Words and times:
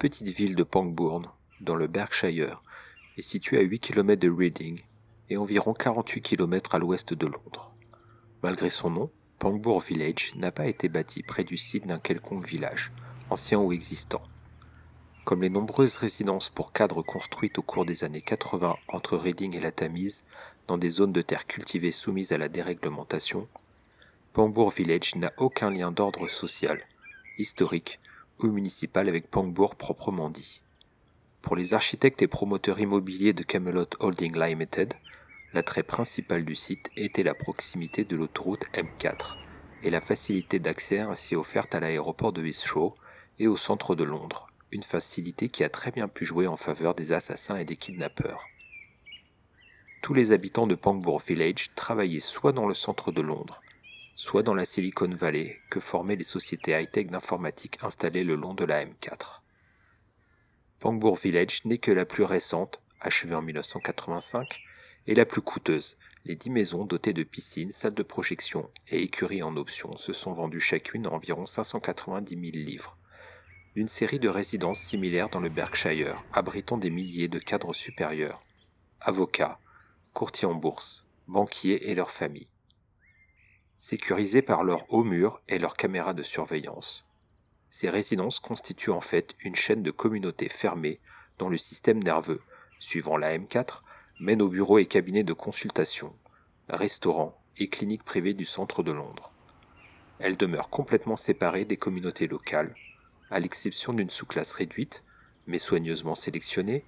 Petite 0.00 0.28
ville 0.28 0.54
de 0.54 0.62
Pangbourne, 0.62 1.26
dans 1.60 1.74
le 1.74 1.86
Berkshire, 1.86 2.62
est 3.18 3.22
située 3.22 3.58
à 3.58 3.60
8 3.60 3.80
km 3.80 4.18
de 4.18 4.30
Reading 4.30 4.80
et 5.28 5.36
environ 5.36 5.74
48 5.74 6.22
km 6.22 6.74
à 6.74 6.78
l'ouest 6.78 7.12
de 7.12 7.26
Londres. 7.26 7.74
Malgré 8.42 8.70
son 8.70 8.88
nom, 8.88 9.10
Pangbourne 9.38 9.84
Village 9.86 10.32
n'a 10.36 10.52
pas 10.52 10.68
été 10.68 10.88
bâti 10.88 11.22
près 11.22 11.44
du 11.44 11.58
site 11.58 11.86
d'un 11.86 11.98
quelconque 11.98 12.46
village, 12.46 12.92
ancien 13.28 13.58
ou 13.58 13.72
existant. 13.72 14.22
Comme 15.26 15.42
les 15.42 15.50
nombreuses 15.50 15.98
résidences 15.98 16.48
pour 16.48 16.72
cadres 16.72 17.02
construites 17.02 17.58
au 17.58 17.62
cours 17.62 17.84
des 17.84 18.02
années 18.02 18.22
80 18.22 18.76
entre 18.88 19.18
Reading 19.18 19.54
et 19.54 19.60
la 19.60 19.70
Tamise, 19.70 20.24
dans 20.66 20.78
des 20.78 20.88
zones 20.88 21.12
de 21.12 21.20
terre 21.20 21.46
cultivées 21.46 21.92
soumises 21.92 22.32
à 22.32 22.38
la 22.38 22.48
déréglementation, 22.48 23.48
Pangbourne 24.32 24.72
Village 24.74 25.14
n'a 25.16 25.34
aucun 25.36 25.70
lien 25.70 25.92
d'ordre 25.92 26.26
social, 26.26 26.86
historique 27.36 27.99
municipal 28.48 29.08
avec 29.08 29.30
Pangbourne 29.30 29.76
proprement 29.76 30.30
dit. 30.30 30.62
Pour 31.42 31.56
les 31.56 31.74
architectes 31.74 32.22
et 32.22 32.26
promoteurs 32.26 32.80
immobiliers 32.80 33.32
de 33.32 33.42
Camelot 33.42 33.88
Holding 33.98 34.38
Limited, 34.38 34.94
l'attrait 35.52 35.82
principal 35.82 36.44
du 36.44 36.54
site 36.54 36.90
était 36.96 37.22
la 37.22 37.34
proximité 37.34 38.04
de 38.04 38.16
l'autoroute 38.16 38.64
M4 38.74 39.36
et 39.82 39.90
la 39.90 40.00
facilité 40.00 40.58
d'accès 40.58 41.00
ainsi 41.00 41.34
offerte 41.34 41.74
à 41.74 41.80
l'aéroport 41.80 42.32
de 42.32 42.44
Heathrow 42.44 42.94
et 43.38 43.46
au 43.46 43.56
centre 43.56 43.94
de 43.94 44.04
Londres, 44.04 44.48
une 44.70 44.82
facilité 44.82 45.48
qui 45.48 45.64
a 45.64 45.68
très 45.68 45.90
bien 45.90 46.08
pu 46.08 46.24
jouer 46.26 46.46
en 46.46 46.56
faveur 46.56 46.94
des 46.94 47.12
assassins 47.12 47.56
et 47.56 47.64
des 47.64 47.76
kidnappeurs. 47.76 48.44
Tous 50.02 50.14
les 50.14 50.32
habitants 50.32 50.66
de 50.66 50.74
Pangbourne 50.74 51.22
Village 51.26 51.74
travaillaient 51.74 52.20
soit 52.20 52.52
dans 52.52 52.66
le 52.66 52.74
centre 52.74 53.12
de 53.12 53.20
Londres, 53.20 53.60
soit 54.20 54.42
dans 54.42 54.52
la 54.52 54.66
Silicon 54.66 55.08
Valley 55.08 55.58
que 55.70 55.80
formaient 55.80 56.14
les 56.14 56.24
sociétés 56.24 56.78
high-tech 56.78 57.06
d'informatique 57.06 57.78
installées 57.80 58.22
le 58.22 58.34
long 58.34 58.52
de 58.52 58.66
la 58.66 58.84
M4. 58.84 59.40
Pangbourne 60.78 61.18
Village 61.18 61.64
n'est 61.64 61.78
que 61.78 61.90
la 61.90 62.04
plus 62.04 62.24
récente, 62.24 62.82
achevée 63.00 63.34
en 63.34 63.40
1985, 63.40 64.60
et 65.06 65.14
la 65.14 65.24
plus 65.24 65.40
coûteuse. 65.40 65.96
Les 66.26 66.36
dix 66.36 66.50
maisons 66.50 66.84
dotées 66.84 67.14
de 67.14 67.22
piscines, 67.22 67.72
salles 67.72 67.94
de 67.94 68.02
projection 68.02 68.68
et 68.88 69.00
écuries 69.00 69.42
en 69.42 69.56
option 69.56 69.96
se 69.96 70.12
sont 70.12 70.32
vendues 70.32 70.60
chacune 70.60 71.06
à 71.06 71.10
environ 71.12 71.46
590 71.46 72.34
000 72.34 72.42
livres. 72.52 72.98
Une 73.74 73.88
série 73.88 74.18
de 74.18 74.28
résidences 74.28 74.80
similaires 74.80 75.30
dans 75.30 75.40
le 75.40 75.48
Berkshire, 75.48 76.22
abritant 76.34 76.76
des 76.76 76.90
milliers 76.90 77.28
de 77.28 77.38
cadres 77.38 77.72
supérieurs, 77.72 78.44
avocats, 79.00 79.58
courtiers 80.12 80.46
en 80.46 80.54
bourse, 80.54 81.06
banquiers 81.26 81.88
et 81.88 81.94
leurs 81.94 82.10
familles. 82.10 82.49
Sécurisées 83.82 84.42
par 84.42 84.62
leurs 84.62 84.92
hauts 84.92 85.04
murs 85.04 85.40
et 85.48 85.58
leurs 85.58 85.72
caméras 85.72 86.12
de 86.12 86.22
surveillance. 86.22 87.08
Ces 87.70 87.88
résidences 87.88 88.38
constituent 88.38 88.90
en 88.90 89.00
fait 89.00 89.34
une 89.40 89.56
chaîne 89.56 89.82
de 89.82 89.90
communautés 89.90 90.50
fermées 90.50 91.00
dont 91.38 91.48
le 91.48 91.56
système 91.56 91.98
nerveux, 91.98 92.42
suivant 92.78 93.16
la 93.16 93.38
M4, 93.38 93.80
mène 94.20 94.42
aux 94.42 94.50
bureaux 94.50 94.76
et 94.76 94.84
cabinets 94.84 95.24
de 95.24 95.32
consultation, 95.32 96.14
restaurants 96.68 97.42
et 97.56 97.68
cliniques 97.68 98.04
privées 98.04 98.34
du 98.34 98.44
centre 98.44 98.82
de 98.82 98.92
Londres. 98.92 99.32
Elles 100.18 100.36
demeurent 100.36 100.68
complètement 100.68 101.16
séparées 101.16 101.64
des 101.64 101.78
communautés 101.78 102.26
locales, 102.26 102.74
à 103.30 103.40
l'exception 103.40 103.94
d'une 103.94 104.10
sous-classe 104.10 104.52
réduite, 104.52 105.04
mais 105.46 105.58
soigneusement 105.58 106.14
sélectionnée, 106.14 106.84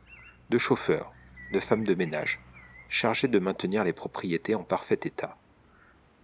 de 0.50 0.58
chauffeurs, 0.58 1.14
de 1.54 1.58
femmes 1.58 1.84
de 1.84 1.94
ménage, 1.94 2.44
chargés 2.90 3.28
de 3.28 3.38
maintenir 3.38 3.82
les 3.82 3.94
propriétés 3.94 4.54
en 4.54 4.62
parfait 4.62 5.00
état. 5.04 5.38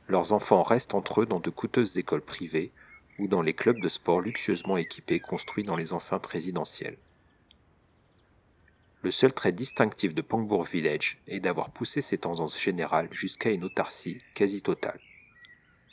Leurs 0.08 0.32
enfants 0.32 0.62
restent 0.62 0.94
entre 0.94 1.22
eux 1.22 1.26
dans 1.26 1.41
de 1.41 1.50
coûteuses 1.50 1.98
écoles 1.98 2.22
privées 2.22 2.72
ou 3.19 3.28
dans 3.28 3.42
les 3.42 3.52
clubs 3.52 3.80
de 3.80 3.88
sport 3.88 4.20
luxueusement 4.20 4.76
équipés 4.78 5.20
construits 5.20 5.64
dans 5.64 5.76
les 5.76 5.92
enceintes 5.92 6.26
résidentielles. 6.26 6.96
Le 9.02 9.10
seul 9.10 9.32
trait 9.32 9.52
distinctif 9.52 10.14
de 10.14 10.22
Pangbourne 10.22 10.66
Village 10.66 11.19
est 11.28 11.41
d'avoir 11.41 11.70
poussé 11.70 12.00
ses 12.00 12.19
tendances 12.19 12.58
générales 12.58 13.08
jusqu'à 13.12 13.50
une 13.50 13.64
autarcie 13.64 14.22
quasi 14.34 14.62
totale. 14.62 14.98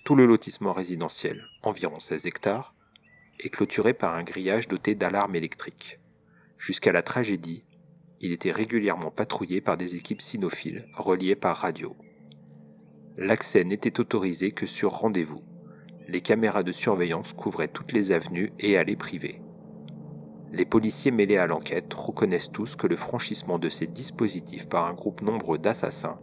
Tout 0.06 0.16
le 0.16 0.26
lotissement 0.26 0.74
résidentiel, 0.74 1.46
environ 1.62 2.00
16 2.00 2.26
hectares, 2.26 2.74
est 3.40 3.50
clôturé 3.50 3.94
par 3.94 4.16
un 4.16 4.24
grillage 4.24 4.68
doté 4.68 4.96
d'alarmes 4.96 5.36
électriques. 5.36 6.00
Jusqu'à 6.58 6.94
la 6.94 7.04
tragédie, 7.04 7.66
il 8.22 8.32
était 8.32 8.52
régulièrement 8.52 9.12
patrouillé 9.12 9.62
par 9.62 9.78
des 9.78 9.96
équipes 9.96 10.22
cynophiles 10.22 10.88
reliées 10.94 11.36
par 11.36 11.58
radio. 11.58 11.96
L'accès 13.18 13.64
n'était 13.64 14.02
autorisé 14.02 14.52
que 14.52 14.66
sur 14.66 14.92
rendez-vous. 14.92 15.42
Les 16.10 16.20
caméras 16.20 16.64
de 16.64 16.74
surveillance 16.74 17.32
couvraient 17.32 17.70
toutes 17.70 17.94
les 17.94 18.12
avenues 18.12 18.52
et 18.60 18.78
allées 18.78 18.98
privées. 18.98 19.42
Les 20.52 20.66
policiers 20.66 21.12
mêlés 21.12 21.38
à 21.38 21.48
l'enquête 21.48 21.94
reconnaissent 21.94 22.52
tous 22.52 22.76
que 22.76 22.88
le 22.88 22.98
franchissement 22.98 23.58
de 23.58 23.70
ces 23.70 23.88
dispositifs 23.88 24.68
par 24.68 24.86
un 24.86 24.94
groupe 24.94 25.22
nombreux 25.22 25.58
d'assassins 25.58 26.20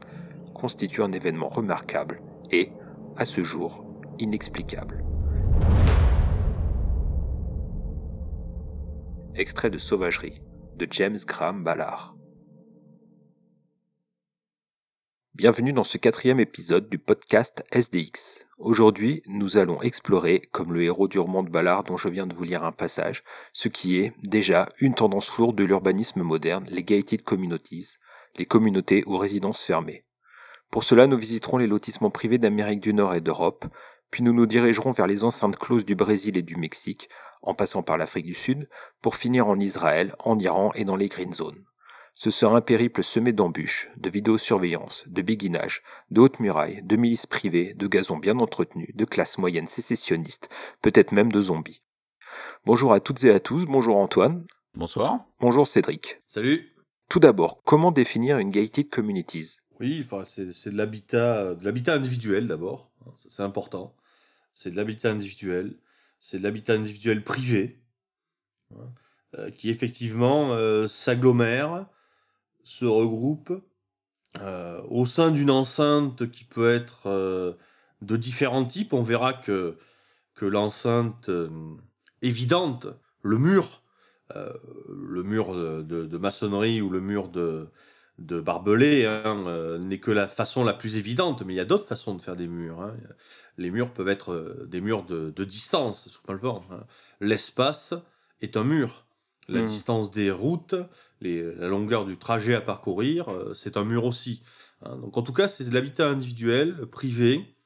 constitue 0.54 1.02
un 1.02 1.12
événement 1.12 1.48
remarquable 1.48 2.20
et, 2.50 2.70
à 3.16 3.24
ce 3.24 3.42
jour, 3.42 3.84
inexplicable. 4.18 5.02
Extrait 9.34 9.70
de 9.70 9.78
Sauvagerie 9.78 10.42
de 10.76 10.86
James 10.90 11.18
Graham 11.26 11.64
Ballard. 11.64 12.11
Bienvenue 15.34 15.72
dans 15.72 15.82
ce 15.82 15.96
quatrième 15.96 16.40
épisode 16.40 16.90
du 16.90 16.98
podcast 16.98 17.64
SDX. 17.72 18.44
Aujourd'hui, 18.58 19.22
nous 19.26 19.56
allons 19.56 19.80
explorer, 19.80 20.42
comme 20.52 20.74
le 20.74 20.82
héros 20.82 21.08
du 21.08 21.18
roman 21.18 21.42
de 21.42 21.48
Ballard 21.48 21.84
dont 21.84 21.96
je 21.96 22.08
viens 22.08 22.26
de 22.26 22.34
vous 22.34 22.44
lire 22.44 22.64
un 22.64 22.70
passage, 22.70 23.24
ce 23.54 23.68
qui 23.68 23.96
est 23.96 24.12
déjà 24.22 24.68
une 24.78 24.94
tendance 24.94 25.34
lourde 25.38 25.56
de 25.56 25.64
l'urbanisme 25.64 26.20
moderne, 26.20 26.66
les 26.68 26.84
gated 26.84 27.22
communities, 27.22 27.96
les 28.36 28.44
communautés 28.44 29.04
ou 29.06 29.16
résidences 29.16 29.64
fermées. 29.64 30.04
Pour 30.70 30.84
cela, 30.84 31.06
nous 31.06 31.16
visiterons 31.16 31.56
les 31.56 31.66
lotissements 31.66 32.10
privés 32.10 32.36
d'Amérique 32.36 32.80
du 32.80 32.92
Nord 32.92 33.14
et 33.14 33.22
d'Europe, 33.22 33.64
puis 34.10 34.22
nous 34.22 34.34
nous 34.34 34.44
dirigerons 34.44 34.90
vers 34.90 35.06
les 35.06 35.24
enceintes 35.24 35.56
closes 35.56 35.86
du 35.86 35.94
Brésil 35.94 36.36
et 36.36 36.42
du 36.42 36.56
Mexique, 36.56 37.08
en 37.40 37.54
passant 37.54 37.82
par 37.82 37.96
l'Afrique 37.96 38.26
du 38.26 38.34
Sud, 38.34 38.68
pour 39.00 39.16
finir 39.16 39.48
en 39.48 39.58
Israël, 39.58 40.14
en 40.18 40.38
Iran 40.38 40.72
et 40.74 40.84
dans 40.84 40.96
les 40.96 41.08
Green 41.08 41.32
Zones. 41.32 41.64
Ce 42.14 42.30
sera 42.30 42.56
un 42.56 42.60
périple 42.60 43.02
semé 43.02 43.32
d'embûches, 43.32 43.88
de 43.96 44.10
vidéosurveillance, 44.10 45.04
de 45.08 45.22
béguinage, 45.22 45.82
de 46.10 46.20
hautes 46.20 46.40
murailles, 46.40 46.82
de 46.82 46.96
milices 46.96 47.26
privées, 47.26 47.74
de 47.74 47.86
gazons 47.86 48.18
bien 48.18 48.38
entretenus, 48.38 48.94
de 48.94 49.04
classes 49.04 49.38
moyennes 49.38 49.66
sécessionnistes, 49.66 50.48
peut-être 50.82 51.12
même 51.12 51.32
de 51.32 51.40
zombies. 51.40 51.82
Bonjour 52.64 52.92
à 52.92 53.00
toutes 53.00 53.24
et 53.24 53.30
à 53.30 53.40
tous, 53.40 53.64
bonjour 53.64 53.96
Antoine. 53.96 54.46
Bonsoir. 54.74 55.24
Bonjour 55.40 55.66
Cédric. 55.66 56.20
Salut. 56.26 56.74
Tout 57.08 57.18
d'abord, 57.18 57.62
comment 57.64 57.90
définir 57.90 58.38
une 58.38 58.50
gated 58.50 58.88
communities? 58.88 59.58
Oui, 59.80 60.00
enfin, 60.04 60.24
c'est 60.24 60.70
de 60.70 60.76
l'habitat, 60.76 61.54
de 61.54 61.64
l'habitat 61.64 61.94
individuel 61.94 62.46
d'abord, 62.46 62.92
hein, 63.06 63.10
c'est 63.16 63.42
important. 63.42 63.96
C'est 64.54 64.70
de 64.70 64.76
l'habitat 64.76 65.10
individuel, 65.10 65.76
c'est 66.20 66.38
de 66.38 66.42
l'habitat 66.42 66.74
individuel 66.74 67.24
privé, 67.24 67.82
hein, 68.74 68.92
euh, 69.38 69.50
qui 69.50 69.70
effectivement 69.70 70.52
euh, 70.52 70.86
s'agglomère 70.86 71.86
se 72.64 72.84
regroupent 72.84 73.62
euh, 74.40 74.80
au 74.88 75.04
sein 75.04 75.30
d'une 75.30 75.50
enceinte 75.50 76.30
qui 76.30 76.44
peut 76.44 76.70
être 76.70 77.02
euh, 77.06 77.52
de 78.00 78.16
différents 78.16 78.64
types. 78.64 78.94
On 78.94 79.02
verra 79.02 79.34
que, 79.34 79.76
que 80.34 80.46
l'enceinte 80.46 81.28
euh, 81.28 81.50
évidente, 82.22 82.86
le 83.22 83.38
mur, 83.38 83.82
le 84.88 85.22
mur 85.22 85.54
de, 85.54 85.82
de, 85.82 86.06
de, 86.06 86.16
maçonnerie 86.16 86.80
ou 86.80 86.88
le 86.88 87.02
mur 87.02 87.28
de, 87.28 87.68
de 88.18 88.40
barbelé, 88.40 89.04
hein, 89.04 89.78
n'est 89.78 90.00
que 90.00 90.10
la 90.10 90.26
façon 90.26 90.64
la 90.64 90.72
plus 90.72 90.96
évidente, 90.96 91.42
mais 91.42 91.52
il 91.52 91.56
y 91.56 91.60
a 91.60 91.66
d'autres 91.66 91.86
façons 91.86 92.14
de 92.14 92.22
faire 92.22 92.34
des 92.34 92.48
murs. 92.48 92.80
Hein. 92.80 92.96
Les 93.58 93.70
murs 93.70 93.92
peuvent 93.92 94.08
être 94.08 94.64
des 94.66 94.80
murs 94.80 95.04
de, 95.04 95.30
de 95.30 95.44
distance, 95.44 96.08
simplement. 96.08 96.64
Hein. 96.70 96.84
L'espace 97.20 97.92
est 98.40 98.56
un 98.56 98.64
mur. 98.64 99.04
La 99.48 99.60
mmh. 99.60 99.66
distance 99.66 100.10
des 100.10 100.30
routes, 100.30 100.76
la 101.22 101.68
longueur 101.68 102.04
du 102.04 102.16
trajet 102.16 102.54
à 102.54 102.60
parcourir, 102.60 103.28
euh, 103.30 103.54
c'est 103.54 103.76
un 103.76 103.84
mur 103.84 104.04
aussi. 104.04 104.42
Hein. 104.82 104.96
Donc 104.96 105.16
en 105.16 105.22
tout 105.22 105.32
cas, 105.32 105.48
c'est 105.48 105.64
de 105.64 105.74
l'habitat 105.74 106.08
individuel, 106.08 106.86
privé, 106.86 107.56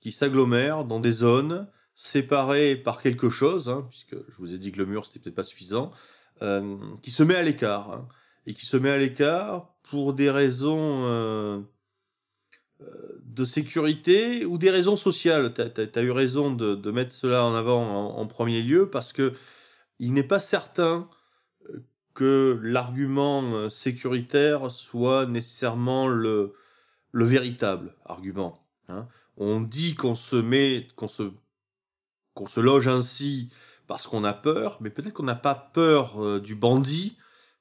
qui 0.00 0.12
s'agglomère 0.12 0.84
dans 0.84 1.00
des 1.00 1.12
zones 1.12 1.68
séparées 1.94 2.76
par 2.76 3.00
quelque 3.00 3.30
chose, 3.30 3.68
hein, 3.68 3.86
puisque 3.88 4.14
je 4.14 4.36
vous 4.38 4.52
ai 4.52 4.58
dit 4.58 4.72
que 4.72 4.78
le 4.78 4.86
mur 4.86 5.06
c'était 5.06 5.20
peut-être 5.20 5.36
pas 5.36 5.44
suffisant, 5.44 5.90
euh, 6.42 6.76
qui 7.02 7.10
se 7.10 7.22
met 7.22 7.36
à 7.36 7.42
l'écart 7.42 7.92
hein, 7.92 8.08
et 8.46 8.54
qui 8.54 8.66
se 8.66 8.76
met 8.76 8.90
à 8.90 8.98
l'écart 8.98 9.74
pour 9.82 10.14
des 10.14 10.30
raisons 10.30 11.04
euh, 11.04 11.60
de 13.22 13.44
sécurité 13.44 14.44
ou 14.44 14.58
des 14.58 14.70
raisons 14.70 14.96
sociales. 14.96 15.52
Tu 15.54 15.98
as, 15.98 16.02
eu 16.02 16.10
raison 16.10 16.52
de, 16.52 16.74
de, 16.74 16.90
mettre 16.90 17.12
cela 17.12 17.44
en 17.44 17.54
avant 17.54 17.82
en, 17.82 18.18
en 18.18 18.26
premier 18.26 18.62
lieu 18.62 18.90
parce 18.90 19.12
que 19.12 19.34
il 19.98 20.12
n'est 20.12 20.22
pas 20.22 20.40
certain 20.40 21.08
que 22.14 22.58
l'argument 22.62 23.42
euh, 23.54 23.68
sécuritaire 23.68 24.70
soit 24.70 25.26
nécessairement 25.26 26.08
le, 26.08 26.54
le 27.10 27.24
véritable 27.24 27.94
argument. 28.04 28.66
Hein. 28.88 29.08
On 29.36 29.60
dit 29.60 29.94
qu'on 29.94 30.14
se 30.14 30.36
met, 30.36 30.88
qu'on 30.96 31.08
se, 31.08 31.32
qu'on 32.34 32.46
se 32.46 32.60
loge 32.60 32.88
ainsi 32.88 33.50
parce 33.86 34.06
qu'on 34.06 34.24
a 34.24 34.32
peur, 34.32 34.78
mais 34.80 34.90
peut-être 34.90 35.14
qu'on 35.14 35.22
n'a 35.22 35.34
pas 35.34 35.54
peur 35.54 36.22
euh, 36.22 36.40
du 36.40 36.54
bandit, 36.54 37.16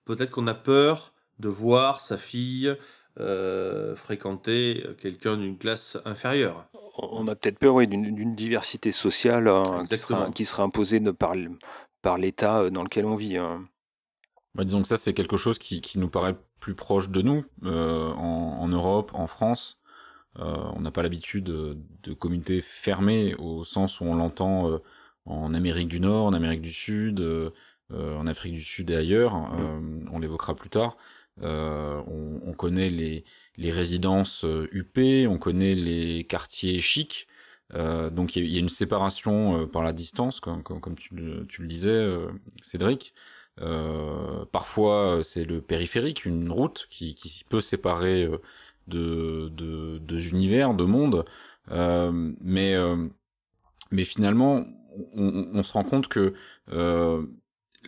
peut-être 0.06 0.32
qu'on 0.32 0.48
a 0.48 0.54
peur 0.54 1.14
de 1.40 1.50
voir 1.50 2.02
sa 2.02 2.18
fille 2.18 2.76
euh, 3.20 3.96
fréquenter 3.96 4.86
quelqu'un 5.02 5.38
d'une 5.38 5.58
classe 5.58 5.98
inférieure. 6.06 6.68
On 6.98 7.28
a 7.28 7.36
peut-être 7.36 7.60
peur 7.60 7.76
oui, 7.76 7.88
d'une 7.88 8.36
diversité 8.36 8.92
sociale 8.92 9.48
hein, 9.48 9.86
qui, 10.34 10.46
sera, 10.46 10.64
imposée 10.64 11.00
par, 11.14 11.34
par 12.02 12.18
l'État 12.18 12.70
dans 12.70 12.84
lequel 12.84 13.06
on 13.06 13.16
vit. 13.16 13.38
Hein. 13.38 13.66
Bah, 14.56 14.64
disons 14.66 14.82
que 14.82 14.88
ça, 14.88 14.98
c'est 14.98 15.14
quelque 15.14 15.38
chose 15.38 15.58
qui, 15.60 15.82
nous 15.98 16.10
paraît 16.10 16.36
plus 16.60 16.76
proche 16.76 17.10
de 17.10 17.22
nous, 17.22 17.46
en, 17.64 18.68
Europe, 18.68 19.12
en 19.14 19.28
France. 19.28 19.82
on 20.36 20.80
n'a 20.82 20.92
pas 20.92 21.04
l'habitude 21.04 21.46
de, 21.46 21.78
de, 22.04 22.14
communautés 22.14 22.62
fermées 22.62 23.34
au 23.36 23.64
sens 23.64 24.02
où 24.02 24.06
on 24.06 24.16
l'entend 24.16 24.82
en 25.26 25.54
Amérique 25.54 25.88
du 25.88 26.00
Nord, 26.00 26.26
en 26.26 26.34
Amérique 26.34 26.62
du 26.62 26.72
Sud, 26.72 27.20
euh, 27.20 27.52
euh, 27.92 28.18
en 28.18 28.28
Afrique 28.28 28.54
du 28.54 28.64
Sud 28.64 28.90
et 28.90 28.96
ailleurs. 28.96 29.36
Mmh. 29.36 29.60
Euh, 29.60 30.00
on 30.12 30.20
l'évoquera 30.20 30.56
plus 30.56 30.70
tard. 30.70 30.98
On, 31.38 32.54
connaît 32.56 32.90
les, 32.90 33.24
les 33.58 33.72
résidences 33.72 34.46
UP, 34.72 35.00
on 35.28 35.38
connaît 35.40 35.74
les 35.74 36.24
quartiers 36.26 36.80
chics. 36.80 37.28
donc 37.74 38.36
il 38.36 38.46
y, 38.46 38.58
a 38.58 38.60
une 38.60 38.70
séparation 38.70 39.68
par 39.68 39.82
la 39.82 39.92
distance, 39.92 40.40
comme, 40.40 40.62
comme, 40.62 40.96
tu, 40.96 41.16
le, 41.16 41.48
tu, 41.48 41.62
le, 41.62 41.68
disais, 41.68 42.08
Cédric. 42.62 43.16
Parfois 44.52 45.20
c'est 45.24 45.46
le 45.46 45.62
périphérique, 45.62 46.26
une 46.26 46.52
route 46.52 46.88
qui, 46.90 47.14
qui 47.14 47.44
peut 47.50 47.62
séparer 47.62 48.30
de, 48.88 49.50
de, 49.50 49.98
deux 50.00 50.30
univers, 50.30 50.74
de 50.74 50.84
mondes. 50.84 51.26
mais, 51.70 52.76
mais 53.92 54.04
finalement, 54.04 54.66
on, 55.16 55.64
se 55.64 55.74
rend 55.74 55.84
compte 55.84 56.08
que 56.08 56.34
euh, 56.72 57.26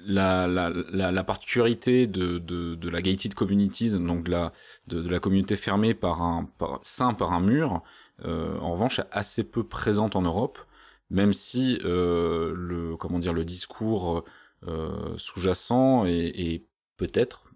la, 0.05 0.47
la, 0.47 1.23
particularité 1.23 2.07
de, 2.07 2.37
de, 2.37 2.89
la 2.89 3.01
gated 3.01 3.33
communities, 3.33 3.97
donc 3.99 4.25
de 4.25 4.31
la, 4.31 4.53
de, 4.87 5.07
la 5.07 5.19
communauté 5.19 5.55
fermée 5.55 5.93
par 5.93 6.21
un 6.21 6.45
par, 6.57 6.79
sain 6.81 7.13
par 7.13 7.31
un 7.31 7.39
mur, 7.39 7.81
euh, 8.25 8.57
en 8.59 8.71
revanche 8.71 9.01
assez 9.11 9.43
peu 9.43 9.63
présente 9.63 10.15
en 10.15 10.21
Europe, 10.21 10.59
même 11.09 11.33
si 11.33 11.79
euh, 11.83 12.53
le 12.55 12.95
comment 12.97 13.19
dire 13.19 13.33
le 13.33 13.45
discours 13.45 14.23
sous-jacent 15.17 16.05
est, 16.05 16.65
peut-être, 16.97 17.53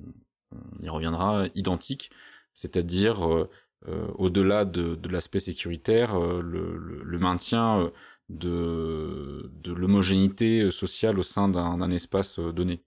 on 0.52 0.84
y 0.84 0.90
reviendra, 0.90 1.46
identique, 1.56 2.12
c'est-à-dire 2.54 3.48
au-delà 3.86 4.66
de, 4.66 5.00
l'aspect 5.10 5.40
sécuritaire, 5.40 6.20
le, 6.20 6.78
le, 6.78 7.20
maintien 7.20 7.92
de, 8.30 9.50
de 9.54 9.74
l'homogénéité 9.74 10.70
sociale 10.72 11.20
au 11.20 11.24
sein 11.24 11.50
d'un 11.50 11.92
espace 11.92 12.40
euh, 12.40 12.52
donné 12.52 12.84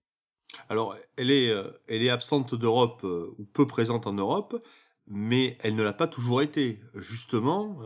Alors, 0.69 0.97
elle 1.17 1.31
est, 1.31 1.51
euh, 1.51 1.71
elle 1.89 2.03
est 2.03 2.11
absente 2.11 2.55
d'Europe 2.55 3.01
euh, 3.05 3.35
ou 3.39 3.45
peu 3.45 3.67
présente 3.67 4.07
en 4.07 4.13
Europe, 4.13 4.63
mais 5.07 5.57
elle 5.61 5.75
ne 5.77 5.83
l'a 5.83 5.93
pas 5.93 6.07
toujours 6.07 6.43
été. 6.43 6.81
Justement, 6.95 7.81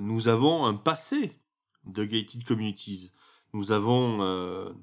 nous 0.00 0.26
avons 0.26 0.64
un 0.64 0.74
passé 0.74 1.38
de 1.84 2.04
gated 2.04 2.42
communities. 2.44 3.12
Nous 3.52 3.70
avons 3.70 4.74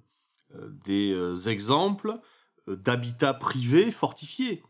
des 0.85 1.49
exemples 1.49 2.19
d'habitats 2.67 3.33
privés 3.33 3.91
fortifiés. 3.91 4.63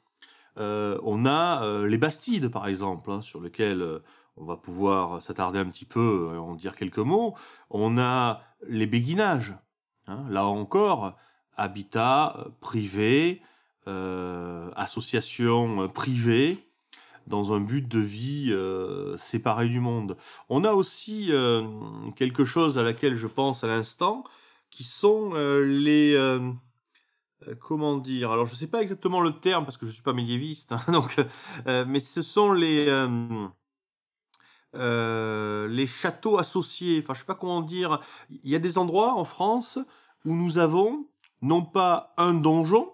on 0.57 1.25
a 1.25 1.85
les 1.85 1.97
Bastides, 1.97 2.49
par 2.49 2.67
exemple, 2.67 3.11
hein, 3.11 3.21
sur 3.21 3.41
lesquels 3.41 4.01
on 4.37 4.45
va 4.45 4.55
pouvoir 4.55 5.21
s'attarder 5.21 5.59
un 5.59 5.65
petit 5.65 5.85
peu, 5.85 6.31
et 6.33 6.37
en 6.37 6.55
dire 6.55 6.75
quelques 6.75 6.97
mots. 6.99 7.35
On 7.69 7.97
a 7.97 8.41
les 8.67 8.85
béguinages. 8.85 9.55
Hein. 10.09 10.23
là 10.29 10.45
encore, 10.45 11.17
habitat 11.57 12.37
euh, 12.37 12.49
privé, 12.61 13.41
euh, 13.87 14.71
association 14.75 15.83
euh, 15.83 15.87
privée, 15.87 16.63
dans 17.25 17.51
un 17.51 17.59
but 17.59 17.85
de 17.85 17.99
vie 17.99 18.55
séparé 19.17 19.67
du 19.67 19.81
monde. 19.81 20.15
On 20.47 20.63
a 20.63 20.71
aussi 20.71 21.29
quelque 22.15 22.45
chose 22.45 22.77
à 22.77 22.83
laquelle 22.83 23.17
je 23.17 23.27
pense 23.27 23.65
à 23.65 23.67
l'instant, 23.67 24.23
qui 24.69 24.83
sont 24.83 25.33
les 25.33 26.17
comment 27.59 27.97
dire 27.97 28.31
Alors 28.31 28.45
je 28.45 28.53
ne 28.53 28.57
sais 28.57 28.67
pas 28.67 28.81
exactement 28.81 29.21
le 29.21 29.31
terme 29.31 29.65
parce 29.65 29.77
que 29.77 29.85
je 29.85 29.91
suis 29.91 30.01
pas 30.01 30.13
médiéviste, 30.13 30.71
hein, 30.71 30.81
donc, 30.91 31.17
mais 31.65 31.99
ce 31.99 32.21
sont 32.21 32.51
les 32.51 32.87
euh, 34.75 35.67
les 35.69 35.87
châteaux 35.87 36.37
associés, 36.37 36.99
enfin 37.01 37.13
je 37.13 37.19
sais 37.19 37.25
pas 37.25 37.35
comment 37.35 37.61
dire, 37.61 37.99
il 38.29 38.49
y 38.49 38.55
a 38.55 38.59
des 38.59 38.77
endroits 38.77 39.13
en 39.13 39.23
France 39.23 39.79
où 40.25 40.35
nous 40.35 40.57
avons 40.57 41.07
non 41.41 41.63
pas 41.63 42.13
un 42.17 42.33
donjon 42.33 42.91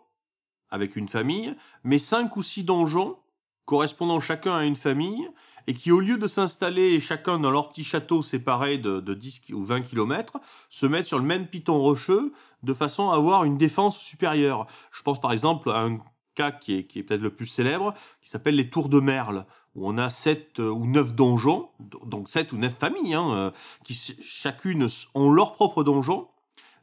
avec 0.70 0.96
une 0.96 1.10
famille, 1.10 1.56
mais 1.84 1.98
cinq 1.98 2.38
ou 2.38 2.44
six 2.44 2.64
donjons 2.64 3.18
correspondant 3.66 4.20
chacun 4.20 4.56
à 4.56 4.66
une 4.66 4.76
famille 4.76 5.28
et 5.68 5.74
qui 5.74 5.92
au 5.92 6.00
lieu 6.00 6.18
de 6.18 6.28
s'installer 6.28 7.00
chacun 7.00 7.40
dans 7.40 7.52
leur 7.52 7.70
petit 7.70 7.84
château 7.84 8.22
séparé 8.22 8.78
de, 8.78 9.00
de 9.00 9.14
10 9.14 9.44
ou 9.54 9.64
20 9.64 9.82
kilomètres, 9.82 10.38
se 10.70 10.86
mettent 10.86 11.08
sur 11.08 11.20
le 11.20 11.26
même 11.26 11.48
piton 11.48 11.78
rocheux 11.78 12.34
de 12.64 12.74
façon 12.74 13.10
à 13.10 13.16
avoir 13.16 13.44
une 13.44 13.58
défense 13.58 14.00
supérieure. 14.00 14.68
Je 14.92 15.02
pense 15.02 15.20
par 15.22 15.32
exemple 15.32 15.70
à 15.70 15.82
un 15.82 16.00
cas 16.36 16.52
qui 16.52 16.76
est, 16.76 16.84
qui 16.86 17.00
est 17.00 17.04
peut-être 17.04 17.22
le 17.22 17.34
plus 17.34 17.46
célèbre, 17.46 17.94
qui 18.22 18.30
s'appelle 18.30 18.56
les 18.56 18.70
Tours 18.70 18.90
de 18.90 19.00
Merle, 19.00 19.46
où 19.76 19.88
on 19.88 19.98
a 19.98 20.10
sept 20.10 20.60
euh, 20.60 20.70
ou 20.70 20.86
neuf 20.86 21.14
donjons, 21.14 21.70
donc 22.06 22.30
sept 22.30 22.52
ou 22.52 22.58
neuf 22.58 22.76
familles, 22.76 23.14
hein, 23.14 23.32
euh, 23.34 23.52
qui 23.84 23.94
chacune 23.94 24.88
ont 25.14 25.32
leur 25.32 25.54
propre 25.54 25.84
donjon, 25.84 26.28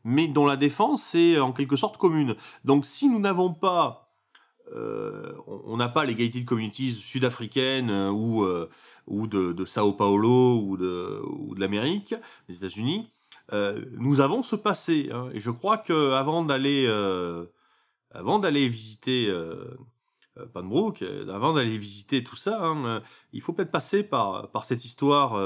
mais 0.05 0.29
dont 0.29 0.47
la 0.47 0.57
défense 0.57 1.15
est 1.15 1.39
en 1.39 1.53
quelque 1.53 1.77
sorte 1.77 1.97
commune. 1.97 2.35
Donc 2.65 2.85
si 2.87 3.09
nous 3.09 3.21
n'avons 3.21 3.53
pas, 3.53 4.10
euh, 4.75 5.33
on 5.47 5.77
n'a 5.77 5.89
pas 5.89 6.05
les 6.05 6.15
gated 6.15 6.45
communities 6.45 6.93
sud-africaines 6.93 7.91
ou 8.11 8.47
ou 9.07 9.27
de, 9.27 9.65
Sao 9.65 9.93
Paulo 9.93 10.61
ou 10.63 10.77
de 10.77 11.21
ou 11.27 11.55
de 11.55 11.61
l'Amérique, 11.61 12.15
des 12.49 12.57
États-Unis, 12.57 13.11
nous 13.53 14.21
avons 14.21 14.43
ce 14.43 14.57
passé. 14.57 15.11
Hein, 15.13 15.29
et 15.35 15.41
je 15.41 15.51
crois 15.51 15.79
que 15.79 16.13
avant 16.13 16.45
d'aller 16.45 16.87
avant 18.13 18.39
d'aller 18.39 18.69
visiter 18.69 19.29
euh, 20.39 20.47
Panbrook, 20.47 21.03
euh, 21.03 21.29
avant 21.35 21.53
d'aller 21.53 21.79
visiter 21.79 22.23
tout 22.23 22.37
ça, 22.37 22.65
hein, 22.65 22.85
euh, 22.85 23.01
il 23.33 23.41
faut 23.41 23.53
peut-être 23.53 23.71
passer 23.71 24.03
par, 24.03 24.51
par 24.51 24.65
cette 24.65 24.85
histoire 24.85 25.39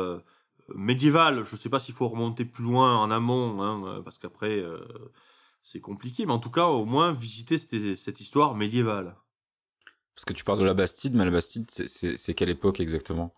médiévale. 0.74 1.44
Je 1.44 1.54
ne 1.54 1.60
sais 1.60 1.68
pas 1.68 1.78
s'il 1.80 1.94
faut 1.94 2.08
remonter 2.08 2.44
plus 2.44 2.64
loin 2.64 2.96
en 2.96 3.10
amont, 3.10 3.62
hein, 3.62 4.02
parce 4.04 4.18
qu'après 4.18 4.62
c'est 5.64 5.80
compliqué, 5.80 6.26
mais 6.26 6.32
en 6.32 6.38
tout 6.38 6.50
cas 6.50 6.66
au 6.66 6.84
moins 6.84 7.12
visiter 7.12 7.58
cette, 7.58 8.20
histoire 8.20 8.54
médiévale. 8.54 9.16
Parce 10.14 10.26
que 10.26 10.34
tu 10.34 10.44
parles 10.44 10.60
de 10.60 10.64
la 10.64 10.74
Bastide, 10.74 11.14
mais 11.14 11.24
la 11.24 11.30
Bastide, 11.30 11.68
c'est 11.70 12.34
quelle 12.34 12.50
époque 12.50 12.78
exactement? 12.78 13.34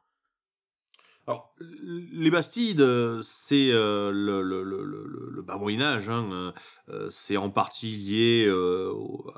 Alors, 1.29 1.53
les 1.59 2.31
Bastides, 2.31 2.81
euh, 2.81 3.21
c'est 3.21 3.73
euh, 3.73 4.13
le, 4.13 4.43
le, 4.43 4.63
le, 4.63 4.85
le, 4.85 5.43
bas 5.43 5.57
Moyen 5.57 5.81
Âge. 5.81 6.09
Hein, 6.09 6.53
euh, 6.89 7.09
c'est 7.11 7.37
en 7.37 7.51
partie 7.51 7.97
lié 7.97 8.49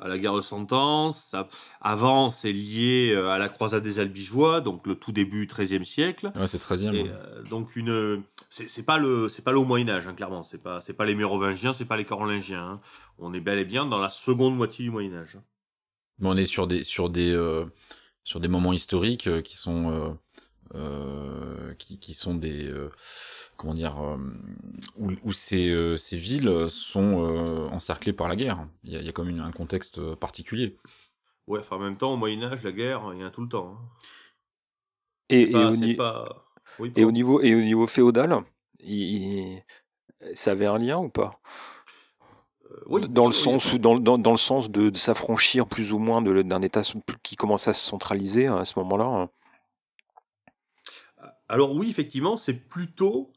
à 0.02 0.06
la 0.06 0.18
guerre 0.18 0.34
de 0.34 0.42
Cent 0.42 0.70
Ans. 0.72 1.12
Ça, 1.12 1.48
avant, 1.80 2.28
c'est 2.28 2.52
lié 2.52 3.14
à 3.16 3.38
la 3.38 3.48
croisade 3.48 3.82
des 3.82 4.00
Albigeois, 4.00 4.60
donc 4.60 4.86
le 4.86 4.96
tout 4.96 5.12
début 5.12 5.46
XIIIe 5.46 5.86
siècle. 5.86 6.30
Ouais, 6.36 6.46
c'est 6.46 6.62
XIIIe. 6.62 7.10
donc 7.48 7.74
une, 7.74 8.22
c'est 8.50 8.84
pas 8.84 8.98
le, 8.98 9.30
c'est 9.30 9.42
pas 9.42 9.52
le 9.52 9.58
Haut 9.58 9.64
Moyen 9.64 9.88
Âge, 9.88 10.06
hein, 10.06 10.14
clairement. 10.14 10.42
C'est 10.42 10.62
pas, 10.62 10.82
c'est 10.82 10.92
pas 10.92 11.06
les 11.06 11.14
Mérovingiens, 11.14 11.72
c'est 11.72 11.86
pas 11.86 11.96
les 11.96 12.04
Carolingiens. 12.04 12.64
Hein. 12.64 12.80
On 13.18 13.32
est 13.32 13.40
bel 13.40 13.58
et 13.58 13.64
bien 13.64 13.86
dans 13.86 13.98
la 13.98 14.10
seconde 14.10 14.54
moitié 14.54 14.84
du 14.84 14.90
Moyen 14.90 15.14
Âge. 15.14 15.38
on 16.22 16.36
est 16.36 16.44
sur 16.44 16.66
des, 16.66 16.84
sur 16.84 17.08
des, 17.08 17.64
sur 18.24 18.40
des 18.40 18.48
moments 18.48 18.74
historiques 18.74 19.42
qui 19.42 19.56
sont 19.56 20.18
euh, 20.74 21.72
qui, 21.74 21.98
qui, 21.98 22.12
sont 22.12 22.34
des 22.34 22.66
euh, 22.66 22.90
comment 23.56 23.72
dire 23.72 23.98
euh, 24.02 24.18
où, 24.96 25.08
où 25.24 25.32
ces, 25.32 25.96
ces, 25.96 26.16
villes 26.16 26.66
sont 26.68 27.68
encerclées 27.72 28.12
par 28.12 28.28
la 28.28 28.36
guerre. 28.36 28.68
Il 28.84 28.92
y 28.92 28.96
a, 28.96 29.00
il 29.00 29.06
y 29.06 29.08
a 29.08 29.12
quand 29.12 29.24
même 29.24 29.40
un 29.40 29.52
contexte 29.52 30.14
particulier. 30.16 30.76
Ouais, 31.46 31.60
enfin 31.60 31.76
en 31.76 31.80
même 31.80 31.96
temps 31.96 32.12
au 32.12 32.16
Moyen 32.16 32.42
Âge 32.42 32.62
la 32.62 32.72
guerre 32.72 33.02
il 33.14 33.20
y 33.20 33.24
a 33.24 33.30
tout 33.30 33.40
le 33.40 33.48
temps. 33.48 33.78
Hein. 33.78 33.88
Et, 35.30 35.50
pas, 35.50 35.70
au, 35.70 35.94
pas... 35.96 36.46
et, 36.96 37.04
au, 37.04 37.12
niveau 37.12 37.40
et 37.40 37.54
au 37.54 37.60
niveau 37.60 37.86
féodal, 37.86 38.42
il... 38.80 39.62
ça 40.34 40.52
avait 40.52 40.66
un 40.66 40.78
lien 40.78 40.98
ou 40.98 41.08
pas? 41.08 41.40
Oui, 42.86 43.08
dans 43.08 43.26
le 43.26 43.32
sens 43.32 43.72
ou 43.72 43.78
dans, 43.78 43.98
dans, 43.98 44.18
dans, 44.18 44.30
le 44.30 44.36
sens 44.38 44.70
de, 44.70 44.90
de 44.90 44.96
s'affranchir 44.96 45.66
plus 45.66 45.92
ou 45.92 45.98
moins 45.98 46.20
d'un 46.22 46.62
état 46.62 46.82
qui 47.22 47.36
commence 47.36 47.68
à 47.68 47.72
se 47.72 47.86
centraliser 47.86 48.46
à 48.46 48.64
ce 48.64 48.78
moment-là. 48.78 49.30
Alors 51.48 51.74
oui, 51.74 51.88
effectivement, 51.88 52.36
c'est 52.36 52.54
plutôt 52.54 53.32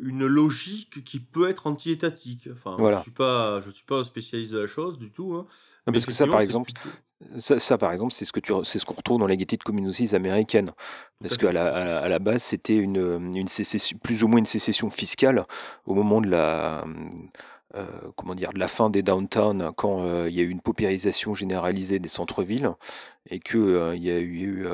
une 0.00 0.26
logique 0.26 1.04
qui 1.04 1.20
peut 1.20 1.48
être 1.48 1.66
anti-étatique. 1.66 2.48
Enfin, 2.52 2.76
je 2.96 3.02
suis 3.02 3.10
pas, 3.10 3.60
je 3.62 3.70
suis 3.70 3.84
pas 3.84 4.00
un 4.00 4.04
spécialiste 4.04 4.52
de 4.52 4.58
la 4.58 4.66
chose 4.66 4.98
du 4.98 5.10
tout. 5.10 5.34
Hein. 5.34 5.46
parce 5.86 6.06
que 6.06 6.12
ça, 6.12 6.26
par 6.26 6.40
exemple, 6.40 6.70
ça, 7.38 7.78
par 7.78 7.92
exemple, 7.92 8.12
c'est 8.12 8.24
ce 8.24 8.32
que 8.32 8.40
tu, 8.40 8.52
c'est 8.62 8.78
ce 8.78 8.86
qu'on 8.86 8.94
retrouve 8.94 9.18
dans 9.18 9.26
les 9.26 9.36
gated 9.36 9.62
communities 9.62 10.14
américaines. 10.14 10.72
Parce 11.20 11.36
qu'à 11.36 11.50
la, 11.50 11.98
à 11.98 12.08
la, 12.08 12.18
base, 12.20 12.42
c'était 12.42 12.76
une, 12.76 13.32
une 13.34 13.48
sécession, 13.48 13.98
plus 13.98 14.22
ou 14.22 14.28
moins 14.28 14.38
une 14.38 14.46
sécession 14.46 14.88
fiscale 14.88 15.44
au 15.84 15.94
moment 15.94 16.20
de 16.20 16.28
la, 16.28 16.84
euh, 17.74 17.84
comment 18.16 18.34
dire, 18.34 18.54
de 18.54 18.58
la 18.58 18.66
fin 18.66 18.88
des 18.88 19.02
downtown 19.02 19.72
quand 19.76 20.00
euh, 20.00 20.26
il 20.30 20.34
y 20.34 20.40
a 20.40 20.42
eu 20.42 20.48
une 20.48 20.62
paupérisation 20.62 21.34
généralisée 21.34 21.98
des 21.98 22.08
centres-villes 22.08 22.70
et 23.28 23.40
qu'il 23.40 23.60
euh, 23.60 23.94
y 23.94 24.10
a 24.10 24.18
eu 24.18 24.66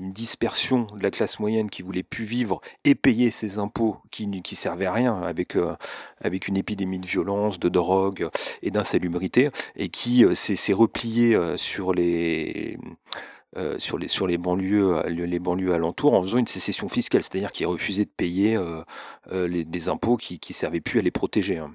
une 0.00 0.12
dispersion 0.12 0.86
de 0.94 1.02
la 1.02 1.10
classe 1.10 1.38
moyenne 1.40 1.68
qui 1.68 1.82
voulait 1.82 2.02
plus 2.02 2.24
vivre 2.24 2.62
et 2.84 2.94
payer 2.94 3.30
ses 3.30 3.58
impôts 3.58 3.98
qui 4.10 4.26
ne 4.28 4.40
servaient 4.44 4.86
à 4.86 4.94
rien 4.94 5.20
avec, 5.20 5.58
une 6.48 6.56
épidémie 6.56 7.00
de 7.00 7.06
violence, 7.06 7.60
de 7.60 7.68
drogue 7.68 8.30
et 8.62 8.70
d'insalubrité 8.70 9.50
et 9.76 9.90
qui 9.90 10.24
s'est 10.34 10.72
replié 10.72 11.38
sur 11.56 11.92
les 11.92 12.78
banlieues, 14.38 15.02
les 15.06 15.38
banlieues 15.38 15.74
alentours 15.74 16.14
en 16.14 16.22
faisant 16.22 16.38
une 16.38 16.46
sécession 16.46 16.88
fiscale, 16.88 17.22
c'est-à-dire 17.22 17.52
qu'ils 17.52 17.66
refusaient 17.66 18.06
de 18.06 18.10
payer 18.16 18.58
des 19.30 19.88
impôts 19.90 20.16
qui 20.16 20.40
ne 20.48 20.54
servaient 20.54 20.80
plus 20.80 21.00
à 21.00 21.02
les 21.02 21.10
protéger. 21.10 21.58
Hein. 21.58 21.74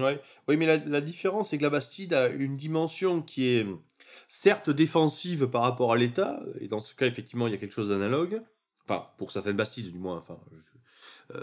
Ouais. 0.00 0.20
Oui, 0.48 0.56
mais 0.56 0.66
la, 0.66 1.00
différence, 1.00 1.50
c'est 1.50 1.58
que 1.58 1.62
la 1.62 1.70
Bastide 1.70 2.14
a 2.14 2.28
une 2.28 2.56
dimension 2.56 3.22
qui 3.22 3.46
est 3.46 3.66
certes 4.28 4.70
défensive 4.70 5.48
par 5.48 5.62
rapport 5.62 5.92
à 5.92 5.96
l'État, 5.96 6.40
et 6.60 6.68
dans 6.68 6.80
ce 6.80 6.94
cas, 6.94 7.06
effectivement, 7.06 7.46
il 7.46 7.52
y 7.52 7.56
a 7.56 7.58
quelque 7.58 7.74
chose 7.74 7.90
d'analogue. 7.90 8.42
Enfin, 8.86 9.06
pour 9.18 9.30
certaines 9.30 9.56
Bastides, 9.56 9.90
du 9.92 9.98
moins. 9.98 10.18
Enfin, 10.18 10.38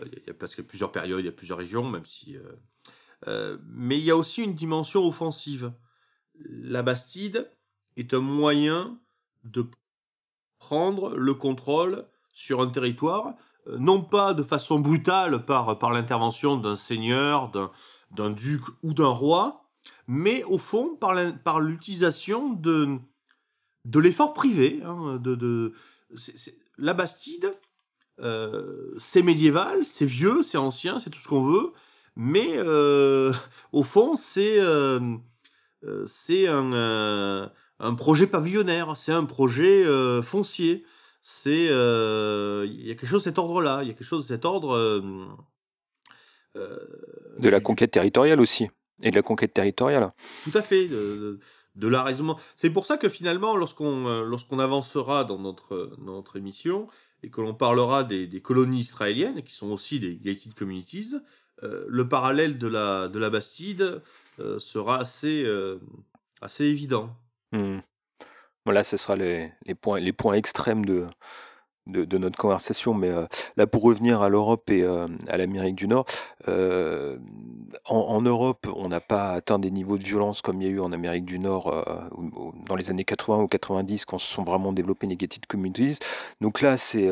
il 0.06 0.22
y 0.28 0.30
a 0.30 0.34
parce 0.34 0.56
qu'il 0.56 0.64
y 0.64 0.68
a 0.68 0.70
plusieurs 0.70 0.92
périodes, 0.92 1.22
il 1.22 1.26
y 1.26 1.30
a 1.30 1.34
plusieurs 1.34 1.58
régions, 1.58 1.84
même 1.90 2.06
si. 2.06 2.38
mais 3.26 3.98
il 3.98 4.04
y 4.04 4.12
a 4.12 4.16
aussi 4.16 4.44
une 4.44 4.56
dimension 4.56 5.06
offensive. 5.08 5.72
La 6.46 6.84
Bastide 6.84 7.50
est 7.98 8.14
un 8.14 8.22
moyen 8.22 9.00
de 9.44 9.66
prendre 10.60 11.16
le 11.16 11.34
contrôle 11.34 12.06
sur 12.32 12.62
un 12.62 12.68
territoire, 12.68 13.34
euh, 13.68 13.78
non 13.80 14.02
pas 14.02 14.34
de 14.34 14.44
façon 14.44 14.80
brutale 14.80 15.44
par, 15.46 15.78
par 15.78 15.92
l'intervention 15.92 16.56
d'un 16.56 16.76
seigneur, 16.76 17.50
d'un 17.50 17.72
duc 18.16 18.62
ou 18.84 18.94
d'un 18.94 19.08
roi, 19.08 19.70
mais 20.08 20.44
au 20.44 20.58
fond 20.58 20.96
par 20.96 21.60
l'utilisation 21.60 22.54
de, 22.54 23.00
l'effort 23.96 24.34
privé. 24.34 24.82
Hein, 24.86 25.22
la 26.78 26.94
Bastide, 26.94 27.52
euh, 28.20 28.94
c'est 28.98 29.24
médiéval, 29.24 29.86
c'est 29.86 30.06
vieux, 30.06 30.44
c'est 30.44 30.58
ancien, 30.58 31.00
c'est 31.00 31.10
tout 31.10 31.20
ce 31.20 31.28
qu'on 31.28 31.44
veut, 31.44 31.74
mais 32.16 32.58
euh, 32.58 33.34
au 33.72 33.84
fond 33.84 34.16
c'est 34.16 34.60
c'est 36.06 36.48
un 37.82 37.96
projet 37.96 38.28
pavillonnaire, 38.28 38.96
c'est 38.96 39.12
un 39.12 39.26
projet 39.26 39.84
euh, 39.86 40.22
foncier. 40.22 40.86
C'est 41.24 41.68
euh, 41.70 42.66
il 42.68 42.88
y 42.88 42.92
a 42.92 42.96
quelque 42.96 43.10
chose 43.10 43.24
de 43.24 43.30
cet 43.30 43.38
ordre-là, 43.38 43.82
il 43.84 43.88
y 43.88 43.92
a 43.92 43.94
quelque 43.94 44.08
chose 44.08 44.24
de 44.24 44.28
cet 44.28 44.46
ordre 44.46 44.76
euh, 44.76 45.02
de 46.56 47.50
la 47.50 47.60
conquête 47.60 47.92
territoriale 47.92 48.42
aussi 48.42 48.70
et 49.02 49.12
de 49.12 49.16
la 49.16 49.22
conquête 49.22 49.54
territoriale. 49.54 50.12
Tout 50.44 50.58
à 50.58 50.62
fait, 50.62 50.88
de, 50.88 51.40
de, 51.76 51.98
C'est 52.56 52.70
pour 52.70 52.86
ça 52.86 52.98
que 52.98 53.10
finalement, 53.10 53.56
lorsqu'on 53.56 54.22
lorsqu'on 54.24 54.60
avancera 54.60 55.24
dans 55.24 55.40
notre 55.40 55.96
notre 56.00 56.38
émission 56.38 56.88
et 57.24 57.30
que 57.30 57.42
l'on 57.42 57.54
parlera 57.54 58.04
des, 58.04 58.28
des, 58.28 58.42
colonies 58.42 58.82
israéliennes 58.82 59.44
qui 59.44 59.54
sont 59.54 59.72
aussi 59.72 60.00
des 60.00 60.18
gated 60.18 60.54
communities, 60.54 61.16
le 61.62 62.08
parallèle 62.08 62.58
de 62.58 62.68
la 62.68 63.08
de 63.08 63.20
la 63.20 63.30
Bastide 63.30 64.02
sera 64.58 65.00
assez 65.00 65.46
assez 66.42 66.66
évident. 66.66 67.16
Mmh. 67.52 67.80
Voilà, 68.66 68.84
ce 68.84 68.98
sera 68.98 69.16
les, 69.16 69.52
points, 69.82 70.00
les 70.00 70.14
points 70.14 70.34
extrêmes 70.34 70.86
de, 70.86 71.08
de, 71.88 72.18
notre 72.18 72.38
conversation. 72.38 72.94
Mais 72.94 73.10
euh, 73.10 73.26
là, 73.58 73.68
pour 73.68 73.84
revenir 73.84 74.22
à 74.22 74.30
l'Europe 74.30 74.70
et 74.70 74.84
euh, 74.84 75.08
à 75.28 75.38
l'Amérique 75.38 75.76
du 75.76 75.88
Nord, 75.88 76.06
euh, 76.48 77.18
en, 77.86 78.22
Europe, 78.22 78.68
on 78.76 78.90
n'a 78.90 79.00
pas 79.00 79.32
atteint 79.32 79.60
des 79.60 79.72
niveaux 79.72 79.98
de 79.98 80.04
violence 80.04 80.42
comme 80.42 80.62
il 80.62 80.68
y 80.68 80.70
a 80.70 80.74
eu 80.74 80.80
en 80.80 80.92
Amérique 80.92 81.26
du 81.26 81.40
Nord 81.40 81.74
dans 82.66 82.76
les 82.76 82.90
années 82.90 83.06
80 83.06 83.44
ou 83.44 83.48
90, 83.48 84.06
quand 84.06 84.20
se 84.20 84.28
sont 84.28 84.44
vraiment 84.44 84.74
développés 84.74 85.08
negative 85.08 85.44
communities. 85.48 85.98
Donc 86.42 86.62
là, 86.62 86.78
c'est, 86.78 87.10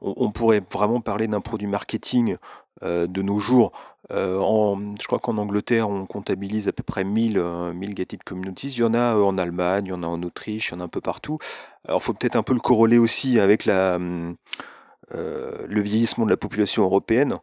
on, 0.00 0.30
pourrait 0.32 0.62
vraiment 0.72 1.00
parler 1.00 1.28
d'un 1.28 1.40
produit 1.40 1.68
marketing 1.68 2.36
de 2.82 3.22
nos 3.22 3.38
jours 3.38 3.72
euh, 4.12 4.76
je 5.00 5.06
crois 5.06 5.18
qu'en 5.18 5.38
Angleterre, 5.38 5.88
on 5.88 6.06
comptabilise 6.06 6.68
à 6.68 6.72
peu 6.72 6.82
près 6.82 7.04
1000, 7.04 7.34
1000 7.34 7.40
euh, 7.40 7.72
gated 7.94 8.22
communities. 8.24 8.68
Il 8.68 8.80
y 8.80 8.82
en 8.82 8.94
a 8.94 9.14
euh, 9.14 9.22
en 9.22 9.38
Allemagne, 9.38 9.86
il 9.86 9.90
y 9.90 9.92
en 9.92 10.02
a 10.02 10.06
en 10.06 10.22
Autriche, 10.22 10.70
il 10.70 10.72
y 10.72 10.76
en 10.76 10.80
a 10.80 10.84
un 10.84 10.88
peu 10.88 11.00
partout. 11.00 11.38
Alors, 11.86 12.00
il 12.00 12.04
faut 12.04 12.14
peut-être 12.14 12.36
un 12.36 12.42
peu 12.42 12.54
le 12.54 12.60
corroler 12.60 12.98
aussi 12.98 13.38
avec 13.38 13.64
la, 13.64 13.98
le 13.98 15.80
vieillissement 15.80 16.24
de 16.24 16.30
la 16.30 16.36
population 16.36 16.82
européenne. 16.82 17.36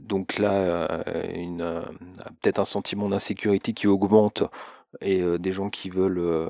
donc 0.00 0.38
là, 0.38 1.02
peut-être 2.40 2.58
un 2.58 2.64
sentiment 2.64 3.08
d'insécurité 3.08 3.72
qui 3.72 3.86
augmente 3.86 4.44
et 5.00 5.22
des 5.38 5.52
gens 5.52 5.70
qui 5.70 5.88
veulent, 5.88 6.48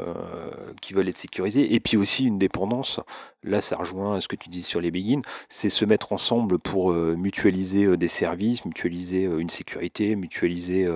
qui 0.80 0.94
veulent 0.94 1.08
être 1.08 1.18
sécurisés. 1.18 1.74
Et 1.74 1.80
puis 1.80 1.96
aussi 1.96 2.24
une 2.24 2.38
dépendance. 2.38 3.00
Là, 3.44 3.60
ça 3.60 3.76
rejoint 3.76 4.20
ce 4.20 4.28
que 4.28 4.36
tu 4.36 4.48
dis 4.50 4.62
sur 4.62 4.80
les 4.80 4.90
begins. 4.90 5.22
C'est 5.48 5.70
se 5.70 5.84
mettre 5.84 6.12
ensemble 6.12 6.58
pour 6.58 6.92
mutualiser 6.92 7.96
des 7.96 8.08
services, 8.08 8.64
mutualiser 8.64 9.24
une 9.24 9.50
sécurité, 9.50 10.16
mutualiser 10.16 10.88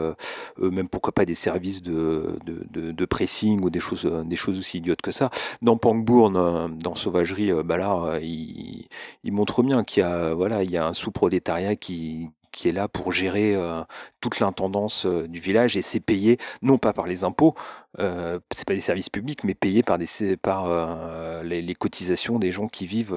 même 0.59 0.89
pourquoi 0.89 1.13
pas 1.13 1.25
des 1.25 1.35
services 1.35 1.83
de, 1.83 2.39
de, 2.45 2.93
de, 2.93 3.05
pressing 3.05 3.63
ou 3.63 3.71
des 3.71 3.81
choses, 3.81 4.11
des 4.25 4.37
choses 4.37 4.59
aussi 4.59 4.79
idiotes 4.79 5.03
que 5.03 5.13
ça. 5.13 5.31
Dans 5.63 5.77
Pangbourne, 5.77 6.77
dans 6.79 6.95
Sauvagerie, 6.95 7.53
bah 7.65 7.77
là, 7.77 8.19
il, 8.21 8.89
il 9.25 9.33
montre 9.33 9.63
bien 9.63 9.85
qu'il 9.85 10.03
y 10.03 10.05
a, 10.05 10.35
voilà, 10.35 10.63
il 10.63 10.71
y 10.71 10.77
a 10.77 10.87
un 10.87 10.93
sous-prolétariat 10.93 11.77
qui, 11.77 12.29
qui 12.57 12.69
est 12.69 12.73
là 12.73 12.89
pour 12.89 13.13
gérer 13.13 13.55
euh, 13.55 13.83
toute 14.21 14.41
l'intendance 14.41 15.05
euh, 15.05 15.29
du 15.29 15.39
village 15.39 15.77
et 15.77 15.83
c'est 15.83 16.01
payé 16.01 16.39
non 16.63 16.79
pas 16.79 16.95
par 16.95 17.07
les 17.07 17.23
impôts, 17.23 17.55
euh, 17.99 18.41
c'est 18.51 18.67
pas 18.67 18.75
des 18.75 18.81
services 18.81 19.11
publics, 19.11 19.45
mais 19.45 19.55
payé 19.55 19.83
par, 19.83 20.65
euh, 20.67 21.43
les, 21.43 21.75
cotisations 21.75 22.39
des 22.39 22.53
gens 22.53 22.67
qui 22.67 22.87
vivent 22.87 23.15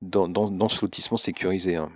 dans, 0.00 0.28
dans, 0.28 0.68
ce 0.68 0.82
lotissement 0.82 1.18
sécurisé. 1.18 1.76
Hein. 1.76 1.92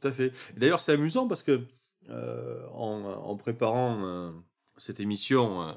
Tout 0.00 0.08
à 0.08 0.12
fait. 0.12 0.32
D'ailleurs, 0.56 0.80
c'est 0.80 0.92
amusant 0.92 1.26
parce 1.26 1.42
que 1.42 1.62
en, 2.08 3.02
en, 3.04 3.36
préparant 3.36 4.32
cette 4.76 5.00
émission, 5.00 5.74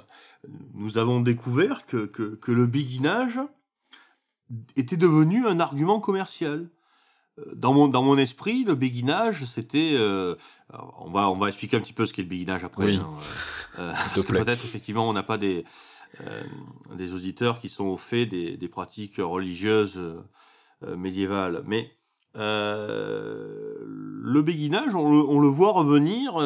nous 0.73 0.97
avons 0.97 1.19
découvert 1.19 1.85
que, 1.85 2.05
que, 2.05 2.35
que 2.35 2.51
le 2.51 2.67
béguinage 2.67 3.39
était 4.75 4.97
devenu 4.97 5.47
un 5.47 5.59
argument 5.59 5.99
commercial 5.99 6.69
dans 7.55 7.73
mon 7.73 7.87
dans 7.87 8.03
mon 8.03 8.17
esprit, 8.17 8.63
le 8.63 8.75
béguinage, 8.75 9.45
c'était, 9.45 9.91
euh, 9.93 10.35
on 10.99 11.09
va 11.09 11.29
on 11.29 11.35
va 11.35 11.47
expliquer 11.47 11.77
un 11.77 11.81
petit 11.81 11.93
peu 11.93 12.05
ce 12.05 12.13
qu'est 12.13 12.21
le 12.21 12.27
béguinage 12.27 12.63
après, 12.63 12.95
hein, 12.95 13.09
euh, 13.79 13.91
parce 14.13 14.25
que 14.25 14.31
peut-être 14.31 14.63
effectivement 14.65 15.09
on 15.09 15.13
n'a 15.13 15.23
pas 15.23 15.37
des 15.37 15.65
euh, 16.21 16.43
des 16.95 17.13
auditeurs 17.13 17.59
qui 17.59 17.69
sont 17.69 17.85
au 17.85 17.97
fait 17.97 18.25
des, 18.25 18.57
des 18.57 18.67
pratiques 18.67 19.17
religieuses 19.17 19.99
médiévales, 20.81 21.63
mais 21.65 21.91
le 22.35 24.41
béguinage, 24.41 24.95
on 24.95 25.11
le, 25.11 25.17
on 25.17 25.39
le 25.39 25.47
voit 25.47 25.73
revenir 25.73 26.39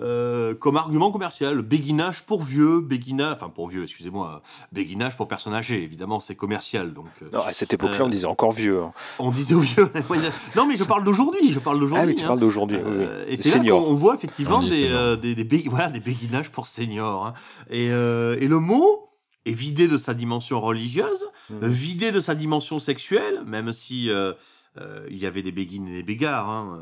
euh, 0.00 0.54
comme 0.54 0.76
argument 0.76 1.10
commercial. 1.10 1.60
Béguinage 1.60 2.22
pour 2.22 2.42
vieux, 2.42 2.80
béguinage, 2.80 3.34
enfin 3.34 3.50
pour 3.50 3.68
vieux, 3.68 3.82
excusez-moi, 3.82 4.40
béguinage 4.72 5.18
pour 5.18 5.28
personnes 5.28 5.52
âgées, 5.52 5.82
évidemment, 5.82 6.18
c'est 6.18 6.34
commercial. 6.34 6.94
Donc, 6.94 7.08
euh, 7.20 7.28
non, 7.30 7.40
à 7.40 7.52
cette 7.52 7.74
époque-là, 7.74 8.04
on 8.04 8.08
disait 8.08 8.26
encore 8.26 8.52
vieux. 8.52 8.80
Hein. 8.80 8.92
On 9.18 9.30
disait 9.30 9.54
vieux. 9.54 9.90
non, 10.56 10.66
mais 10.66 10.76
je 10.76 10.84
parle 10.84 11.04
d'aujourd'hui, 11.04 11.52
je 11.52 11.58
parle 11.58 11.78
d'aujourd'hui. 11.78 12.04
Ah 12.04 12.06
oui, 12.06 12.14
tu 12.14 12.24
parles 12.24 12.40
d'aujourd'hui. 12.40 12.78
Euh, 12.78 13.26
et 13.28 13.36
c'est 13.36 13.58
là 13.58 13.70
qu'on 13.70 13.94
voit 13.94 14.14
effectivement 14.14 14.62
des, 14.62 15.16
des, 15.20 15.34
des, 15.34 15.64
voilà, 15.68 15.90
des 15.90 16.00
béguinages 16.00 16.50
pour 16.50 16.66
seniors. 16.66 17.26
Hein. 17.26 17.34
Et, 17.70 17.88
et 17.88 18.48
le 18.48 18.58
mot 18.58 19.08
est 19.44 19.52
vidé 19.52 19.88
de 19.88 19.98
sa 19.98 20.14
dimension 20.14 20.58
religieuse, 20.58 21.26
mmh. 21.50 21.66
vidé 21.66 22.12
de 22.12 22.22
sa 22.22 22.34
dimension 22.34 22.78
sexuelle, 22.78 23.42
même 23.44 23.74
si 23.74 24.08
il 24.08 25.18
y 25.18 25.26
avait 25.26 25.42
des 25.42 25.52
béguines 25.52 25.88
et 25.88 25.96
des 25.96 26.02
bégards. 26.02 26.48
Hein, 26.48 26.78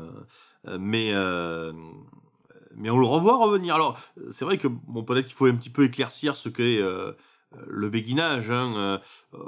mais 0.79 1.11
mais 2.75 2.89
on 2.89 2.99
le 2.99 3.05
revoit 3.05 3.37
revenir. 3.37 3.75
Alors, 3.75 3.97
c'est 4.31 4.45
vrai 4.45 4.57
que 4.57 4.67
bon, 4.67 5.03
peut-être 5.03 5.25
qu'il 5.25 5.35
faut 5.35 5.45
un 5.45 5.55
petit 5.55 5.69
peu 5.69 5.83
éclaircir 5.83 6.35
ce 6.35 6.49
qu'est 6.49 6.81
euh, 7.57 7.63
le 7.67 7.89
béguinage. 7.89 8.51
Hein. 8.51 8.73
Euh, 8.75 8.97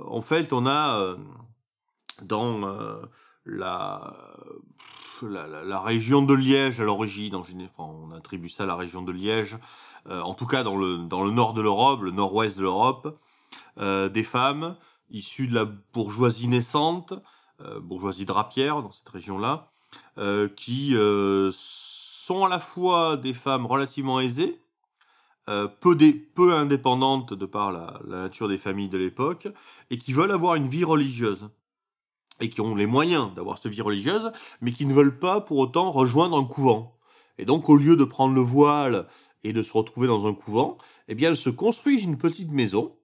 en 0.08 0.22
fait, 0.22 0.54
on 0.54 0.66
a 0.66 1.00
euh, 1.00 1.18
dans 2.22 2.60
la, 3.46 4.14
la, 5.22 5.64
la, 5.64 5.80
région 5.80 6.22
de 6.22 6.34
Liège 6.34 6.80
à 6.80 6.84
l'origine, 6.84 7.36
en 7.36 7.44
général, 7.44 7.72
on 7.78 8.12
attribue 8.12 8.50
ça 8.50 8.64
à 8.64 8.66
la 8.66 8.76
région 8.76 9.02
de 9.02 9.12
Liège, 9.12 9.58
en 10.10 10.34
tout 10.34 10.46
cas 10.46 10.64
dans 10.64 10.76
le, 10.76 10.98
dans 10.98 11.24
le 11.24 11.32
nord 11.32 11.54
de 11.54 11.62
l'Europe, 11.62 12.02
le 12.02 12.12
nord-ouest 12.12 12.58
de 12.58 12.62
l'Europe, 12.62 13.20
des 13.78 14.24
femmes 14.24 14.78
issues 15.10 15.48
de 15.48 15.56
la 15.56 15.66
bourgeoisie 15.66 16.48
naissante, 16.48 17.14
bourgeoisie 17.82 18.26
drapière 18.26 18.82
dans 18.82 18.92
cette 18.92 19.10
région-là, 19.10 19.68
qui 20.56 20.96
sont 21.52 21.83
à 22.32 22.50
la 22.50 22.60
fois 22.60 23.18
des 23.18 23.34
femmes 23.34 23.66
relativement 23.66 24.20
aisées, 24.20 24.62
euh, 25.50 25.68
peu, 25.68 25.98
peu 26.34 26.54
indépendantes 26.54 27.34
de 27.34 27.46
par 27.46 27.72
la, 27.72 28.00
nature 28.08 28.48
des 28.48 28.58
familles 28.58 28.90
de 28.90 28.98
l'époque, 28.98 29.50
et 29.90 29.98
qui 29.98 30.14
veulent 30.14 30.32
avoir 30.32 30.56
une 30.56 30.68
vie 30.68 30.86
religieuse. 30.86 31.50
Et 32.40 32.50
qui 32.50 32.62
ont 32.62 32.76
les 32.76 32.88
moyens 32.88 33.34
d'avoir 33.36 33.58
cette 33.58 33.72
vie 33.72 33.82
religieuse, 33.82 34.32
mais 34.62 34.72
qui 34.72 34.86
ne 34.86 34.94
veulent 34.94 35.20
pas 35.20 35.42
pour 35.42 35.58
autant 35.58 35.92
rejoindre 35.92 36.38
un 36.38 36.46
couvent. 36.46 36.98
Et 37.38 37.46
donc, 37.46 37.70
au 37.70 37.76
lieu 37.76 37.96
de 37.96 38.04
prendre 38.06 38.34
le 38.34 38.42
voile 38.42 39.08
et 39.44 39.54
de 39.54 39.62
se 39.62 39.74
retrouver 39.74 40.08
dans 40.08 40.26
un 40.26 40.34
couvent, 40.34 40.78
eh 41.08 41.16
bien, 41.16 41.30
elles 41.30 41.38
se 41.38 41.50
construisent 41.50 42.06
une 42.06 42.18
petite 42.18 42.52
maison, 42.52 42.96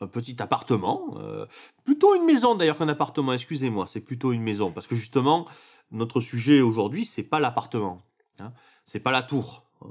un 0.00 0.06
petit 0.06 0.40
appartement, 0.42 1.14
euh, 1.18 1.46
plutôt 1.84 2.14
une 2.14 2.26
maison 2.26 2.54
d'ailleurs 2.54 2.78
qu'un 2.78 2.88
appartement, 2.88 3.32
excusez-moi, 3.32 3.86
c'est 3.86 4.02
plutôt 4.02 4.32
une 4.32 4.42
maison, 4.42 4.70
parce 4.70 4.86
que 4.86 4.94
justement, 4.94 5.46
notre 5.90 6.20
sujet 6.20 6.60
aujourd'hui, 6.60 7.06
c'est 7.06 7.22
pas 7.22 7.40
l'appartement, 7.40 8.02
hein, 8.40 8.52
c'est 8.84 9.00
pas 9.00 9.10
la 9.10 9.22
tour, 9.22 9.64
hein. 9.82 9.88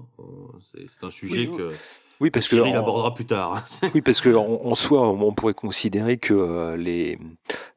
c'est 0.63 1.03
un 1.03 1.11
sujet 1.11 1.47
que 1.47 1.73
oui, 2.21 2.29
parce 2.29 2.47
que 2.47 2.55
Cyril 2.55 2.75
abordera 2.75 3.13
plus 3.13 3.25
tard. 3.25 3.61
oui, 3.93 4.01
parce 4.01 4.21
que 4.21 4.33
en, 4.33 4.75
soi, 4.75 5.01
on, 5.09 5.33
pourrait 5.33 5.53
considérer 5.53 6.17
que 6.17 6.33
euh, 6.33 6.77
les, 6.77 7.19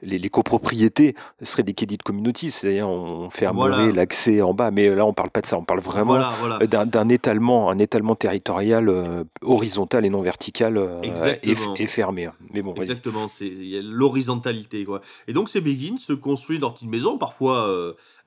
les, 0.00 0.28
copropriétés 0.28 1.16
seraient 1.42 1.64
des 1.64 1.74
crédits 1.74 1.98
communities, 1.98 2.52
c'est-à-dire 2.52 2.88
on 2.88 3.30
fermerait 3.30 3.92
l'accès 3.92 4.40
en 4.40 4.54
bas. 4.54 4.70
Mais 4.70 4.94
là, 4.94 5.04
on 5.06 5.12
parle 5.12 5.30
pas 5.30 5.40
de 5.40 5.46
ça. 5.46 5.58
On 5.58 5.64
parle 5.64 5.80
vraiment 5.80 6.18
d'un 6.60 7.08
étalement, 7.08 7.70
un 7.70 7.78
étalement 7.78 8.14
territorial 8.14 8.88
euh, 8.88 9.24
horizontal 9.42 10.04
et 10.04 10.10
non 10.10 10.22
vertical 10.22 10.76
euh, 10.76 11.00
et, 11.42 11.86
fermé. 11.86 12.28
Mais 12.52 12.62
bon, 12.62 12.74
exactement. 12.74 13.26
C'est 13.26 13.50
l'horizontalité, 13.82 14.84
quoi. 14.84 15.00
Et 15.26 15.32
donc 15.32 15.48
ces 15.48 15.60
begins 15.60 15.98
se 15.98 16.12
construisent 16.12 16.60
dans 16.60 16.76
une 16.76 16.90
maison, 16.90 17.18
parfois 17.18 17.68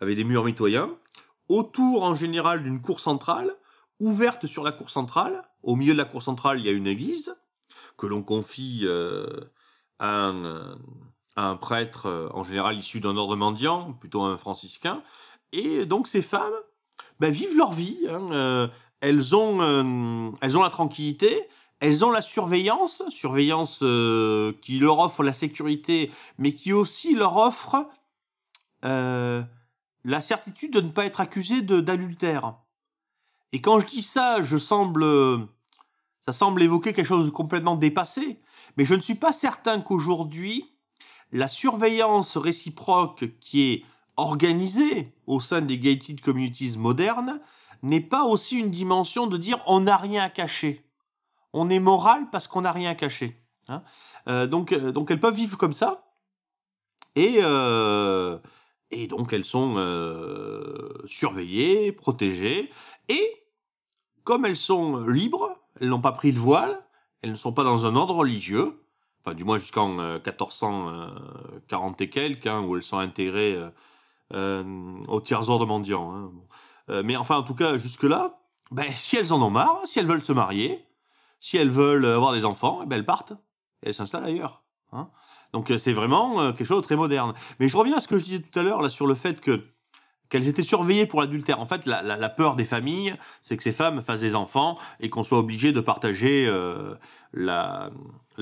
avec 0.02 0.18
des 0.18 0.24
murs 0.24 0.44
mitoyens, 0.44 0.90
autour 1.52 2.04
en 2.04 2.16
général 2.16 2.64
d'une 2.64 2.82
cour 2.82 3.00
centrale 3.00 3.54
ouverte 4.00 4.48
sur 4.48 4.64
la 4.64 4.72
cour 4.72 4.90
centrale. 4.90 5.44
Au 5.64 5.76
milieu 5.76 5.94
de 5.94 5.98
la 5.98 6.06
cour 6.06 6.24
centrale, 6.24 6.60
il 6.60 6.66
y 6.66 6.70
a 6.70 6.72
une 6.72 6.88
église 6.88 7.36
que 7.98 8.08
l'on 8.08 8.24
confie 8.24 8.82
euh, 8.84 9.26
à, 10.00 10.32
un, 11.36 11.56
prêtre, 11.58 12.08
euh, 12.08 12.30
en 12.34 12.44
général 12.44 12.78
issu 12.78 13.00
d'un 13.00 13.18
ordre 13.18 13.36
mendiant, 13.36 13.94
plutôt 13.94 14.24
un 14.24 14.38
franciscain. 14.38 15.04
Et 15.52 15.86
donc 15.86 16.08
ces 16.08 16.22
femmes 16.22 16.54
ben, 17.20 17.32
vivent 17.32 17.58
leur 17.58 17.74
vie. 17.74 18.08
Hein, 18.10 18.32
euh, 18.32 18.68
elles, 19.02 19.36
ont, 19.36 20.34
elles 20.42 20.58
ont 20.58 20.62
la 20.62 20.70
tranquillité, 20.70 21.48
elles 21.80 22.06
ont 22.06 22.12
la 22.12 22.22
surveillance, 22.22 23.04
surveillance 23.10 23.80
qui 24.62 24.80
leur 24.80 25.00
offre 25.00 25.24
la 25.24 25.34
sécurité, 25.34 26.12
mais 26.38 26.54
qui 26.54 26.72
aussi 26.72 27.16
leur 27.16 27.38
offre 27.38 27.88
la 30.04 30.22
certitude 30.22 30.74
de 30.74 30.82
ne 30.82 30.90
pas 30.90 31.06
être 31.06 31.22
accusées 31.22 31.62
d'adultère. 31.62 32.56
Et 33.52 33.62
quand 33.62 33.80
je 33.80 33.88
dis 33.88 34.02
ça, 34.02 34.42
je 34.42 34.58
semble, 34.58 35.06
ça 36.26 36.32
semble 36.32 36.64
évoquer 36.64 36.94
quelque 36.94 37.06
chose 37.06 37.26
de 37.26 37.32
complètement 37.32 37.76
dépassé, 37.76 38.40
mais 38.78 38.86
je 38.86 38.96
ne 38.96 39.02
suis 39.02 39.16
pas 39.16 39.34
certain 39.34 39.82
qu'aujourd'hui, 39.82 40.72
la 41.32 41.48
surveillance 41.48 42.38
réciproque 42.38 43.26
qui 43.40 43.64
est 43.64 43.86
organisée 44.18 45.14
au 45.28 45.40
sein 45.40 45.62
des 45.62 45.80
gated 45.80 46.22
communities 46.22 46.78
modernes 46.78 47.40
n'est 47.84 48.02
pas 48.02 48.26
aussi 48.26 48.60
une 48.60 48.70
dimension 48.70 49.28
de 49.28 49.38
dire 49.38 49.60
on 49.66 49.82
n'a 49.82 49.98
rien 49.98 50.24
à 50.24 50.30
cacher. 50.30 50.86
On 51.54 51.70
est 51.70 51.80
moral 51.80 52.30
parce 52.32 52.48
qu'on 52.48 52.62
n'a 52.62 52.72
rien 52.72 52.92
à 52.92 52.96
cacher. 52.96 53.42
Hein. 53.68 53.84
Euh, 54.28 54.48
donc, 54.48 54.72
euh, 54.72 54.92
donc 54.92 55.12
elles 55.12 55.20
peuvent 55.20 55.36
vivre 55.36 55.58
comme 55.58 55.74
ça. 55.74 56.06
Et, 57.16 57.40
euh, 57.42 58.38
et 58.92 59.08
donc 59.08 59.34
elles 59.34 59.46
sont 59.46 59.76
surveillées, 61.06 61.92
protégées. 61.92 62.70
Et 63.10 63.42
comme 64.24 64.46
elles 64.46 64.58
sont 64.58 65.06
libres, 65.08 65.58
elles 65.80 65.90
n'ont 65.90 66.02
pas 66.02 66.12
pris 66.12 66.32
le 66.32 66.40
voile, 66.40 66.78
elles 67.22 67.32
ne 67.32 67.36
sont 67.36 67.54
pas 67.54 67.64
dans 67.64 67.86
un 67.86 67.96
ordre 67.96 68.16
religieux, 68.16 68.84
enfin 69.22 69.36
du 69.36 69.44
moins 69.44 69.58
jusqu'en 69.58 69.90
1440 69.90 72.02
euh, 72.02 72.04
et 72.04 72.10
quelques, 72.10 72.48
hein, 72.48 72.62
où 72.62 72.76
elles 72.76 72.84
sont 72.84 72.98
intégrées 72.98 73.56
euh, 73.56 73.70
euh, 74.34 75.04
au 75.08 75.22
tiers 75.22 75.50
ordre 75.50 75.66
mendiant. 75.66 76.14
Hein. 76.14 76.32
mais 77.04 77.16
enfin, 77.16 77.38
en 77.38 77.44
tout 77.44 77.56
cas, 77.56 77.78
jusque-là, 77.78 78.40
ben, 78.72 78.92
si 78.92 79.18
elles 79.18 79.34
en 79.34 79.42
ont 79.42 79.50
marre, 79.50 79.82
si 79.86 80.00
elles 80.00 80.08
veulent 80.08 80.22
se 80.22 80.34
marier, 80.34 80.86
si 81.40 81.58
elles 81.58 81.70
veulent 81.70 82.06
avoir 82.06 82.32
des 82.32 82.46
enfants, 82.46 82.82
eh 82.84 82.86
ben, 82.86 82.98
elles 82.98 83.06
partent. 83.06 83.34
Et 83.84 83.90
elles 83.90 83.96
s'installent 83.96 84.26
ailleurs. 84.26 84.64
Hein. 84.92 85.10
Donc 85.54 85.72
c'est 85.78 85.94
vraiment 85.94 86.54
quelque 86.54 86.66
chose 86.66 86.82
de 86.82 86.86
très 86.86 86.96
moderne. 86.96 87.34
Mais 87.60 87.68
je 87.68 87.76
reviens 87.76 87.98
à 87.98 88.00
ce 88.00 88.08
que 88.08 88.18
je 88.18 88.24
disais 88.24 88.40
tout 88.40 88.58
à 88.60 88.64
l'heure 88.64 88.82
là 88.82 88.90
sur 88.90 89.06
le 89.06 89.16
fait 89.16 89.42
que 89.42 89.62
qu'elles 90.32 90.48
étaient 90.48 90.64
surveillées 90.64 91.06
pour 91.06 91.22
l'adultère. 91.22 91.60
En 91.60 91.66
fait, 91.66 91.86
la, 91.86 92.30
peur 92.30 92.56
des 92.56 92.64
familles, 92.64 93.16
c'est 93.42 93.58
que 93.58 93.64
ces 93.64 93.74
femmes 93.74 94.02
fassent 94.02 94.22
des 94.22 94.34
enfants 94.34 94.78
et 95.02 95.10
qu'on 95.10 95.24
soit 95.24 95.38
obligé 95.38 95.74
de 95.74 95.82
partager 95.82 96.48
euh, 96.48 96.96
la, 97.34 97.92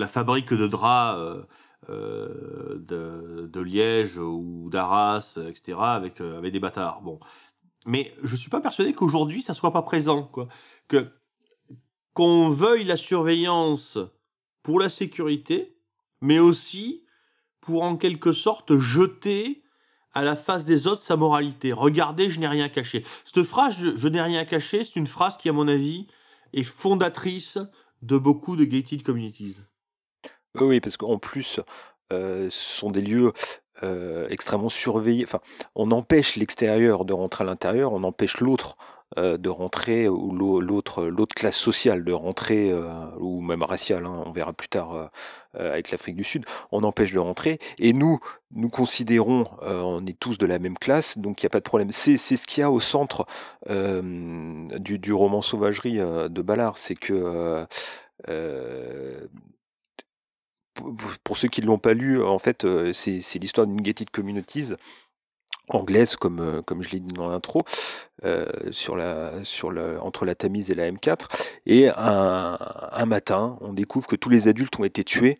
fabrique 0.07 0.53
de 0.53 0.67
draps 0.67 1.19
euh, 1.19 1.43
euh, 1.89 3.47
de, 3.51 3.59
Liège 3.59 4.17
ou 4.17 4.69
d'Arras, 4.71 5.39
etc., 5.49 5.79
avec, 5.81 6.21
avec 6.21 6.53
des 6.53 6.59
bâtards. 6.59 7.01
Bon. 7.01 7.19
Mais 7.85 8.13
je 8.23 8.35
suis 8.35 8.51
pas 8.51 8.61
persuadé 8.61 8.93
qu'aujourd'hui, 8.93 9.41
ça 9.41 9.55
soit 9.55 9.73
pas 9.73 9.81
présent. 9.81 10.23
Quoi. 10.23 10.47
Que, 10.87 11.11
qu'on 12.13 12.49
veuille 12.49 12.83
la 12.83 12.97
surveillance 12.97 13.97
pour 14.61 14.79
la 14.79 14.89
sécurité, 14.89 15.78
mais 16.21 16.39
aussi 16.39 17.03
pour 17.62 17.84
en 17.84 17.97
quelque 17.97 18.32
sorte 18.32 18.77
jeter 18.77 19.63
à 20.13 20.23
la 20.23 20.36
face 20.36 20.65
des 20.65 20.88
autres 20.88 21.01
sa 21.01 21.15
moralité. 21.15 21.71
Regardez, 21.71 22.29
je 22.29 22.39
n'ai 22.39 22.47
rien 22.47 22.69
caché. 22.69 23.05
Cette 23.25 23.43
phrase, 23.43 23.75
je, 23.77 24.08
n'ai 24.08 24.21
rien 24.21 24.45
caché, 24.45 24.84
c'est 24.84 24.95
une 24.95 25.08
phrase 25.08 25.38
qui, 25.38 25.49
à 25.49 25.53
mon 25.53 25.67
avis, 25.67 26.08
est 26.53 26.63
fondatrice 26.63 27.60
de 28.01 28.17
beaucoup 28.17 28.55
de 28.55 28.65
gated 28.65 29.03
communities. 29.03 29.58
Oui, 30.55 30.79
parce 30.79 30.97
qu'en 30.97 31.19
plus, 31.19 31.60
euh, 32.12 32.49
ce 32.49 32.79
sont 32.79 32.89
des 32.89 33.01
lieux 33.01 33.34
euh, 33.84 34.27
extrêmement 34.29 34.69
surveillés. 34.69 35.23
Enfin, 35.23 35.41
on 35.75 35.91
empêche 35.91 36.36
l'extérieur 36.36 37.05
de 37.05 37.13
rentrer 37.13 37.43
à 37.43 37.47
l'intérieur, 37.47 37.93
on 37.93 38.03
empêche 38.03 38.39
l'autre 38.39 38.77
de 39.19 39.49
rentrer, 39.49 40.08
ou 40.08 40.32
l'autre, 40.32 41.10
classe 41.36 41.58
sociale 41.58 42.03
de 42.03 42.12
rentrer, 42.12 42.71
euh, 42.71 43.05
ou 43.19 43.41
même 43.41 43.63
raciale, 43.63 44.05
hein, 44.05 44.23
on 44.25 44.32
verra 44.32 44.53
plus 44.53 44.67
tard 44.67 44.93
euh, 44.93 45.08
avec 45.53 45.91
l'Afrique 45.91 46.15
du 46.15 46.23
Sud, 46.23 46.45
on 46.71 46.84
empêche 46.84 47.13
de 47.13 47.19
rentrer. 47.19 47.60
Et 47.77 47.93
nous, 47.93 48.19
nous 48.51 48.69
considérons, 48.69 49.45
on 49.62 50.05
est 50.05 50.19
tous 50.19 50.38
de 50.38 50.45
la 50.45 50.60
même 50.60 50.77
classe, 50.77 51.17
donc 51.17 51.41
il 51.41 51.45
n'y 51.45 51.47
a 51.47 51.49
pas 51.49 51.60
de 51.60 51.63
problème. 51.63 51.91
C'est, 51.91 52.17
ce 52.17 52.45
qu'il 52.45 52.62
y 52.62 52.63
a 52.63 52.71
au 52.71 52.79
centre 52.79 53.25
du, 53.67 55.13
roman 55.13 55.41
Sauvagerie 55.41 55.97
de 55.97 56.41
Ballard, 56.41 56.77
c'est 56.77 56.95
que 56.95 57.65
pour 61.23 61.38
ceux 61.38 61.47
qui 61.47 61.62
ne 61.62 61.65
l'ont 61.67 61.79
pas 61.79 61.93
lu, 61.93 62.21
en 62.23 62.39
fait, 62.39 62.65
c'est, 62.93 63.21
c'est 63.21 63.39
l'histoire 63.39 63.65
d'une 63.67 63.82
gated 63.82 64.10
communities 64.12 64.73
anglaise, 65.69 66.15
comme, 66.15 66.39
euh, 66.39 66.62
comme 66.62 66.84
je 66.84 66.89
l'ai 66.89 66.99
dit 66.99 67.13
dans 67.13 67.29
l'intro, 67.29 67.62
euh, 68.25 68.45
sur 68.71 68.95
la, 68.95 69.43
sur 69.43 69.73
entre 70.01 70.25
la 70.25 70.36
Tamise 70.36 70.71
et 70.71 70.75
la 70.75 70.91
M4. 70.91 71.27
Et 71.65 71.88
un, 71.89 72.58
un, 72.91 73.05
matin, 73.05 73.58
on 73.62 73.73
découvre 73.73 74.08
que 74.08 74.15
tous 74.15 74.29
les 74.29 74.47
adultes 74.47 74.79
ont 74.79 74.84
été 74.84 75.03
tués 75.03 75.39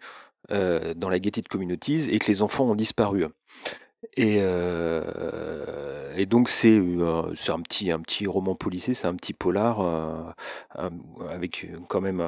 euh, 0.52 0.94
dans 0.96 1.10
la 1.10 1.20
gated 1.20 1.48
communities 1.48 2.10
et 2.10 2.20
que 2.20 2.28
les 2.28 2.42
enfants 2.42 2.66
ont 2.66 2.76
disparu. 2.76 3.26
Et, 4.18 4.40
euh, 4.42 6.14
et 6.16 6.26
donc 6.26 6.50
c'est 6.50 6.80
euh, 6.80 7.34
c'est 7.36 7.52
un 7.52 7.62
petit 7.62 7.92
un 7.92 8.00
petit 8.00 8.28
roman 8.28 8.56
policier, 8.56 8.94
c'est 8.94 9.08
un 9.08 9.16
petit 9.16 9.34
polar 9.34 9.82
euh, 9.82 10.90
avec 11.30 11.68
quand 11.88 12.02
même 12.02 12.22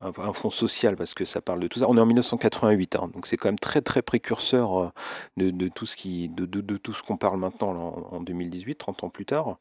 un, 0.00 0.32
fond 0.32 0.50
social 0.50 0.96
parce 0.96 1.12
que 1.12 1.24
ça 1.24 1.40
parle 1.40 1.60
de 1.60 1.68
tout 1.68 1.80
ça. 1.80 1.86
On 1.88 1.96
est 1.96 2.00
en 2.00 2.06
1988, 2.06 2.96
hein, 2.96 3.10
donc 3.12 3.26
c'est 3.26 3.36
quand 3.36 3.48
même 3.48 3.58
très 3.58 3.82
très 3.82 4.02
précurseur 4.02 4.92
de, 5.36 5.68
tout 5.68 5.86
ce 5.86 5.96
qui 5.96 6.28
de, 6.28 6.76
tout 6.76 6.92
ce 6.92 7.02
qu'on 7.02 7.16
parle 7.16 7.38
maintenant 7.38 8.06
en, 8.12 8.16
en, 8.16 8.20
2018, 8.20 8.76
30 8.76 9.04
ans 9.04 9.10
plus 9.10 9.26
tard. 9.26 9.58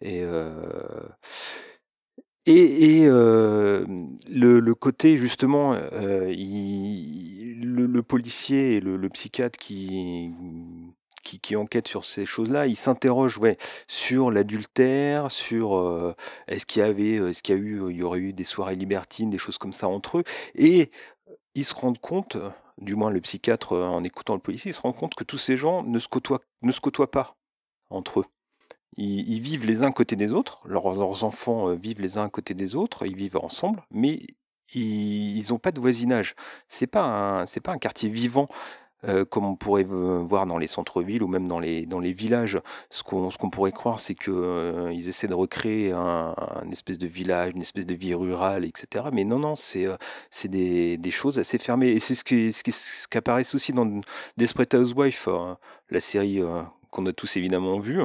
Et 0.00 0.24
et, 2.48 3.06
le, 3.08 4.72
côté 4.74 5.18
justement, 5.18 5.74
le, 5.74 8.00
policier 8.02 8.76
et 8.76 8.80
le 8.80 9.08
psychiatre 9.08 9.58
qui, 9.58 10.30
qui, 11.26 11.40
qui, 11.40 11.56
enquête 11.56 11.88
sur 11.88 12.04
ces 12.04 12.24
choses-là, 12.24 12.66
il 12.66 12.76
s'interroge 12.76 13.38
ouais, 13.38 13.58
sur 13.88 14.30
l'adultère, 14.30 15.30
sur 15.30 15.76
euh, 15.76 16.14
est-ce 16.46 16.64
qu'il 16.64 16.80
y 16.80 16.84
avait, 16.84 17.14
est-ce 17.14 17.42
qu'il 17.42 17.56
y 17.56 17.58
a 17.58 17.60
eu, 17.60 17.90
il 17.90 17.96
y 17.96 18.02
aurait 18.02 18.20
eu 18.20 18.32
des 18.32 18.44
soirées 18.44 18.76
libertines, 18.76 19.28
des 19.30 19.38
choses 19.38 19.58
comme 19.58 19.72
ça 19.72 19.88
entre 19.88 20.18
eux, 20.18 20.24
et 20.54 20.90
ils 21.54 21.64
se 21.64 21.74
rendent 21.74 21.98
compte, 21.98 22.36
du 22.78 22.94
moins 22.94 23.10
le 23.10 23.20
psychiatre 23.20 23.76
en 23.76 24.04
écoutant 24.04 24.34
le 24.34 24.40
policier, 24.40 24.70
il 24.70 24.74
se 24.74 24.80
rend 24.80 24.92
compte 24.92 25.14
que 25.14 25.24
tous 25.24 25.38
ces 25.38 25.56
gens 25.56 25.82
ne 25.82 25.98
se 25.98 26.08
côtoient, 26.08 26.40
ne 26.62 26.70
se 26.70 26.80
côtoient 26.80 27.10
pas 27.10 27.36
entre 27.90 28.20
eux. 28.20 28.26
Ils, 28.98 29.40
vivent 29.40 29.66
les 29.66 29.82
uns 29.82 29.88
à 29.88 29.92
côté 29.92 30.16
des 30.16 30.32
autres, 30.32 30.60
leurs, 30.64 31.24
enfants 31.24 31.68
euh, 31.68 31.74
vivent 31.74 32.00
les 32.00 32.16
uns 32.16 32.24
à 32.24 32.30
côté 32.30 32.54
des 32.54 32.74
autres, 32.76 33.04
ils 33.04 33.16
vivent 33.16 33.36
ensemble, 33.36 33.82
mais 33.90 34.26
ils 34.74 35.44
n'ont 35.50 35.58
pas 35.58 35.70
de 35.70 35.80
voisinage. 35.80 36.34
C'est 36.66 36.86
pas 36.86 37.44
pas 37.62 37.72
un 37.72 37.78
quartier 37.78 38.08
vivant. 38.08 38.46
Euh, 39.08 39.24
comme 39.24 39.44
on 39.44 39.56
pourrait 39.56 39.84
voir 39.84 40.46
dans 40.46 40.58
les 40.58 40.66
centres-villes 40.66 41.22
ou 41.22 41.28
même 41.28 41.48
dans 41.48 41.58
les, 41.58 41.86
dans 41.86 42.00
les 42.00 42.12
villages, 42.12 42.58
ce 42.90 43.02
qu'on, 43.02 43.28
qu'on 43.30 43.50
pourrait 43.50 43.72
croire, 43.72 44.00
c'est 44.00 44.14
qu'ils 44.14 44.32
euh, 44.34 44.90
essaient 44.90 45.28
de 45.28 45.34
recréer 45.34 45.92
un, 45.92 46.34
espèce 46.72 46.98
de 46.98 47.06
village, 47.06 47.52
une 47.54 47.62
espèce 47.62 47.86
de 47.86 47.94
vie 47.94 48.14
rurale, 48.14 48.64
etc. 48.64 49.06
Mais 49.12 49.24
non, 49.24 49.38
non, 49.38 49.56
c'est, 49.56 49.86
c'est 50.30 50.48
des, 50.48 50.96
des, 50.96 51.10
choses 51.10 51.38
assez 51.38 51.58
fermées. 51.58 51.88
Et 51.88 52.00
c'est 52.00 52.14
ce 52.14 52.24
qui, 52.24 52.52
ce 52.52 52.62
qui, 52.62 53.18
apparaît 53.18 53.42
aussi 53.54 53.72
dans 53.72 54.00
Desperate 54.36 54.74
Housewife, 54.74 55.28
la 55.90 56.00
série 56.00 56.40
qu'on 56.90 57.06
a 57.06 57.12
tous 57.12 57.36
évidemment 57.36 57.78
vue 57.78 58.02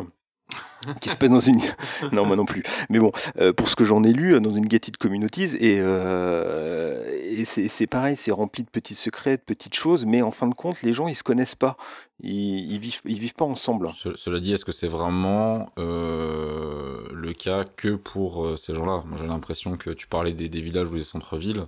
qui 0.99 1.09
se 1.09 1.15
passe 1.15 1.29
dans 1.29 1.39
une. 1.39 1.59
non, 2.11 2.25
moi 2.25 2.35
non 2.35 2.45
plus. 2.45 2.63
Mais 2.89 2.99
bon, 2.99 3.11
euh, 3.39 3.53
pour 3.53 3.69
ce 3.69 3.75
que 3.75 3.85
j'en 3.85 4.03
ai 4.03 4.13
lu, 4.13 4.39
dans 4.39 4.53
une 4.53 4.65
gated 4.65 4.97
communities, 4.97 5.55
et, 5.59 5.77
euh, 5.79 7.03
et 7.23 7.45
c'est 7.45 7.87
pareil, 7.87 8.15
c'est 8.15 8.31
rempli 8.31 8.63
de 8.63 8.69
petits 8.69 8.95
secrets, 8.95 9.37
de 9.37 9.41
petites 9.41 9.75
choses, 9.75 10.05
mais 10.05 10.21
en 10.21 10.31
fin 10.31 10.47
de 10.47 10.55
compte, 10.55 10.81
les 10.81 10.93
gens, 10.93 11.07
ils 11.07 11.15
se 11.15 11.23
connaissent 11.23 11.55
pas. 11.55 11.77
Ils, 12.19 12.71
ils 12.71 12.79
vivent, 12.79 13.01
ils 13.05 13.19
vivent 13.19 13.33
pas 13.33 13.45
ensemble. 13.45 13.89
cela 14.15 14.39
dit, 14.39 14.53
est-ce 14.53 14.65
que 14.65 14.71
c'est 14.71 14.87
vraiment 14.87 15.71
euh, 15.77 17.07
le 17.13 17.33
cas 17.33 17.63
que 17.63 17.95
pour 17.95 18.57
ces 18.57 18.73
gens-là? 18.73 19.03
Moi, 19.05 19.17
j'ai 19.19 19.27
l'impression 19.27 19.77
que 19.77 19.91
tu 19.91 20.07
parlais 20.07 20.33
des 20.33 20.61
villages 20.61 20.87
ou 20.87 20.95
des 20.95 21.03
centres-villes. 21.03 21.65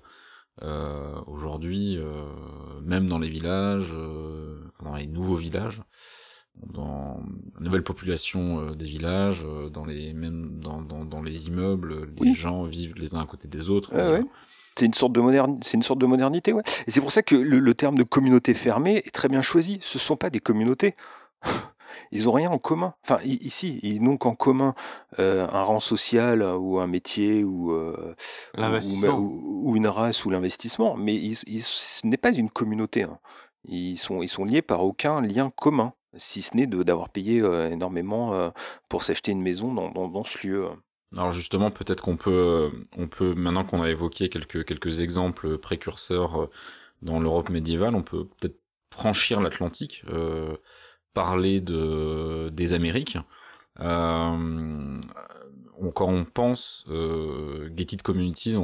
Aujourd'hui, 1.25 1.99
même 2.83 3.07
dans 3.07 3.17
les 3.17 3.29
villages, 3.29 3.91
dans 4.83 4.95
les 4.95 5.07
nouveaux 5.07 5.35
villages, 5.35 5.81
dans 6.55 7.19
la 7.59 7.65
nouvelle 7.65 7.83
population 7.83 8.59
euh, 8.59 8.75
des 8.75 8.85
villages, 8.85 9.43
euh, 9.45 9.69
dans 9.69 9.85
les 9.85 10.13
même 10.13 10.59
dans, 10.59 10.81
dans, 10.81 11.05
dans 11.05 11.21
les 11.21 11.47
immeubles, 11.47 12.09
les 12.21 12.33
gens 12.33 12.63
vivent 12.63 12.95
les 12.97 13.15
uns 13.15 13.21
à 13.21 13.25
côté 13.25 13.47
des 13.47 13.69
autres. 13.69 13.93
C'est 14.75 14.85
une 14.85 14.93
sorte 14.93 15.13
de 15.13 15.21
moderne, 15.21 15.59
c'est 15.61 15.75
une 15.75 15.83
sorte 15.83 15.99
de 15.99 16.07
modernité, 16.07 16.51
ouais. 16.51 16.63
Et 16.87 16.91
c'est 16.91 17.01
pour 17.01 17.11
ça 17.11 17.21
que 17.21 17.35
le, 17.35 17.73
terme 17.75 17.95
de 17.95 18.03
communauté 18.03 18.55
fermée 18.55 19.03
est 19.05 19.13
très 19.13 19.29
bien 19.29 19.43
choisi. 19.43 19.77
Ce 19.81 19.99
sont 19.99 20.15
pas 20.15 20.31
des 20.31 20.39
communautés. 20.39 20.95
Ils 22.11 22.27
ont 22.27 22.31
rien 22.31 22.49
en 22.49 22.57
commun. 22.57 22.95
Enfin, 23.03 23.19
ici, 23.23 23.79
ils 23.83 24.01
n'ont 24.01 24.17
qu'en 24.17 24.33
commun 24.33 24.73
euh, 25.19 25.47
un 25.47 25.63
rang 25.63 25.79
social 25.79 26.43
ou 26.43 26.79
un 26.79 26.87
métier 26.87 27.43
ou, 27.43 27.71
ou, 27.71 29.75
une 29.75 29.87
race 29.87 30.25
ou 30.25 30.31
l'investissement. 30.31 30.97
Mais 30.97 31.15
ils, 31.15 31.35
ce 31.35 32.07
n'est 32.07 32.17
pas 32.17 32.33
une 32.33 32.49
communauté. 32.49 33.03
Hein. 33.03 33.19
Ils, 33.65 33.97
sont, 33.97 34.23
ils 34.23 34.27
sont 34.27 34.43
liés 34.43 34.63
par 34.63 34.83
aucun 34.83 35.21
lien 35.21 35.51
commun 35.55 35.93
si 36.17 36.41
ce 36.41 36.55
n'est 36.55 36.67
d'avoir 36.67 37.09
payé 37.09 37.37
énormément 37.71 38.51
pour 38.89 39.03
s'acheter 39.03 39.31
une 39.31 39.41
maison 39.41 39.73
dans, 39.73 40.07
dans, 40.07 40.23
ce 40.23 40.47
lieu. 40.47 40.67
Alors 41.15 41.31
justement, 41.31 41.71
peut-être 41.71 42.01
qu'on 42.01 42.17
peut, 42.17 42.71
on 42.97 43.07
peut, 43.07 43.33
maintenant 43.35 43.63
qu'on 43.63 43.81
a 43.81 43.89
évoqué 43.89 44.29
quelques, 44.29 44.65
quelques 44.65 45.01
exemples 45.01 45.57
précurseurs 45.57 46.49
dans 47.01 47.19
l'Europe 47.19 47.49
médiévale, 47.49 47.95
on 47.95 48.03
peut 48.03 48.25
peut-être 48.25 48.59
franchir 48.91 49.41
l'Atlantique, 49.41 50.03
parler 51.13 51.61
de, 51.61 52.49
des 52.49 52.73
Amériques. 52.73 53.17
Quand 55.91 56.07
on 56.07 56.25
pense 56.25 56.85
euh, 56.87 57.69
gated 57.71 58.01
communities, 58.01 58.55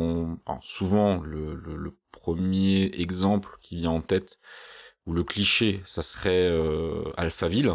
souvent 0.62 1.22
le, 1.22 1.96
premier 2.12 2.92
exemple 2.96 3.58
qui 3.62 3.78
vient 3.78 3.92
en 3.92 4.02
tête, 4.02 4.40
le 5.14 5.24
cliché, 5.24 5.82
ça 5.86 6.04
serait 6.04 6.48
euh, 6.50 7.04
Alphaville, 7.18 7.72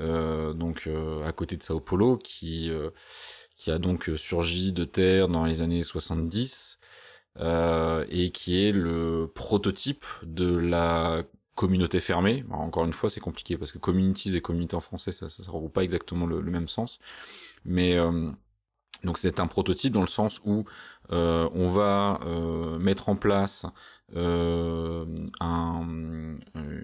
euh, 0.00 0.52
donc 0.52 0.84
euh, 0.86 1.26
à 1.26 1.32
côté 1.32 1.56
de 1.56 1.62
Sao 1.62 1.80
Paulo, 1.80 2.16
qui, 2.16 2.70
qui 3.56 3.70
a 3.70 3.78
donc 3.78 4.10
surgi 4.16 4.72
de 4.72 4.84
terre 4.84 5.28
dans 5.28 5.44
les 5.44 5.62
années 5.62 5.82
70 5.82 6.78
et 7.40 8.30
qui 8.32 8.64
est 8.64 8.72
le 8.72 9.30
prototype 9.32 10.04
de 10.24 10.56
la 10.56 11.22
communauté 11.54 12.00
fermée. 12.00 12.44
encore 12.50 12.84
une 12.84 12.92
fois, 12.92 13.10
c'est 13.10 13.20
compliqué 13.20 13.56
parce 13.56 13.72
que 13.72 13.78
communities 13.78 14.36
et 14.36 14.40
communauté 14.40 14.76
en 14.76 14.80
français, 14.80 15.12
ça 15.12 15.26
ne 15.26 15.50
regroupe 15.50 15.72
pas 15.72 15.82
exactement 15.84 16.26
le, 16.26 16.42
même 16.42 16.68
sens. 16.68 16.98
Mais 17.64 17.96
donc 19.04 19.18
c'est 19.18 19.40
un 19.40 19.46
prototype 19.46 19.92
dans 19.92 20.00
le 20.00 20.06
sens 20.06 20.40
où 20.44 20.64
on 21.10 21.68
va 21.68 22.20
mettre 22.78 23.08
en 23.08 23.16
place 23.16 23.66
euh, 24.16 25.04
un, 25.40 25.86
euh, 26.56 26.82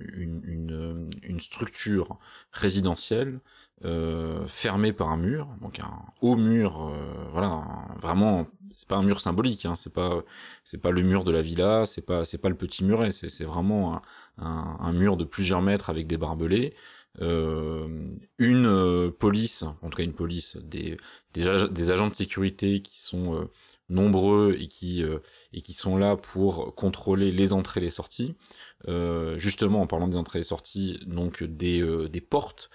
une, 1.23 1.41
structure 1.41 2.19
résidentielle 2.53 3.41
euh, 3.85 4.47
fermée 4.47 4.93
par 4.93 5.11
un 5.11 5.17
mur, 5.17 5.49
donc 5.63 5.81
un 5.81 6.03
haut 6.21 6.37
mur, 6.37 6.87
euh, 6.87 7.29
voilà, 7.33 7.65
vraiment, 8.01 8.47
c'est 8.75 8.87
pas 8.87 8.97
un 8.97 9.03
mur 9.03 9.21
symbolique, 9.23 9.65
hein, 9.65 9.75
c'est 9.75 9.93
pas 9.93 10.23
c'est 10.65 10.81
pas 10.81 10.91
le 10.91 11.03
mur 11.03 11.25
de 11.25 11.31
la 11.33 11.41
villa, 11.41 11.87
c'est 11.87 12.05
pas 12.05 12.25
c'est 12.27 12.39
pas 12.39 12.51
le 12.51 12.57
petit 12.57 12.85
muret, 12.85 13.11
c'est 13.11 13.45
vraiment 13.45 14.03
un, 14.39 14.93
mur 14.93 15.17
de 15.17 15.25
plusieurs 15.25 15.63
mètres 15.63 15.91
avec 15.91 16.07
des 16.07 16.19
barbelés. 16.19 16.75
Euh, 17.21 18.07
une 18.39 19.13
police, 19.13 19.63
en 19.63 19.89
tout 19.89 19.97
cas 19.97 20.03
une 20.03 20.15
police, 20.15 20.57
des, 20.57 20.97
agents 21.37 22.09
de 22.09 22.15
sécurité 22.15 22.81
qui 22.81 23.01
sont 23.01 23.49
nombreux 23.89 24.57
et 24.59 24.67
qui, 24.67 25.03
euh, 25.03 25.19
sont 25.73 25.97
là 25.97 26.17
pour 26.17 26.75
contrôler 26.75 27.33
les 27.33 27.53
entrées 27.53 27.81
et 27.81 27.85
les 27.85 27.91
sorties. 27.91 28.35
Euh, 28.89 29.39
justement, 29.39 29.83
en 29.83 29.87
parlant 29.87 30.09
des 30.09 30.17
entrées 30.17 30.41
et 30.41 30.45
sorties, 30.45 31.01
donc 31.07 31.43
des, 31.43 31.81
euh, 31.81 32.09
des 32.09 32.21
portes 32.21 32.71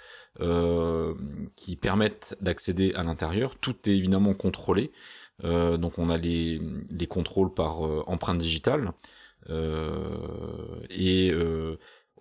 qui 1.57 1.75
permettent 1.75 2.37
d'accéder 2.39 2.93
à 2.93 3.03
l'intérieur. 3.03 3.57
Tout 3.57 3.75
est 3.89 3.97
évidemment 3.97 4.33
contrôlé. 4.33 4.89
donc 5.43 5.99
on 5.99 6.09
a 6.09 6.15
les, 6.15 6.61
les 6.89 7.07
contrôles 7.07 7.53
par 7.53 7.81
empreinte 8.07 8.37
digitale. 8.37 8.93
et 9.49 11.33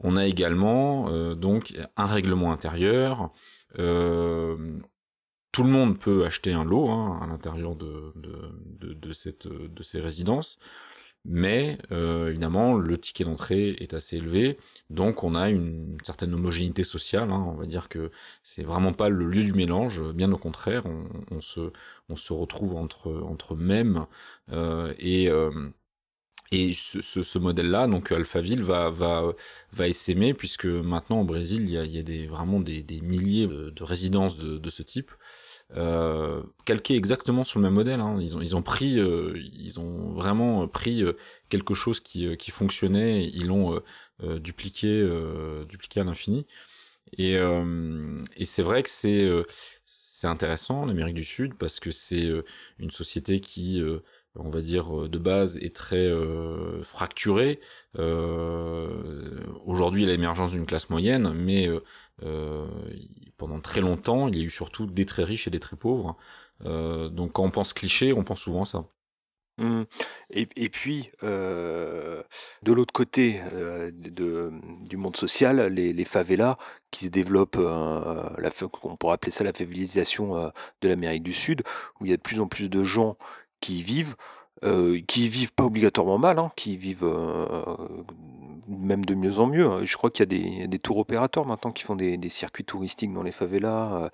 on 0.00 0.16
a 0.16 0.26
également 0.26 1.10
donc 1.34 1.74
un 1.96 2.06
règlement 2.06 2.52
intérieur. 2.52 3.30
Euh, 3.78 4.56
tout 5.52 5.62
le 5.62 5.70
monde 5.70 5.98
peut 5.98 6.24
acheter 6.24 6.52
un 6.52 6.64
lot 6.64 6.88
hein, 6.90 7.18
à 7.22 7.26
l'intérieur 7.26 7.74
de, 7.74 8.12
de, 8.14 9.12
cette, 9.12 9.48
de 9.48 9.82
ces 9.82 9.98
résidences, 9.98 10.58
mais 11.24 11.78
euh, 11.90 12.28
évidemment 12.28 12.74
le 12.74 12.98
ticket 12.98 13.24
d'entrée 13.24 13.70
est 13.80 13.94
assez 13.94 14.18
élevé, 14.18 14.58
donc 14.90 15.24
on 15.24 15.34
a 15.34 15.50
une 15.50 15.96
certaine 16.04 16.34
homogénéité 16.34 16.84
sociale. 16.84 17.30
Hein, 17.30 17.44
on 17.48 17.54
va 17.54 17.66
dire 17.66 17.88
que 17.88 18.10
c'est 18.42 18.62
vraiment 18.62 18.92
pas 18.92 19.08
le 19.08 19.26
lieu 19.26 19.42
du 19.42 19.52
mélange, 19.52 20.02
bien 20.12 20.30
au 20.32 20.38
contraire, 20.38 20.84
on, 21.30 21.40
se, 21.40 21.72
on 22.08 22.16
se 22.16 22.32
retrouve 22.32 22.76
entre, 22.76 23.10
entre 23.22 23.56
mêmes 23.56 24.06
euh, 24.52 24.94
et 24.98 25.28
euh, 25.28 25.50
et 26.50 26.72
ce, 26.72 27.02
ce, 27.02 27.22
ce 27.22 27.38
modèle-là, 27.38 27.86
donc 27.86 28.10
Alphaville, 28.10 28.62
va, 28.62 28.90
va, 28.90 29.32
va 29.72 29.88
essaimer, 29.88 30.32
puisque 30.34 30.64
maintenant 30.66 31.20
au 31.20 31.24
Brésil, 31.24 31.62
il 31.62 31.70
y 31.70 31.76
a, 31.76 31.84
il 31.84 31.92
y 31.92 31.98
a 31.98 32.02
des, 32.02 32.26
vraiment 32.26 32.60
des, 32.60 32.82
des 32.82 33.00
milliers 33.02 33.46
de, 33.46 33.70
de 33.70 33.82
résidences 33.84 34.38
de, 34.38 34.56
de, 34.58 34.70
ce 34.70 34.82
type, 34.82 35.10
euh, 35.76 36.42
calquées 36.64 36.96
exactement 36.96 37.44
sur 37.44 37.58
le 37.58 37.64
même 37.64 37.74
modèle. 37.74 38.00
Hein. 38.00 38.16
Ils, 38.20 38.36
ont, 38.36 38.40
ils 38.40 38.56
ont 38.56 38.62
pris, 38.62 38.98
euh, 38.98 39.34
ils 39.58 39.78
ont 39.78 40.12
vraiment 40.12 40.66
pris 40.68 41.02
euh, 41.02 41.12
quelque 41.50 41.74
chose 41.74 42.00
qui, 42.00 42.26
euh, 42.26 42.34
qui 42.34 42.50
fonctionnait, 42.50 43.26
ils 43.26 43.46
l'ont 43.48 43.78
euh, 44.22 44.38
dupliqué, 44.38 45.06
dupliqué 45.68 46.00
à 46.00 46.04
l'infini. 46.04 46.46
Et, 47.16 47.36
et 48.36 48.44
c'est 48.44 48.62
vrai 48.62 48.82
que 48.82 48.90
c'est 48.90 49.26
c'est 49.86 50.26
intéressant 50.26 50.84
l'Amérique 50.84 51.14
du 51.14 51.24
Sud 51.24 51.54
parce 51.54 51.80
que 51.80 51.90
c'est 51.90 52.28
une 52.78 52.90
société 52.90 53.40
qui 53.40 53.80
on 54.38 54.48
va 54.48 54.60
dire, 54.60 55.04
euh, 55.04 55.08
de 55.08 55.18
base 55.18 55.58
est 55.58 55.74
très 55.74 55.96
euh, 55.96 56.82
fracturé. 56.82 57.60
Euh, 57.98 59.40
Aujourd'hui, 59.66 60.02
il 60.02 60.06
y 60.06 60.08
a 60.08 60.12
l'émergence 60.12 60.52
d'une 60.52 60.66
classe 60.66 60.90
moyenne, 60.90 61.32
mais 61.34 61.68
euh, 62.22 62.66
pendant 63.36 63.60
très 63.60 63.80
longtemps, 63.80 64.28
il 64.28 64.36
y 64.36 64.40
a 64.40 64.44
eu 64.44 64.50
surtout 64.50 64.86
des 64.86 65.04
très 65.04 65.24
riches 65.24 65.48
et 65.48 65.50
des 65.50 65.60
très 65.60 65.76
pauvres. 65.76 66.16
donc 66.64 67.32
quand 67.32 67.44
on 67.44 67.50
pense 67.50 67.72
cliché, 67.72 68.12
on 68.12 68.24
pense 68.24 68.40
souvent 68.40 68.62
à 68.62 68.66
ça. 68.66 68.84
Mmh. 69.58 69.82
Et, 70.30 70.48
et, 70.54 70.68
puis, 70.68 71.10
de 71.22 72.24
l'autre 72.72 72.92
côté 72.92 73.40
de, 73.52 74.52
du 74.88 74.96
monde 74.96 75.16
social, 75.16 75.60
les, 75.66 76.04
favelas 76.04 76.58
qui 76.92 77.06
se 77.06 77.10
développent, 77.10 77.58
on 77.58 78.96
pourrait 78.96 79.14
appeler 79.14 79.32
ça 79.32 79.42
la 79.42 79.52
favelisation 79.52 80.52
de 80.80 80.88
l'Amérique 80.88 81.24
du 81.24 81.32
Sud, 81.32 81.62
où 82.00 82.06
il 82.06 82.10
y 82.10 82.14
a 82.14 82.16
de 82.16 82.22
plus 82.22 82.40
en 82.40 82.46
plus 82.46 82.68
de 82.68 82.84
gens 82.84 83.16
qui 83.60 83.82
vivent, 83.82 84.16
euh, 84.64 85.00
qui 85.06 85.28
vivent 85.28 85.52
pas 85.52 85.64
obligatoirement 85.64 86.18
mal, 86.18 86.38
hein, 86.38 86.50
qui 86.56 86.76
vivent 86.76 87.04
euh, 87.04 87.76
même 88.68 89.04
de 89.04 89.14
mieux 89.14 89.38
en 89.38 89.46
mieux. 89.46 89.84
Je 89.84 89.96
crois 89.96 90.10
qu'il 90.10 90.20
y 90.20 90.22
a 90.22 90.60
des, 90.60 90.66
des 90.68 90.78
tours 90.78 90.98
opérateurs 90.98 91.46
maintenant 91.46 91.70
qui 91.70 91.84
font 91.84 91.96
des, 91.96 92.16
des 92.16 92.28
circuits 92.28 92.64
touristiques 92.64 93.12
dans 93.12 93.22
les 93.22 93.32
favelas. 93.32 94.10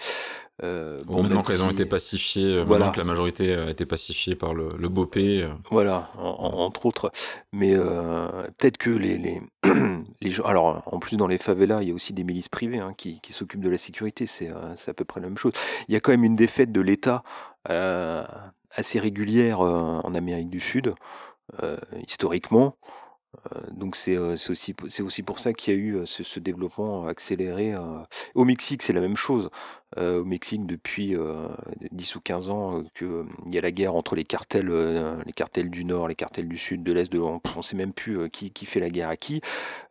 Euh, 0.63 1.01
bon, 1.05 1.23
maintenant 1.23 1.43
qu'elles 1.43 1.65
ont 1.65 1.71
été 1.71 1.85
pacifiées, 1.85 2.59
euh, 2.59 2.63
voilà. 2.65 2.91
que 2.91 2.99
la 2.99 3.05
majorité 3.05 3.55
a 3.55 3.71
été 3.71 3.87
pacifiée 3.87 4.37
par 4.37 4.55
le, 4.55 4.69
le 4.79 4.89
BOP. 4.89 5.17
Euh. 5.17 5.49
Voilà, 5.71 6.09
entre 6.17 6.87
autres. 6.87 7.11
Mais 7.53 7.75
euh, 7.75 8.29
peut-être 8.57 8.79
que 8.79 8.91
les, 8.91 9.19
les, 9.19 9.43
les 10.21 10.31
gens. 10.31 10.45
Alors, 10.45 10.83
en 10.87 10.99
plus, 11.01 11.17
dans 11.17 11.27
les 11.27 11.39
favelas, 11.39 11.83
il 11.83 11.89
y 11.89 11.91
a 11.91 11.95
aussi 11.95 12.13
des 12.13 12.23
milices 12.23 12.49
privées 12.49 12.79
hein, 12.79 12.95
qui, 12.97 13.21
qui 13.21 13.33
s'occupent 13.33 13.65
de 13.65 13.71
la 13.71 13.79
sécurité. 13.79 14.27
C'est 14.27 14.51
à 14.51 14.95
peu 14.95 15.05
près 15.05 15.21
la 15.21 15.27
même 15.27 15.39
chose. 15.39 15.53
Il 15.89 15.95
y 15.95 15.97
a 15.97 16.01
quand 16.01 16.13
même 16.13 16.25
une 16.25 16.37
défaite 16.37 16.71
de 16.71 16.81
l'État 16.81 17.25
assez 18.75 18.99
régulière 18.99 19.61
en 19.61 20.15
Amérique 20.15 20.51
du 20.51 20.61
Sud, 20.61 20.95
historiquement. 22.07 22.77
donc 23.73 23.97
c'est 23.97 24.19
aussi, 24.19 24.73
pour 25.23 25.39
ça 25.39 25.53
qu'il 25.53 25.75
y 25.75 25.77
a 25.77 25.81
eu 25.81 26.01
ce 26.07 26.41
développement 26.41 27.07
accéléré. 27.07 27.75
Au 28.35 28.45
Mexique, 28.45 28.83
c'est 28.83 28.93
la 28.93 29.01
même 29.01 29.17
chose. 29.17 29.51
Euh, 29.99 30.21
au 30.21 30.25
Mexique 30.25 30.67
depuis 30.67 31.17
10 31.91 32.17
ou 32.17 32.21
15 32.21 32.51
ans 32.51 32.83
qu'il 32.95 33.25
y 33.51 33.59
a 33.59 33.61
la 33.61 33.71
guerre 33.71 33.95
entre 33.95 34.17
les 34.17 34.25
cartels, 34.25 34.69
les 35.27 35.33
cartels 35.33 35.71
du 35.71 35.85
Nord, 35.85 36.09
les 36.09 36.15
cartels 36.15 36.49
du 36.49 36.59
Sud, 36.59 36.83
de 36.83 36.93
l'Est, 36.93 37.11
de, 37.13 37.19
on 37.19 37.41
ne 37.57 37.63
sait 37.63 37.77
même 37.77 37.93
plus 37.93 38.29
qui, 38.31 38.67
fait 38.67 38.81
la 38.81 38.91
guerre 38.91 39.09
à 39.09 39.17
qui. 39.17 39.41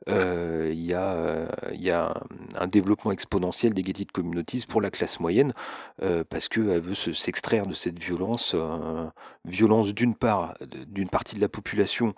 Il 0.07 0.81
y, 0.81 0.93
a, 0.93 2.23
un 2.55 2.67
développement 2.67 3.11
exponentiel 3.11 3.73
des 3.73 3.83
gated 3.83 4.11
communities 4.11 4.65
pour 4.67 4.81
la 4.81 4.91
classe 4.91 5.19
moyenne 5.19 5.53
parce 6.29 6.49
qu'elle 6.49 6.79
veut 6.79 6.95
s'extraire 6.95 7.65
de 7.65 7.73
cette 7.73 7.99
violence, 7.99 8.55
violence 9.45 9.93
d'une 9.93 10.15
part, 10.15 10.55
d'une 10.87 11.09
partie 11.09 11.35
de 11.35 11.41
la 11.41 11.49
population 11.49 12.13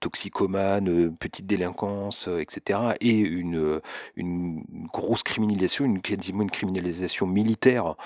toxicomane, 0.00 1.14
petite 1.16 1.46
délinquance, 1.46 2.28
etc., 2.28 2.78
et 3.00 3.18
une, 3.18 3.80
une 4.16 4.62
grosse 4.92 5.22
criminalisation, 5.22 5.84
une, 5.84 6.00
quasiment 6.00 6.42
une 6.42 6.50
criminalisation 6.50 6.91
militaire 7.26 7.96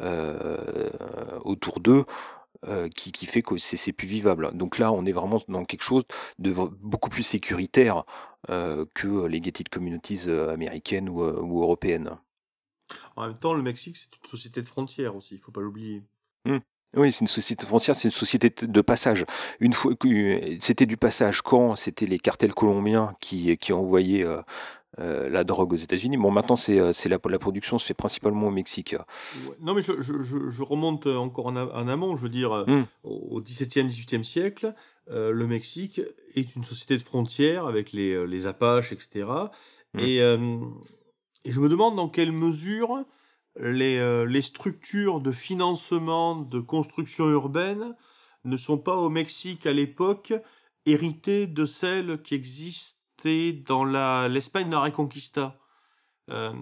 euh, 0.00 0.90
autour 1.44 1.80
d'eux. 1.80 2.04
Euh, 2.68 2.88
qui, 2.88 3.10
qui, 3.10 3.26
fait 3.26 3.42
que 3.42 3.58
c'est 3.58 3.92
plus 3.92 4.06
vivable. 4.06 4.56
Donc 4.56 4.78
là, 4.78 4.92
on 4.92 5.04
est 5.04 5.10
vraiment 5.10 5.42
dans 5.48 5.64
quelque 5.64 5.82
chose 5.82 6.04
de 6.38 6.52
beaucoup 6.52 7.10
plus 7.10 7.24
sécuritaire 7.24 8.04
euh, 8.50 8.86
que 8.94 9.26
les 9.26 9.40
gated 9.40 9.68
communities 9.68 10.30
américaines 10.30 11.08
ou, 11.08 11.24
ou, 11.24 11.60
européennes. 11.60 12.16
En 13.16 13.26
même 13.26 13.36
temps, 13.36 13.52
le 13.52 13.62
Mexique, 13.62 13.96
c'est 13.96 14.16
une 14.16 14.30
société 14.30 14.60
de 14.60 14.66
frontières 14.66 15.16
aussi, 15.16 15.34
il 15.34 15.40
faut 15.40 15.50
pas 15.50 15.60
l'oublier. 15.60 16.04
Mmh. 16.44 16.58
Oui, 16.94 17.10
c'est 17.10 17.22
une 17.22 17.26
société 17.26 17.62
de 17.62 17.68
frontières, 17.68 17.96
c'est 17.96 18.08
une 18.08 18.12
société 18.12 18.50
de 18.50 18.80
passage. 18.82 19.24
Une 19.60 19.72
fois 19.72 19.94
c'était 20.58 20.84
du 20.84 20.98
passage 20.98 21.40
quand 21.40 21.74
c'était 21.74 22.04
les 22.04 22.18
cartels 22.18 22.52
colombiens 22.52 23.16
qui, 23.20 23.56
qui 23.56 23.72
envoyaient 23.72 24.24
euh, 24.24 24.42
la 24.98 25.44
drogue 25.44 25.72
aux 25.72 25.76
États-Unis. 25.76 26.16
Bon, 26.16 26.30
maintenant, 26.30 26.56
c'est, 26.56 26.78
euh, 26.78 26.92
la, 27.06 27.18
la, 27.24 27.38
production 27.38 27.78
se 27.78 27.86
fait 27.86 27.94
principalement 27.94 28.48
au 28.48 28.50
Mexique. 28.50 28.94
Non, 29.60 29.74
mais 29.74 29.82
je, 29.82 30.00
je, 30.00 30.22
je, 30.22 30.62
remonte 30.62 31.06
encore 31.06 31.46
en, 31.46 31.56
amont. 31.88 32.16
Je 32.16 32.22
veux 32.22 32.28
dire, 32.28 32.52
euh, 32.52 32.66
hmm. 32.66 32.84
au 33.04 33.40
XVIIe, 33.40 33.88
XVIIIe 33.88 34.24
siècle, 34.24 34.74
le 35.08 35.46
Mexique 35.46 36.00
est 36.34 36.54
une 36.54 36.64
société 36.64 36.96
de 36.96 37.02
frontières 37.02 37.66
avec 37.66 37.92
les, 37.92 38.26
les 38.26 38.46
Apaches, 38.46 38.92
etc. 38.92 39.28
Hmm. 39.94 39.98
Et, 39.98 40.16
et 40.18 41.52
je 41.52 41.60
me 41.60 41.68
demande 41.68 41.96
dans 41.96 42.08
quelle 42.08 42.32
mesure 42.32 43.04
les, 43.56 44.24
les 44.26 44.42
structures 44.42 45.20
de 45.20 45.32
financement 45.32 46.36
de 46.36 46.60
construction 46.60 47.28
urbaine 47.30 47.94
ne 48.44 48.56
sont 48.56 48.78
pas 48.78 48.96
au 48.96 49.08
Mexique 49.08 49.66
à 49.66 49.72
l'époque 49.72 50.32
héritées 50.86 51.46
de 51.46 51.64
celles 51.64 52.20
qui 52.22 52.34
existent 52.34 53.01
dans 53.26 53.84
la 53.84 54.28
l'Espagne 54.28 54.66
de 54.66 54.72
la 54.72 54.80
Reconquista. 54.80 55.58
Euh, 56.30 56.52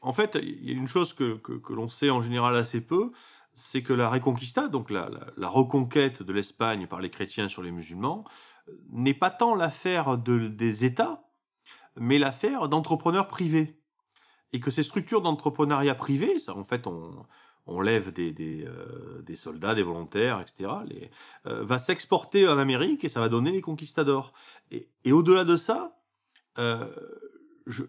en 0.00 0.12
fait, 0.12 0.38
il 0.42 0.68
y 0.68 0.70
a 0.70 0.76
une 0.76 0.88
chose 0.88 1.12
que, 1.12 1.36
que, 1.36 1.72
l'on 1.72 1.88
sait 1.88 2.10
en 2.10 2.20
général 2.20 2.56
assez 2.56 2.80
peu, 2.80 3.12
c'est 3.54 3.82
que 3.82 3.92
la 3.92 4.08
Reconquista, 4.08 4.68
donc 4.68 4.90
la, 4.90 5.08
reconquête 5.42 6.22
de 6.22 6.32
l'Espagne 6.32 6.86
par 6.86 7.00
les 7.00 7.10
chrétiens 7.10 7.48
sur 7.48 7.62
les 7.62 7.70
musulmans, 7.70 8.24
n'est 8.90 9.14
pas 9.14 9.30
tant 9.30 9.54
l'affaire 9.54 10.18
de, 10.18 10.48
des 10.48 10.84
États, 10.84 11.24
mais 11.96 12.18
l'affaire 12.18 12.68
d'entrepreneurs 12.68 13.28
privés. 13.28 13.78
Et 14.52 14.60
que 14.60 14.70
ces 14.70 14.82
structures 14.82 15.22
d'entrepreneuriat 15.22 15.94
privé, 15.94 16.38
ça, 16.38 16.54
en 16.54 16.64
fait, 16.64 16.86
on, 16.86 17.24
on 17.66 17.80
lève 17.80 18.12
des, 18.12 18.32
des, 18.32 18.64
euh, 18.66 19.36
soldats, 19.36 19.74
des 19.74 19.82
volontaires, 19.82 20.40
etc., 20.40 20.70
euh, 21.46 21.64
va 21.64 21.78
s'exporter 21.78 22.48
en 22.48 22.58
Amérique 22.58 23.04
et 23.04 23.08
ça 23.08 23.20
va 23.20 23.28
donner 23.28 23.52
les 23.52 23.60
conquistadors. 23.60 24.32
Et, 24.70 25.12
au-delà 25.12 25.44
de 25.44 25.56
ça, 25.56 25.96
euh, 25.96 26.01
je, 26.56 27.82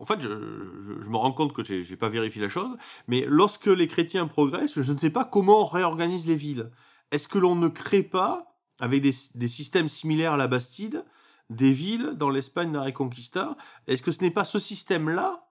en 0.00 0.06
fait, 0.06 0.20
je, 0.20 0.28
je, 0.28 1.04
je, 1.04 1.08
me 1.10 1.16
rends 1.16 1.32
compte 1.32 1.52
que 1.52 1.62
j'ai 1.62 1.96
pas 1.96 2.08
vérifié 2.08 2.40
la 2.40 2.48
chose, 2.48 2.74
mais 3.06 3.24
lorsque 3.28 3.66
les 3.66 3.86
chrétiens 3.86 4.26
progressent, 4.26 4.80
je 4.80 4.92
ne 4.92 4.98
sais 4.98 5.10
pas 5.10 5.24
comment 5.26 5.60
on 5.60 5.64
réorganise 5.64 6.26
les 6.26 6.36
villes. 6.36 6.70
Est-ce 7.10 7.28
que 7.28 7.38
l'on 7.38 7.54
ne 7.54 7.68
crée 7.68 8.02
pas, 8.02 8.56
avec 8.78 9.02
des, 9.02 9.12
des, 9.34 9.48
systèmes 9.48 9.88
similaires 9.88 10.32
à 10.32 10.36
la 10.38 10.48
Bastide, 10.48 11.04
des 11.50 11.70
villes 11.70 12.14
dans 12.14 12.30
l'Espagne 12.30 12.72
de 12.72 12.78
la 12.78 12.84
Reconquista? 12.84 13.56
Est-ce 13.86 14.02
que 14.02 14.10
ce 14.10 14.22
n'est 14.22 14.30
pas 14.30 14.44
ce 14.44 14.58
système-là 14.58 15.46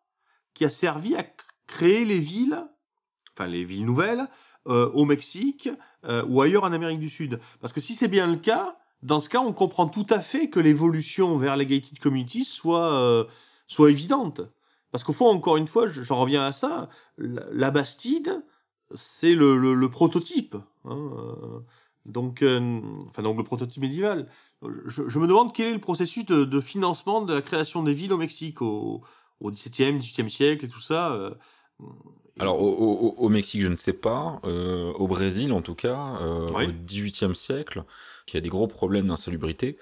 qui 0.56 0.66
a 0.66 0.70
servi 0.70 1.16
à 1.16 1.24
créer 1.68 2.04
les 2.04 2.20
villes, 2.20 2.58
enfin 3.36 3.46
les 3.46 3.64
villes 3.64 3.86
nouvelles, 3.86 4.28
euh, 4.68 4.90
au 4.94 5.06
Mexique 5.06 5.70
euh, 6.06 6.26
ou 6.28 6.42
ailleurs 6.42 6.64
en 6.64 6.74
Amérique 6.74 7.00
du 7.00 7.10
Sud? 7.10 7.40
Parce 7.62 7.72
que 7.72 7.82
si 7.82 7.94
c'est 7.94 8.08
bien 8.08 8.26
le 8.26 8.38
cas, 8.38 8.79
dans 9.02 9.20
ce 9.20 9.30
cas, 9.30 9.40
on 9.40 9.54
comprend 9.54 9.88
tout 9.88 10.08
à 10.10 10.20
fait 10.20 10.50
que 10.50 10.60
l'évolution 10.60 11.38
vers 11.38 11.56
les 11.56 11.66
gated 11.66 12.00
communities 12.00 12.46
soit, 12.46 12.92
euh, 12.94 13.24
soit 13.68 13.92
évidente. 13.92 14.42
Parce 14.92 15.04
qu'au 15.04 15.14
fond, 15.14 15.28
encore 15.28 15.58
une 15.58 15.68
fois, 15.68 15.88
j'en 15.88 16.20
reviens 16.20 16.46
à 16.46 16.52
ça, 16.52 16.90
la, 17.18 17.72
Bastide, 17.72 18.44
c'est 18.96 19.36
le, 19.36 19.58
le, 19.58 19.90
prototype. 19.90 20.56
Hein, 20.84 21.12
euh, 21.18 21.60
donc, 22.06 22.42
euh, 22.42 22.82
enfin, 23.08 23.22
donc 23.22 23.38
le 23.38 23.44
prototype 23.44 23.82
médiéval. 23.82 24.28
Je, 24.64 25.08
je, 25.08 25.20
me 25.20 25.28
demande 25.28 25.54
quel 25.54 25.68
est 25.68 25.74
le 25.74 25.80
processus 25.80 26.26
de, 26.26 26.44
de, 26.44 26.60
financement 26.60 27.22
de 27.22 27.34
la 27.34 27.42
création 27.42 27.84
des 27.84 27.94
villes 27.94 28.12
au 28.12 28.18
Mexique 28.18 28.62
au, 28.62 29.02
au 29.40 29.52
XVIIe, 29.52 30.00
XVIIIe 30.00 30.30
siècle 30.30 30.66
et 30.66 30.68
tout 30.68 30.82
ça. 30.82 31.38
Alors 32.40 32.62
au, 32.62 32.70
au, 32.70 33.16
au, 33.18 33.30
Mexique, 33.30 33.62
je 33.62 33.68
ne 33.68 33.76
sais 33.76 33.94
pas. 33.94 34.40
au 34.44 35.08
Brésil, 35.08 35.52
en 35.52 35.62
tout 35.62 35.76
cas, 35.76 36.20
au 36.22 36.72
XVIIIe 36.86 37.36
siècle, 37.36 37.84
qui 38.26 38.38
a 38.38 38.42
des 38.42 38.50
gros 38.50 38.68
problèmes 38.68 39.08
d'insalubrité. 39.08 39.78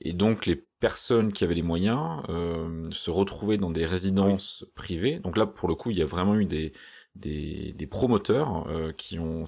Et 0.00 0.12
donc 0.12 0.46
les 0.46 0.56
personnes 0.56 1.32
qui 1.32 1.44
avaient 1.44 1.54
les 1.54 1.62
moyens 1.62 2.22
euh, 2.28 2.84
se 2.90 3.10
retrouvaient 3.10 3.58
dans 3.58 3.70
des 3.70 3.86
résidences 3.86 4.66
privées. 4.74 5.18
Donc 5.18 5.36
là, 5.36 5.46
pour 5.46 5.68
le 5.68 5.74
coup, 5.74 5.90
il 5.90 5.96
y 5.96 6.02
a 6.02 6.06
vraiment 6.06 6.36
eu 6.36 6.44
des, 6.44 6.72
des, 7.14 7.72
des 7.72 7.86
promoteurs 7.86 8.66
euh, 8.68 8.92
qui 8.92 9.18
ont... 9.18 9.44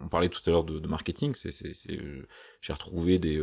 On 0.00 0.08
parlait 0.08 0.28
tout 0.28 0.42
à 0.46 0.50
l'heure 0.50 0.64
de, 0.64 0.78
de, 0.78 0.88
marketing, 0.88 1.34
c'est, 1.34 1.50
euh, 1.90 2.26
j'ai 2.60 2.72
retrouvé 2.72 3.18
des... 3.18 3.40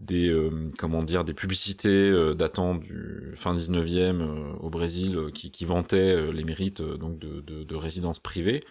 Euh, 0.00 0.04
des 0.04 0.28
euh, 0.28 0.70
comment 0.78 1.02
dire 1.02 1.24
des 1.24 1.34
publicités 1.34 2.12
datant 2.36 2.74
du 2.74 3.32
fin 3.36 3.54
19e 3.54 4.56
au 4.60 4.70
Brésil 4.70 5.30
qui, 5.34 5.50
qui 5.50 5.64
vantaient 5.64 6.32
les 6.32 6.44
mérites 6.44 6.82
donc 6.82 7.18
de, 7.18 7.40
de, 7.40 7.64
de 7.64 7.74
résidences 7.76 8.18
privées. 8.20 8.62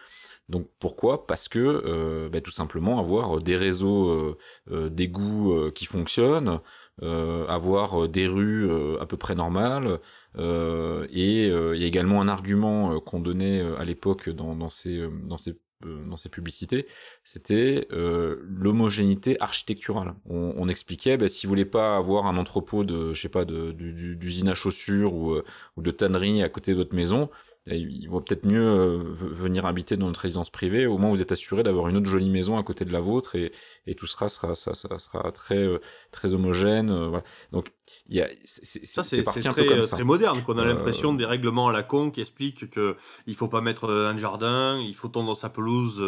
Donc 0.49 0.69
pourquoi? 0.79 1.25
Parce 1.25 1.47
que 1.47 1.59
euh, 1.59 2.29
bah, 2.29 2.41
tout 2.41 2.51
simplement 2.51 2.99
avoir 2.99 3.41
des 3.41 3.55
réseaux 3.55 4.09
euh, 4.09 4.37
euh 4.71 4.89
d'égouts 4.89 5.53
euh, 5.53 5.71
qui 5.71 5.85
fonctionnent, 5.85 6.59
avoir 7.01 8.07
des 8.07 8.27
rues 8.27 8.69
à 8.99 9.05
peu 9.07 9.17
près 9.17 9.35
normales, 9.35 9.99
et 10.37 11.47
il 11.47 11.79
y 11.79 11.83
a 11.83 11.87
également 11.87 12.21
un 12.21 12.27
argument 12.27 12.99
qu'on 12.99 13.19
donnait 13.19 13.61
à 13.77 13.83
l'époque 13.83 14.29
dans, 14.29 14.55
dans, 14.55 14.69
ces, 14.69 15.09
dans 15.25 15.39
ces 15.39 15.57
dans 15.85 16.17
ces 16.17 16.29
publicités, 16.29 16.87
c'était 17.23 17.87
euh, 17.91 18.37
l'homogénéité 18.47 19.37
architecturale. 19.39 20.15
On, 20.29 20.67
expliquait, 20.67 21.17
bah, 21.17 21.27
si 21.27 21.45
vous 21.45 21.49
voulez 21.51 21.65
pas 21.65 21.97
avoir 21.97 22.25
un 22.25 22.37
entrepôt 22.37 22.83
de, 22.83 23.13
je 23.13 23.21
sais 23.21 23.29
pas, 23.29 23.45
d'usine 23.45 24.49
à 24.49 24.55
chaussures 24.55 25.13
ou, 25.15 25.37
ou 25.77 25.81
de 25.81 25.91
tannerie 25.91 26.43
à 26.43 26.49
côté 26.49 26.71
de 26.71 26.77
votre 26.77 26.95
maison, 26.95 27.29
il 27.67 28.07
vaut 28.09 28.19
peut-être 28.19 28.45
mieux 28.45 28.61
euh, 28.61 28.97
venir 29.13 29.65
habiter 29.65 29.95
dans 29.95 30.07
notre 30.07 30.19
résidence 30.19 30.49
privée. 30.49 30.85
Au 30.85 30.97
moins, 30.97 31.09
vous 31.09 31.21
êtes 31.21 31.31
assuré 31.31 31.63
d'avoir 31.63 31.87
une 31.87 31.95
autre 31.95 32.09
jolie 32.09 32.29
maison 32.29 32.57
à 32.57 32.63
côté 32.63 32.83
de 32.83 32.91
la 32.91 32.99
vôtre 32.99 33.35
et, 33.35 33.53
et 33.87 33.95
tout 33.95 34.05
sera, 34.05 34.27
sera, 34.27 34.53
ça, 34.55 34.75
ça 34.75 34.99
sera 34.99 35.31
très, 35.31 35.57
euh, 35.57 35.79
très 36.11 36.33
homogène. 36.33 36.89
Euh, 36.89 37.07
voilà. 37.07 37.23
Donc, 37.53 37.67
il 38.09 38.17
y 38.17 38.21
a, 38.21 38.27
c'est 38.43 39.23
parti 39.23 39.47
un 39.47 39.53
peu 39.53 39.63
comme 39.63 39.83
ça. 39.83 39.95
très 39.95 40.03
moderne, 40.03 40.41
qu'on 40.41 40.57
a 40.57 40.65
l'impression 40.65 41.13
des 41.13 41.25
règlements 41.25 41.69
à 41.69 41.71
la 41.71 41.83
con 41.83 42.11
qui 42.11 42.19
expliquent 42.21 42.69
que 42.69 42.97
il 43.27 43.35
faut 43.35 43.47
pas 43.47 43.61
mettre 43.61 43.89
un 43.89 44.17
jardin, 44.17 44.77
il 44.79 44.95
faut 44.95 45.07
tondre 45.07 45.35
sa 45.35 45.49
pelouse 45.49 46.03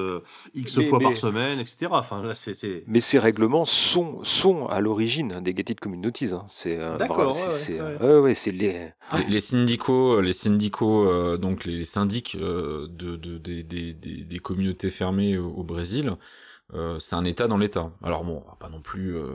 X 0.56 0.82
fois 0.90 1.00
par 1.00 1.14
semaine, 1.14 1.60
etc. 1.60 1.88
Enfin, 1.92 2.22
là, 2.22 2.36
c'est, 2.36 2.84
Mais 2.88 3.00
ces 3.00 3.20
règlements 3.20 3.66
sont, 3.66 4.24
sont 4.24 4.68
à 4.68 4.80
l'origine 4.80 5.42
des 5.42 5.54
gated 5.54 5.80
communities. 5.80 6.34
Hein. 6.34 6.44
C'est, 6.48 6.78
D'accord, 6.98 7.36
c'est, 7.36 7.80
ouais, 7.80 8.20
ouais, 8.20 8.36
c'est 8.36 8.52
les... 8.52 8.92
les... 9.28 9.40
syndicaux, 9.40 10.22
les 10.22 10.34
syndicaux, 10.34 11.38
donc 11.46 11.66
les 11.66 11.86
syndics 11.86 12.36
euh, 12.36 12.88
de, 12.90 13.16
de, 13.16 13.38
des, 13.38 14.40
communautés 14.40 14.90
fermées 14.90 15.38
au, 15.38 15.64
Brésil, 15.64 16.16
euh, 16.74 16.98
c'est 16.98 17.16
un 17.16 17.24
État 17.24 17.48
dans 17.48 17.58
l'État. 17.58 17.92
Alors 18.02 18.24
bon, 18.24 18.44
pas 18.60 18.70
non 18.70 18.82
plus 18.82 19.16
euh, 19.16 19.34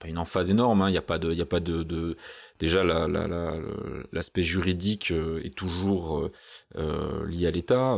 pas 0.00 0.08
une 0.08 0.18
emphase 0.18 0.50
énorme, 0.50 0.80
hein. 0.80 0.88
il 0.88 0.92
n'y 0.92 0.98
a 0.98 1.02
pas 1.02 1.18
de, 1.18 1.32
y 1.32 1.42
a 1.42 1.46
pas 1.46 1.60
de 1.60 2.16
déjà 2.62 2.84
l'aspect 2.84 3.28
la, 3.28 4.12
la, 4.12 4.42
juridique 4.42 5.12
est 5.42 5.54
toujours 5.54 6.30
euh, 6.78 7.26
lié 7.26 7.48
à 7.48 7.50
l'État. 7.50 7.94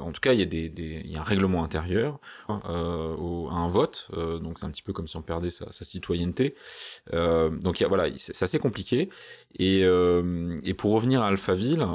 en 0.00 0.10
tout 0.10 0.20
cas, 0.20 0.32
il 0.32 0.40
y 0.40 0.42
a 0.42 0.46
des, 0.46 0.68
des 0.68 1.02
il 1.04 1.10
y 1.12 1.16
a 1.16 1.20
un 1.20 1.24
règlement 1.24 1.62
intérieur, 1.62 2.18
euh, 2.50 3.14
au, 3.14 3.48
un 3.48 3.68
vote, 3.68 4.08
donc 4.42 4.58
c'est 4.58 4.66
un 4.66 4.70
petit 4.70 4.82
peu 4.82 4.92
comme 4.92 5.06
si 5.06 5.16
on 5.16 5.22
perdait 5.22 5.50
sa, 5.50 5.70
sa 5.72 5.84
citoyenneté. 5.84 6.56
donc 7.12 7.78
il 7.78 7.82
y 7.82 7.86
a, 7.86 7.88
voilà, 7.88 8.08
c'est 8.16 8.42
assez 8.42 8.58
compliqué. 8.58 9.08
Et, 9.56 9.82
et 9.82 10.74
pour 10.74 10.92
revenir 10.92 11.22
à 11.22 11.28
Alphaville, 11.28 11.86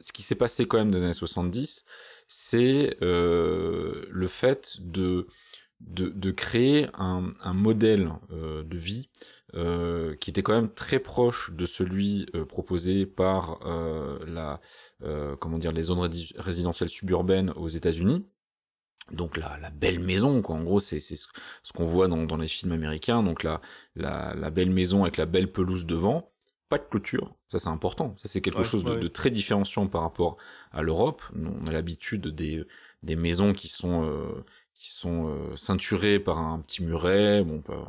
ce 0.00 0.12
qui 0.12 0.22
s'est 0.22 0.36
passé 0.36 0.66
quand 0.66 0.78
même 0.78 0.92
dans 0.92 0.98
les 0.98 1.04
années 1.04 1.12
70, 1.12 1.84
c'est 2.28 2.96
le 3.00 4.28
fait 4.28 4.76
de 4.80 5.26
de, 5.80 6.08
de 6.08 6.30
créer 6.30 6.88
un, 6.94 7.32
un 7.42 7.52
modèle 7.52 8.10
euh, 8.32 8.62
de 8.62 8.76
vie 8.76 9.08
qui 9.52 10.30
était 10.30 10.42
quand 10.42 10.54
même 10.54 10.72
très 10.72 10.98
proche 10.98 11.52
de 11.52 11.64
celui 11.66 12.26
proposé 12.48 13.06
par 13.06 13.60
la, 14.26 14.60
comment 15.40 15.58
dire, 15.58 15.72
les 15.72 15.84
zones 15.84 16.10
résidentielles 16.36 16.88
suburbaines 16.88 17.50
aux 17.56 17.68
États-Unis 17.68 18.26
donc 19.12 19.36
la, 19.36 19.56
la, 19.58 19.70
belle 19.70 20.00
maison, 20.00 20.42
quoi. 20.42 20.56
En 20.56 20.64
gros, 20.64 20.80
c'est 20.80 20.98
ce, 20.98 21.14
ce 21.14 21.72
qu'on 21.72 21.84
voit 21.84 22.08
dans, 22.08 22.24
dans, 22.24 22.36
les 22.36 22.48
films 22.48 22.72
américains. 22.72 23.22
Donc 23.22 23.42
la, 23.42 23.60
la, 23.94 24.34
la, 24.34 24.50
belle 24.50 24.70
maison 24.70 25.02
avec 25.02 25.16
la 25.16 25.26
belle 25.26 25.52
pelouse 25.52 25.86
devant, 25.86 26.32
pas 26.68 26.78
de 26.78 26.84
clôture. 26.84 27.36
Ça, 27.48 27.58
c'est 27.58 27.68
important. 27.68 28.14
Ça, 28.18 28.28
c'est 28.28 28.40
quelque 28.40 28.64
chose 28.64 28.82
de, 28.82 28.96
de, 28.96 29.08
très 29.08 29.30
différenciant 29.30 29.86
par 29.86 30.02
rapport 30.02 30.36
à 30.72 30.82
l'Europe. 30.82 31.22
On 31.36 31.66
a 31.68 31.72
l'habitude 31.72 32.28
des, 32.28 32.64
des 33.02 33.16
maisons 33.16 33.52
qui 33.52 33.68
sont 33.68 34.04
euh, 34.04 34.44
qui 34.76 34.90
sont 34.90 35.28
euh, 35.28 35.56
ceinturées 35.56 36.20
par 36.20 36.38
un 36.38 36.60
petit 36.60 36.82
muret, 36.82 37.42
bon, 37.42 37.60
pas, 37.60 37.88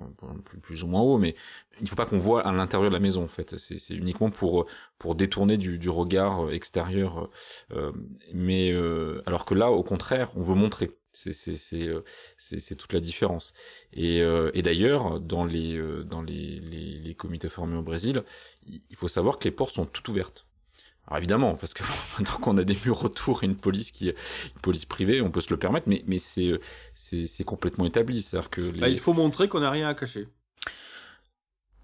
plus, 0.62 0.84
ou 0.84 0.88
moins 0.88 1.02
haut, 1.02 1.17
mais 1.17 1.36
il 1.80 1.84
ne 1.84 1.89
faut 1.89 1.95
pas 1.95 2.06
qu'on 2.06 2.17
voit 2.17 2.41
à 2.47 2.52
l'intérieur 2.52 2.89
de 2.89 2.95
la 2.95 3.02
maison, 3.02 3.23
en 3.23 3.28
fait. 3.28 3.58
C'est 3.58 3.93
uniquement 3.93 4.30
pour 4.32 4.65
pour 4.97 5.13
détourner 5.15 5.58
du, 5.58 5.78
du 5.78 5.89
regard 5.89 6.52
extérieur. 6.52 7.30
Euh, 7.71 7.91
mais 8.34 8.71
euh, 8.71 9.21
alors 9.26 9.45
que 9.45 9.54
là, 9.54 9.69
au 9.69 9.84
contraire, 9.84 10.32
on 10.36 10.41
veut 10.41 10.56
montrer. 10.56 10.91
Euh, 11.28 12.02
c'est 12.38 12.76
toute 12.76 12.93
la 12.93 13.00
différence. 13.00 13.54
Et, 13.93 14.21
euh, 14.21 14.52
et 14.54 14.62
d'ailleurs, 14.62 15.19
dans, 15.19 15.45
les, 15.45 15.76
euh, 15.78 16.04
dans 16.04 16.21
les, 16.21 16.60
les, 16.60 17.00
les, 17.00 17.15
comités 17.15 17.50
formés 17.50 17.78
au 17.78 17.84
Brésil, 17.84 18.23
il 18.65 18.95
faut 18.95 19.08
savoir 19.08 19.39
que 19.39 19.45
les 19.45 19.52
portes 19.52 19.76
sont 19.76 19.86
toutes 19.86 20.08
ouvertes. 20.10 20.46
Alors 21.07 21.17
évidemment, 21.19 21.55
parce 21.55 21.73
que 21.73 21.83
tant 22.23 22.37
qu'on 22.37 22.57
a 22.57 22.63
des 22.63 22.77
murs 22.85 23.03
autour 23.03 23.43
et 23.43 23.45
une 23.45 23.55
police 23.55 23.91
qui 23.91 24.09
une 24.09 24.61
police 24.61 24.85
privée, 24.85 25.21
on 25.21 25.31
peut 25.31 25.41
se 25.41 25.49
le 25.49 25.57
permettre, 25.57 25.87
mais, 25.87 26.03
mais 26.07 26.19
c'est 26.19 26.59
c'est 26.93 27.43
complètement 27.43 27.85
établi. 27.85 28.21
C'est-à-dire 28.21 28.49
que 28.49 28.61
les... 28.61 28.79
bah, 28.79 28.89
il 28.89 28.99
faut 28.99 29.13
montrer 29.13 29.47
qu'on 29.47 29.61
n'a 29.61 29.71
rien 29.71 29.87
à 29.87 29.93
cacher. 29.93 30.27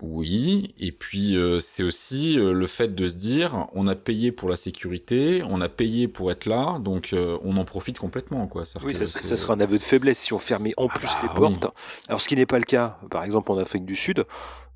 Oui, 0.05 0.73
et 0.79 0.91
puis 0.91 1.37
euh, 1.37 1.61
c'est 1.61 1.81
aussi 1.81 2.37
euh, 2.37 2.51
le 2.51 2.67
fait 2.67 2.93
de 2.93 3.07
se 3.07 3.15
dire, 3.15 3.67
on 3.73 3.87
a 3.87 3.95
payé 3.95 4.33
pour 4.33 4.49
la 4.49 4.57
sécurité, 4.57 5.43
on 5.49 5.61
a 5.61 5.69
payé 5.69 6.09
pour 6.09 6.29
être 6.29 6.45
là, 6.45 6.77
donc 6.79 7.13
euh, 7.13 7.37
on 7.41 7.55
en 7.55 7.63
profite 7.63 7.99
complètement, 7.99 8.47
quoi. 8.47 8.63
Oui, 8.83 8.93
ça, 8.93 9.05
ça, 9.05 9.37
sera 9.37 9.53
un 9.53 9.61
aveu 9.61 9.77
de 9.77 9.83
faiblesse 9.83 10.19
si 10.19 10.33
on 10.33 10.39
fermait 10.39 10.73
en 10.75 10.87
ah 10.89 10.99
plus 10.99 11.07
bah 11.07 11.19
les 11.23 11.29
portes. 11.29 11.67
Alors 12.09 12.19
ce 12.19 12.27
qui 12.27 12.35
n'est 12.35 12.45
pas 12.45 12.57
le 12.57 12.65
cas, 12.65 12.97
par 13.09 13.23
exemple 13.23 13.49
en 13.53 13.57
Afrique 13.57 13.85
du 13.85 13.95
Sud, 13.95 14.25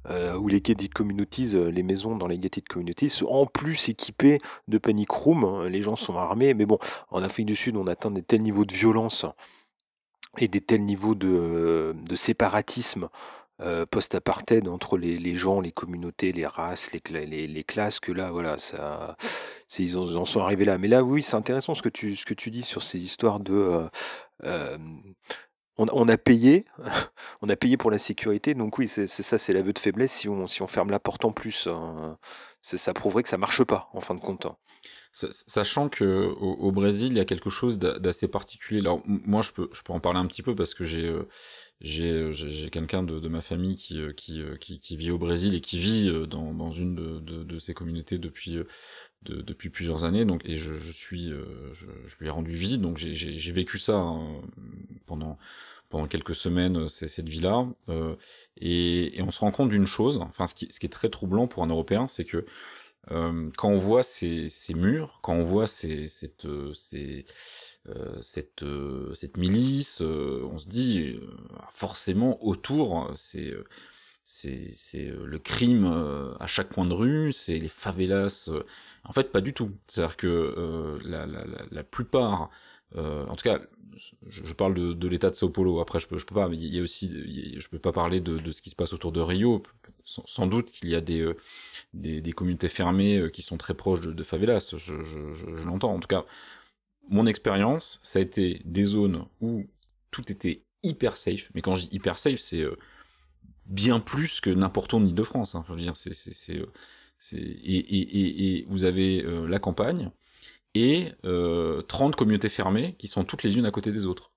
où 0.09 0.47
les 0.47 0.61
gated 0.61 0.93
communities, 0.93 1.55
les 1.71 1.83
maisons 1.83 2.15
dans 2.15 2.27
les 2.27 2.37
gated 2.37 2.67
communities, 2.67 3.09
sont 3.09 3.25
en 3.25 3.45
plus 3.45 3.89
équipées 3.89 4.39
de 4.67 4.77
panic 4.77 5.09
room. 5.11 5.43
Hein, 5.43 5.69
les 5.69 5.81
gens 5.81 5.95
sont 5.95 6.17
armés, 6.17 6.53
mais 6.53 6.65
bon, 6.65 6.79
en 7.09 7.23
Afrique 7.23 7.47
du 7.47 7.55
Sud, 7.55 7.75
on 7.75 7.87
atteint 7.87 8.11
des 8.11 8.23
tels 8.23 8.41
niveaux 8.41 8.65
de 8.65 8.73
violence 8.73 9.25
et 10.37 10.47
des 10.47 10.61
tels 10.61 10.83
niveaux 10.83 11.15
de, 11.15 11.95
séparatisme 12.15 13.09
euh, 13.59 13.87
post-apartheid 13.87 14.67
entre 14.67 14.97
les, 14.97 15.35
gens, 15.35 15.61
les 15.61 15.71
communautés, 15.71 16.31
les 16.31 16.45
races, 16.45 16.91
les, 16.91 17.63
classes, 17.63 17.99
que 17.99 18.11
là, 18.11 18.31
voilà, 18.31 18.57
ça, 18.57 19.17
ils, 19.79 19.97
en 19.97 20.25
sont 20.25 20.41
arrivés 20.41 20.65
là. 20.65 20.77
Mais 20.77 20.87
là, 20.87 21.03
oui, 21.03 21.23
c'est 21.23 21.35
intéressant 21.35 21.73
ce 21.73 21.81
que 21.81 21.89
tu, 21.89 22.15
ce 22.15 22.25
que 22.25 22.35
tu 22.35 22.51
dis 22.51 22.63
sur 22.63 22.83
ces 22.83 22.99
histoires 22.99 23.39
de. 23.39 23.53
Euh, 23.53 23.89
euh, 24.43 24.77
on, 25.77 26.07
a 26.07 26.17
payé, 26.17 26.65
on 27.41 27.49
a 27.49 27.55
payé 27.55 27.77
pour 27.77 27.91
la 27.91 27.97
sécurité, 27.97 28.53
donc 28.53 28.77
oui, 28.77 28.87
c'est 28.87 29.07
ça, 29.07 29.37
c'est 29.37 29.53
l'aveu 29.53 29.73
de 29.73 29.79
faiblesse 29.79 30.11
si 30.11 30.29
on, 30.29 30.47
si 30.47 30.61
on 30.61 30.67
ferme 30.67 30.89
la 30.89 30.99
porte 30.99 31.25
en 31.25 31.31
plus. 31.31 31.67
Hein. 31.67 32.17
ça 32.61 32.93
prouverait 32.93 33.23
que 33.23 33.29
ça 33.29 33.37
marche 33.37 33.63
pas, 33.63 33.89
en 33.93 34.01
fin 34.01 34.15
de 34.15 34.19
compte. 34.21 34.47
Sachant 35.13 35.89
que 35.89 36.27
au, 36.39 36.71
Brésil, 36.71 37.07
il 37.11 37.17
y 37.17 37.19
a 37.19 37.25
quelque 37.25 37.49
chose 37.49 37.79
d'assez 37.79 38.27
particulier. 38.27 38.81
Alors, 38.81 39.01
moi, 39.05 39.41
je 39.41 39.51
peux, 39.51 39.67
je 39.73 39.81
peux 39.81 39.91
en 39.91 39.99
parler 39.99 40.19
un 40.19 40.27
petit 40.27 40.43
peu 40.43 40.53
parce 40.53 40.75
que 40.75 40.85
j'ai 40.85 41.07
euh, 41.07 41.27
j'ai 41.81 42.31
j'ai 42.31 42.69
quelqu'un 42.69 43.01
de, 43.01 43.19
de, 43.19 43.27
ma 43.27 43.41
famille 43.41 43.75
qui, 43.75 43.99
euh, 43.99 44.13
qui, 44.13 44.41
euh, 44.41 44.57
qui, 44.57 44.95
vit 44.95 45.09
au 45.09 45.17
Brésil 45.17 45.55
et 45.55 45.61
qui 45.61 45.79
vit 45.79 46.11
dans, 46.27 46.53
dans 46.53 46.71
une 46.71 46.93
de, 46.95 47.43
de 47.43 47.59
ces 47.59 47.73
communautés 47.73 48.19
depuis, 48.19 48.59
de, 49.23 49.41
depuis 49.41 49.69
plusieurs 49.69 50.03
années. 50.03 50.25
Donc, 50.25 50.41
et 50.45 50.55
je, 50.55 50.73
je 50.75 50.91
suis, 50.91 51.29
je, 51.29 51.85
je, 52.05 52.17
lui 52.19 52.27
ai 52.27 52.29
rendu 52.29 52.51
visite, 52.51 52.81
donc 52.81 52.97
j'ai 52.97 53.51
vécu 53.51 53.79
ça 53.79 53.95
hein, 53.95 54.41
pendant, 55.05 55.37
pendant 55.89 56.07
quelques 56.07 56.35
semaines, 56.35 56.87
c'est 56.89 57.07
cette 57.07 57.29
vie-là. 57.29 57.67
Euh, 57.89 58.15
et, 58.57 59.17
et, 59.17 59.21
on 59.21 59.31
se 59.31 59.39
rend 59.39 59.51
compte 59.51 59.69
d'une 59.69 59.87
chose, 59.87 60.17
enfin, 60.21 60.45
ce 60.45 60.53
qui, 60.55 60.67
ce 60.71 60.79
qui 60.79 60.85
est 60.85 60.89
très 60.89 61.09
troublant 61.09 61.47
pour 61.47 61.63
un 61.63 61.67
Européen, 61.67 62.07
c'est 62.07 62.25
que 62.25 62.45
euh, 63.11 63.49
quand 63.57 63.69
on 63.69 63.77
voit 63.77 64.03
ces, 64.03 64.49
ces, 64.49 64.73
murs, 64.73 65.19
quand 65.21 65.33
on 65.33 65.43
voit 65.43 65.67
ces, 65.67 66.09
cette, 66.09 66.47
ces, 66.73 67.25
euh, 67.89 68.21
cette, 68.21 68.63
euh, 68.63 69.13
cette 69.13 69.37
milice, 69.37 70.01
euh, 70.01 70.45
on 70.51 70.57
se 70.57 70.67
dit 70.67 71.17
forcément 71.71 72.43
autour, 72.45 73.11
c'est 73.15 73.53
c'est 74.29 75.13
le 75.23 75.39
crime 75.39 75.85
à 76.39 76.47
chaque 76.47 76.73
coin 76.73 76.85
de 76.85 76.93
rue, 76.93 77.31
c'est 77.31 77.57
les 77.59 77.69
favelas. 77.69 78.49
en 79.05 79.13
fait, 79.13 79.31
pas 79.31 79.39
du 79.39 79.53
tout. 79.53 79.71
C'est-à-dire 79.87 80.17
que 80.17 80.99
la, 81.05 81.25
la, 81.25 81.45
la, 81.71 81.83
plupart, 81.83 82.49
en 82.95 83.35
tout 83.35 83.43
cas, 83.43 83.61
je, 84.27 84.53
parle 84.53 84.73
de, 84.73 84.93
de 84.93 85.07
l'état 85.07 85.29
de 85.29 85.35
Sao 85.35 85.49
Paulo. 85.49 85.79
Après, 85.79 85.99
je 85.99 86.07
peux, 86.07 86.17
je 86.17 86.25
peux 86.25 86.35
pas. 86.35 86.49
Mais 86.49 86.57
il 86.57 86.75
y 86.75 86.79
a 86.79 86.81
aussi, 86.81 87.09
je 87.57 87.67
peux 87.69 87.79
pas 87.79 87.93
parler 87.93 88.19
de, 88.19 88.37
de 88.37 88.51
ce 88.51 88.61
qui 88.61 88.69
se 88.69 88.75
passe 88.75 88.91
autour 88.91 89.13
de 89.13 89.21
Rio. 89.21 89.63
Sans, 90.03 90.47
doute 90.47 90.71
qu'il 90.71 90.89
y 90.89 90.95
a 90.95 91.01
des, 91.01 91.33
des, 91.93 92.21
des 92.21 92.31
communautés 92.33 92.69
fermées 92.69 93.29
qui 93.31 93.41
sont 93.41 93.57
très 93.57 93.75
proches 93.75 94.01
de, 94.01 94.11
de 94.11 94.23
favelas. 94.23 94.73
Je, 94.75 95.03
je 95.03 95.65
l'entends. 95.65 95.93
En 95.93 95.99
tout 95.99 96.07
cas, 96.07 96.25
mon 97.09 97.25
expérience, 97.25 97.99
ça 98.03 98.19
a 98.19 98.21
été 98.21 98.61
des 98.65 98.85
zones 98.85 99.25
où 99.41 99.65
tout 100.11 100.31
était 100.31 100.63
hyper 100.83 101.17
safe. 101.17 101.49
Mais 101.53 101.61
quand 101.61 101.75
je 101.75 101.87
dis 101.87 101.95
hyper 101.95 102.17
safe, 102.17 102.39
c'est 102.39 102.61
euh, 102.61 102.77
bien 103.67 103.99
plus 103.99 104.41
que 104.41 104.49
n'importe 104.49 104.93
où 104.93 104.97
en 104.97 105.05
Ile-de-France. 105.05 105.55
Hein. 105.55 105.63
Je 105.67 105.73
veux 105.73 105.79
dire, 105.79 105.95
c'est, 105.95 106.13
c'est, 106.13 106.57
euh, 106.57 106.65
et, 107.33 107.77
et, 107.77 108.57
et, 108.57 108.65
vous 108.69 108.85
avez 108.85 109.23
euh, 109.23 109.47
la 109.47 109.59
campagne 109.59 110.11
et 110.73 111.11
30 111.23 112.15
communautés 112.15 112.49
fermées 112.49 112.95
qui 112.99 113.07
sont 113.07 113.23
toutes 113.23 113.41
les 113.41 113.57
unes 113.57 113.65
à 113.65 113.71
côté 113.71 113.91
des 113.91 114.05
autres. 114.05 114.31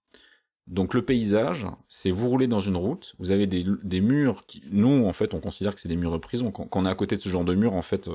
Donc 0.67 0.95
le 0.95 1.05
paysage, 1.05 1.67
c'est 1.89 2.11
vous 2.11 2.29
roulez 2.29 2.47
dans 2.47 2.61
une 2.61 2.77
route, 2.77 3.15
vous 3.19 3.31
avez 3.31 3.47
des, 3.47 3.67
des, 3.83 4.01
murs 4.01 4.47
qui, 4.47 4.63
nous 4.71 5.05
en 5.05 5.13
fait, 5.13 5.35
on 5.35 5.41
considère 5.41 5.75
que 5.75 5.81
c'est 5.81 5.89
des 5.89 5.97
murs 5.97 6.13
de 6.13 6.19
prison. 6.19 6.51
Quand, 6.51 6.65
quand, 6.67 6.81
on 6.81 6.87
est 6.87 6.91
à 6.91 6.95
côté 6.95 7.17
de 7.17 7.21
ce 7.21 7.29
genre 7.29 7.45
de 7.45 7.55
mur, 7.55 7.75
en 7.75 7.83
fait, 7.83 8.09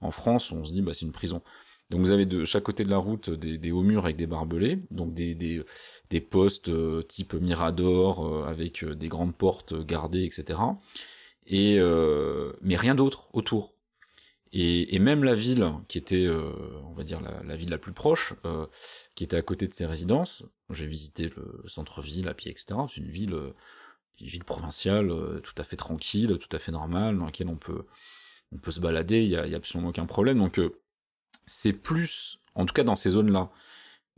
en 0.00 0.10
France, 0.10 0.52
on 0.52 0.64
se 0.64 0.72
dit 0.72 0.80
bah 0.80 0.94
c'est 0.94 1.04
une 1.04 1.12
prison. 1.12 1.42
Donc 1.90 2.00
vous 2.00 2.10
avez 2.10 2.26
de 2.26 2.44
chaque 2.44 2.64
côté 2.64 2.84
de 2.84 2.90
la 2.90 2.98
route 2.98 3.30
des, 3.30 3.58
des 3.58 3.70
hauts 3.70 3.82
murs 3.82 4.04
avec 4.04 4.16
des 4.16 4.26
barbelés, 4.26 4.80
donc 4.90 5.14
des, 5.14 5.34
des, 5.34 5.62
des 6.10 6.20
postes 6.20 6.68
euh, 6.68 7.02
type 7.02 7.34
Mirador 7.34 8.26
euh, 8.26 8.44
avec 8.46 8.82
euh, 8.82 8.94
des 8.94 9.08
grandes 9.08 9.36
portes 9.36 9.74
gardées, 9.86 10.24
etc. 10.24 10.60
Et 11.46 11.78
mais 12.62 12.76
rien 12.76 12.96
d'autre 12.96 13.28
autour. 13.32 13.74
Et, 14.52 14.94
et, 14.94 14.98
même 14.98 15.22
la 15.22 15.34
ville 15.34 15.72
qui 15.86 15.98
était, 15.98 16.28
on 16.28 16.92
va 16.94 17.04
dire 17.04 17.20
la, 17.20 17.42
la, 17.44 17.56
ville 17.56 17.68
la 17.70 17.78
plus 17.78 17.92
proche, 17.92 18.34
qui 19.14 19.22
était 19.22 19.36
à 19.36 19.42
côté 19.42 19.68
de 19.68 19.74
ses 19.74 19.86
résidences, 19.86 20.44
j'ai 20.70 20.86
visité 20.86 21.30
le 21.36 21.62
centre-ville 21.68 22.26
à 22.26 22.34
pied, 22.34 22.50
etc. 22.50 22.80
C'est 22.88 23.00
une 23.00 23.08
ville, 23.08 23.36
une 24.20 24.26
ville 24.26 24.44
provinciale, 24.44 25.08
tout 25.42 25.54
à 25.56 25.62
fait 25.62 25.76
tranquille, 25.76 26.36
tout 26.40 26.56
à 26.56 26.58
fait 26.58 26.72
normale, 26.72 27.16
dans 27.16 27.26
laquelle 27.26 27.48
on 27.48 27.56
peut 27.56 27.84
on 28.52 28.58
peut 28.58 28.70
se 28.72 28.80
balader, 28.80 29.22
il 29.22 29.30
y 29.30 29.36
a, 29.36 29.46
y 29.46 29.54
a, 29.54 29.56
absolument 29.56 29.90
aucun 29.90 30.06
problème. 30.06 30.38
Donc 30.38 30.58
c'est 31.46 31.72
plus, 31.72 32.40
en 32.54 32.66
tout 32.66 32.74
cas 32.74 32.84
dans 32.84 32.96
ces 32.96 33.10
zones-là, 33.10 33.50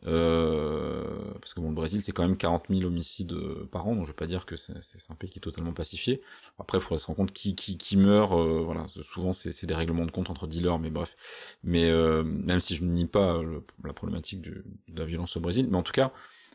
euh, 0.07 1.33
parce 1.41 1.55
que 1.55 1.61
bon, 1.61 1.71
le 1.71 1.75
Brésil, 1.75 2.03
c'est 2.03 2.13
quand 2.13 2.23
même 2.23 2.37
40 2.37 2.67
000 2.71 2.85
homicides 2.85 3.33
euh, 3.33 3.69
par 3.71 3.89
an, 3.89 3.97
donc 3.97 4.05
je 4.05 4.11
vais 4.11 4.17
pas 4.17 4.27
dire 4.27 4.47
que 4.47 4.57
c'est 4.57 4.75
un 5.11 5.15
pays 5.15 5.29
qui 5.31 5.39
est 5.39 5.43
totalement 5.43 5.73
pacifié. 5.73 6.23
Après, 6.59 6.79
il 6.79 6.81
faudrait 6.81 6.99
se 6.99 7.07
rendre 7.07 7.17
compte 7.17 7.33
qui, 7.33 7.57
qui, 7.57 7.77
qui 7.79 7.97
meurt, 7.97 8.33
euh, 8.33 8.63
voilà, 8.65 8.87
souvent 9.03 9.33
c'est 9.33 9.67
des 9.67 9.75
règlements 9.75 10.07
de 10.07 10.11
compte 10.11 10.31
entre 10.31 10.47
dealers, 10.47 10.79
mais 10.79 10.91
bref. 10.91 11.17
Mais 11.65 11.91
même 12.25 12.61
si 12.61 12.75
je 12.75 12.85
ne 12.85 12.93
nie 12.93 13.07
pas 13.07 13.41
la 13.85 13.93
problématique 13.93 14.41
de 14.41 14.65
la 14.95 15.05
violence 15.05 15.37
au 15.37 15.41
Brésil, 15.41 15.67
mais 15.71 15.77
en 15.77 15.83
tout 15.83 15.93
cas, 15.93 16.13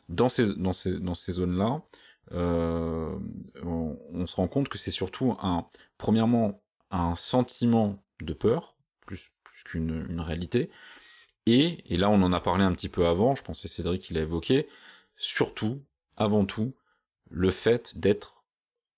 dans 0.10 0.30
ces, 0.30 0.46
zones-là, 0.46 1.82
on, 2.32 3.20
on, 4.14 4.28
se 4.28 4.36
rend 4.36 4.48
compte 4.48 4.70
que 4.70 4.78
c'est 4.78 4.92
surtout 4.92 5.36
un, 5.42 5.66
premièrement, 5.98 6.62
un 6.92 7.16
sentiment 7.16 8.02
de 8.22 8.34
peur, 8.34 8.73
qu'une 9.64 10.06
une 10.10 10.22
réalité. 10.22 10.70
Et, 11.46 11.94
et 11.94 11.98
là 11.98 12.10
on 12.10 12.22
en 12.22 12.34
a 12.34 12.40
parlé 12.40 12.64
un 12.64 12.74
petit 12.74 12.90
peu 12.90 13.06
avant, 13.06 13.36
je 13.36 13.44
pensais 13.44 13.68
Cédric 13.68 14.02
qui 14.02 14.14
l'a 14.14 14.22
évoqué, 14.22 14.68
surtout, 15.18 15.82
avant 16.18 16.46
tout, 16.46 16.74
le 17.30 17.50
fait 17.50 17.98
d'être 17.98 18.44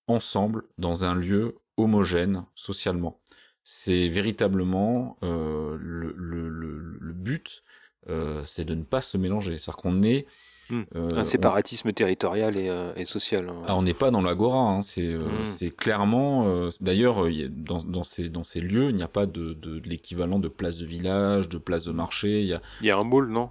ensemble 0.06 0.64
dans 0.78 1.04
un 1.04 1.14
lieu 1.14 1.58
homogène 1.76 2.44
socialement. 2.54 3.20
C'est 3.64 4.08
véritablement 4.08 5.18
euh, 5.22 5.76
le, 5.80 6.14
le, 6.16 6.48
le, 6.48 7.12
but, 7.12 7.64
euh, 8.08 8.44
c'est 8.44 8.64
de 8.64 8.74
ne 8.74 8.84
pas 8.84 9.02
se 9.02 9.18
mélanger. 9.18 9.58
C'est-à-dire 9.58 9.82
qu'on 9.82 10.02
est, 10.02 10.26
Hmm. 10.68 10.82
un 10.94 11.24
séparatisme 11.24 11.92
territorial 11.92 12.58
et, 12.58 12.74
et 12.96 13.04
social. 13.04 13.48
Hein. 13.48 13.62
Ah, 13.66 13.76
on 13.76 13.82
n'est 13.82 13.94
pas 13.94 14.10
dans 14.10 14.22
l'agora, 14.22 14.58
hein. 14.58 14.82
c'est 14.82 15.14
hmm. 15.14 15.44
c'est 15.44 15.70
clairement. 15.70 16.68
D'ailleurs, 16.80 17.26
dans, 17.50 17.78
dans, 17.78 18.04
ces, 18.04 18.28
dans 18.28 18.44
ces 18.44 18.60
lieux, 18.60 18.90
il 18.90 18.96
n'y 18.96 19.02
a 19.02 19.08
pas 19.08 19.26
de, 19.26 19.52
de, 19.52 19.80
l'équivalent 19.84 20.38
de 20.38 20.48
place 20.48 20.78
de 20.78 20.86
village, 20.86 21.48
de 21.48 21.58
place 21.58 21.84
de 21.84 21.92
marché. 21.92 22.40
Il 22.40 22.46
y 22.46 22.54
a, 22.54 22.60
il 22.80 22.86
y 22.86 22.90
a 22.90 22.98
un 22.98 23.04
moule, 23.04 23.28
non? 23.28 23.50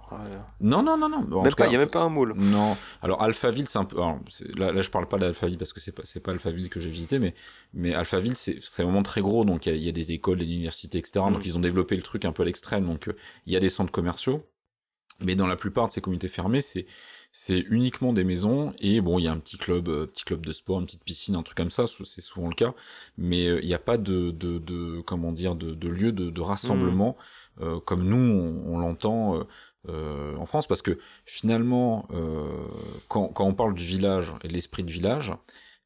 Non, 0.60 0.82
non, 0.82 0.96
non, 0.96 1.08
non. 1.08 1.44
il 1.44 1.68
n'y 1.68 1.76
a 1.76 1.78
même 1.78 1.88
pas 1.88 2.02
un 2.02 2.08
moule. 2.08 2.34
Non. 2.36 2.76
Alors, 3.02 3.22
Alphaville, 3.22 3.68
c'est 3.68 3.78
un 3.78 3.84
peu. 3.84 3.98
là, 4.56 4.72
là, 4.72 4.82
je 4.82 4.90
parle 4.90 5.06
pas 5.06 5.18
d'Alphaville 5.18 5.58
parce 5.58 5.72
que 5.72 5.80
c'est 5.80 5.92
pas, 5.92 6.02
pas 6.22 6.32
Alphaville 6.32 6.68
que 6.68 6.80
j'ai 6.80 6.90
visité, 6.90 7.18
mais, 7.18 7.34
mais 7.74 7.94
Alphaville, 7.94 8.36
c'est 8.36 8.60
vraiment 8.82 9.02
très 9.02 9.20
gros, 9.20 9.44
donc 9.44 9.66
il 9.66 9.76
y, 9.76 9.88
a 9.88 9.92
des 9.92 10.12
écoles, 10.12 10.38
des 10.38 10.44
universités, 10.44 10.98
etc. 10.98 11.24
Donc, 11.30 11.38
mm. 11.38 11.46
ils 11.46 11.56
ont 11.56 11.60
développé 11.60 11.96
le 11.96 12.02
truc 12.02 12.24
un 12.24 12.32
peu 12.32 12.42
à 12.42 12.46
l'extrême, 12.46 12.86
donc 12.86 13.08
euh, 13.08 13.16
il 13.46 13.52
y 13.52 13.56
a 13.56 13.60
des 13.60 13.68
centres 13.68 13.92
commerciaux. 13.92 14.42
Mais 15.20 15.34
dans 15.34 15.46
la 15.46 15.56
plupart 15.56 15.88
de 15.88 15.92
ces 15.92 16.00
communautés 16.00 16.28
fermées, 16.28 16.60
c'est 16.60 16.86
c'est 17.32 17.58
uniquement 17.68 18.14
des 18.14 18.24
maisons 18.24 18.72
et 18.78 19.02
bon, 19.02 19.18
il 19.18 19.24
y 19.24 19.28
a 19.28 19.32
un 19.32 19.38
petit 19.38 19.58
club, 19.58 19.88
euh, 19.88 20.06
petit 20.06 20.24
club 20.24 20.46
de 20.46 20.52
sport, 20.52 20.80
une 20.80 20.86
petite 20.86 21.04
piscine, 21.04 21.36
un 21.36 21.42
truc 21.42 21.58
comme 21.58 21.70
ça, 21.70 21.84
c'est 21.86 22.22
souvent 22.22 22.48
le 22.48 22.54
cas. 22.54 22.74
Mais 23.18 23.46
euh, 23.46 23.60
il 23.60 23.66
n'y 23.66 23.74
a 23.74 23.78
pas 23.78 23.98
de, 23.98 24.30
de, 24.30 24.56
de, 24.56 25.02
comment 25.02 25.32
dire, 25.32 25.54
de, 25.54 25.74
de 25.74 25.88
lieu 25.88 26.12
de, 26.12 26.30
de 26.30 26.40
rassemblement 26.40 27.16
mm. 27.60 27.80
comme 27.84 28.04
nous 28.04 28.62
on, 28.66 28.78
l'entend 28.78 29.44
euh, 29.88 30.36
en 30.36 30.46
France, 30.46 30.66
parce 30.66 30.82
que 30.82 30.98
finalement, 31.24 32.08
euh, 32.12 32.66
quand, 33.08 33.28
quand, 33.28 33.44
on 33.44 33.54
parle 33.54 33.74
du 33.74 33.84
village 33.84 34.32
et 34.42 34.48
de 34.48 34.52
l'esprit 34.52 34.82
de 34.82 34.90
village, 34.90 35.32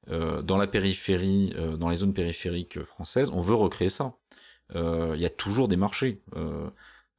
euh, 0.09 0.43
dans 0.43 0.57
la 0.57 0.67
périphérie, 0.67 1.55
dans 1.79 1.89
les 1.89 1.99
zones 1.99 2.15
périphériques 2.15 2.83
françaises, 2.83 3.31
on 3.33 3.41
veut 3.41 3.55
recréer 3.55 3.91
ça. 3.91 4.15
Il 4.75 5.21
y 5.21 5.27
a 5.27 5.31
toujours 5.31 5.67
des 5.69 5.77
marchés. 5.77 6.23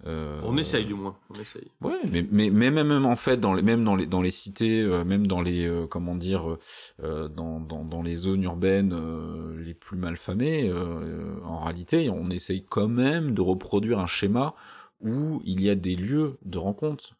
On 0.06 0.58
essaye 0.58 0.86
du 0.86 0.94
moins. 0.94 1.16
On 1.30 1.40
essaye. 1.40 1.68
Ouais, 1.82 2.00
mais, 2.12 2.26
mais, 2.32 2.50
mais, 2.50 2.72
même 2.72 3.06
en 3.06 3.16
fait 3.16 3.38
dans 3.38 3.54
les 3.54 3.62
même 3.62 3.84
dans 3.84 3.96
les 3.96 4.06
dans 4.06 4.22
les 4.22 4.32
cités, 4.32 4.84
même 5.06 5.28
dans 5.28 5.42
les 5.42 5.86
comment 5.90 6.16
dire 6.16 6.58
dans, 7.00 7.60
dans, 7.60 7.86
dans 7.86 8.02
les 8.02 8.16
zones 8.16 8.44
urbaines 8.44 8.96
les 9.58 9.74
plus 9.74 9.98
malfamées, 9.98 10.72
en 11.46 11.60
réalité, 11.60 12.10
on 12.10 12.30
essaye 12.30 12.64
quand 12.64 12.88
même 12.88 13.34
de 13.34 13.42
reproduire 13.42 14.00
un 14.00 14.08
schéma 14.08 14.56
où 15.04 15.42
il 15.46 15.62
y 15.62 15.70
a 15.70 15.76
des 15.76 15.96
lieux 15.96 16.38
de 16.44 16.58
rencontre. 16.58 17.16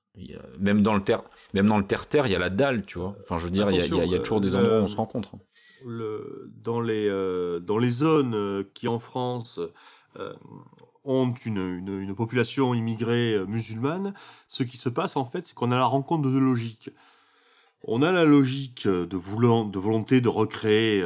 même 0.60 0.84
dans 0.84 0.96
le 0.96 1.04
terre, 1.04 1.24
même 1.54 1.68
dans 1.68 1.78
le 1.78 1.86
terre-terre, 1.86 2.28
il 2.28 2.32
y 2.32 2.36
a 2.36 2.40
la 2.40 2.50
dalle, 2.50 2.86
tu 2.86 3.00
vois. 3.00 3.16
Enfin, 3.22 3.38
je 3.38 3.46
veux 3.46 3.52
dire, 3.52 3.70
il 3.72 3.78
y, 3.78 4.16
a, 4.16 4.20
toujours 4.20 4.42
des 4.42 4.56
endroits 4.56 4.80
où 4.80 4.84
on 4.84 4.88
se 4.88 4.96
rencontre. 4.96 5.36
Le, 5.86 6.52
dans 6.64 6.80
les 6.80 7.08
euh, 7.10 7.60
dans 7.60 7.80
les 7.80 7.90
zones 7.90 8.36
euh, 8.36 8.64
qui 8.76 8.88
en 8.88 9.00
France 9.00 9.60
euh, 10.20 10.34
ont 11.04 11.34
une, 11.46 11.58
une, 11.88 12.16
population 12.16 12.74
immigrée 12.74 13.40
musulmane, 13.48 14.14
ce 14.48 14.64
qui 14.64 14.78
se 14.78 14.90
passe 14.90 15.16
en 15.18 15.26
fait, 15.26 15.48
c'est 15.48 15.54
qu'on 15.54 15.72
a 15.72 15.78
la 15.78 15.86
rencontre 15.86 16.24
de 16.24 16.32
deux 16.32 16.40
logiques. 16.40 16.92
On 17.84 18.04
a 18.04 18.12
la 18.12 18.26
logique 18.26 18.88
de 18.88 19.18
voulant, 19.18 19.66
de 19.66 19.80
volonté 19.80 20.22
de 20.22 20.30
recréer 20.30 21.04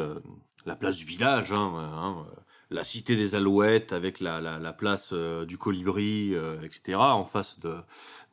la 0.65 0.75
place 0.75 0.97
du 0.97 1.05
village, 1.05 1.53
hein, 1.53 1.71
hein 1.75 2.25
la 2.69 2.83
cité 2.83 3.15
des 3.15 3.35
Alouettes 3.35 3.93
avec 3.93 4.19
la, 4.19 4.41
la, 4.41 4.59
la 4.59 4.73
place 4.73 5.11
euh, 5.13 5.45
du 5.45 5.57
Colibri, 5.57 6.33
euh, 6.33 6.61
etc. 6.63 6.97
En 6.97 7.23
face 7.23 7.59
de, 7.59 7.75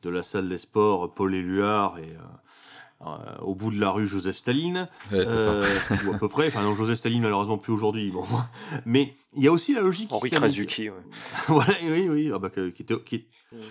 de 0.01 0.09
la 0.09 0.23
salle 0.23 0.49
des 0.49 0.57
sports 0.57 1.13
Paul 1.13 1.35
Éluard 1.35 1.99
et 1.99 2.09
euh, 2.09 2.21
au 3.41 3.55
bout 3.55 3.71
de 3.71 3.79
la 3.79 3.89
rue 3.89 4.07
Joseph 4.07 4.37
Staline, 4.37 4.87
ouais, 5.11 5.25
ça. 5.25 5.61
ou 6.05 6.13
à 6.13 6.17
peu 6.17 6.29
près. 6.29 6.47
Enfin 6.47 6.63
non, 6.63 6.75
Joseph 6.75 6.99
Staline 6.99 7.21
malheureusement 7.21 7.57
plus 7.57 7.73
aujourd'hui. 7.73 8.11
Bon, 8.11 8.25
mais 8.85 9.13
il 9.35 9.43
y 9.43 9.47
a 9.47 9.51
aussi 9.51 9.73
la 9.73 9.81
logique. 9.81 10.11
Henri 10.11 10.29
Krasuki, 10.29 10.89
ouais. 10.89 10.95
voilà, 11.47 11.73
oui, 11.83 12.09
oui, 12.09 12.31
ah 12.33 12.39
bah, 12.39 12.49
qui, 12.49 12.81
était, 12.81 12.99
qui, 12.99 13.25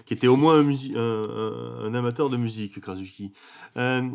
qui, 0.07 0.15
était 0.15 0.29
au 0.29 0.37
moins 0.37 0.57
un, 0.57 0.69
un, 0.69 1.85
un, 1.87 1.95
amateur 1.95 2.31
de 2.31 2.37
musique, 2.37 2.81
Krasuki. 2.81 3.33
il 3.77 4.11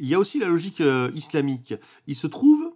y 0.00 0.14
a 0.14 0.18
aussi 0.18 0.38
la 0.38 0.46
logique 0.46 0.82
islamique. 1.14 1.74
Il 2.06 2.14
se 2.14 2.26
trouve 2.26 2.74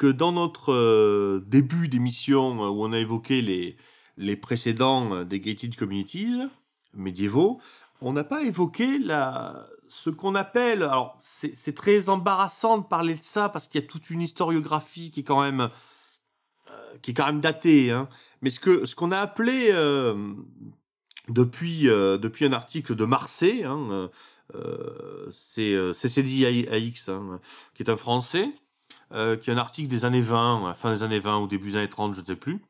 que 0.00 0.06
dans 0.06 0.32
notre 0.32 0.72
euh, 0.72 1.44
début 1.46 1.86
d'émission 1.86 2.64
euh, 2.64 2.68
où 2.70 2.84
on 2.86 2.92
a 2.94 2.98
évoqué 2.98 3.42
les, 3.42 3.76
les 4.16 4.34
précédents 4.34 5.12
euh, 5.12 5.24
des 5.26 5.40
gated 5.40 5.76
communities 5.76 6.40
médiévaux, 6.94 7.60
on 8.00 8.14
n'a 8.14 8.24
pas 8.24 8.42
évoqué 8.42 8.98
la, 8.98 9.66
ce 9.90 10.08
qu'on 10.08 10.34
appelle, 10.34 10.82
alors 10.82 11.18
c'est 11.22 11.74
très 11.74 12.08
embarrassant 12.08 12.78
de 12.78 12.84
parler 12.84 13.14
de 13.14 13.22
ça 13.22 13.48
parce 13.48 13.66
qu'il 13.66 13.80
y 13.80 13.84
a 13.84 13.86
toute 13.86 14.08
une 14.08 14.22
historiographie 14.22 15.10
qui 15.10 15.20
est 15.20 15.24
quand 15.24 15.42
même, 15.42 15.68
même 17.18 17.40
datée, 17.40 17.90
hein, 17.90 18.08
mais 18.40 18.50
ce 18.50 18.94
qu'on 18.94 19.12
a 19.12 19.18
appelé 19.18 19.72
depuis 21.28 21.84
depuis 21.84 22.46
un 22.46 22.52
article 22.52 22.94
de 22.94 23.04
Marseille, 23.04 23.64
hein, 23.64 24.10
c'est 25.32 25.76
CCD 25.92 26.68
AX, 26.70 27.08
hein, 27.08 27.40
qui 27.74 27.82
est 27.82 27.90
un 27.90 27.96
Français, 27.96 28.48
euh, 29.12 29.36
qui 29.36 29.50
est 29.50 29.52
un 29.52 29.58
article 29.58 29.88
des 29.88 30.04
années 30.04 30.20
20, 30.20 30.72
fin 30.74 30.92
des 30.92 31.02
années 31.02 31.18
20 31.18 31.40
ou 31.40 31.46
début 31.48 31.72
des 31.72 31.76
années 31.78 31.90
30, 31.90 32.14
je 32.14 32.20
ne 32.20 32.26
sais 32.26 32.36
plus, 32.36 32.60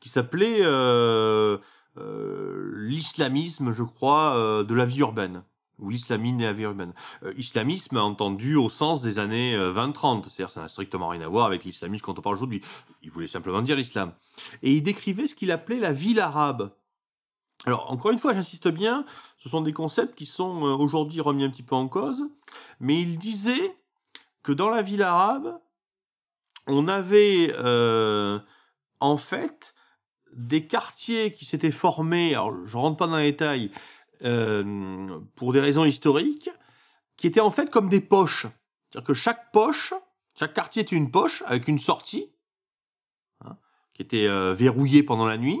qui 0.00 0.08
s'appelait 0.08 0.60
euh, 0.62 1.58
euh, 1.98 2.72
l'islamisme, 2.76 3.72
je 3.72 3.82
crois, 3.82 4.34
euh, 4.34 4.64
de 4.64 4.74
la 4.74 4.86
vie 4.86 5.00
urbaine 5.00 5.44
ou 5.78 5.90
l'islamisme 5.90 6.52
vie. 6.52 6.64
Euh, 6.64 7.34
islamisme 7.36 7.96
entendu 7.96 8.56
au 8.56 8.68
sens 8.68 9.02
des 9.02 9.18
années 9.18 9.56
20-30, 9.56 10.24
c'est-à-dire 10.24 10.50
ça 10.50 10.60
n'a 10.62 10.68
strictement 10.68 11.08
rien 11.08 11.22
à 11.22 11.28
voir 11.28 11.46
avec 11.46 11.64
l'islamisme 11.64 12.04
quand 12.04 12.18
on 12.18 12.22
parle 12.22 12.36
aujourd'hui. 12.36 12.62
Il 13.02 13.10
voulait 13.10 13.28
simplement 13.28 13.62
dire 13.62 13.76
l'islam. 13.76 14.12
Et 14.62 14.72
il 14.72 14.82
décrivait 14.82 15.26
ce 15.26 15.34
qu'il 15.34 15.50
appelait 15.50 15.80
la 15.80 15.92
ville 15.92 16.20
arabe. 16.20 16.72
Alors, 17.64 17.92
encore 17.92 18.10
une 18.10 18.18
fois, 18.18 18.34
j'insiste 18.34 18.68
bien, 18.68 19.04
ce 19.36 19.48
sont 19.48 19.60
des 19.60 19.72
concepts 19.72 20.16
qui 20.16 20.26
sont 20.26 20.62
aujourd'hui 20.62 21.20
remis 21.20 21.44
un 21.44 21.50
petit 21.50 21.62
peu 21.62 21.76
en 21.76 21.88
cause, 21.88 22.24
mais 22.80 23.00
il 23.00 23.18
disait 23.18 23.76
que 24.42 24.52
dans 24.52 24.68
la 24.68 24.82
ville 24.82 25.02
arabe, 25.02 25.60
on 26.66 26.88
avait 26.88 27.54
euh, 27.58 28.38
en 29.00 29.16
fait 29.16 29.74
des 30.34 30.66
quartiers 30.66 31.32
qui 31.32 31.44
s'étaient 31.44 31.70
formés, 31.70 32.34
alors 32.34 32.54
je 32.66 32.76
rentre 32.76 32.96
pas 32.96 33.06
dans 33.06 33.16
les 33.16 33.30
détails, 33.32 33.70
euh, 34.24 35.20
pour 35.36 35.52
des 35.52 35.60
raisons 35.60 35.84
historiques, 35.84 36.50
qui 37.16 37.26
étaient 37.26 37.40
en 37.40 37.50
fait 37.50 37.70
comme 37.70 37.88
des 37.88 38.00
poches. 38.00 38.46
C'est-à-dire 38.90 39.06
que 39.06 39.14
chaque 39.14 39.52
poche, 39.52 39.94
chaque 40.38 40.54
quartier 40.54 40.82
était 40.82 40.96
une 40.96 41.10
poche 41.10 41.42
avec 41.46 41.68
une 41.68 41.78
sortie, 41.78 42.32
hein, 43.44 43.56
qui 43.94 44.02
était 44.02 44.26
euh, 44.28 44.54
verrouillée 44.54 45.02
pendant 45.02 45.26
la 45.26 45.38
nuit. 45.38 45.60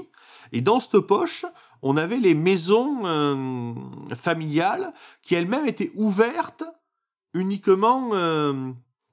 Et 0.52 0.60
dans 0.60 0.80
cette 0.80 1.00
poche, 1.00 1.44
on 1.82 1.96
avait 1.96 2.18
les 2.18 2.34
maisons 2.34 3.06
euh, 3.06 3.74
familiales 4.14 4.92
qui 5.22 5.34
elles-mêmes 5.34 5.66
étaient 5.66 5.92
ouvertes 5.94 6.64
uniquement 7.34 8.12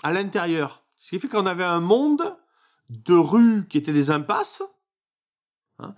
à 0.04 0.12
l'intérieur. 0.12 0.84
Ce 0.98 1.12
qui 1.12 1.20
fait 1.20 1.30
qu'on 1.30 1.46
avait 1.46 1.64
un 1.64 1.80
monde 1.80 2.36
de 2.90 3.14
rues 3.14 3.66
qui 3.70 3.78
étaient 3.78 3.94
des 3.94 4.12
impasses 4.12 4.64
hein, 5.80 5.96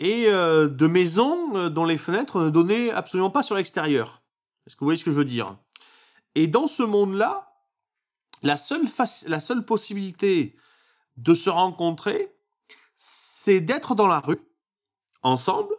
et 0.00 0.26
euh, 0.28 0.68
de 0.68 0.86
maisons 0.86 1.56
euh, 1.56 1.68
dont 1.68 1.84
les 1.84 1.98
fenêtres 1.98 2.40
ne 2.40 2.50
donnaient 2.50 2.90
absolument 2.90 3.30
pas 3.30 3.42
sur 3.42 3.54
l'extérieur. 3.54 4.22
Est-ce 4.66 4.76
que 4.76 4.80
vous 4.80 4.86
voyez 4.86 4.98
ce 4.98 5.04
que 5.04 5.12
je 5.12 5.16
veux 5.16 5.24
dire? 5.24 5.56
Et 6.34 6.46
dans 6.46 6.66
ce 6.66 6.82
monde-là, 6.82 7.52
la 8.42 8.56
seule, 8.56 8.82
la 9.26 9.40
seule 9.40 9.64
possibilité 9.64 10.56
de 11.16 11.34
se 11.34 11.50
rencontrer, 11.50 12.34
c'est 12.96 13.60
d'être 13.60 13.94
dans 13.94 14.08
la 14.08 14.20
rue, 14.20 14.40
ensemble, 15.22 15.74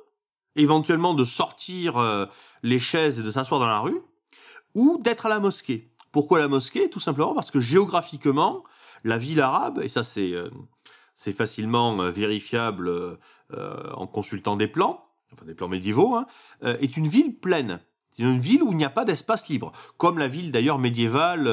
éventuellement 0.56 1.14
de 1.14 1.26
sortir 1.26 1.98
euh, 1.98 2.26
les 2.64 2.80
chaises 2.80 3.20
et 3.20 3.24
de 3.24 3.32
s'asseoir 3.32 3.60
dans 3.60 3.68
la 3.68 3.80
rue, 3.80 4.02
ou 4.74 4.98
d'être 5.02 5.26
à 5.26 5.30
la 5.30 5.40
mosquée. 5.40 5.92
Pourquoi 6.12 6.40
la 6.40 6.48
mosquée? 6.48 6.90
Tout 6.90 7.02
simplement 7.02 7.34
parce 7.34 7.52
que 7.52 7.60
géographiquement, 7.60 8.64
la 9.04 9.18
ville 9.18 9.42
arabe, 9.42 9.82
et 9.84 9.90
ça 9.90 10.04
c'est 10.04 10.34
c'est 11.16 11.32
facilement 11.32 12.02
euh, 12.02 12.12
vérifiable 12.12 12.90
euh, 12.90 13.18
en 13.94 14.08
consultant 14.08 14.56
des 14.56 14.68
plans, 14.68 15.08
enfin 15.34 15.46
des 15.46 15.56
plans 15.56 15.68
médiévaux, 15.68 16.16
hein, 16.16 16.28
est 16.62 16.98
une 16.98 17.08
ville 17.08 17.36
pleine. 17.36 17.80
C'est 18.12 18.24
une 18.24 18.40
ville 18.40 18.64
où 18.64 18.72
il 18.72 18.78
n'y 18.78 18.86
a 18.86 18.90
pas 18.90 19.06
d'espace 19.06 19.50
libre, 19.50 19.72
comme 19.98 20.20
la 20.20 20.28
ville 20.28 20.52
d'ailleurs 20.52 20.80
médiévale 20.80 21.48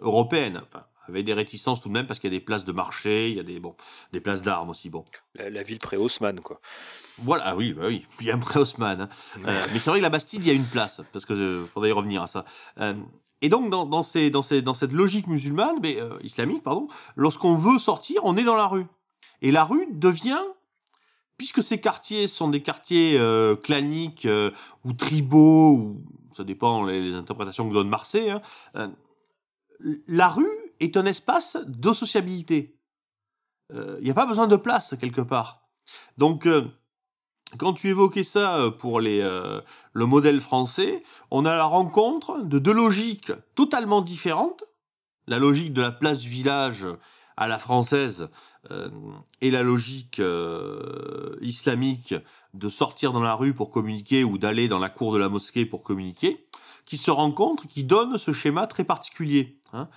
européenne. 0.00 0.62
Enfin, 0.64 0.84
avec 1.08 1.24
des 1.24 1.34
réticences 1.34 1.82
tout 1.82 1.88
de 1.88 1.92
même 1.92 2.06
parce 2.06 2.18
qu'il 2.18 2.32
y 2.32 2.34
a 2.34 2.38
des 2.38 2.44
places 2.44 2.64
de 2.64 2.72
marché, 2.72 3.28
il 3.30 3.36
y 3.36 3.40
a 3.40 3.42
des 3.42 3.60
bon, 3.60 3.76
des 4.12 4.20
places 4.20 4.42
d'armes 4.42 4.70
aussi. 4.70 4.88
Bon. 4.88 5.04
La, 5.34 5.62
ville 5.62 5.78
pré-Haussmann, 5.78 6.40
quoi. 6.40 6.60
Voilà, 7.18 7.54
oui, 7.54 7.74
bah 7.74 7.84
oui, 7.86 8.06
bien 8.18 8.38
pré-Haussmann. 8.38 9.02
Hein. 9.02 9.08
mais 9.44 9.78
c'est 9.78 9.90
vrai 9.90 9.98
que 9.98 10.04
la 10.04 10.10
Bastille, 10.10 10.40
il 10.40 10.46
y 10.46 10.50
a 10.50 10.54
une 10.54 10.66
place, 10.66 11.02
parce 11.12 11.26
que 11.26 11.66
faudrait 11.70 11.90
y 11.90 11.92
revenir 11.92 12.22
à 12.22 12.26
ça. 12.26 12.44
Et 13.42 13.48
donc, 13.48 13.70
dans, 13.70 13.86
dans, 13.86 14.02
ces, 14.02 14.30
dans, 14.30 14.42
ces, 14.42 14.62
dans 14.62 14.74
cette 14.74 14.92
logique 14.92 15.26
musulmane, 15.26 15.76
mais, 15.82 16.00
euh, 16.00 16.18
islamique, 16.22 16.62
pardon, 16.62 16.88
lorsqu'on 17.16 17.56
veut 17.56 17.78
sortir, 17.78 18.20
on 18.24 18.36
est 18.36 18.44
dans 18.44 18.56
la 18.56 18.66
rue. 18.66 18.86
Et 19.42 19.50
la 19.50 19.64
rue 19.64 19.86
devient, 19.90 20.40
puisque 21.36 21.62
ces 21.62 21.80
quartiers 21.80 22.28
sont 22.28 22.48
des 22.48 22.62
quartiers 22.62 23.18
euh, 23.18 23.56
claniques 23.56 24.26
euh, 24.26 24.50
ou 24.84 24.92
tribaux, 24.92 25.72
ou 25.72 26.04
ça 26.32 26.44
dépend 26.44 26.84
les, 26.84 27.14
interprétations 27.14 27.68
que 27.68 27.74
donne 27.74 27.88
Marseille, 27.88 28.30
hein, 28.30 28.42
euh, 28.76 28.88
la 30.06 30.28
rue 30.28 30.48
est 30.80 30.96
un 30.96 31.06
espace 31.06 31.58
de 31.66 31.92
sociabilité. 31.92 32.72
Il 33.72 34.04
n'y 34.04 34.10
a 34.10 34.14
pas 34.14 34.26
besoin 34.26 34.46
de 34.46 34.56
place 34.56 34.94
quelque 35.00 35.20
part. 35.20 35.68
Donc, 36.18 36.48
quand 37.58 37.74
tu 37.74 37.88
évoquais 37.88 38.24
ça 38.24 38.56
euh, 38.58 38.70
pour 38.70 39.00
les, 39.00 39.20
euh, 39.20 39.60
le 39.92 40.06
modèle 40.06 40.40
français, 40.40 41.02
on 41.30 41.44
a 41.44 41.54
la 41.54 41.64
rencontre 41.64 42.40
de 42.42 42.58
deux 42.58 42.72
logiques 42.72 43.32
totalement 43.54 44.02
différentes. 44.02 44.64
La 45.26 45.38
logique 45.38 45.72
de 45.72 45.82
la 45.82 45.92
place 45.92 46.22
village 46.22 46.86
à 47.36 47.48
la 47.48 47.58
française 47.58 48.28
euh, 48.70 48.88
et 49.40 49.50
la 49.50 49.62
logique 49.62 50.20
islamique 51.40 52.14
de 52.54 52.68
sortir 52.68 53.12
dans 53.12 53.20
la 53.20 53.34
rue 53.34 53.54
pour 53.54 53.70
communiquer 53.70 54.24
ou 54.24 54.38
d'aller 54.38 54.68
dans 54.68 54.78
la 54.78 54.88
cour 54.88 55.12
de 55.12 55.18
la 55.18 55.28
mosquée 55.28 55.66
pour 55.66 55.82
communiquer, 55.82 56.46
qui 56.84 56.96
se 56.96 57.10
rencontrent, 57.10 57.66
qui 57.66 57.84
donnent 57.84 58.18
ce 58.18 58.32
schéma 58.32 58.66
très 58.66 58.84
particulier. 58.84 59.58
Hein. 59.72 59.88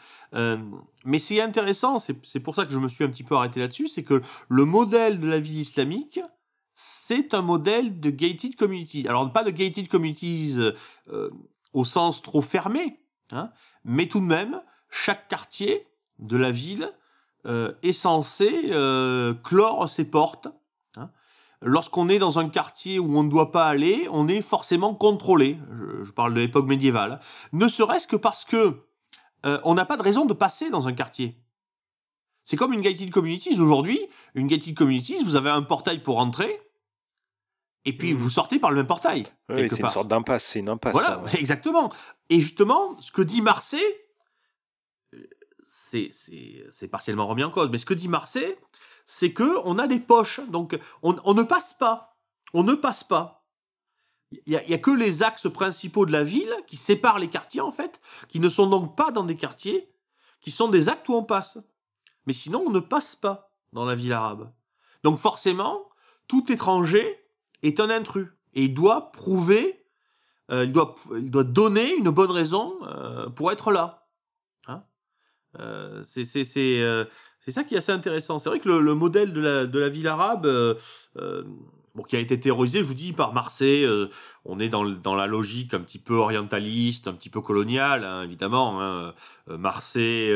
mais 1.06 1.20
c'est 1.20 1.40
intéressant, 1.40 2.00
c'est 2.00 2.40
pour 2.40 2.56
ça 2.56 2.66
que 2.66 2.74
je 2.74 2.80
me 2.80 2.88
suis 2.88 3.04
un 3.04 3.10
petit 3.10 3.24
peu 3.24 3.36
arrêté 3.36 3.60
là-dessus, 3.60 3.88
c'est 3.88 4.04
que 4.04 4.22
le 4.50 4.66
modèle 4.66 5.20
de 5.20 5.28
la 5.28 5.40
vie 5.40 5.60
islamique, 5.62 6.20
c'est 6.82 7.34
un 7.34 7.42
modèle 7.42 8.00
de 8.00 8.10
gated 8.10 8.56
community. 8.56 9.06
Alors 9.10 9.30
pas 9.34 9.44
de 9.44 9.50
gated 9.50 9.90
communities 9.90 10.56
euh, 11.10 11.30
au 11.74 11.84
sens 11.84 12.22
trop 12.22 12.42
fermé, 12.42 13.02
hein, 13.32 13.52
mais 13.84 14.08
tout 14.08 14.22
de 14.22 14.26
même, 14.26 14.62
chaque 14.90 15.28
quartier 15.28 15.88
de 16.20 16.38
la 16.38 16.52
ville 16.52 16.90
euh, 17.46 17.74
est 17.84 17.92
censé 17.92 18.70
euh, 18.72 19.34
clore 19.44 19.90
ses 19.90 20.06
portes. 20.06 20.48
Hein. 20.96 21.10
Lorsqu'on 21.62 22.08
est 22.08 22.18
dans 22.18 22.40
un 22.40 22.48
quartier 22.48 22.98
où 22.98 23.18
on 23.18 23.24
ne 23.24 23.30
doit 23.30 23.52
pas 23.52 23.68
aller, 23.68 24.08
on 24.12 24.30
est 24.30 24.42
forcément 24.42 24.96
contrôlé. 24.96 25.58
Je, 26.04 26.12
parle 26.12 26.34
de 26.34 26.40
l'époque 26.40 26.68
médiévale. 26.68 27.20
Ne 27.52 27.68
serait-ce 27.68 28.08
que 28.08 28.16
parce 28.16 28.46
que 28.46 28.86
on 29.44 29.74
n'a 29.74 29.86
pas 29.86 29.98
de 29.98 30.02
raison 30.02 30.26
de 30.26 30.34
passer 30.34 30.70
dans 30.70 30.88
un 30.88 30.94
quartier. 30.94 31.42
C'est 32.46 32.58
comme 32.58 32.74
une 32.74 32.82
gated 32.82 33.12
communities. 33.12 33.60
Aujourd'hui, 33.60 34.00
une 34.34 34.48
gated 34.48 34.76
communities, 34.76 35.24
vous 35.24 35.36
avez 35.36 35.50
un 35.50 35.62
portail 35.62 36.00
pour 36.00 36.20
entrer, 36.20 36.60
et 37.90 37.94
puis 37.94 38.14
vous 38.14 38.30
sortez 38.30 38.60
par 38.60 38.70
le 38.70 38.76
même 38.76 38.86
portail. 38.86 39.26
Oui, 39.50 39.68
c'est 39.68 39.80
une 39.80 39.90
sorte 39.90 40.08
d'impasse, 40.08 40.46
c'est 40.46 40.60
une 40.60 40.70
impasse. 40.70 40.94
Voilà, 40.94 41.24
exactement. 41.34 41.92
Et 42.30 42.40
justement, 42.40 42.96
ce 43.02 43.12
que 43.12 43.24
dit 43.24 43.42
Marseille, 43.42 43.82
c'est, 45.66 46.12
c'est, 46.14 46.88
partiellement 46.88 47.26
remis 47.26 47.44
en 47.44 47.50
cause, 47.50 47.70
mais 47.72 47.80
ce 47.80 47.88
que 47.88 47.96
dit 47.96 48.08
Marseille, 48.08 48.56
c'est 49.08 49.34
que 49.34 49.58
on 49.66 49.80
a 49.80 49.88
des 49.88 50.00
poches, 50.00 50.40
donc 50.50 50.78
on, 51.02 51.34
ne 51.34 51.42
passe 51.42 51.74
pas. 51.74 52.16
On 52.54 52.62
ne 52.62 52.76
passe 52.76 53.04
pas. 53.04 53.48
Il 54.32 54.42
n'y 54.46 54.56
a, 54.56 54.76
a, 54.76 54.78
que 54.78 54.92
les 54.92 55.24
axes 55.24 55.52
principaux 55.52 56.06
de 56.06 56.12
la 56.12 56.24
ville 56.24 56.54
qui 56.68 56.78
séparent 56.78 57.18
les 57.18 57.30
quartiers, 57.30 57.62
en 57.62 57.72
fait, 57.72 58.00
qui 58.28 58.40
ne 58.40 58.50
sont 58.50 58.68
donc 58.68 58.96
pas 58.96 59.10
dans 59.10 59.24
des 59.24 59.36
quartiers, 59.36 59.92
qui 60.42 60.52
sont 60.52 60.68
des 60.68 60.90
actes 60.90 61.10
où 61.10 61.16
on 61.16 61.24
passe. 61.24 61.58
Mais 62.28 62.34
sinon, 62.34 62.64
on 62.68 62.70
ne 62.70 62.82
passe 62.82 63.16
pas 63.16 63.52
dans 63.74 63.86
la 63.86 63.96
ville 63.96 64.14
arabe. 64.14 64.52
Donc 65.02 65.18
forcément, 65.18 65.90
tout 66.28 66.52
étranger 66.52 67.20
est 67.64 67.80
un 67.80 67.90
intrus 67.90 68.28
et 68.54 68.64
il 68.64 68.74
doit 68.74 69.12
prouver, 69.12 69.84
euh, 70.52 70.66
il 70.66 70.72
doit, 70.72 70.96
il 71.16 71.30
doit 71.30 71.44
donner 71.44 71.94
une 71.96 72.10
bonne 72.10 72.32
raison 72.32 72.76
euh, 72.84 73.30
pour 73.30 73.52
être 73.52 73.72
là. 73.72 74.08
Hein? 74.68 74.84
Euh, 75.60 76.04
c'est 76.04 76.26
ça 76.26 77.64
qui 77.64 77.76
est 77.76 77.78
assez 77.78 77.92
intéressant. 77.92 78.40
C'est 78.40 78.50
vrai 78.50 78.60
que 78.60 78.70
le, 78.70 78.82
le, 78.82 78.96
modèle 78.96 79.34
de 79.34 79.42
la 79.42 79.66
de 79.66 79.80
la 79.80 79.90
ville 79.90 80.08
arabe, 80.08 80.48
qui 82.08 82.16
a 82.16 82.20
été 82.20 82.40
théorisé, 82.40 82.80
je 82.80 82.86
vous 82.86 82.94
dis, 82.94 83.14
par 83.14 83.34
Marseille, 83.34 83.88
on 84.46 84.60
est 84.60 84.70
dans 84.70 84.86
dans 84.86 85.16
la 85.16 85.28
logique 85.28 85.74
un 85.74 85.82
petit 85.82 86.00
peu 86.00 86.16
orientaliste, 86.16 87.08
un 87.08 87.14
petit 87.14 87.30
peu 87.30 87.42
coloniale, 87.42 88.04
hein, 88.04 88.24
évidemment. 88.24 88.82
Hein. 88.82 89.14
Marseille 89.48 90.34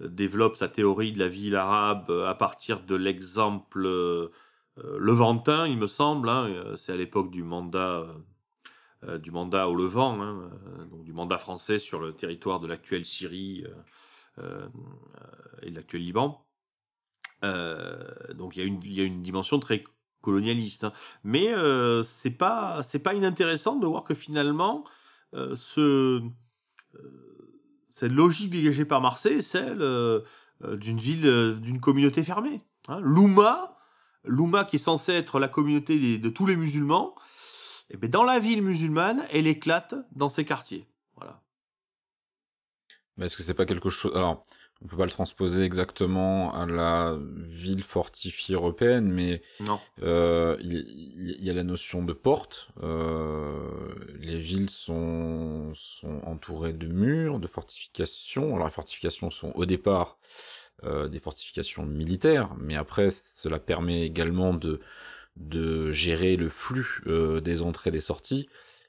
développe 0.00 0.56
sa 0.56 0.68
théorie 0.68 1.12
de 1.12 1.18
la 1.20 1.28
ville 1.28 1.56
arabe 1.56 2.10
à 2.26 2.34
partir 2.34 2.80
de 2.80 2.96
l'exemple 2.96 4.30
Levantin, 4.76 5.66
il 5.66 5.76
me 5.76 5.86
semble, 5.86 6.28
hein, 6.28 6.46
euh, 6.46 6.76
c'est 6.76 6.92
à 6.92 6.96
l'époque 6.96 7.30
du 7.30 7.42
mandat 7.42 8.06
euh, 9.04 9.18
du 9.18 9.30
mandat 9.30 9.68
au 9.68 9.74
Levant, 9.74 10.22
hein, 10.22 10.50
donc 10.90 11.04
du 11.04 11.12
mandat 11.12 11.36
français 11.36 11.78
sur 11.78 11.98
le 12.00 12.12
territoire 12.12 12.60
de 12.60 12.68
l'actuelle 12.68 13.04
Syrie 13.04 13.64
et 15.62 15.70
de 15.70 15.74
l'actuel 15.74 16.02
Liban. 16.02 16.46
donc 17.42 18.56
il 18.56 18.60
y, 18.60 18.62
a 18.62 18.64
une, 18.64 18.80
il 18.84 18.92
y 18.92 19.00
a 19.00 19.04
une 19.04 19.22
dimension 19.22 19.58
très 19.58 19.82
colonialiste, 20.20 20.84
hein. 20.84 20.92
mais 21.24 21.52
c'est 22.04 22.38
pas 22.38 22.84
c'est 22.84 23.00
pas 23.00 23.14
inintéressant 23.14 23.74
de 23.74 23.88
voir 23.88 24.04
que 24.04 24.14
finalement 24.14 24.84
ce 25.34 26.22
cette 27.90 28.12
logique 28.12 28.50
dégagée 28.50 28.84
par 28.84 29.00
Marseille 29.00 29.38
est 29.38 29.42
celle 29.42 29.84
d'une 30.60 30.98
ville 30.98 31.58
d'une 31.60 31.80
communauté 31.80 32.22
fermée. 32.22 32.60
Hein. 32.86 33.00
l'Oumma 34.24 34.64
qui 34.64 34.76
est 34.76 34.78
censée 34.78 35.12
être 35.12 35.38
la 35.38 35.48
communauté 35.48 36.18
de 36.18 36.28
tous 36.28 36.46
les 36.46 36.56
musulmans, 36.56 37.14
et 37.90 37.94
eh 37.94 37.96
bien 37.96 38.08
dans 38.08 38.24
la 38.24 38.38
ville 38.38 38.62
musulmane, 38.62 39.26
elle 39.30 39.46
éclate 39.46 39.94
dans 40.12 40.28
ses 40.28 40.44
quartiers. 40.44 40.88
Voilà. 41.16 41.42
Mais 43.16 43.26
est-ce 43.26 43.36
que 43.36 43.42
c'est 43.42 43.54
pas 43.54 43.66
quelque 43.66 43.90
chose 43.90 44.12
Alors, 44.14 44.42
on 44.82 44.88
peut 44.88 44.96
pas 44.96 45.04
le 45.04 45.10
transposer 45.10 45.62
exactement 45.62 46.52
à 46.54 46.66
la 46.66 47.16
ville 47.36 47.82
fortifiée 47.82 48.54
européenne, 48.54 49.12
mais 49.12 49.42
non. 49.60 49.78
Euh, 50.02 50.56
il, 50.60 51.44
y, 51.44 51.50
a 51.50 51.52
la 51.52 51.62
notion 51.62 52.02
de 52.02 52.12
porte. 52.12 52.70
Euh, 52.82 53.94
les 54.18 54.38
villes 54.38 54.70
sont, 54.70 55.70
sont 55.74 56.20
entourées 56.24 56.72
de 56.72 56.88
murs, 56.88 57.38
de 57.38 57.46
fortifications. 57.46 58.54
Alors 58.54 58.66
les 58.66 58.72
fortifications 58.72 59.30
sont 59.30 59.52
au 59.54 59.66
départ 59.66 60.18
euh, 60.84 61.08
des 61.08 61.20
fortifications 61.20 61.86
militaires, 61.86 62.56
mais 62.58 62.74
après 62.74 63.10
cela 63.12 63.60
permet 63.60 64.02
également 64.02 64.52
de, 64.52 64.80
de 65.36 65.92
gérer 65.92 66.34
le 66.36 66.48
flux 66.48 67.02
euh, 67.06 67.40
des 67.40 67.62
entrées 67.62 67.90
et 67.90 67.92
des 67.92 68.00
sorties. 68.00 68.48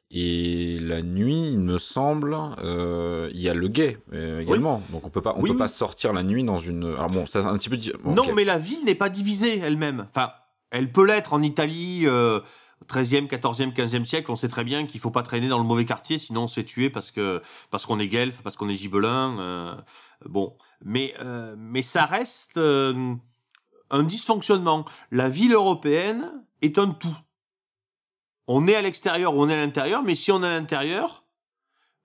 Et 0.09 0.79
la 0.79 1.03
nuit, 1.03 1.51
il 1.51 1.59
me 1.59 1.77
semble, 1.77 2.35
euh, 2.63 3.29
il 3.31 3.39
y 3.39 3.47
a 3.47 3.53
le 3.53 3.67
guet 3.67 3.99
également. 4.11 4.81
Donc 4.89 5.05
on 5.05 5.09
peut 5.09 5.21
pas, 5.21 5.35
on 5.37 5.43
peut 5.43 5.55
pas 5.55 5.67
sortir 5.67 6.13
la 6.13 6.23
nuit 6.23 6.43
dans 6.43 6.57
une. 6.57 6.83
Alors 6.83 7.09
bon, 7.09 7.27
ça 7.27 7.47
un 7.47 7.57
petit 7.57 7.69
peu. 7.69 7.77
non, 8.05 8.33
mais 8.33 8.43
la 8.43 8.57
ville 8.57 8.83
n'est 8.85 8.95
pas 8.95 9.09
divisée 9.09 9.59
elle-même. 9.59 10.07
Enfin, 10.09 10.31
elle 10.71 10.91
peut 10.91 11.05
l'être 11.05 11.33
en 11.33 11.43
Italie. 11.43 12.05
13e, 12.87 13.27
14e, 13.27 13.73
15e 13.73 14.03
siècle, 14.03 14.29
on 14.29 14.35
sait 14.35 14.49
très 14.49 14.63
bien 14.63 14.85
qu'il 14.85 14.99
faut 14.99 15.09
pas 15.09 15.23
traîner 15.23 15.47
dans 15.47 15.57
le 15.57 15.63
mauvais 15.63 15.85
quartier, 15.85 16.17
sinon 16.17 16.43
on 16.43 16.47
se 16.49 16.55
fait 16.55 16.65
tuer 16.65 16.89
parce 16.89 17.11
que 17.11 17.41
parce 17.71 17.85
qu'on 17.85 17.97
est 17.99 18.09
guelfe, 18.09 18.41
parce 18.43 18.57
qu'on 18.57 18.67
est 18.67 18.75
gibelin. 18.75 19.77
bon, 20.25 20.53
mais, 20.84 21.13
euh, 21.21 21.55
mais 21.57 21.81
ça 21.81 22.05
reste 22.05 22.57
euh, 22.57 23.15
un 23.89 24.03
dysfonctionnement. 24.03 24.86
La 25.11 25.29
ville 25.29 25.53
européenne 25.53 26.45
est 26.61 26.77
un 26.77 26.89
tout. 26.89 27.15
On 28.47 28.67
est 28.67 28.75
à 28.75 28.81
l'extérieur 28.81 29.36
ou 29.36 29.43
on 29.43 29.49
est 29.49 29.53
à 29.53 29.57
l'intérieur, 29.57 30.03
mais 30.03 30.15
si 30.15 30.31
on 30.31 30.43
est 30.43 30.47
à 30.47 30.51
l'intérieur, 30.51 31.23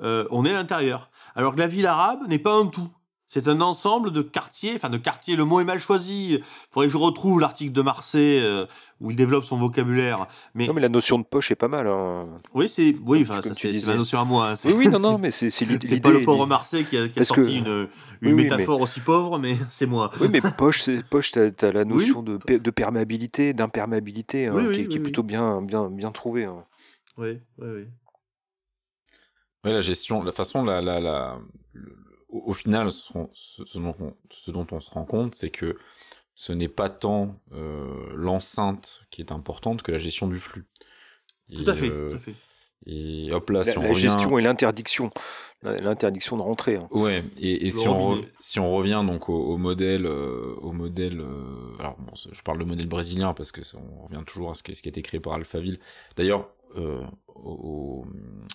euh, 0.03 0.27
on 0.31 0.45
est 0.45 0.51
à 0.51 0.55
l'intérieur. 0.55 1.11
Alors 1.35 1.55
que 1.55 1.61
la 1.61 1.67
ville 1.67 1.87
arabe 1.87 2.29
n'est 2.29 2.39
pas 2.39 2.55
un 2.55 2.67
tout. 2.67 2.89
C'est 3.29 3.47
un 3.47 3.61
ensemble 3.61 4.11
de 4.11 4.23
quartiers, 4.23 4.73
enfin 4.75 4.89
de 4.89 4.97
quartiers, 4.97 5.37
le 5.37 5.45
mot 5.45 5.61
est 5.61 5.65
mal 5.65 5.79
choisi. 5.79 6.37
Il 6.37 6.43
faudrait 6.71 6.87
que 6.87 6.93
je 6.95 6.97
retrouve 6.97 7.41
l'article 7.41 7.73
de 7.73 7.83
Marseille 7.83 8.41
euh, 8.43 8.65
où 9.03 9.11
il 9.11 9.19
développe 9.19 9.45
son 9.45 9.59
vocabulaire. 9.59 10.27
Mais... 10.55 10.67
Non, 10.67 10.73
mais 10.73 10.81
la 10.81 10.89
notion 10.89 11.19
de 11.19 11.25
poche 11.25 11.51
est 11.51 11.55
pas 11.55 11.69
mal. 11.69 11.87
Hein. 11.89 12.27
Oui, 12.55 12.71
c'est 12.71 12.97
oui, 13.05 13.27
enfin, 13.29 13.43
c'est 13.43 13.87
ma 13.87 13.97
notion 13.97 14.19
à 14.19 14.25
moi. 14.25 14.53
Hein, 14.53 14.55
oui, 14.65 14.73
oui, 14.75 14.89
non, 14.89 14.99
non, 14.99 15.19
mais 15.23 15.31
c'est 15.31 15.51
l'idée. 15.67 15.87
C'est 15.87 16.01
pas 16.01 16.11
le 16.11 16.25
pauvre 16.25 16.47
Marseille 16.47 16.87
qui 16.87 16.97
a, 16.97 17.07
qui 17.07 17.21
a 17.21 17.25
sorti 17.25 17.59
une, 17.59 17.89
une 18.23 18.35
métaphore 18.35 18.81
aussi 18.81 19.01
pauvre, 19.01 19.39
mais 19.39 19.57
c'est 19.71 19.87
moi. 19.87 20.11
Oui, 20.23 20.29
mais 20.33 20.41
poche, 20.57 20.85
c'est 20.85 21.05
poche, 21.05 21.33
t'as 21.33 21.51
as 21.61 21.73
la 21.73 21.85
notion 21.85 22.23
de, 22.23 22.39
de 22.39 22.71
perméabilité, 22.71 23.53
d'imperméabilité, 23.53 24.47
hein, 24.47 24.73
qui, 24.73 24.89
qui, 24.89 24.97
est 24.97 25.01
plutôt 25.01 25.23
bien, 25.23 25.61
bien, 25.61 25.91
bien 25.91 26.13
trouvée. 26.13 26.49
Oui, 27.19 27.39
oui, 27.59 27.69
oui. 27.69 27.85
Oui, 29.65 29.73
la 29.73 29.83
gestion, 29.83 30.23
la 30.23 30.33
façon, 30.33 30.65
la, 30.65 30.81
la, 30.81 30.99
la 30.99 31.39
au, 32.29 32.53
final, 32.53 32.91
ce, 32.93 33.79
dont 33.79 34.67
on, 34.71 34.81
se 34.81 34.91
rend 34.91 35.05
compte, 35.05 35.35
c'est 35.35 35.51
que 35.51 35.77
ce 36.35 36.53
n'est 36.53 36.69
pas 36.69 36.91
tant 36.91 37.41
euh, 37.53 38.11
l'enceinte 38.15 39.03
qui 39.11 39.21
est 39.21 39.33
importante 39.33 39.83
que 39.83 39.93
la 39.93 39.99
gestion 39.99 40.29
du 40.29 40.39
flux. 40.39 40.67
tout 41.51 41.65
à 41.67 41.75
fait, 41.75 41.91
euh, 41.91 42.11
tout 42.11 42.17
à 42.17 42.21
fait. 42.21 42.35
Et 42.87 43.31
hop 43.33 43.51
là, 43.51 43.65
la, 43.65 43.73
si 43.73 43.79
on 43.79 43.83
la 43.83 43.93
gestion 43.93 44.39
et 44.39 44.43
l'interdiction, 44.43 45.11
l'interdiction 45.63 46.37
de 46.37 46.43
rentrer. 46.43 46.77
Hein. 46.77 46.89
Ouais. 46.93 47.25
Et, 47.37 47.71
si, 47.71 47.89
on 47.89 48.23
si 48.41 48.61
on 48.61 48.71
revient 48.71 49.03
donc 49.05 49.29
au, 49.29 49.57
modèle, 49.57 50.07
au 50.07 50.73
modèle, 50.73 51.21
euh, 51.21 51.77
alors 51.81 51.97
bon, 51.99 52.13
je 52.15 52.41
parle 52.43 52.59
de 52.59 52.65
modèle 52.65 52.87
brésilien 52.87 53.35
parce 53.35 53.51
que 53.51 53.61
on 53.77 54.07
revient 54.07 54.23
toujours 54.25 54.53
à 54.53 54.55
ce 54.55 54.63
qui, 54.63 54.75
ce 54.77 54.83
qui 54.83 54.89
a 54.89 54.91
été 54.91 55.03
créé 55.03 55.19
par 55.19 55.35
Alphaville. 55.35 55.81
D'ailleurs, 56.17 56.49
euh, 56.77 57.03
au, 57.27 58.05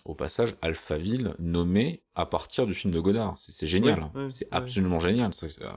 au, 0.06 0.16
passage 0.16 0.56
Alphaville 0.62 1.36
nommé 1.40 2.04
à 2.16 2.26
partir 2.26 2.68
du 2.68 2.74
film 2.74 2.94
de 2.94 3.00
Godard. 3.00 3.34
C'est 3.38 3.68
génial, 3.68 4.10
c'est 4.30 4.48
absolument 4.52 5.00
génial. 5.00 5.32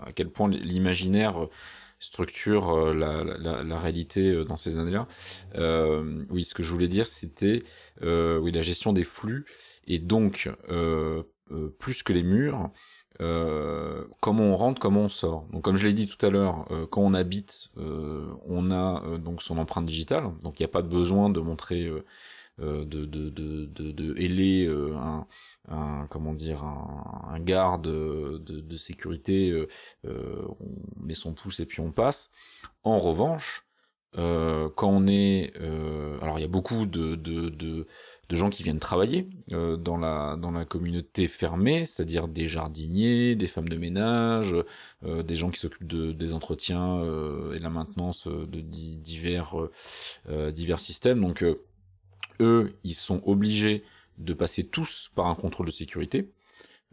À 0.04 0.12
quel 0.12 0.30
point 0.30 0.48
l'imaginaire 0.48 1.44
euh, 1.44 1.50
structure 1.98 2.70
euh, 2.70 2.94
la, 2.94 3.24
la, 3.24 3.62
la, 3.62 3.78
réalité 3.78 4.44
dans 4.44 4.56
ces 4.56 4.76
années-là. 4.76 5.06
Euh, 5.54 6.20
oui, 6.30 6.44
ce 6.44 6.54
que 6.54 6.62
je 6.62 6.70
voulais 6.72 6.88
dire, 6.88 7.06
c'était 7.06 7.62
euh, 8.02 8.38
oui 8.38 8.52
la 8.52 8.62
gestion 8.62 8.92
des 8.92 9.04
flux 9.04 9.46
et 9.86 9.98
donc 9.98 10.50
plus 11.78 12.02
que 12.02 12.12
les 12.12 12.22
murs. 12.22 12.70
Euh, 13.20 14.04
comment 14.20 14.44
on 14.44 14.56
rentre, 14.56 14.80
comment 14.80 15.02
on 15.02 15.08
sort. 15.08 15.46
Donc 15.52 15.62
comme 15.62 15.76
je 15.76 15.84
l'ai 15.86 15.92
dit 15.92 16.06
tout 16.06 16.24
à 16.24 16.30
l'heure, 16.30 16.66
euh, 16.70 16.86
quand 16.86 17.02
on 17.02 17.14
habite, 17.14 17.70
euh, 17.78 18.26
on 18.46 18.70
a 18.70 19.18
donc 19.18 19.42
son 19.42 19.58
empreinte 19.58 19.86
digitale, 19.86 20.24
donc 20.42 20.58
il 20.58 20.62
n'y 20.62 20.66
a 20.66 20.72
pas 20.72 20.82
de 20.82 20.88
besoin 20.88 21.30
de 21.30 21.40
montrer, 21.40 21.90
de, 22.58 22.84
de, 22.84 23.04
de, 23.04 23.30
de, 23.30 23.92
de 23.92 24.14
héler 24.18 24.66
un, 24.96 25.26
un, 25.68 26.06
comment 26.08 26.34
dire, 26.34 26.64
un, 26.64 27.28
un 27.34 27.40
garde 27.40 27.82
de, 27.84 28.38
de 28.38 28.76
sécurité, 28.76 29.66
on 30.04 30.56
met 31.00 31.14
son 31.14 31.32
pouce 31.34 31.60
et 31.60 31.66
puis 31.66 31.80
on 31.80 31.92
passe. 31.92 32.30
En 32.84 32.98
revanche, 32.98 33.66
quand 34.14 34.88
on 34.88 35.06
est, 35.06 35.52
alors 36.22 36.38
il 36.38 36.42
y 36.42 36.44
a 36.44 36.48
beaucoup 36.48 36.86
de, 36.86 37.14
de, 37.14 37.50
de 37.50 37.86
de 38.28 38.36
gens 38.36 38.50
qui 38.50 38.62
viennent 38.62 38.80
travailler 38.80 39.28
euh, 39.52 39.76
dans, 39.76 39.96
la, 39.96 40.36
dans 40.36 40.50
la 40.50 40.64
communauté 40.64 41.28
fermée, 41.28 41.86
c'est-à-dire 41.86 42.26
des 42.26 42.48
jardiniers, 42.48 43.36
des 43.36 43.46
femmes 43.46 43.68
de 43.68 43.76
ménage, 43.76 44.56
euh, 45.04 45.22
des 45.22 45.36
gens 45.36 45.50
qui 45.50 45.60
s'occupent 45.60 45.86
de, 45.86 46.12
des 46.12 46.34
entretiens 46.34 46.98
euh, 46.98 47.54
et 47.54 47.58
la 47.60 47.70
maintenance 47.70 48.26
de 48.26 48.60
divers, 48.60 49.54
divers 50.52 50.80
systèmes. 50.80 51.20
Donc 51.20 51.44
eux, 52.40 52.76
ils 52.82 52.94
sont 52.94 53.22
obligés 53.24 53.84
de 54.18 54.34
passer 54.34 54.66
tous 54.66 55.10
par 55.14 55.26
un 55.26 55.34
contrôle 55.34 55.66
de 55.66 55.70
sécurité. 55.70 56.30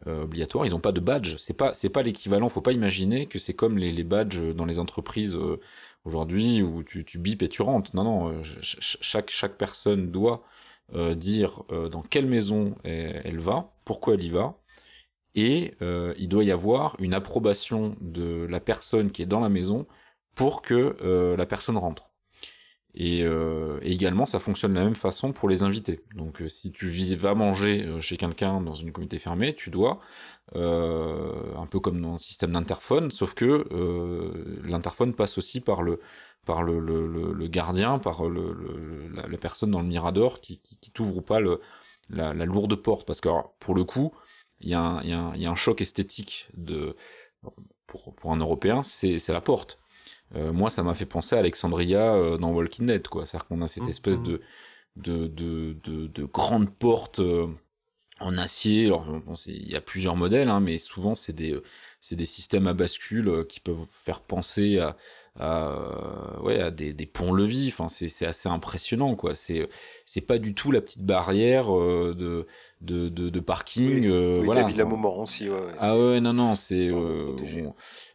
obligatoire, 0.06 0.66
ils 0.66 0.72
n'ont 0.72 0.80
pas 0.80 0.92
de 0.92 1.00
badge, 1.00 1.38
c'est 1.38 1.58
pas 1.58 1.74
c'est 1.74 1.90
pas 1.90 2.04
l'équivalent, 2.04 2.50
faut 2.50 2.62
pas 2.62 2.74
imaginer 2.74 3.26
que 3.26 3.40
c'est 3.40 3.54
comme 3.54 3.78
les, 3.78 3.92
les 3.92 4.04
badges 4.04 4.54
dans 4.54 4.66
les 4.66 4.78
entreprises 4.78 5.38
aujourd'hui 6.06 6.62
où 6.62 6.84
tu, 6.84 7.06
tu 7.06 7.18
bipes 7.18 7.42
et 7.42 7.48
tu 7.48 7.62
rentres. 7.62 7.96
Non, 7.96 8.04
non, 8.04 8.42
chaque, 8.62 9.32
chaque 9.32 9.58
personne 9.58 10.12
doit 10.12 10.44
euh, 10.44 10.73
dire 11.16 11.64
euh, 11.72 11.90
dans 11.90 12.02
quelle 12.02 12.28
maison 12.28 12.76
elle, 12.84 13.40
va, 13.40 13.74
pourquoi 13.86 14.14
elle 14.14 14.24
y 14.24 14.30
va, 14.30 14.60
et 15.36 15.74
euh, 15.82 16.14
il 16.18 16.30
doit 16.30 16.44
y 16.44 16.52
avoir 16.52 16.96
une 17.00 17.14
approbation 17.14 17.96
de 18.02 18.46
la 18.50 18.60
personne 18.60 19.12
qui 19.12 19.24
est 19.24 19.28
dans 19.28 19.40
la 19.40 19.50
maison 19.50 19.88
pour 20.36 20.62
que 20.62 21.36
la 21.38 21.46
personne 21.46 21.78
rentre. 21.78 22.12
Et, 22.96 23.20
et, 23.20 23.92
également, 23.92 24.26
ça 24.26 24.40
fonctionne 24.40 24.74
de 24.74 24.80
la 24.80 24.86
même 24.86 24.96
façon 24.96 25.32
pour 25.32 25.50
les 25.50 25.64
invités. 25.64 26.00
Donc, 26.16 26.44
si 26.48 26.72
tu 26.72 26.90
vas 27.16 27.36
manger 27.36 27.88
chez 28.02 28.18
quelqu'un 28.18 28.62
dans 28.62 28.76
une 28.76 28.92
communauté 28.92 29.20
fermée, 29.20 29.54
tu 29.54 29.70
dois, 29.70 30.00
un 30.56 31.68
peu 31.70 31.80
comme 31.80 32.02
dans 32.02 32.14
un 32.14 32.18
système 32.18 32.52
d'interphone, 32.52 33.12
sauf 33.12 33.36
que 33.36 33.66
l'interphone 34.64 35.14
passe 35.14 35.38
aussi 35.38 35.62
par 35.62 35.84
le, 35.84 36.00
par 36.46 36.64
le, 36.64 36.80
le, 36.80 37.34
le, 37.34 37.48
gardien, 37.48 38.00
par 38.00 38.26
le, 38.28 39.10
la, 39.14 39.28
la, 39.28 39.38
personne 39.38 39.72
dans 39.72 39.82
le 39.82 39.88
mirador 39.88 40.42
qui, 40.42 40.60
qui, 40.60 40.78
qui 40.78 40.92
t'ouvre 40.92 41.18
ou 41.18 41.22
pas 41.22 41.40
le, 41.40 41.62
la, 42.10 42.34
la, 42.34 42.46
lourde 42.46 42.76
porte. 42.76 43.08
Parce 43.08 43.22
que 43.22 43.30
pour 43.60 43.76
le 43.76 43.84
coup, 43.84 44.14
il 44.60 44.70
y, 44.70 44.72
y, 44.72 44.76
y, 44.76 45.46
a 45.46 45.52
un 45.52 45.56
choc 45.56 45.82
esthétique 45.82 46.48
de, 46.54 46.96
pour, 47.88 48.14
pour 48.16 48.32
un 48.32 48.38
Européen, 48.38 48.84
c'est 48.84 49.28
la 49.30 49.42
porte. 49.42 49.80
Euh, 50.36 50.52
moi, 50.52 50.70
ça 50.70 50.84
m'a 50.84 50.94
fait 50.94 51.06
penser 51.06 51.36
à 51.36 51.40
Alexandria 51.40 52.16
euh, 52.16 52.38
dans 52.38 52.52
Walking 52.52 52.88
Dead, 52.88 53.08
quoi. 53.08 53.26
C'est-à-dire 53.26 53.48
qu'on 53.48 53.62
a 53.62 53.68
cette 53.68 53.84
mmh, 53.84 53.90
espèce 53.90 54.20
mmh. 54.20 54.24
de, 54.24 54.42
de, 54.96 55.28
de, 55.28 55.78
de, 55.84 56.08
de 56.08 56.24
grande 56.26 56.74
porte 56.74 57.20
euh, 57.20 57.48
en 58.20 58.38
acier. 58.38 58.88
Alors, 58.88 59.06
bon, 59.06 59.36
il 59.46 59.70
y 59.72 59.76
a 59.76 59.82
plusieurs 59.82 60.16
modèles, 60.16 60.50
hein, 60.50 60.60
mais 60.60 60.78
souvent, 60.78 61.16
c'est 61.16 61.34
des, 61.34 61.60
c'est 62.00 62.16
des 62.16 62.26
systèmes 62.26 62.68
à 62.68 62.74
bascule 62.74 63.46
qui 63.48 63.60
peuvent 63.60 63.86
faire 63.92 64.22
penser 64.22 64.80
à, 64.80 64.98
ouais, 65.40 66.60
à 66.62 66.72
des, 66.72 66.94
des 66.94 67.06
ponts-levis. 67.06 67.70
Enfin, 67.70 67.90
c'est 67.90 68.26
assez 68.26 68.50
impressionnant, 68.50 69.16
quoi. 69.16 69.36
C'est 69.36 69.68
c'est 70.14 70.22
pas 70.22 70.38
du 70.38 70.54
tout 70.54 70.70
la 70.72 70.80
petite 70.80 71.02
barrière 71.02 71.76
euh, 71.76 72.14
de, 72.16 72.46
de, 72.82 73.10
de, 73.10 73.30
de, 73.30 73.40
parking. 73.40 74.02
Oui, 74.02 74.08
euh, 74.08 74.38
oui, 74.42 74.46
voilà. 74.46 74.62
La 74.62 74.68
Villa 74.68 74.86
Montmorency, 74.86 75.50
ouais, 75.50 75.56
ouais, 75.56 75.74
Ah 75.80 75.98
ouais, 75.98 76.22
non, 76.22 76.34
non, 76.34 76.54
c'est 76.54 76.88
euh, 76.88 77.36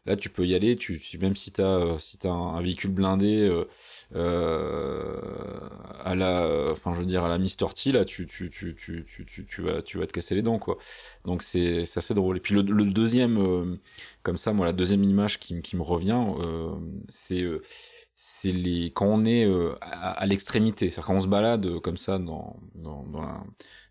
là 0.07 0.14
tu 0.14 0.30
peux 0.30 0.46
y 0.46 0.55
aller. 0.55 0.76
Tu, 0.76 1.01
même 1.20 1.34
si 1.34 1.51
t'as 1.51 1.99
si 1.99 2.16
as 2.22 2.30
un, 2.30 2.62
véhicule 2.62 2.92
blindé. 2.92 3.51
Euh, 4.14 5.20
à 6.05 6.14
la, 6.14 6.68
enfin 6.70 6.94
je 6.94 7.01
veux 7.01 7.05
dire 7.05 7.24
à 7.24 7.28
la 7.28 7.36
Mister 7.38 7.66
T 7.74 7.90
là, 7.90 8.05
tu 8.05 8.26
tu, 8.26 8.49
tu, 8.49 8.76
tu, 8.76 9.05
tu, 9.05 9.44
tu, 9.44 9.62
vas 9.62 9.82
tu 9.82 9.99
vas 9.99 10.07
te 10.07 10.12
casser 10.12 10.36
les 10.36 10.42
dents 10.42 10.61
quoi. 10.61 10.78
Donc 11.24 11.42
c'est 11.42 11.82
assez 11.82 12.14
drôle. 12.14 12.36
Et 12.36 12.40
puis 12.40 12.55
le, 12.55 12.62
le 12.62 12.84
deuxième, 12.84 13.76
comme 14.22 14.38
ça, 14.38 14.53
moi 14.53 14.66
la 14.66 14.72
deuxième 14.72 15.03
image 15.03 15.40
qui, 15.40 15.61
qui 15.62 15.74
me 15.74 15.82
revient, 15.82 16.22
c'est 17.09 17.44
c'est 18.19 18.53
les 18.53 18.87
quand 18.93 19.07
on 19.07 19.25
est 19.25 19.45
euh, 19.47 19.75
à, 19.81 20.11
à 20.12 20.27
l'extrémité, 20.27 20.91
c'est-à-dire 20.91 21.07
quand 21.07 21.16
on 21.16 21.21
se 21.21 21.29
balade 21.29 21.81
comme 21.81 21.97
ça 21.97 22.19
dans, 22.19 22.57
dans, 22.75 23.05
dans 23.05 23.23
la 23.23 23.45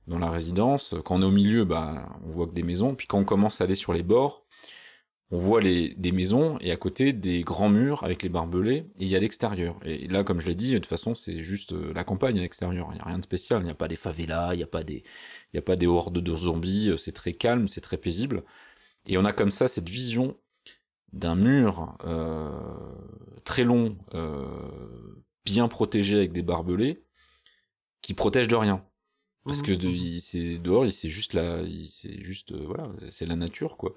dans 0.08 0.20
la 0.20 0.30
résidence, 0.32 0.96
quand 1.06 1.18
on 1.18 1.22
est 1.22 1.26
au 1.26 1.32
milieu, 1.32 1.66
bah, 1.66 2.10
on 2.26 2.32
voit 2.32 2.48
que 2.48 2.54
des 2.54 2.64
maisons, 2.64 2.96
puis 2.96 3.08
quand 3.08 3.20
on 3.20 3.26
commence 3.26 3.62
à 3.62 3.66
aller 3.66 3.76
sur 3.76 3.94
les 3.94 4.04
bords, 4.04 4.46
on 5.32 5.38
voit 5.38 5.62
les, 5.62 5.94
des 5.96 6.12
maisons 6.14 6.58
et 6.62 6.72
à 6.72 6.78
côté 6.78 7.12
des 7.14 7.42
grands 7.42 7.70
murs 7.70 8.04
avec 8.04 8.24
les 8.24 8.30
barbelés 8.30 8.86
et 8.98 9.06
il 9.06 9.08
y 9.10 9.16
a 9.16 9.20
l'extérieur. 9.20 9.78
Et 9.84 10.08
là, 10.08 10.24
comme 10.24 10.40
je 10.40 10.48
l'ai 10.48 10.56
dit, 10.56 10.72
de 10.74 10.78
toute 10.78 10.86
façon, 10.88 11.16
c'est 11.16 11.42
juste 11.42 11.74
euh, 11.74 11.92
la 11.94 12.06
campagne 12.06 12.38
à 12.40 12.42
l'extérieur. 12.42 12.88
Il 12.92 12.96
n'y 12.96 13.02
a 13.02 13.06
rien 13.06 13.20
de 13.20 13.24
spécial. 13.24 13.62
Il 13.62 13.66
n'y 13.66 13.72
a 13.72 13.76
pas 13.76 13.90
des 13.90 13.98
favelas, 13.98 14.54
il 14.54 14.58
n'y 14.58 14.64
a 14.64 14.68
pas 14.68 14.84
des, 14.84 15.04
il 15.54 15.56
n'y 15.56 15.60
a 15.60 15.62
pas 15.62 15.76
des 15.76 15.88
hordes 15.88 16.20
de 16.20 16.36
zombies. 16.36 16.90
Euh, 16.92 16.98
c'est 16.98 17.12
très 17.12 17.34
calme, 17.34 17.68
c'est 17.68 17.82
très 17.82 17.98
paisible. 17.98 18.44
Et 19.06 19.18
on 19.18 19.26
a 19.26 19.34
comme 19.34 19.52
ça 19.52 19.68
cette 19.68 19.90
vision 19.90 20.38
d'un 21.14 21.36
mur 21.36 21.98
euh, 22.06 22.52
très 23.44 23.64
long, 23.64 23.98
euh, 24.14 24.46
bien 25.46 25.68
protégé 25.68 26.18
avec 26.18 26.34
des 26.34 26.42
barbelés, 26.42 27.04
qui 28.02 28.14
protège 28.14 28.48
de 28.48 28.56
rien. 28.56 28.84
Parce 29.48 29.62
que 29.62 29.72
de, 29.72 29.88
il, 29.88 30.62
dehors, 30.62 30.92
c'est 30.92 31.08
juste 31.08 31.34
la, 31.34 31.62
c'est 31.90 32.22
juste 32.22 32.52
euh, 32.52 32.64
voilà, 32.66 32.84
c'est 33.10 33.26
la 33.26 33.38
nature 33.38 33.78
quoi. 33.78 33.94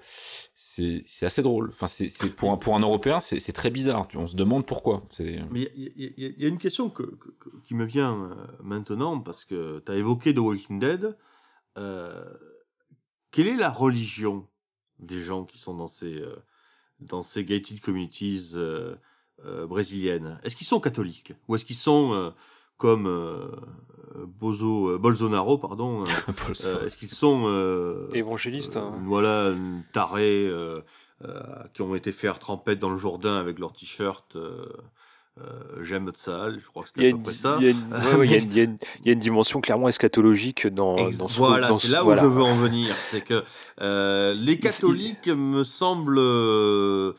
C'est 0.53 1.03
c'est 1.05 1.25
assez 1.25 1.41
drôle. 1.41 1.69
Enfin 1.71 1.87
c'est 1.87 2.07
c'est 2.07 2.33
pour 2.33 2.51
un 2.51 2.57
pour 2.57 2.75
un 2.75 2.79
Européen 2.79 3.19
c'est 3.19 3.41
c'est 3.41 3.51
très 3.51 3.69
bizarre. 3.69 4.07
On 4.15 4.27
se 4.27 4.37
demande 4.37 4.65
pourquoi. 4.65 5.03
Mais 5.51 5.69
il 5.75 5.91
y, 5.97 6.25
y, 6.25 6.41
y, 6.41 6.45
a 6.45 6.47
une 6.47 6.57
question 6.57 6.89
que, 6.89 7.03
que, 7.03 7.49
qui 7.65 7.75
me 7.75 7.83
vient 7.83 8.31
euh, 8.31 8.35
maintenant 8.63 9.19
parce 9.19 9.43
que 9.43 9.83
tu 9.85 9.91
as 9.91 9.95
évoqué 9.95 10.33
The 10.33 10.39
Walking 10.39 10.79
Dead. 10.79 11.17
Euh, 11.77 12.23
quelle 13.31 13.47
est 13.47 13.57
la 13.57 13.69
religion 13.69 14.47
des 14.99 15.21
gens 15.21 15.43
qui 15.43 15.57
sont 15.57 15.75
dans 15.75 15.87
ces 15.87 16.21
euh, 16.21 16.35
dans 17.01 17.23
ces 17.23 17.43
gated 17.43 17.81
communities 17.81 18.51
euh, 18.55 18.95
brésiliennes 19.67 20.39
Est-ce 20.43 20.55
qu'ils 20.55 20.67
sont 20.67 20.79
catholiques 20.79 21.33
ou 21.47 21.55
est-ce 21.55 21.65
qu'ils 21.65 21.75
sont 21.75 22.33
comme 22.77 23.07
Bozo, 24.39 24.89
euh, 24.89 24.97
Bolsonaro, 24.97 25.57
pardon. 25.57 26.03
Euh, 26.03 26.05
euh, 26.65 26.85
est-ce 26.85 26.97
qu'ils 26.97 27.09
sont 27.09 28.09
évangélistes 28.13 28.77
hein. 28.77 28.93
Voilà, 29.05 29.53
tarés 29.93 30.49
qui 31.73 31.81
ont 31.81 31.95
été 31.95 32.11
faire 32.11 32.39
trempette 32.39 32.79
dans 32.79 32.89
le 32.89 32.97
Jourdain 32.97 33.37
avec 33.37 33.59
leur 33.59 33.73
t-shirt. 33.73 34.37
J'aime 35.81 36.11
ça, 36.15 36.49
je 36.51 36.65
crois 36.67 36.83
que 36.83 36.89
c'était 36.89 37.09
à 37.09 37.11
peu 37.11 37.23
près 37.23 37.33
ça. 37.33 37.57
Il 37.59 38.53
y, 38.53 38.61
a 38.61 39.11
une 39.11 39.19
dimension 39.19 39.61
clairement 39.61 39.87
eschatologique 39.87 40.67
dans, 40.67 40.95
dans 40.95 41.27
ce 41.27 41.37
Voilà, 41.37 41.71
c'est 41.79 41.89
là 41.89 42.01
où 42.01 42.05
voilà. 42.05 42.21
je 42.21 42.27
veux 42.27 42.43
en 42.43 42.55
venir. 42.55 42.95
C'est 43.09 43.21
que 43.21 43.43
euh, 43.81 44.33
les 44.33 44.59
catholiques 44.59 45.27
me 45.27 45.63
semblent, 45.63 46.19
euh, 46.19 47.13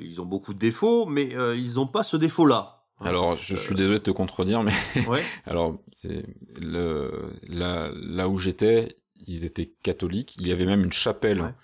ils 0.00 0.20
ont 0.20 0.26
beaucoup 0.26 0.54
de 0.54 0.58
défauts, 0.58 1.06
mais 1.06 1.34
euh, 1.34 1.56
ils 1.56 1.74
n'ont 1.74 1.86
pas 1.86 2.02
ce 2.02 2.16
défaut-là. 2.16 2.82
Alors, 3.02 3.36
je, 3.36 3.56
je, 3.56 3.60
suis 3.60 3.74
désolé 3.74 3.98
de 3.98 4.04
te 4.04 4.10
contredire, 4.10 4.62
mais 4.62 4.74
ouais. 5.08 5.22
alors 5.46 5.78
c'est 5.92 6.24
le 6.60 7.30
là 7.48 7.90
là 7.94 8.28
où 8.28 8.38
j'étais, 8.38 8.94
ils 9.26 9.44
étaient 9.44 9.72
catholiques. 9.82 10.36
Il 10.38 10.46
y 10.46 10.52
avait 10.52 10.66
même 10.66 10.84
une 10.84 10.92
chapelle 10.92 11.40
ouais. 11.40 11.54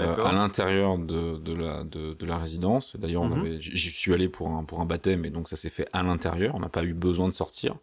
Euh, 0.00 0.24
à 0.24 0.32
l'intérieur 0.32 0.98
de, 0.98 1.38
de 1.38 1.54
la 1.54 1.84
de, 1.84 2.14
de 2.14 2.26
la 2.26 2.38
résidence. 2.38 2.96
D'ailleurs, 2.96 3.24
mm 3.24 3.44
-hmm. 3.44 3.58
j'y 3.60 3.90
suis 3.90 4.12
allé 4.12 4.28
pour 4.28 4.48
un 4.48 4.64
pour 4.64 4.80
un 4.80 4.86
baptême, 4.86 5.24
et 5.24 5.30
donc 5.30 5.48
ça 5.48 5.56
s'est 5.56 5.70
fait 5.70 5.88
à 5.92 6.02
l'intérieur. 6.02 6.54
On 6.54 6.60
n'a 6.60 6.68
pas 6.68 6.84
eu 6.84 6.94
besoin 6.94 7.28
de 7.28 7.34
sortir. 7.34 7.76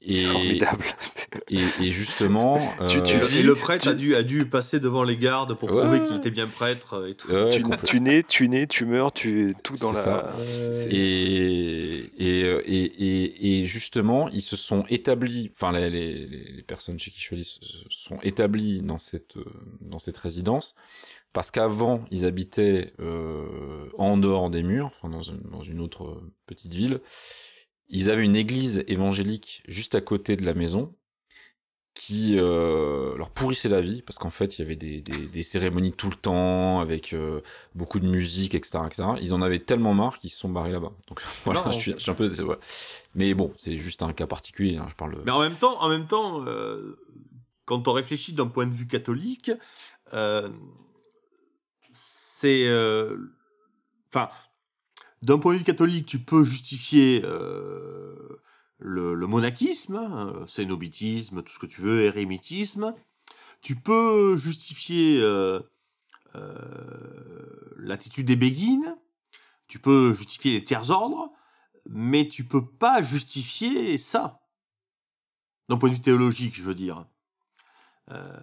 Et, 0.00 0.24
formidable. 0.26 0.84
Et, 1.48 1.62
et 1.80 1.90
justement, 1.90 2.72
tu, 2.88 3.02
tu 3.02 3.16
euh, 3.16 3.28
et 3.38 3.42
le 3.42 3.54
prêtre 3.54 3.84
tu... 3.84 3.88
a 3.88 3.94
dû 3.94 4.14
a 4.14 4.22
dû 4.22 4.46
passer 4.46 4.80
devant 4.80 5.02
les 5.02 5.16
gardes 5.16 5.54
pour 5.54 5.70
ouais. 5.70 5.82
prouver 5.82 6.02
qu'il 6.02 6.16
était 6.16 6.30
bien 6.30 6.46
prêtre 6.46 7.08
et 7.08 7.14
tout. 7.14 7.30
Ouais, 7.30 7.50
tu, 7.50 7.64
tu, 7.84 8.00
nais, 8.00 8.22
tu 8.22 8.48
nais, 8.48 8.66
tu 8.66 8.84
meurs, 8.84 9.12
tu 9.12 9.54
tout 9.62 9.74
dans 9.76 9.92
la. 9.92 10.00
Ça. 10.00 10.32
Et, 10.90 12.10
et 12.16 12.40
et 12.66 13.60
et 13.60 13.66
justement, 13.66 14.28
ils 14.28 14.42
se 14.42 14.56
sont 14.56 14.84
établis. 14.88 15.50
Enfin, 15.54 15.72
les, 15.72 15.90
les, 15.90 16.26
les 16.26 16.62
personnes 16.62 16.98
chez 16.98 17.10
qui 17.10 17.18
je 17.18 17.24
suis 17.24 17.36
allé 17.36 17.44
sont 17.90 18.18
établis 18.22 18.80
dans 18.82 18.98
cette 18.98 19.36
dans 19.80 19.98
cette 19.98 20.18
résidence 20.18 20.74
parce 21.32 21.50
qu'avant 21.50 22.04
ils 22.10 22.24
habitaient 22.24 22.92
euh, 23.00 23.88
en 23.98 24.16
dehors 24.16 24.50
des 24.50 24.62
murs, 24.62 24.86
enfin 24.86 25.08
dans 25.08 25.22
une, 25.22 25.40
dans 25.50 25.62
une 25.62 25.80
autre 25.80 26.20
petite 26.46 26.74
ville 26.74 27.00
ils 27.88 28.10
avaient 28.10 28.24
une 28.24 28.36
église 28.36 28.84
évangélique 28.86 29.62
juste 29.66 29.94
à 29.94 30.00
côté 30.00 30.36
de 30.36 30.44
la 30.44 30.54
maison 30.54 30.94
qui 31.94 32.36
euh, 32.38 33.16
leur 33.16 33.30
pourrissait 33.30 33.68
la 33.68 33.80
vie 33.80 34.02
parce 34.02 34.18
qu'en 34.18 34.30
fait 34.30 34.56
il 34.56 34.62
y 34.62 34.64
avait 34.64 34.76
des, 34.76 35.00
des, 35.00 35.26
des, 35.26 35.42
cérémonies 35.42 35.92
tout 35.92 36.08
le 36.08 36.14
temps 36.14 36.80
avec 36.80 37.12
euh, 37.12 37.40
beaucoup 37.74 37.98
de 37.98 38.06
musique 38.06 38.54
etc 38.54 38.78
etc 38.86 39.04
ils 39.20 39.34
en 39.34 39.42
avaient 39.42 39.58
tellement 39.58 39.94
marre 39.94 40.18
qu'ils 40.18 40.30
se 40.30 40.38
sont 40.38 40.48
barrés 40.48 40.70
là-bas. 40.70 40.92
Donc 41.08 41.20
voilà 41.44 41.62
non, 41.64 41.72
je, 41.72 41.78
suis, 41.78 41.92
je, 41.92 41.98
suis, 41.98 42.10
un 42.10 42.14
peu 42.14 42.30
ouais. 42.42 42.56
mais 43.14 43.34
bon 43.34 43.52
c'est 43.58 43.76
juste 43.76 44.02
un 44.02 44.12
cas 44.12 44.28
particulier 44.28 44.76
hein, 44.76 44.86
je 44.88 44.94
parle 44.94 45.16
de... 45.16 45.22
mais 45.24 45.32
en 45.32 45.40
même 45.40 45.56
temps 45.56 45.82
en 45.82 45.88
même 45.88 46.06
temps 46.06 46.44
euh, 46.46 46.98
quand 47.64 47.88
on 47.88 47.92
réfléchit 47.92 48.32
d'un 48.32 48.46
point 48.46 48.66
de 48.66 48.74
vue 48.74 48.86
catholique 48.86 49.50
euh, 50.14 50.48
c'est, 51.90 52.68
enfin, 54.08 54.28
d'un 55.22 55.38
point 55.38 55.54
de 55.54 55.58
vue 55.58 55.64
catholique, 55.64 56.06
tu 56.06 56.18
peux 56.18 56.44
justifier 56.44 57.22
le, 58.78 59.14
le, 59.14 59.26
monachisme, 59.26 59.96
hein, 59.96 60.44
cénobitisme, 60.46 61.42
tout 61.42 61.52
ce 61.52 61.58
que 61.58 61.66
tu 61.66 61.80
veux, 61.80 62.02
érémitisme. 62.02 62.94
Tu 63.60 63.76
peux 63.76 64.36
justifier 64.36 65.20
euh, 65.20 65.60
euh, 66.36 67.74
l'attitude 67.76 68.26
des 68.26 68.36
béguines, 68.36 68.96
tu 69.66 69.78
peux 69.78 70.12
justifier 70.12 70.52
les 70.52 70.64
tiers 70.64 70.90
ordres, 70.90 71.32
mais 71.86 72.28
tu 72.28 72.44
peux 72.44 72.64
pas 72.64 73.02
justifier 73.02 73.98
ça. 73.98 74.40
D'un 75.68 75.76
point 75.76 75.88
de 75.88 75.94
vue 75.94 76.00
théologique, 76.00 76.54
je 76.54 76.62
veux 76.62 76.74
dire. 76.74 77.04
Euh, 78.10 78.40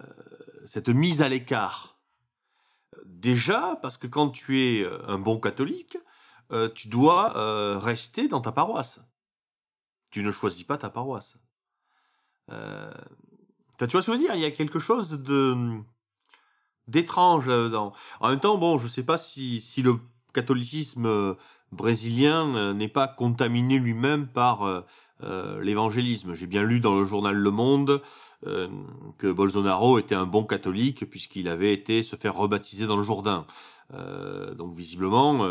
cette 0.66 0.88
mise 0.88 1.22
à 1.22 1.28
l'écart. 1.28 1.98
Déjà, 3.04 3.78
parce 3.82 3.96
que 3.96 4.06
quand 4.06 4.30
tu 4.30 4.60
es 4.60 4.86
un 5.06 5.18
bon 5.18 5.40
catholique, 5.40 5.96
euh, 6.52 6.68
tu 6.74 6.88
dois 6.88 7.36
euh, 7.36 7.78
rester 7.78 8.28
dans 8.28 8.40
ta 8.40 8.52
paroisse. 8.52 9.00
Tu 10.10 10.22
ne 10.22 10.30
choisis 10.30 10.64
pas 10.64 10.78
ta 10.78 10.90
paroisse. 10.90 11.36
Euh, 12.52 12.90
tu 13.78 13.86
vois 13.86 14.02
ce 14.02 14.06
que 14.06 14.12
je 14.12 14.18
veux 14.18 14.18
dire 14.18 14.34
Il 14.34 14.40
y 14.40 14.46
a 14.46 14.50
quelque 14.50 14.78
chose 14.78 15.22
de 15.22 15.56
d'étrange 16.88 17.48
là-dedans? 17.48 17.92
En 18.20 18.28
même 18.28 18.38
temps, 18.38 18.56
bon, 18.58 18.78
je 18.78 18.86
sais 18.86 19.02
pas 19.02 19.18
si, 19.18 19.60
si 19.60 19.82
le 19.82 19.98
catholicisme 20.32 21.06
euh, 21.06 21.34
brésilien 21.72 22.74
n'est 22.74 22.88
pas 22.88 23.08
contaminé 23.08 23.78
lui-même 23.78 24.28
par 24.28 24.84
l'évangélisme. 25.20 26.34
J'ai 26.34 26.46
bien 26.46 26.62
lu 26.62 26.78
dans 26.78 26.94
le 26.94 27.04
journal 27.04 27.34
Le 27.34 27.50
Monde 27.50 28.02
que 29.18 29.32
Bolsonaro 29.32 29.98
était 29.98 30.14
un 30.14 30.26
bon 30.26 30.44
catholique 30.44 31.08
puisqu'il 31.08 31.48
avait 31.48 31.72
été 31.72 32.02
se 32.02 32.16
faire 32.16 32.34
rebaptiser 32.34 32.86
dans 32.86 32.96
le 32.96 33.02
Jourdain. 33.02 33.46
donc 33.90 34.74
visiblement, 34.74 35.44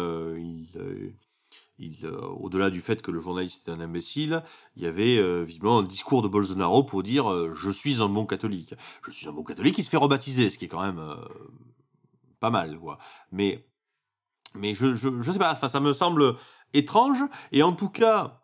euh, 1.82 2.22
au-delà 2.40 2.70
du 2.70 2.80
fait 2.80 3.02
que 3.02 3.12
le 3.12 3.20
journaliste 3.20 3.64
était 3.64 3.72
un 3.72 3.82
imbécile, 3.82 4.44
il 4.78 4.84
y 4.84 4.88
avait 4.88 5.18
euh, 5.18 5.44
visiblement 5.44 5.80
un 5.80 5.84
discours 5.84 6.22
de 6.22 6.30
Bolsonaro 6.30 6.84
pour 6.84 7.04
dire 7.04 7.30
euh, 7.30 7.54
je 7.54 7.70
suis 7.70 8.02
un 8.02 8.08
bon 8.08 8.26
catholique. 8.26 8.74
Je 9.04 9.12
suis 9.12 9.28
un 9.28 9.34
bon 9.34 9.44
catholique, 9.44 9.78
il 9.78 9.84
se 9.84 9.90
fait 9.90 9.98
rebaptiser, 9.98 10.50
ce 10.50 10.58
qui 10.58 10.66
est 10.66 10.70
quand 10.70 10.82
même 10.82 11.04
pas 12.40 12.50
mal, 12.50 12.80
quoi. 12.80 12.98
Mais 13.32 13.68
mais 14.54 14.74
je, 14.74 14.96
je 14.96 15.32
sais 15.32 15.40
pas, 15.40 15.56
ça 15.56 15.80
me 15.82 15.92
semble 15.92 16.36
étrange 16.74 17.20
et 17.52 17.62
en 17.62 17.74
tout 17.74 17.90
cas 17.90 18.42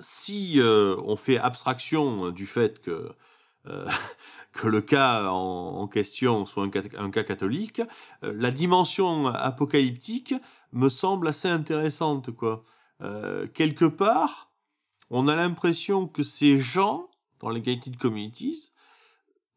si 0.00 0.58
on 0.60 1.16
fait 1.16 1.38
abstraction 1.38 2.30
du 2.30 2.46
fait 2.46 2.80
que 2.80 3.14
que 4.52 4.68
le 4.68 4.80
cas 4.80 5.28
en, 5.28 5.88
question 5.88 6.44
soit 6.46 6.64
un 6.64 7.10
cas, 7.10 7.24
catholique, 7.24 7.82
la 8.22 8.50
dimension 8.50 9.26
apocalyptique 9.28 10.34
me 10.72 10.88
semble 10.88 11.28
assez 11.28 11.48
intéressante, 11.48 12.30
quoi. 12.30 12.64
Euh, 13.00 13.46
quelque 13.48 13.84
part, 13.84 14.52
on 15.10 15.28
a 15.28 15.34
l'impression 15.34 16.06
que 16.06 16.22
ces 16.22 16.60
gens, 16.60 17.08
dans 17.40 17.50
les 17.50 17.60
gated 17.60 17.96
communities, 17.96 18.72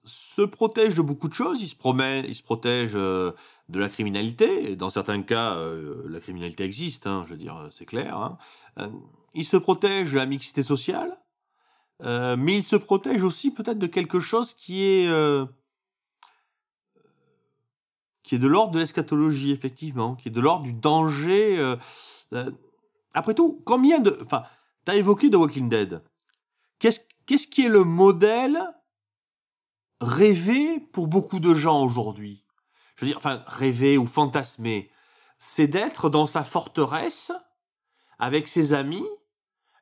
se 0.07 0.41
protègent 0.41 0.95
de 0.95 1.01
beaucoup 1.01 1.27
de 1.27 1.33
choses. 1.33 1.61
Ils 1.61 1.67
se 1.67 1.75
promènent, 1.75 2.25
ils 2.27 2.35
se 2.35 2.43
protègent 2.43 2.95
euh, 2.95 3.31
de 3.69 3.79
la 3.79 3.89
criminalité. 3.89 4.71
Et 4.71 4.75
dans 4.75 4.89
certains 4.89 5.21
cas, 5.21 5.55
euh, 5.55 6.03
la 6.09 6.19
criminalité 6.19 6.63
existe, 6.63 7.07
hein, 7.07 7.23
je 7.25 7.31
veux 7.31 7.39
dire, 7.39 7.67
c'est 7.71 7.85
clair. 7.85 8.17
Hein. 8.17 8.37
Euh, 8.79 8.87
ils 9.33 9.45
se 9.45 9.57
protègent 9.57 10.13
de 10.13 10.17
la 10.17 10.25
mixité 10.25 10.63
sociale, 10.63 11.17
mais 12.01 12.57
ils 12.57 12.63
se 12.63 12.75
protègent 12.75 13.23
aussi 13.23 13.51
peut-être 13.51 13.79
de 13.79 13.87
quelque 13.87 14.19
chose 14.19 14.53
qui 14.53 14.83
est 14.83 15.07
qui 18.27 18.35
est 18.35 18.39
de 18.39 18.47
l'ordre 18.47 18.73
de 18.73 18.79
l'eschatologie, 18.79 19.51
effectivement, 19.51 20.15
qui 20.15 20.27
est 20.27 20.31
de 20.31 20.41
l'ordre 20.41 20.63
du 20.63 20.73
danger. 20.73 21.57
Euh, 21.57 21.77
euh, 22.33 22.51
après 23.13 23.33
tout, 23.33 23.61
combien 23.65 23.99
de... 23.99 24.19
Enfin, 24.21 24.43
t'as 24.83 24.95
évoqué 24.95 25.29
The 25.29 25.35
Walking 25.35 25.69
Dead. 25.69 26.03
Qu'est-ce 26.77 26.99
qu'est-ce 27.25 27.47
qui 27.47 27.65
est 27.65 27.69
le 27.69 27.85
modèle 27.85 28.61
rêvé 30.01 30.81
pour 30.91 31.07
beaucoup 31.07 31.39
de 31.39 31.55
gens 31.55 31.81
aujourd'hui? 31.81 32.43
Je 32.97 33.05
veux 33.05 33.11
dire, 33.11 33.17
enfin, 33.17 33.43
rêvé 33.47 33.97
ou 33.97 34.05
fantasmé, 34.05 34.91
c'est 35.39 35.67
d'être 35.67 36.09
dans 36.09 36.27
sa 36.27 36.43
forteresse 36.43 37.31
avec 38.19 38.49
ses 38.49 38.73
amis 38.73 39.07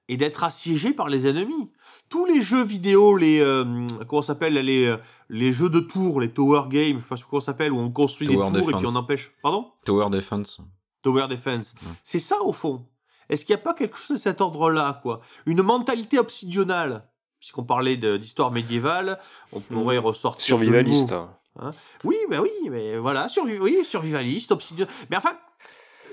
et 0.08 0.18
d'être 0.18 0.44
assiégé 0.44 0.94
par 0.94 1.10
les 1.10 1.28
ennemis. 1.28 1.72
Tous 2.10 2.26
les 2.26 2.42
jeux 2.42 2.64
vidéo, 2.64 3.18
les 3.18 3.40
euh, 3.40 3.88
comment 4.08 4.22
s'appelle 4.22 4.54
les 4.54 4.86
euh, 4.86 4.98
les 5.30 5.52
jeux 5.52 5.70
de 5.70 5.80
tours, 5.80 6.22
les 6.22 6.32
tower 6.32 6.64
games, 6.70 7.00
je 7.00 7.16
sais 7.16 7.22
pas 7.22 7.28
comment 7.30 7.40
s'appelle 7.40 7.72
où 7.72 7.80
on 7.80 7.92
construit 7.92 8.28
des 8.28 8.36
tours 8.36 8.70
et 8.70 8.74
puis 8.74 8.86
on 8.86 8.96
empêche. 8.96 9.32
Pardon? 9.42 9.72
Tower 9.84 10.10
defense. 10.10 10.60
Tower 11.02 11.28
defense. 11.28 11.76
C'est 12.04 12.20
ça 12.20 12.42
au 12.42 12.54
fond. 12.54 12.86
Est-ce 13.30 13.46
qu'il 13.46 13.56
n'y 13.56 13.62
a 13.62 13.64
pas 13.64 13.74
quelque 13.74 13.98
chose 13.98 14.18
de 14.18 14.22
cet 14.22 14.42
ordre-là, 14.42 15.00
quoi? 15.02 15.22
Une 15.48 15.64
mentalité 15.64 16.20
obsidionale, 16.20 17.08
puisqu'on 17.40 17.64
parlait 17.64 17.98
d'histoire 17.98 18.52
médiévale, 18.52 19.20
on 19.52 19.60
pourrait 19.60 20.00
hmm. 20.00 20.06
ressortir 20.06 20.46
survivaliste. 20.46 21.14
Hein 21.58 21.72
oui, 22.04 22.18
ben 22.30 22.42
oui, 22.42 22.70
mais 22.70 22.98
voilà, 22.98 23.30
survi 23.30 23.58
oui, 23.58 23.84
survivaliste, 23.84 24.52
obsidional. 24.52 24.94
Mais 25.10 25.18
enfin, 25.18 25.38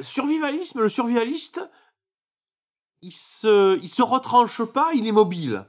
survivalisme, 0.01 0.81
le 0.81 0.89
survivaliste, 0.89 1.61
il 3.03 3.13
se, 3.13 3.79
il 3.83 3.89
se 3.89 4.03
retranche 4.03 4.63
pas, 4.63 4.91
il 4.95 5.07
est 5.07 5.13
mobile, 5.13 5.67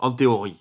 en 0.00 0.12
théorie. 0.12 0.56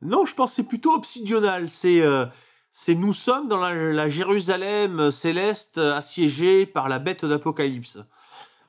Non, 0.00 0.26
je 0.26 0.34
pense 0.34 0.50
que 0.50 0.56
c'est 0.56 0.68
plutôt 0.68 0.92
obsidional. 0.94 1.68
C'est, 1.70 2.02
euh, 2.02 2.26
c'est 2.70 2.94
nous 2.94 3.12
sommes 3.12 3.48
dans 3.48 3.58
la, 3.58 4.08
Jérusalem 4.08 5.10
céleste 5.10 5.78
assiégée 5.78 6.66
par 6.66 6.88
la 6.88 6.98
bête 6.98 7.24
d'Apocalypse. 7.24 7.98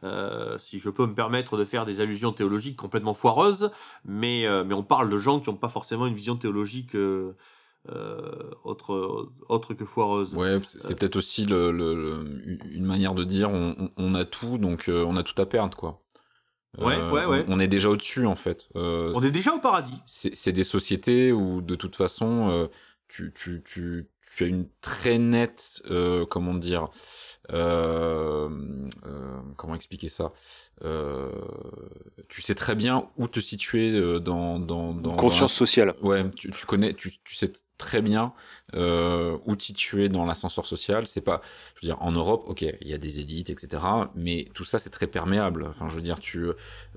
Euh, 0.04 0.58
si 0.60 0.80
je 0.80 0.90
peux 0.90 1.06
me 1.08 1.16
permettre 1.16 1.58
de 1.58 1.66
faire 1.66 1.86
des 1.86 2.00
allusions 2.00 2.32
théologiques 2.32 2.78
complètement 2.78 3.14
foireuses, 3.14 3.72
mais, 4.04 4.46
euh, 4.46 4.64
mais 4.64 4.74
on 4.74 4.84
parle 4.84 5.10
de 5.10 5.18
gens 5.18 5.40
qui 5.40 5.50
n'ont 5.50 5.56
pas 5.56 5.70
forcément 5.70 6.06
une 6.06 6.14
vision 6.14 6.36
théologique 6.36 6.96
autre, 8.64 9.30
autre 9.48 9.74
que 9.74 9.86
foireuse. 9.86 10.34
Ouais, 10.36 10.60
c'est 10.66 10.98
peut-être 10.98 11.16
aussi 11.16 11.46
le, 11.46 11.72
le, 11.72 12.42
une 12.72 12.86
manière 12.86 13.14
de 13.14 13.24
dire 13.24 13.50
on, 13.50 13.92
on 13.98 14.16
a 14.16 14.26
tout, 14.26 14.58
donc 14.58 14.86
on 14.90 15.18
a 15.18 15.24
tout 15.24 15.40
à 15.42 15.46
perdre, 15.46 15.78
quoi. 15.78 16.00
Ouais, 16.78 16.96
euh, 16.96 17.12
ouais, 17.12 17.26
ouais. 17.26 17.46
On, 17.48 17.60
est 17.60 17.68
déjà 17.68 17.90
au-dessus, 17.90 18.26
en 18.26 18.36
fait. 18.36 18.70
Euh, 18.76 19.12
on 19.16 19.24
est 19.24 19.32
déjà 19.32 19.54
au 19.54 19.60
paradis. 19.60 20.02
C'est 20.06 20.52
des 20.52 20.64
sociétés 20.64 21.32
où, 21.32 21.62
de 21.62 21.76
toute 21.76 21.96
façon, 21.96 22.50
euh, 22.50 22.68
tu, 23.08 23.34
tu, 23.34 23.64
tu, 23.64 24.10
tu, 24.36 24.44
as 24.44 24.48
une 24.48 24.68
très 24.82 25.18
nette, 25.18 25.82
comment 26.30 26.54
dire, 26.54 26.90
comment 27.50 28.50
expliquer 29.76 30.10
ça? 30.10 30.34
Euh, 30.84 31.32
tu 32.28 32.42
sais 32.42 32.56
très 32.56 32.76
bien 32.76 33.06
où 33.18 33.28
te 33.28 33.40
situer 33.40 33.92
euh, 33.92 34.20
dans, 34.20 34.60
dans, 34.60 34.94
dans 34.94 35.16
conscience 35.16 35.54
sociale. 35.54 35.96
Ouais, 36.02 36.30
tu, 36.36 36.52
tu 36.52 36.66
connais, 36.66 36.94
tu, 36.94 37.12
tu, 37.24 37.36
sais 37.36 37.52
très 37.78 38.02
bien 38.02 38.34
euh, 38.74 39.38
où 39.46 39.56
te 39.56 39.64
situer 39.64 40.10
dans 40.10 40.26
l'ascenseur 40.26 40.66
social. 40.66 41.08
C'est 41.08 41.22
pas, 41.22 41.42
je 41.76 41.82
veux 41.86 41.94
dire, 41.94 42.02
en 42.02 42.12
Europe, 42.12 42.44
ok, 42.48 42.62
il 42.62 42.88
y 42.88 42.94
a 42.94 42.98
des 42.98 43.20
élites, 43.20 43.50
etc. 43.50 43.84
Mais 44.16 44.50
tout 44.54 44.66
ça, 44.66 44.80
c'est 44.80 44.90
très 44.90 45.08
perméable. 45.08 45.66
Enfin, 45.70 45.88
je 45.88 45.96
veux 45.96 46.02
dire, 46.02 46.20
tu, 46.20 46.48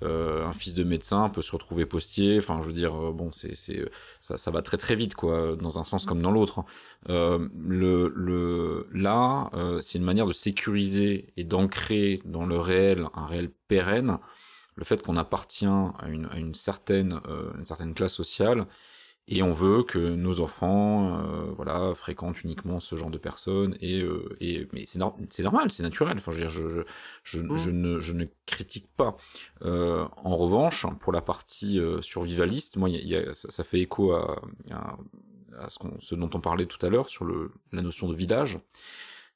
euh, 0.02 0.46
un 0.46 0.52
fils 0.52 0.74
de 0.74 0.84
médecin 0.84 1.28
peut 1.28 1.42
se 1.42 1.52
retrouver 1.52 1.86
postier. 1.86 2.38
Enfin, 2.38 2.58
je 2.60 2.66
veux 2.66 2.72
dire, 2.72 2.94
euh, 2.94 3.12
bon, 3.12 3.30
c'est, 3.32 3.56
c'est, 3.56 3.88
ça, 4.20 4.38
ça 4.38 4.50
va 4.50 4.62
très 4.62 4.76
très 4.76 4.94
vite, 4.94 5.14
quoi, 5.14 5.56
dans 5.56 5.78
un 5.78 5.84
sens 5.84 6.06
comme 6.06 6.22
dans 6.22 6.32
l'autre. 6.32 6.64
Euh, 7.08 7.48
le, 7.56 8.12
le, 8.14 8.88
là, 8.92 9.50
c'est 9.80 9.98
une 9.98 10.04
manière 10.04 10.26
de 10.26 10.32
sécuriser 10.32 11.32
et 11.36 11.44
d'ancrer 11.44 12.20
dans 12.24 12.46
le 12.46 12.58
réel 12.58 13.06
un 13.14 13.26
réel 13.26 13.50
pérenne, 13.68 14.18
le 14.76 14.84
fait 14.84 15.02
qu'on 15.02 15.16
appartient 15.16 15.66
à 15.66 16.08
une, 16.08 16.26
à 16.26 16.38
une 16.38 16.54
certaine, 16.54 17.20
euh, 17.28 17.52
une 17.58 17.66
certaine 17.66 17.94
classe 17.94 18.14
sociale, 18.14 18.66
et 19.30 19.42
on 19.42 19.52
veut 19.52 19.82
que 19.82 19.98
nos 19.98 20.40
enfants 20.40 21.18
euh, 21.18 21.52
voilà 21.52 21.92
fréquentent 21.94 22.42
uniquement 22.42 22.80
ce 22.80 22.96
genre 22.96 23.10
de 23.10 23.18
personnes 23.18 23.76
et, 23.80 24.00
euh, 24.00 24.34
et 24.40 24.66
mais 24.72 24.86
c'est 24.86 24.98
normal 24.98 25.70
c'est 25.70 25.82
naturel. 25.82 26.16
Enfin 26.16 26.32
je 26.32 26.36
veux 26.38 26.42
dire 26.44 26.50
je 26.50 26.68
je, 26.68 26.80
je, 27.24 27.40
mmh. 27.40 27.56
je, 27.58 27.70
ne 27.70 28.00
je 28.00 28.12
ne 28.14 28.24
critique 28.46 28.88
pas. 28.96 29.16
Euh, 29.62 30.06
en 30.16 30.34
revanche 30.34 30.86
pour 31.00 31.12
la 31.12 31.20
partie 31.20 31.78
survivaliste 32.00 32.78
moi 32.78 32.88
y 32.88 32.96
a, 32.96 33.00
y 33.00 33.28
a, 33.28 33.34
ça, 33.34 33.50
ça, 33.50 33.64
fait 33.64 33.80
écho 33.80 34.12
à, 34.12 34.40
à, 34.70 34.96
à 35.58 35.68
ce, 35.98 36.14
dont 36.14 36.30
on 36.32 36.40
parlait 36.40 36.66
tout 36.66 36.84
à 36.84 36.88
l'heure 36.88 37.10
sur 37.10 37.26
le 37.26 37.52
la 37.72 37.82
notion 37.82 38.08
de 38.08 38.14
village. 38.14 38.56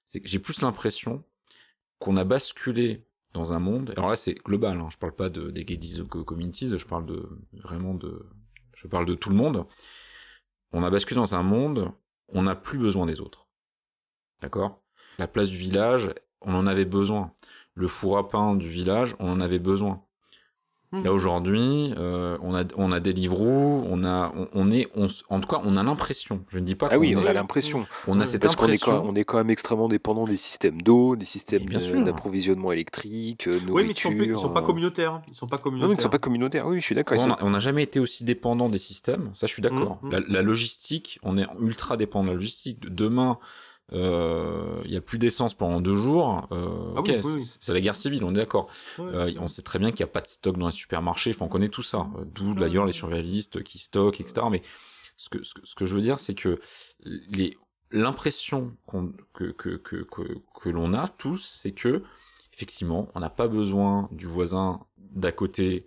C'est 0.06 0.20
que 0.20 0.28
j'ai 0.28 0.38
plus 0.38 0.62
l'impression 0.62 1.22
qu'on 1.98 2.16
a 2.16 2.24
basculé 2.24 3.04
dans 3.32 3.54
un 3.54 3.58
monde. 3.58 3.92
Alors 3.96 4.10
là, 4.10 4.16
c'est 4.16 4.34
global. 4.34 4.78
Hein, 4.78 4.88
je 4.90 4.98
parle 4.98 5.14
pas 5.14 5.28
de, 5.28 5.50
des 5.50 5.64
gays 5.64 5.78
communities. 6.26 6.68
Je 6.76 6.86
parle 6.86 7.06
de 7.06 7.28
vraiment 7.52 7.94
de. 7.94 8.26
Je 8.74 8.86
parle 8.88 9.06
de 9.06 9.14
tout 9.14 9.30
le 9.30 9.36
monde. 9.36 9.66
On 10.72 10.82
a 10.82 10.90
basculé 10.90 11.16
dans 11.16 11.34
un 11.34 11.42
monde. 11.42 11.92
On 12.28 12.42
n'a 12.42 12.54
plus 12.54 12.78
besoin 12.78 13.06
des 13.06 13.20
autres. 13.20 13.48
D'accord? 14.40 14.82
La 15.18 15.28
place 15.28 15.50
du 15.50 15.56
village, 15.56 16.12
on 16.40 16.54
en 16.54 16.66
avait 16.66 16.84
besoin. 16.86 17.34
Le 17.74 17.86
four 17.86 18.18
à 18.18 18.28
pain 18.28 18.54
du 18.54 18.68
village, 18.68 19.14
on 19.18 19.30
en 19.30 19.40
avait 19.40 19.58
besoin. 19.58 20.04
Là 20.92 21.10
aujourd'hui, 21.12 21.94
euh, 21.96 22.36
on 22.42 22.54
a 22.54 22.64
on 22.76 22.92
a 22.92 23.00
Deliveroo, 23.00 23.84
on 23.88 24.04
a 24.04 24.30
on, 24.36 24.48
on 24.52 24.70
est 24.70 24.88
on, 24.94 25.06
en 25.30 25.40
tout 25.40 25.48
cas 25.48 25.60
on 25.64 25.76
a 25.78 25.82
l'impression. 25.82 26.44
Je 26.50 26.58
ne 26.58 26.64
dis 26.64 26.74
pas. 26.74 26.88
Ah 26.92 26.98
oui, 26.98 27.16
on 27.16 27.24
a 27.24 27.32
l'impression. 27.32 27.86
On 28.06 28.20
a 28.20 28.26
cette 28.26 28.42
Parce 28.42 28.54
est, 28.54 28.60
impression. 28.60 28.92
quand, 29.00 29.08
on 29.08 29.14
est 29.14 29.24
quand 29.24 29.38
même 29.38 29.48
extrêmement 29.48 29.88
dépendant 29.88 30.24
des 30.24 30.36
systèmes 30.36 30.82
d'eau, 30.82 31.16
des 31.16 31.24
systèmes 31.24 31.62
Mais 31.62 31.68
bien 31.70 31.78
sûr. 31.78 32.04
d'approvisionnement 32.04 32.72
électrique, 32.72 33.46
euh, 33.48 33.58
Oui, 33.70 33.84
mais 33.86 33.92
ils 33.92 33.98
sont, 33.98 34.10
nourriture. 34.10 34.36
ils 34.36 34.40
sont 34.42 34.50
pas 34.50 34.60
euh, 34.60 34.64
communautaires. 34.64 35.22
Ils 35.28 35.34
sont 35.34 35.46
pas 35.46 35.56
communautaires. 35.58 35.88
non, 35.88 35.94
ils 35.94 35.96
ne 35.96 36.02
sont 36.02 36.08
pas 36.10 36.18
communautaires. 36.18 36.66
Oui, 36.66 36.80
je 36.80 36.84
suis 36.84 36.94
d'accord. 36.94 37.18
On 37.40 37.50
n'a 37.50 37.60
jamais 37.60 37.82
été 37.84 37.98
aussi 37.98 38.24
dépendant 38.24 38.68
des 38.68 38.78
systèmes, 38.78 39.30
ça 39.34 39.46
je 39.46 39.52
suis 39.52 39.62
d'accord. 39.62 39.98
Mhm. 40.02 40.10
La, 40.10 40.20
la 40.28 40.42
logistique, 40.42 41.18
on 41.22 41.38
est 41.38 41.46
ultra 41.58 41.96
dépendant 41.96 42.24
de 42.24 42.28
la 42.28 42.34
logistique. 42.34 42.80
Demain, 42.80 43.38
euh, 43.92 44.80
il 44.84 44.90
y 44.92 44.96
a 44.96 45.00
plus 45.00 45.18
d'essence 45.18 45.54
pendant 45.54 45.80
deux 45.80 45.96
jours. 45.96 46.48
euh, 46.52 46.92
Ah 46.96 47.00
ok, 47.00 47.06
oui, 47.08 47.14
oui, 47.16 47.22
c'est- 47.22 47.34
oui. 47.36 47.56
c'est 47.60 47.72
la 47.74 47.80
guerre 47.80 47.96
civile, 47.96 48.24
on 48.24 48.30
est 48.30 48.38
d'accord. 48.38 48.68
Euh, 48.98 49.32
on 49.38 49.48
sait 49.48 49.62
très 49.62 49.78
bien 49.78 49.90
qu'il 49.90 50.04
n'y 50.04 50.10
a 50.10 50.12
pas 50.12 50.20
de 50.20 50.26
stock 50.26 50.56
dans 50.58 50.66
les 50.66 50.72
supermarchés. 50.72 51.30
Enfin, 51.30 51.44
on 51.44 51.48
connaît 51.48 51.68
tout 51.68 51.82
ça. 51.82 52.06
Euh, 52.18 52.24
D'où 52.24 52.54
d'ailleurs 52.54 52.84
les 52.86 52.92
survivalistes 52.92 53.62
qui 53.62 53.78
stockent, 53.78 54.20
etc. 54.20 54.46
Mais 54.50 54.62
ce 55.16 55.28
que, 55.28 55.42
ce 55.42 55.54
que, 55.54 55.60
ce 55.64 55.74
que 55.74 55.86
je 55.86 55.94
veux 55.94 56.00
dire, 56.00 56.18
c'est 56.20 56.34
que 56.34 56.58
les 57.04 57.56
l'impression 57.94 58.74
qu'on 58.86 59.12
que, 59.34 59.44
que, 59.52 59.76
que, 59.76 59.96
que, 59.96 60.22
que 60.60 60.68
l'on 60.70 60.94
a 60.94 61.08
tous, 61.08 61.42
c'est 61.42 61.72
que 61.72 62.02
effectivement, 62.54 63.08
on 63.14 63.20
n'a 63.20 63.30
pas 63.30 63.48
besoin 63.48 64.08
du 64.12 64.26
voisin 64.26 64.80
d'à 64.98 65.32
côté 65.32 65.86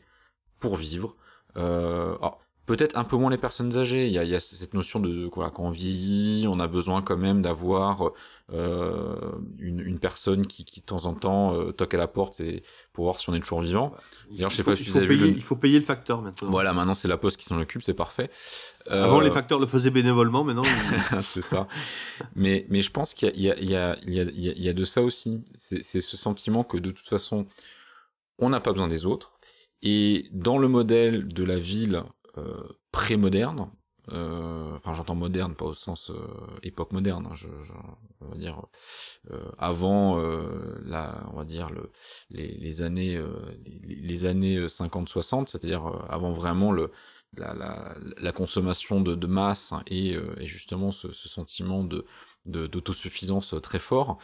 pour 0.60 0.76
vivre. 0.76 1.16
Euh, 1.58 2.16
alors, 2.18 2.40
Peut-être 2.66 2.98
un 2.98 3.04
peu 3.04 3.16
moins 3.16 3.30
les 3.30 3.38
personnes 3.38 3.78
âgées. 3.78 4.08
Il 4.08 4.12
y 4.12 4.18
a, 4.18 4.24
il 4.24 4.30
y 4.32 4.36
a 4.36 4.40
cette 4.40 4.74
notion 4.74 5.00
de 5.00 5.28
quoi, 5.28 5.52
quand 5.52 5.66
on 5.66 5.70
vieillit, 5.70 6.48
on 6.48 6.60
a 6.60 6.68
besoin 6.68 7.04
quand 7.04 7.16
même 7.18 7.44
d'avoir 7.44 8.10
euh, 8.52 9.16
une, 9.60 9.80
une 9.82 10.00
personne 10.00 10.48
qui, 10.48 10.66
qui 10.66 10.80
de 10.82 10.86
temps 10.86 11.06
en 11.06 11.14
temps 11.14 11.54
euh, 11.54 11.72
toque 11.72 11.94
à 11.94 11.98
la 11.98 12.08
porte 12.08 12.40
et 12.40 12.64
pour 12.92 13.04
voir 13.06 13.20
si 13.20 13.30
on 13.30 13.36
est 13.36 13.40
toujours 13.40 13.62
vivant. 13.62 13.94
Il 14.32 14.38
D'ailleurs, 14.38 14.50
je 14.50 14.56
faut- 14.56 14.64
sais 14.64 14.72
pas 14.72 14.76
si 14.84 14.90
vous 14.90 14.98
avez 14.98 15.06
vu 15.08 15.18
payer- 15.18 15.32
le- 15.32 15.38
Il 15.38 15.44
faut 15.44 15.56
payer 15.56 15.78
le 15.80 15.86
facteur 15.86 16.22
maintenant. 16.24 16.50
Voilà, 16.50 16.74
maintenant 16.74 16.96
c'est 16.96 17.08
la 17.08 17.18
poste 17.18 17.38
qui 17.38 17.46
s'en 17.46 17.60
occupe, 17.60 17.84
c'est 17.84 17.94
parfait. 17.94 18.32
Euh, 18.90 19.04
Avant, 19.04 19.20
les 19.20 19.32
facteurs 19.32 19.60
le 19.60 19.68
faisaient 19.68 19.92
bénévolement, 19.92 20.44
maintenant. 20.44 20.64
ils- 20.64 21.22
c'est 21.22 21.42
ça. 21.44 21.68
Mais, 22.36 22.66
mais 22.70 22.82
je 22.82 22.90
pense 22.92 23.14
qu'il 23.14 23.30
y 23.40 23.50
a, 23.52 23.56
il 23.60 23.70
y, 23.70 23.76
a, 23.76 23.96
il 24.08 24.14
y, 24.14 24.70
a, 24.70 24.74
de 24.74 24.84
ça 24.86 25.02
aussi. 25.04 25.44
C'est 25.56 25.84
c'est 25.84 26.02
ce 26.02 26.18
sentiment 26.18 26.64
que 26.64 26.78
de 26.78 26.90
toute 26.92 27.08
façon, 27.08 27.46
on 28.40 28.50
n'a 28.50 28.60
pas 28.60 28.72
besoin 28.72 28.88
des 28.88 29.06
autres. 29.06 29.38
Et 29.84 30.30
dans 30.32 30.58
le 30.58 30.68
modèle 30.68 31.28
de 31.28 31.44
la 31.44 31.58
ville 31.60 32.02
pré-moderne, 32.92 33.70
euh, 34.12 34.76
enfin 34.76 34.94
j'entends 34.94 35.16
moderne, 35.16 35.56
pas 35.56 35.66
au 35.66 35.74
sens 35.74 36.12
euh, 36.12 36.16
époque 36.64 36.92
moderne, 36.94 37.26
hein, 37.28 37.34
je, 37.36 37.48
je- 37.64 37.74
on 38.22 38.28
va 38.30 38.36
dire 38.38 38.62
euh, 39.32 39.44
avant 39.58 40.20
euh, 40.20 40.80
la, 40.86 41.26
on 41.34 41.38
va 41.38 41.44
dire 41.46 41.70
le, 41.72 41.92
les, 42.30 42.48
les 42.58 42.82
années, 42.82 43.16
euh, 43.18 43.28
les, 43.66 43.96
les 43.96 44.26
années 44.26 44.68
50-60, 44.68 45.48
c'est-à-dire 45.50 45.88
euh, 45.88 46.00
avant 46.10 46.32
vraiment 46.32 46.72
le, 46.72 46.92
la, 47.38 47.54
la, 47.54 47.96
la 48.18 48.32
consommation 48.32 49.02
de, 49.02 49.16
de 49.16 49.28
masse 49.28 49.74
et, 49.88 50.16
euh, 50.16 50.36
et 50.40 50.46
justement 50.46 50.92
ce, 50.92 51.12
ce 51.12 51.28
sentiment 51.30 51.84
de 51.84 52.06
d'autosuffisance 52.46 53.56
très 53.64 53.80
fort. 53.80 54.20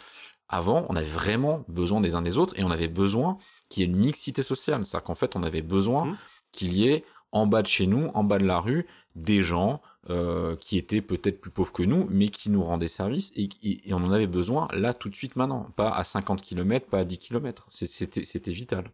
Avant, 0.47 0.85
on 0.89 0.95
avait 0.95 1.07
vraiment 1.07 1.65
besoin 1.67 2.01
des 2.01 2.13
uns 2.13 2.21
des 2.21 2.37
autres 2.37 2.53
et 2.59 2.63
on 2.63 2.69
avait 2.69 2.87
besoin 2.87 3.37
qu'il 3.67 3.81
y 3.81 3.83
ait 3.83 3.89
une 3.89 3.97
mixité 3.97 4.43
sociale. 4.43 4.85
C'est-à-dire 4.85 5.05
qu'en 5.05 5.15
fait, 5.15 5.35
on 5.35 5.41
avait 5.43 5.63
besoin 5.63 6.05
Mhm. 6.05 6.17
qu'il 6.51 6.73
y 6.73 6.87
ait 6.87 7.03
en 7.31 7.47
bas 7.47 7.61
de 7.61 7.67
chez 7.67 7.87
nous, 7.87 8.07
en 8.13 8.23
bas 8.23 8.37
de 8.37 8.45
la 8.45 8.59
rue, 8.59 8.85
des 9.15 9.43
gens 9.43 9.81
euh, 10.09 10.55
qui 10.55 10.77
étaient 10.77 11.01
peut-être 11.01 11.39
plus 11.39 11.51
pauvres 11.51 11.73
que 11.73 11.83
nous, 11.83 12.07
mais 12.09 12.29
qui 12.29 12.49
nous 12.49 12.63
rendaient 12.63 12.87
service 12.87 13.31
et, 13.35 13.49
on 13.91 14.03
en 14.03 14.11
avait 14.11 14.27
besoin 14.27 14.67
là 14.71 14.93
tout 14.93 15.09
de 15.09 15.15
suite 15.15 15.35
maintenant, 15.35 15.67
pas 15.75 15.91
à 15.91 16.03
50 16.03 16.41
km, 16.41 16.87
pas 16.87 16.99
à 16.99 17.03
10 17.03 17.17
km. 17.17 17.67
C'était 17.69 18.51
vital. 18.51 18.91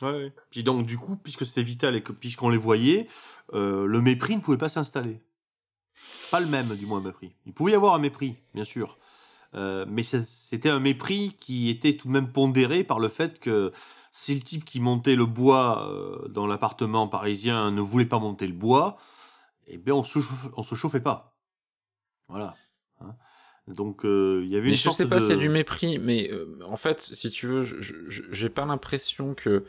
Ouais. 0.00 0.32
Puis 0.50 0.62
donc, 0.62 0.86
du 0.86 0.96
coup, 0.96 1.16
puisque 1.16 1.44
c'était 1.44 1.62
vital 1.62 1.96
et 1.96 2.00
puisqu'on 2.00 2.50
les 2.50 2.56
voyait, 2.56 3.08
euh, 3.52 3.86
le 3.86 4.00
mépris 4.00 4.36
ne 4.36 4.40
pouvait 4.40 4.58
pas 4.58 4.68
s'installer. 4.68 5.20
Pas 6.30 6.40
le 6.40 6.46
même, 6.46 6.76
du 6.76 6.86
moins, 6.86 7.00
mépris. 7.00 7.32
Il 7.46 7.52
pouvait 7.52 7.72
y 7.72 7.74
avoir 7.74 7.94
un 7.94 7.98
mépris, 7.98 8.36
bien 8.54 8.64
sûr. 8.64 8.98
Euh, 9.54 9.86
mais 9.88 10.02
c'était 10.02 10.68
un 10.68 10.80
mépris 10.80 11.34
qui 11.40 11.70
était 11.70 11.96
tout 11.96 12.08
de 12.08 12.12
même 12.12 12.30
pondéré 12.32 12.84
par 12.84 12.98
le 12.98 13.08
fait 13.08 13.40
que 13.40 13.72
si 14.10 14.34
le 14.34 14.42
type 14.42 14.64
qui 14.64 14.80
montait 14.80 15.16
le 15.16 15.26
bois 15.26 15.88
euh, 15.90 16.28
dans 16.28 16.46
l'appartement 16.46 17.08
parisien 17.08 17.70
ne 17.70 17.80
voulait 17.80 18.06
pas 18.06 18.18
monter 18.18 18.46
le 18.46 18.52
bois, 18.52 18.98
eh 19.66 19.78
bien, 19.78 19.94
on 19.94 20.04
se, 20.04 20.18
on 20.56 20.62
se 20.62 20.74
chauffait 20.74 21.00
pas. 21.00 21.36
Voilà. 22.28 22.54
Hein. 23.00 23.16
Donc, 23.66 24.04
euh, 24.04 24.42
il 24.44 24.50
y 24.50 24.56
avait 24.56 24.64
Mais 24.64 24.70
une 24.70 24.76
je 24.76 24.82
sorte 24.82 24.96
sais 24.96 25.06
pas 25.06 25.16
de... 25.16 25.20
s'il 25.20 25.30
y 25.30 25.34
a 25.34 25.36
du 25.36 25.48
mépris, 25.48 25.98
mais 25.98 26.30
en 26.66 26.76
fait, 26.76 27.00
si 27.00 27.30
tu 27.30 27.46
veux, 27.46 27.62
j'ai 27.62 28.48
pas 28.48 28.66
l'impression 28.66 29.34
que 29.34 29.64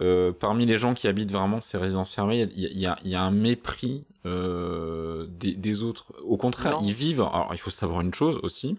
euh, 0.00 0.32
parmi 0.32 0.66
les 0.66 0.78
gens 0.78 0.94
qui 0.94 1.08
habitent 1.08 1.32
vraiment 1.32 1.60
ces 1.60 1.78
résidences 1.78 2.14
fermées, 2.14 2.48
il 2.54 2.64
y 2.64 2.86
y 2.86 3.08
y 3.10 3.14
a 3.14 3.22
un 3.22 3.30
mépris 3.30 4.04
euh, 4.26 5.26
des, 5.28 5.52
des 5.52 5.82
autres. 5.82 6.12
Au 6.24 6.36
contraire, 6.36 6.80
Non. 6.80 6.82
ils 6.86 6.92
vivent. 6.94 7.20
Alors, 7.20 7.50
il 7.52 7.58
faut 7.58 7.70
savoir 7.70 8.00
une 8.00 8.14
chose 8.14 8.38
aussi. 8.42 8.76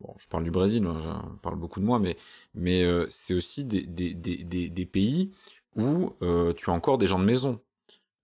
Bon, 0.00 0.14
je 0.18 0.26
parle 0.28 0.44
du 0.44 0.50
Brésil, 0.50 0.82
moi, 0.82 0.96
je 1.02 1.08
parle 1.42 1.56
beaucoup 1.56 1.78
de 1.80 1.84
moi, 1.84 1.98
mais 1.98 2.16
mais 2.54 2.82
euh, 2.82 3.06
c'est 3.08 3.34
aussi 3.34 3.64
des, 3.64 3.82
des, 3.86 4.14
des, 4.14 4.38
des, 4.44 4.68
des 4.68 4.86
pays 4.86 5.30
où 5.76 6.10
euh, 6.22 6.52
tu 6.54 6.70
as 6.70 6.72
encore 6.72 6.98
des 6.98 7.06
gens 7.06 7.18
de 7.18 7.24
maison. 7.24 7.60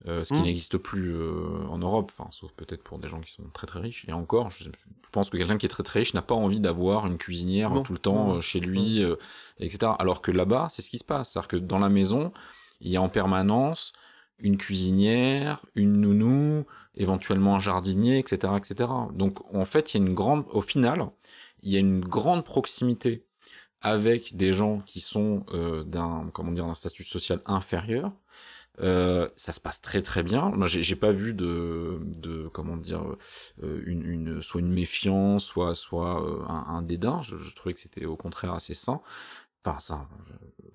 Euh, 0.07 0.23
ce 0.23 0.33
qui 0.33 0.41
Mm. 0.41 0.45
n'existe 0.45 0.79
plus 0.79 1.13
euh, 1.13 1.67
en 1.69 1.79
Europe, 1.79 2.13
enfin, 2.17 2.31
sauf 2.31 2.53
peut-être 2.53 2.85
pour 2.85 3.01
des 3.01 3.09
gens 3.09 3.21
qui 3.21 3.33
sont 3.33 3.43
très 3.53 3.67
très 3.67 3.81
riches. 3.81 4.05
Et 4.09 4.13
encore, 4.13 4.49
je, 4.49 4.65
je 4.65 4.71
pense 5.11 5.29
que 5.29 5.37
quelqu'un 5.37 5.59
qui 5.59 5.67
est 5.67 5.69
très 5.69 5.83
très 5.83 5.99
riche 6.01 6.15
n'a 6.15 6.23
pas 6.23 6.37
envie 6.37 6.61
d'avoir 6.61 7.07
une 7.07 7.19
cuisinière 7.19 7.71
Non, 7.71 7.83
tout 7.83 7.93
le 7.93 7.99
temps 7.99 8.37
euh, 8.37 8.41
chez 8.41 8.61
lui, 8.61 9.03
euh, 9.03 9.17
etc. 9.59 9.93
Alors 9.99 10.23
que 10.23 10.31
là-bas, 10.31 10.69
c'est 10.71 10.83
ce 10.83 10.91
qui 10.91 10.99
se 10.99 11.05
passe. 11.05 11.33
C'est-à-dire 11.33 11.49
que 11.49 11.57
dans 11.57 11.81
la 11.81 11.89
maison, 11.89 12.33
il 12.81 12.93
y 12.93 12.97
a 12.97 13.03
en 13.03 13.09
permanence 13.09 13.93
une 14.39 14.57
cuisinière, 14.57 15.67
une 15.75 15.95
nounou, 16.01 16.65
éventuellement 16.95 17.57
un 17.57 17.61
jardinier, 17.61 18.19
etc., 18.19 18.53
etc. 18.57 18.89
Donc 19.13 19.53
en 19.53 19.65
fait, 19.65 19.93
il 19.95 19.99
y 19.99 20.01
a 20.05 20.07
une 20.07 20.15
grande, 20.15 20.45
au 20.53 20.61
final, 20.61 21.11
il 21.63 21.73
y 21.73 21.77
a 21.77 21.81
une 21.81 22.01
grande 22.01 22.45
proximité 22.45 23.25
avec 23.81 24.37
des 24.37 24.53
gens 24.53 24.79
qui 24.87 25.01
sont 25.01 25.45
euh, 25.53 25.83
d'un, 25.83 26.31
comment 26.33 26.53
dire, 26.53 26.67
d'un 26.67 26.75
statut 26.75 27.03
social 27.05 27.41
inférieur. 27.47 28.13
Euh, 28.81 29.29
ça 29.37 29.53
se 29.53 29.61
passe 29.61 29.81
très 29.81 30.03
très 30.03 30.23
bien. 30.23 30.51
Moi, 30.51 30.67
j'ai 30.69 30.83
j'ai 30.83 30.97
pas 30.97 31.11
vu 31.13 31.35
de, 31.35 31.99
de 32.19 32.49
comment 32.49 32.77
dire, 32.77 33.03
euh, 33.63 33.83
une, 33.87 34.05
une, 34.05 34.43
soit 34.43 34.61
une 34.61 34.73
méfiance, 34.73 35.45
soit, 35.45 35.75
soit 35.75 36.23
euh, 36.25 36.45
un, 36.49 36.65
un 36.77 36.83
dédain. 36.83 37.21
Je, 37.23 37.37
je 37.37 37.55
trouvais 37.57 37.75
que 37.75 37.81
c'était 37.81 38.07
au 38.07 38.17
contraire 38.17 38.53
assez 38.55 38.75
sain. 38.75 39.01
Enfin, 39.65 39.81
ça, 39.81 40.09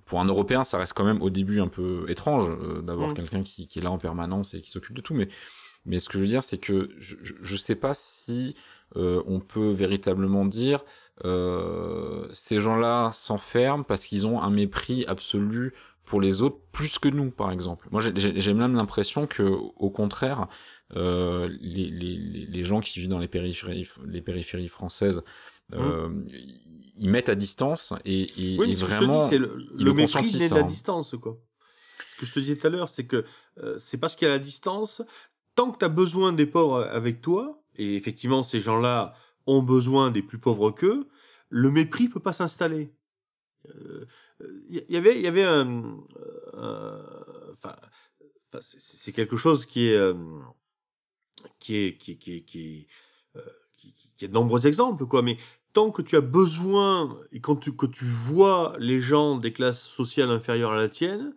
pour 0.05 0.19
un 0.19 0.25
Européen, 0.25 0.63
ça 0.65 0.77
reste 0.77 0.93
quand 0.93 1.05
même 1.05 1.21
au 1.21 1.29
début 1.29 1.61
un 1.61 1.69
peu 1.69 2.05
étrange 2.09 2.49
euh, 2.51 2.81
d'avoir 2.81 3.11
Mm. 3.11 3.13
quelqu'un 3.13 3.43
qui, 3.43 3.67
qui 3.67 3.79
est 3.79 3.81
là 3.81 3.91
en 3.91 3.97
permanence 3.97 4.53
et 4.53 4.61
qui 4.61 4.69
s'occupe 4.69 4.95
de 4.95 5.01
tout. 5.01 5.13
Mais, 5.13 5.29
mais 5.85 5.99
ce 5.99 6.09
que 6.09 6.17
je 6.17 6.23
veux 6.23 6.27
dire, 6.29 6.43
c'est 6.43 6.57
que 6.57 6.89
je, 6.99 7.15
je, 7.21 7.33
je 7.41 7.55
sais 7.55 7.75
pas 7.75 7.93
si 7.93 8.55
euh, 8.95 9.23
on 9.25 9.39
peut 9.39 9.69
véritablement 9.69 10.45
dire 10.45 10.83
euh, 11.25 12.27
ces 12.33 12.61
gens-là 12.61 13.11
s'enferment 13.13 13.83
parce 13.83 14.05
qu'ils 14.07 14.27
ont 14.27 14.41
un 14.41 14.49
mépris 14.49 15.05
absolu 15.07 15.73
pour 16.05 16.21
les 16.21 16.41
autres 16.41 16.59
plus 16.71 16.99
que 16.99 17.07
nous, 17.07 17.31
par 17.31 17.51
exemple. 17.51 17.87
Moi, 17.91 18.01
j'ai- 18.15 18.53
même 18.53 18.75
l'impression 18.75 19.25
que, 19.27 19.43
au 19.43 19.89
contraire, 19.89 20.47
euh, 20.95 21.49
les, 21.61 21.89
les, 21.89 22.17
les 22.45 22.63
gens 22.63 22.81
qui 22.81 22.99
vivent 22.99 23.09
dans 23.09 23.19
les 23.19 23.27
périphéries, 23.27 23.87
les 24.05 24.21
périphéries 24.21 24.67
françaises, 24.67 25.23
euh, 25.73 26.09
ils 26.97 27.09
mettent 27.09 27.29
à 27.29 27.35
distance 27.35 27.93
et, 28.05 28.23
et, 28.37 28.59
Oui, 28.59 28.71
et 28.71 28.75
ce 28.75 28.81
que 28.81 28.91
je 28.91 28.91
te 28.91 28.97
vraiment, 29.05 29.23
dis, 29.23 29.29
c'est 29.29 29.37
le, 29.37 29.55
le 29.55 29.83
le 29.85 29.93
mépris 29.93 30.33
naît 30.37 30.49
de 30.49 30.55
la 30.55 30.61
hein. 30.61 30.67
distance, 30.67 31.15
quoi. 31.19 31.37
Ce 32.07 32.19
que 32.19 32.25
je 32.25 32.33
te 32.33 32.39
disais 32.39 32.57
tout 32.57 32.67
à 32.67 32.69
l'heure, 32.69 32.89
c'est 32.89 33.07
que 33.07 33.23
euh, 33.59 33.79
c'est 33.79 33.97
parce 33.97 34.15
qu'il 34.15 34.27
y 34.27 34.31
a 34.31 34.33
la 34.33 34.39
distance, 34.39 35.01
tant 35.55 35.71
que 35.71 35.79
tu 35.79 35.85
as 35.85 35.89
besoin 35.89 36.33
des 36.33 36.45
pauvres 36.45 36.83
avec 36.83 37.21
toi, 37.21 37.63
et 37.75 37.95
effectivement, 37.95 38.43
ces 38.43 38.59
gens-là 38.59 39.13
ont 39.47 39.63
besoin 39.63 40.11
des 40.11 40.21
plus 40.21 40.37
pauvres 40.37 40.69
qu'eux, 40.69 41.07
le 41.49 41.71
mépris 41.71 42.07
peut 42.09 42.19
pas 42.19 42.33
s'installer. 42.33 42.93
Euh, 43.69 44.05
Il 44.69 44.83
y 44.89 44.97
avait, 44.97 45.21
y 45.21 45.27
avait 45.27 45.43
un, 45.43 45.97
euh, 46.55 47.03
enfin, 47.53 47.75
enfin, 48.47 48.59
c'est- 48.61 49.11
quelque 49.13 49.37
chose 49.37 49.65
qui 49.65 49.87
est, 49.87 49.95
euh, 49.95 50.13
qui 51.59 51.75
est, 51.77 51.97
qui 51.97 52.17
qui 52.17 52.43
qui 52.45 52.87
euh, 53.35 53.41
qui, 53.77 54.25
a 54.25 54.27
de 54.27 54.33
nombreux 54.33 54.67
exemples, 54.67 55.05
quoi. 55.05 55.21
Mais 55.21 55.37
tant 55.73 55.91
que 55.91 56.01
tu 56.01 56.15
as 56.15 56.21
besoin 56.21 57.17
et 57.31 57.41
quand 57.41 57.55
tu, 57.57 57.75
que 57.75 57.85
tu 57.85 58.05
vois 58.05 58.75
les 58.79 59.01
gens 59.01 59.37
des 59.37 59.51
classes 59.53 59.81
sociales 59.81 60.31
inférieures 60.31 60.71
à 60.71 60.77
la 60.77 60.89
tienne, 60.89 61.35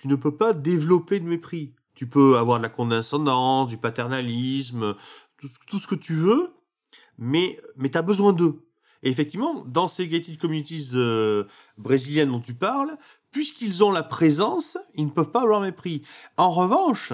tu 0.00 0.08
ne 0.08 0.16
peux 0.16 0.36
pas 0.36 0.52
développer 0.54 1.20
de 1.20 1.26
mépris. 1.26 1.74
Tu 1.94 2.08
peux 2.08 2.38
avoir 2.38 2.58
de 2.58 2.64
la 2.64 2.70
condescendance, 2.70 3.68
du 3.70 3.78
paternalisme, 3.78 4.96
tout 5.68 5.78
ce 5.80 5.86
que 5.88 5.94
tu 5.96 6.14
veux, 6.14 6.52
mais, 7.18 7.60
mais 7.76 7.90
tu 7.90 7.98
as 7.98 8.02
besoin 8.02 8.32
d'eux. 8.32 8.62
Et 9.04 9.10
effectivement, 9.10 9.64
dans 9.66 9.86
ces 9.86 10.08
gated 10.08 10.38
communities 10.38 10.90
euh, 10.94 11.44
brésiliennes 11.78 12.30
dont 12.30 12.40
tu 12.40 12.54
parles, 12.54 12.96
puisqu'ils 13.30 13.84
ont 13.84 13.92
la 13.92 14.02
présence, 14.02 14.76
ils 14.94 15.04
ne 15.04 15.10
peuvent 15.10 15.30
pas 15.30 15.42
avoir 15.42 15.60
mépris. 15.60 16.02
En 16.36 16.50
revanche, 16.50 17.12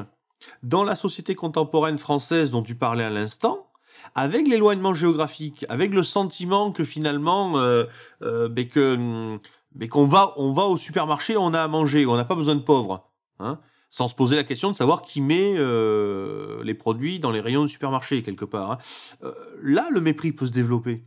dans 0.63 0.85
la 0.85 0.95
société 0.95 1.35
contemporaine 1.35 1.99
française 1.99 2.51
dont 2.51 2.63
tu 2.63 2.75
parlais 2.75 3.05
à 3.05 3.11
l'instant, 3.11 3.67
avec 4.15 4.49
l'éloignement 4.49 4.95
géographique, 4.95 5.67
avec 5.69 5.93
le 5.93 6.03
sentiment 6.03 6.73
que 6.73 6.85
finalement, 6.85 7.59
euh, 7.59 7.85
euh, 8.23 8.49
ben 8.49 8.67
que, 8.67 8.95
hum, 8.95 9.39
ben 9.75 9.89
qu'on 9.89 10.07
va, 10.07 10.33
on 10.37 10.53
va 10.53 10.63
au 10.65 10.79
supermarché, 10.79 11.37
on 11.37 11.53
a 11.53 11.61
à 11.61 11.69
manger, 11.69 12.07
on 12.07 12.17
n'a 12.17 12.25
pas 12.25 12.35
besoin 12.35 12.55
de 12.55 12.61
pauvres. 12.63 13.11
hein, 13.41 13.59
sans 13.91 14.07
se 14.07 14.15
poser 14.15 14.37
la 14.37 14.45
question 14.45 14.71
de 14.71 14.77
savoir 14.77 15.03
qui 15.03 15.21
met 15.21 15.55
euh, 15.57 16.63
les 16.63 16.75
produits 16.75 17.19
dans 17.19 17.33
les 17.33 17.41
rayons 17.41 17.65
du 17.65 17.69
supermarché 17.69 18.23
quelque 18.23 18.45
part. 18.45 18.73
Hein. 18.73 18.79
Euh, 19.25 19.33
là, 19.61 19.89
le 19.91 20.01
mépris 20.01 20.33
peut 20.33 20.47
se 20.47 20.53
développer. 20.53 21.03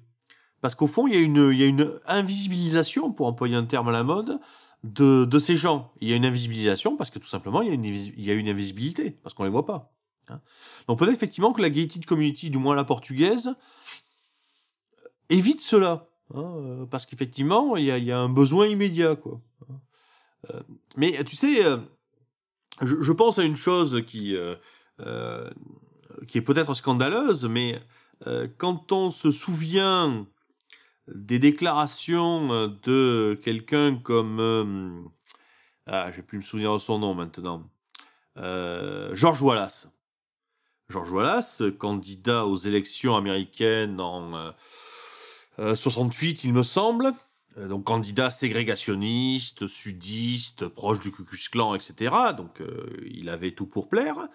Parce 0.64 0.76
qu'au 0.76 0.88
fond, 0.88 1.07
il 1.07 1.14
y, 1.14 1.18
a 1.18 1.20
une, 1.20 1.49
il 1.51 1.59
y 1.59 1.64
a 1.64 1.66
une 1.66 1.99
invisibilisation, 2.05 3.11
pour 3.11 3.28
employer 3.28 3.53
un 3.53 3.66
terme 3.66 3.89
à 3.89 3.91
la 3.91 4.03
mode, 4.03 4.39
de, 4.86 5.26
de 5.26 5.38
ces 5.38 5.57
gens. 5.57 5.91
Il 5.99 6.07
y 6.07 6.14
a 6.14 6.16
une 6.16 6.24
invisibilisation 6.24 6.95
parce 6.95 7.09
que 7.09 7.20
tout 7.20 7.28
simplement, 7.28 7.61
il 7.61 7.68
y 7.68 7.72
a 7.72 7.74
une, 7.74 7.84
il 7.84 8.24
y 8.24 8.32
a 8.32 8.34
une 8.34 8.47
invisibilité, 8.47 9.11
parce 9.11 9.36
qu'on 9.36 9.43
les 9.43 9.49
voit 9.49 9.66
pas. 9.66 9.91
Hein. 10.30 10.39
Donc 10.88 10.99
peut-être 10.99 11.16
effectivement 11.16 11.51
que 11.51 11.61
la 11.61 11.70
gated 11.70 12.05
community, 12.05 12.49
du 12.49 12.59
moins 12.59 12.76
la 12.76 12.86
portugaise, 12.86 13.53
évite 15.28 15.59
cela. 15.59 16.07
Hein, 16.34 16.88
parce 16.89 17.07
qu'effectivement, 17.07 17.76
il 17.76 17.84
y 17.84 17.91
a, 17.91 17.97
y 17.97 18.14
a 18.14 18.18
un 18.18 18.30
besoin 18.30 18.66
immédiat. 18.66 19.18
quoi. 19.18 19.41
Euh, 20.49 20.61
mais 20.95 21.22
tu 21.26 21.36
sais, 21.36 21.66
euh, 21.66 21.76
je, 22.82 23.01
je, 23.01 23.11
pense 23.11 23.38
à 23.38 23.43
une 23.43 23.57
chose 23.57 24.01
qui, 24.07 24.34
euh, 24.34 24.55
euh 25.01 25.49
qui 26.26 26.38
est 26.38 26.41
peut-être 26.41 26.74
scandaleuse, 26.74 27.47
mais 27.47 27.82
quand 28.57 28.93
on 28.93 29.11
se 29.11 29.30
souvient 29.30 30.26
des 31.07 31.39
déclarations 31.39 32.67
de 32.67 33.39
quelqu'un 33.43 33.95
comme 33.97 34.39
euh, 34.39 35.01
ah 35.85 36.11
j'ai 36.15 36.21
plus 36.21 36.37
me 36.37 36.43
souvenir 36.43 36.73
de 36.73 36.77
son 36.79 36.99
nom 36.99 37.13
maintenant 37.13 37.69
euh, 38.37 39.13
George 39.13 39.41
Wallace. 39.41 39.89
George 40.89 41.11
Wallace 41.11 41.61
candidat 41.77 42.45
aux 42.45 42.55
élections 42.55 43.15
américaines 43.15 43.99
en 43.99 44.53
euh, 45.59 45.75
68 45.75 46.43
il 46.43 46.53
me 46.53 46.63
semble. 46.63 47.13
Euh, 47.57 47.67
donc 47.67 47.83
candidat 47.83 48.31
ségrégationniste 48.31 49.67
sudiste 49.67 50.67
proche 50.67 50.99
du 50.99 51.11
Ku 51.11 51.23
Klux 51.23 51.49
Klan 51.51 51.75
etc 51.75 52.15
donc 52.35 52.61
euh, 52.61 52.87
il 53.11 53.29
avait 53.29 53.51
tout 53.51 53.67
pour 53.67 53.89
plaire. 53.89 54.27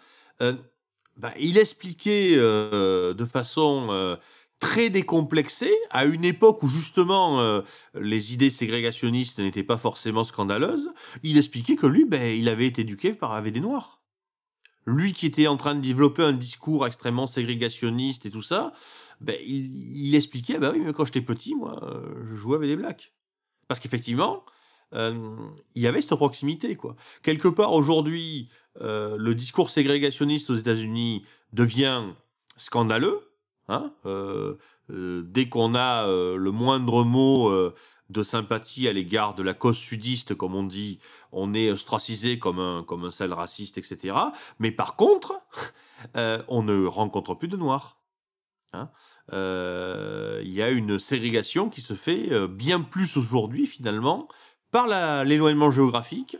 Bah, 1.17 1.33
il 1.41 1.59
expliquait 1.59 2.37
de 2.37 3.25
façon 3.25 4.17
très 4.61 4.91
décomplexé 4.91 5.73
à 5.91 6.05
une 6.05 6.25
époque 6.25 6.63
où 6.63 6.69
justement 6.69 7.41
euh, 7.41 7.63
les 7.95 8.35
idées 8.35 8.51
ségrégationnistes 8.51 9.39
n'étaient 9.39 9.63
pas 9.63 9.79
forcément 9.79 10.25
scandaleuses, 10.25 10.93
il 11.23 11.39
expliquait 11.39 11.77
que 11.77 11.87
lui, 11.87 12.05
ben, 12.05 12.37
il 12.37 12.49
avait 12.49 12.67
été 12.67 12.83
éduqué 12.83 13.13
par 13.13 13.33
avec 13.33 13.55
des 13.55 13.61
noirs. 13.61 14.01
Lui 14.87 15.13
qui 15.13 15.27
était 15.27 15.47
en 15.47 15.57
train 15.57 15.75
de 15.75 15.81
développer 15.81 16.23
un 16.23 16.33
discours 16.33 16.87
extrêmement 16.87 17.27
ségrégationniste 17.27 18.27
et 18.27 18.31
tout 18.31 18.43
ça, 18.43 18.73
ben, 19.21 19.37
il, 19.47 20.07
il 20.07 20.15
expliquait, 20.15 20.59
ben 20.59 20.73
oui, 20.73 20.81
mais 20.85 20.93
quand 20.93 21.05
j'étais 21.05 21.21
petit, 21.21 21.55
moi, 21.55 21.81
je 22.31 22.35
jouais 22.35 22.57
avec 22.57 22.69
des 22.69 22.77
blacks. 22.77 23.13
Parce 23.69 23.81
qu'effectivement, 23.81 24.45
euh, 24.95 25.37
il 25.75 25.83
y 25.83 25.87
avait 25.87 26.01
cette 26.01 26.17
proximité, 26.17 26.77
quoi. 26.77 26.97
Quelque 27.23 27.49
part, 27.49 27.73
aujourd'hui, 27.73 28.49
euh, 28.81 29.17
le 29.19 29.35
discours 29.35 29.71
ségrégationniste 29.71 30.51
aux 30.51 30.57
États-Unis 30.57 31.25
devient 31.53 32.05
scandaleux, 32.57 33.28
Hein 33.69 33.93
euh, 34.07 34.55
euh, 34.91 35.23
dès 35.27 35.49
qu'on 35.49 35.75
a 35.75 36.07
euh, 36.07 36.37
le 36.37 36.51
moindre 36.51 37.05
mot 37.05 37.53
de 38.09 38.23
sympathie 38.23 38.89
à 38.89 38.93
l'égard 38.93 39.35
de 39.35 39.43
la 39.43 39.53
cause 39.53 39.77
sudiste, 39.77 40.35
comme 40.35 40.55
on 40.55 40.65
dit, 40.65 40.99
on 41.33 41.53
est 41.53 41.71
ostracisé 41.71 42.39
comme 42.39 42.59
un 42.59 42.83
comme 42.83 43.05
un 43.05 43.11
sale 43.11 43.35
raciste, 43.35 43.77
etc. 43.77 44.17
Mais 44.59 44.71
par 44.71 44.97
contre, 44.97 45.35
on 46.49 46.63
ne 46.63 46.87
rencontre 46.87 47.35
plus 47.35 47.49
de 47.49 47.57
noirs. 47.57 47.99
Hein 48.73 48.91
il 49.31 50.51
y 50.51 50.63
a 50.63 50.71
une 50.71 50.99
ségrégation 50.99 51.69
qui 51.69 51.83
se 51.83 51.93
fait 51.93 52.49
bien 52.49 52.81
plus 52.81 53.19
aujourd'hui 53.19 53.67
finalement 53.67 54.27
par 54.71 54.87
l'éloignement 55.25 55.71
géographique 55.71 56.39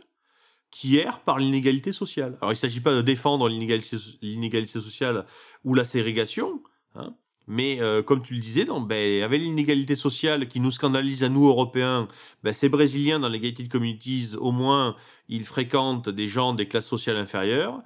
qu'hier 0.71 1.19
par 1.19 1.37
l'inégalité 1.37 1.91
sociale. 1.91 2.37
Alors 2.41 2.51
il 2.51 2.55
ne 2.55 2.59
s'agit 2.59 2.81
pas 2.81 2.93
de 2.95 3.01
défendre 3.01 3.47
l'inégalité 3.47 4.79
sociale 4.79 5.25
ou 5.63 5.75
la 5.75 5.85
ségrégation, 5.85 6.61
Hein. 6.99 7.15
Mais 7.49 7.81
euh, 7.81 8.03
comme 8.03 8.21
tu 8.21 8.35
le 8.35 8.39
disais, 8.39 8.65
ben, 8.65 9.23
avec 9.23 9.41
l'inégalité 9.41 9.95
sociale 9.95 10.47
qui 10.47 10.59
nous 10.59 10.69
scandalise 10.69 11.23
à 11.23 11.29
nous 11.29 11.47
Européens, 11.47 12.07
ben, 12.43 12.53
ces 12.53 12.69
Brésiliens 12.69 13.19
dans 13.19 13.27
les 13.27 13.39
gated 13.39 13.69
communities, 13.69 14.35
au 14.37 14.51
moins, 14.51 14.95
ils 15.29 15.45
fréquentent 15.45 16.09
des 16.09 16.27
gens 16.27 16.53
des 16.53 16.67
classes 16.67 16.85
sociales 16.85 17.17
inférieures, 17.17 17.81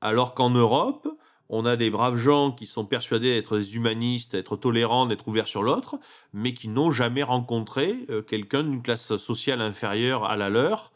alors 0.00 0.32
qu'en 0.32 0.48
Europe, 0.48 1.06
on 1.50 1.66
a 1.66 1.76
des 1.76 1.90
braves 1.90 2.16
gens 2.16 2.52
qui 2.52 2.64
sont 2.64 2.86
persuadés 2.86 3.34
d'être 3.34 3.58
des 3.58 3.76
humanistes, 3.76 4.32
d'être 4.32 4.56
tolérants, 4.56 5.04
d'être 5.04 5.28
ouverts 5.28 5.46
sur 5.46 5.62
l'autre, 5.62 5.98
mais 6.32 6.54
qui 6.54 6.68
n'ont 6.68 6.90
jamais 6.90 7.22
rencontré 7.22 8.06
euh, 8.08 8.22
quelqu'un 8.22 8.62
d'une 8.62 8.82
classe 8.82 9.18
sociale 9.18 9.60
inférieure 9.60 10.24
à 10.24 10.36
la 10.36 10.48
leur, 10.48 10.90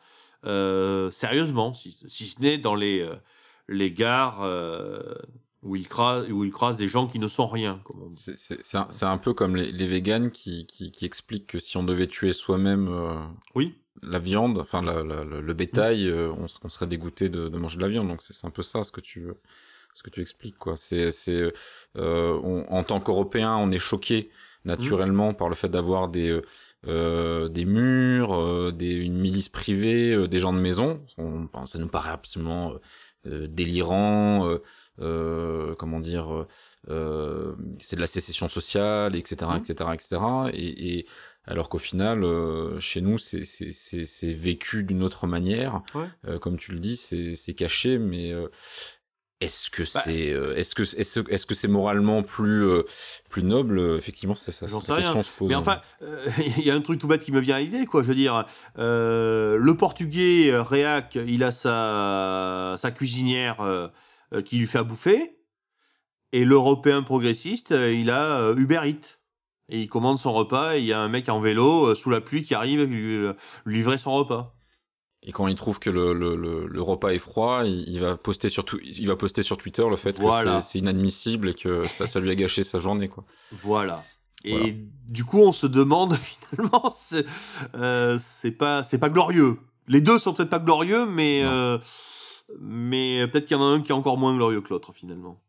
euh, 0.47 1.11
sérieusement, 1.11 1.75
si, 1.75 1.99
si 2.09 2.27
ce 2.29 2.41
n'est 2.41 2.57
dans 2.57 2.77
les, 2.77 3.07
les 3.69 3.93
gares 3.93 4.41
où 5.67 5.77
il 5.77 5.89
croise 5.89 6.31
où 6.31 6.45
il 6.45 6.53
croise 6.53 6.77
des 6.77 6.89
gens 6.89 7.07
qui 7.07 7.19
ne 7.19 7.29
sont 7.29 7.47
rien. 7.47 7.83
C'est 8.11 8.77
un, 8.77 8.89
un, 9.03 9.19
peu 9.19 9.35
comme 9.35 9.57
les, 9.57 9.73
les 9.73 9.87
véganes 9.87 10.31
qui, 10.31 10.67
qui, 10.67 10.91
qui, 10.91 11.05
expliquent 11.05 11.49
que 11.49 11.59
si 11.59 11.77
on 11.77 11.83
devait 11.83 12.07
tuer 12.07 12.33
soi-même 12.33 12.89
euh, 12.89 13.15
oui. 13.55 13.75
la 14.03 14.19
viande, 14.19 14.59
enfin 14.59 14.81
la, 14.83 15.03
la, 15.03 15.25
le 15.25 15.55
bétail, 15.55 16.05
oui. 16.05 16.11
euh, 16.11 16.33
on, 16.33 16.47
on, 16.63 16.69
serait 16.69 16.87
dégoûté 16.87 17.29
de, 17.29 17.49
de, 17.49 17.59
manger 17.59 17.77
de 17.77 17.83
la 17.83 17.89
viande. 17.89 18.09
Donc 18.09 18.23
c'est 18.23 18.47
un 18.47 18.51
peu 18.51 18.63
ça 18.63 18.85
ce 18.85 18.93
que 18.93 19.01
tu 19.01 19.29
ce 19.95 20.03
que 20.03 20.11
tu 20.11 20.21
expliques 20.21 20.59
quoi. 20.59 20.77
C'est 20.77 21.11
c'est 21.11 21.53
euh, 21.97 22.63
en 22.69 22.85
tant 22.85 23.01
qu'Européens, 23.01 23.57
on 23.57 23.71
est 23.71 23.79
choqué 23.79 24.31
naturellement 24.65 25.33
mmh. 25.33 25.37
par 25.37 25.49
le 25.49 25.55
fait 25.55 25.69
d'avoir 25.69 26.09
des 26.09 26.41
euh, 26.89 27.49
des 27.49 27.65
murs, 27.65 28.33
euh, 28.35 28.71
des, 28.71 28.93
une 28.93 29.19
milice 29.19 29.49
privée, 29.49 30.13
euh, 30.13 30.29
des 30.29 30.39
gens 30.39 30.53
de 30.53 30.61
maison. 30.61 31.01
On, 31.19 31.49
ça 31.67 31.79
nous 31.79 31.89
paraît 31.89 32.11
absolument 32.11 32.75
délirant. 33.49 34.59
Euh, 35.01 35.75
comment 35.75 36.01
dire, 36.01 36.47
euh, 36.89 37.55
c'est 37.81 37.97
de 37.97 38.01
la 38.01 38.07
sécession 38.07 38.49
sociale, 38.49 39.15
etc., 39.17 39.53
etc., 39.59 39.91
etc. 39.93 40.21
Et, 40.53 40.99
et 40.99 41.07
alors 41.47 41.69
qu'au 41.69 41.79
final, 41.79 42.25
euh, 42.25 42.81
chez 42.81 43.01
nous, 43.01 43.19
c'est 43.19 44.33
vécu 44.33 44.83
d'une 44.83 45.03
autre 45.03 45.27
manière. 45.27 45.83
Ouais. 45.95 46.07
Euh, 46.27 46.39
comme 46.39 46.57
tu 46.57 46.73
le 46.73 46.81
dis, 46.81 46.97
c'est 46.97 47.55
caché, 47.55 47.99
mais 47.99 48.33
euh, 48.33 48.49
est-ce 49.41 49.69
que 49.71 49.83
bah, 49.83 50.01
c'est 50.03 50.35
est-ce 50.57 50.75
que 50.75 50.83
est-ce 50.83 51.47
que 51.47 51.55
c'est 51.55 51.69
moralement 51.69 52.23
plus 52.23 52.67
plus 53.29 53.43
noble? 53.43 53.97
Effectivement 53.99 54.35
c'est 54.35 54.53
ça 54.53 54.67
j'en 54.67 54.81
sais 54.81 54.95
rien 54.95 55.23
se 55.23 55.31
pose, 55.31 55.49
mais 55.49 55.55
enfin 55.55 55.81
il 56.01 56.07
euh, 56.07 56.65
y 56.65 56.71
a 56.71 56.75
un 56.75 56.81
truc 56.81 56.99
tout 56.99 57.07
bête 57.07 57.23
qui 57.23 57.33
me 57.33 57.41
vient 57.41 57.57
à 57.57 57.61
l'idée 57.61 57.85
quoi 57.85 58.03
je 58.03 58.09
veux 58.09 58.15
dire 58.15 58.47
euh, 58.79 59.59
le 59.59 59.77
portugais 59.77 60.51
réac 60.55 61.19
il 61.27 61.45
a 61.45 61.51
sa 61.51 62.77
sa 62.79 62.91
cuisinière 62.91 63.63
euh, 64.33 64.43
qui 64.43 64.59
lui 64.59 64.67
fait 64.67 64.79
à 64.79 64.83
bouffer. 64.83 65.39
Et 66.33 66.45
l'Européen 66.45 67.03
progressiste, 67.03 67.71
euh, 67.71 67.95
il 67.95 68.11
a 68.11 68.41
euh, 68.41 68.57
Uber 68.57 68.81
Eats. 68.85 69.19
Et 69.69 69.83
il 69.83 69.89
commande 69.89 70.19
son 70.19 70.33
repas 70.33 70.77
et 70.77 70.79
il 70.79 70.85
y 70.85 70.93
a 70.93 71.01
un 71.01 71.09
mec 71.09 71.29
en 71.29 71.41
vélo 71.41 71.93
sous 71.97 72.09
la 72.09 72.21
pluie 72.21 72.45
qui 72.45 72.55
arrive 72.55 72.85
lui, 72.85 73.27
lui 73.65 73.77
livrer 73.79 73.99
son 73.99 74.13
repas. 74.13 74.56
Et 75.27 75.33
quand 75.33 75.49
il 75.49 75.57
trouve 75.57 75.81
que 75.81 75.91
le, 75.91 76.13
le, 76.13 76.37
le, 76.37 76.67
le 76.69 76.83
repas 76.83 77.11
est 77.11 77.19
froid, 77.19 77.63
il, 77.65 77.89
il, 77.89 78.01
va 78.01 78.17
poster 78.17 78.49
sur 78.49 78.65
il 78.85 79.09
va 79.09 79.17
poster 79.17 79.43
sur 79.43 79.59
Twitter 79.59 79.85
le 79.91 79.97
fait 79.97 80.17
voilà. 80.19 80.59
que 80.59 80.65
c'est 80.65 80.79
inadmissible 80.79 81.49
et 81.49 81.55
que 81.55 81.87
ça, 81.89 82.07
ça 82.07 82.21
lui 82.21 82.31
a 82.31 82.37
gâché 82.37 82.63
sa 82.63 82.79
journée. 82.79 83.09
Quoi. 83.09 83.25
Voilà. 83.51 84.05
Et 84.45 84.57
voilà. 84.57 84.73
du 85.09 85.25
coup, 85.25 85.41
on 85.41 85.53
se 85.53 85.67
demande 85.67 86.17
finalement, 86.51 86.93
c'est 86.95 87.27
euh, 87.75 88.19
pas 88.57 88.85
c'est 88.85 88.99
pas 88.99 89.11
glorieux. 89.11 89.59
Les 89.89 90.01
deux 90.01 90.21
sont 90.21 90.33
peut-être 90.33 90.51
pas 90.51 90.61
glorieux, 90.61 91.07
mais 91.07 91.43
euh, 91.45 91.79
mais 92.61 93.27
peut-être 93.27 93.47
qu'il 93.47 93.57
y 93.57 93.61
en 93.61 93.65
a 93.65 93.67
un 93.67 93.81
qui 93.81 93.91
est 93.91 93.95
encore 93.95 94.19
moins 94.19 94.35
glorieux 94.35 94.61
que 94.61 94.69
l'autre 94.71 94.93
finalement. 94.93 95.41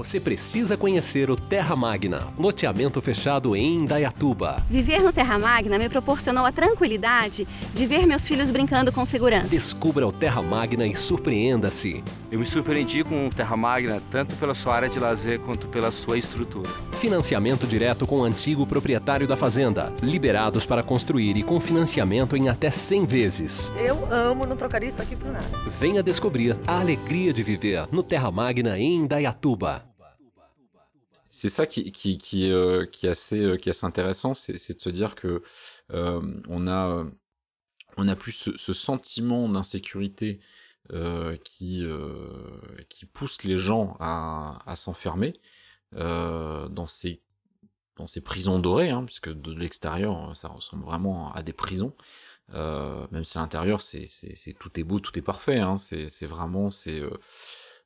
Você 0.00 0.20
precisa 0.20 0.76
conhecer 0.76 1.32
o 1.32 1.36
Terra 1.36 1.74
Magna, 1.74 2.28
loteamento 2.38 3.02
fechado 3.02 3.56
em 3.56 3.74
Indaiatuba. 3.74 4.64
Viver 4.70 5.02
no 5.02 5.12
Terra 5.12 5.36
Magna 5.36 5.76
me 5.78 5.88
proporcionou 5.88 6.46
a 6.46 6.52
tranquilidade 6.52 7.44
de 7.74 7.86
ver 7.86 8.06
meus 8.06 8.24
filhos 8.26 8.52
brincando 8.52 8.92
com 8.92 9.04
segurança. 9.04 9.48
Descubra 9.48 10.06
o 10.06 10.12
Terra 10.12 10.40
Magna 10.40 10.86
e 10.86 10.94
surpreenda-se. 10.94 12.04
Eu 12.30 12.38
me 12.38 12.46
surpreendi 12.46 13.02
com 13.02 13.26
o 13.26 13.30
Terra 13.30 13.56
Magna 13.56 14.00
tanto 14.12 14.36
pela 14.36 14.54
sua 14.54 14.76
área 14.76 14.88
de 14.88 15.00
lazer 15.00 15.40
quanto 15.40 15.66
pela 15.66 15.90
sua 15.90 16.16
estrutura. 16.16 16.70
Financiamento 16.92 17.66
direto 17.66 18.06
com 18.06 18.20
o 18.20 18.24
antigo 18.24 18.64
proprietário 18.64 19.26
da 19.26 19.36
fazenda, 19.36 19.92
liberados 20.00 20.64
para 20.64 20.84
construir 20.84 21.36
e 21.36 21.42
com 21.42 21.58
financiamento 21.58 22.36
em 22.36 22.48
até 22.48 22.70
100 22.70 23.06
vezes. 23.06 23.72
Eu 23.76 24.06
amo, 24.10 24.46
não 24.46 24.56
trocaria 24.56 24.88
isso 24.88 25.02
aqui 25.02 25.16
por 25.16 25.32
nada. 25.32 25.44
Venha 25.80 26.00
descobrir 26.00 26.56
a 26.64 26.78
alegria 26.78 27.32
de 27.32 27.42
viver 27.42 27.88
no 27.90 28.04
Terra 28.04 28.30
Magna 28.30 28.78
em 28.78 28.94
Indaiatuba. 28.94 29.89
C'est 31.30 31.48
ça 31.48 31.66
qui, 31.66 31.92
qui, 31.92 32.18
qui, 32.18 32.50
euh, 32.50 32.84
qui, 32.86 33.06
est 33.06 33.10
assez, 33.10 33.38
euh, 33.38 33.56
qui 33.56 33.70
assez 33.70 33.86
intéressant, 33.86 34.34
c'est 34.34 34.52
de 34.52 34.80
se 34.80 34.90
dire 34.90 35.14
que 35.14 35.42
euh, 35.92 36.20
on, 36.48 36.66
a, 36.66 37.06
on 37.96 38.08
a 38.08 38.16
plus 38.16 38.50
ce, 38.56 38.72
sentiment 38.72 39.48
d'insécurité 39.48 40.40
qui, 41.44 41.86
qui 42.88 43.06
pousse 43.06 43.44
les 43.44 43.56
gens 43.56 43.96
à, 44.00 44.58
à 44.66 44.74
s'enfermer 44.74 45.34
dans, 45.92 46.86
ces, 46.88 47.22
dans 47.94 48.08
ces 48.08 48.20
prisons 48.20 48.58
dorées, 48.58 48.90
hein, 48.90 49.04
puisque 49.04 49.30
de 49.30 49.54
l'extérieur, 49.54 50.36
ça 50.36 50.48
ressemble 50.48 50.84
vraiment 50.84 51.32
à 51.32 51.44
des 51.44 51.52
prisons. 51.52 51.94
Même 52.52 53.24
si 53.24 53.38
à 53.38 53.40
l'intérieur, 53.40 53.82
c'est, 53.82 54.06
tout 54.58 54.80
est 54.80 54.82
beau, 54.82 54.98
tout 54.98 55.16
est 55.16 55.22
parfait. 55.22 55.60
Hein. 55.60 55.76
C'est, 55.76 56.26
vraiment, 56.26 56.72
c'est, 56.72 57.04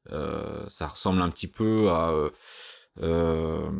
ça 0.08 0.86
ressemble 0.86 1.20
un 1.20 1.28
petit 1.28 1.48
peu 1.48 1.90
à 1.90 2.30
le, 2.96 3.70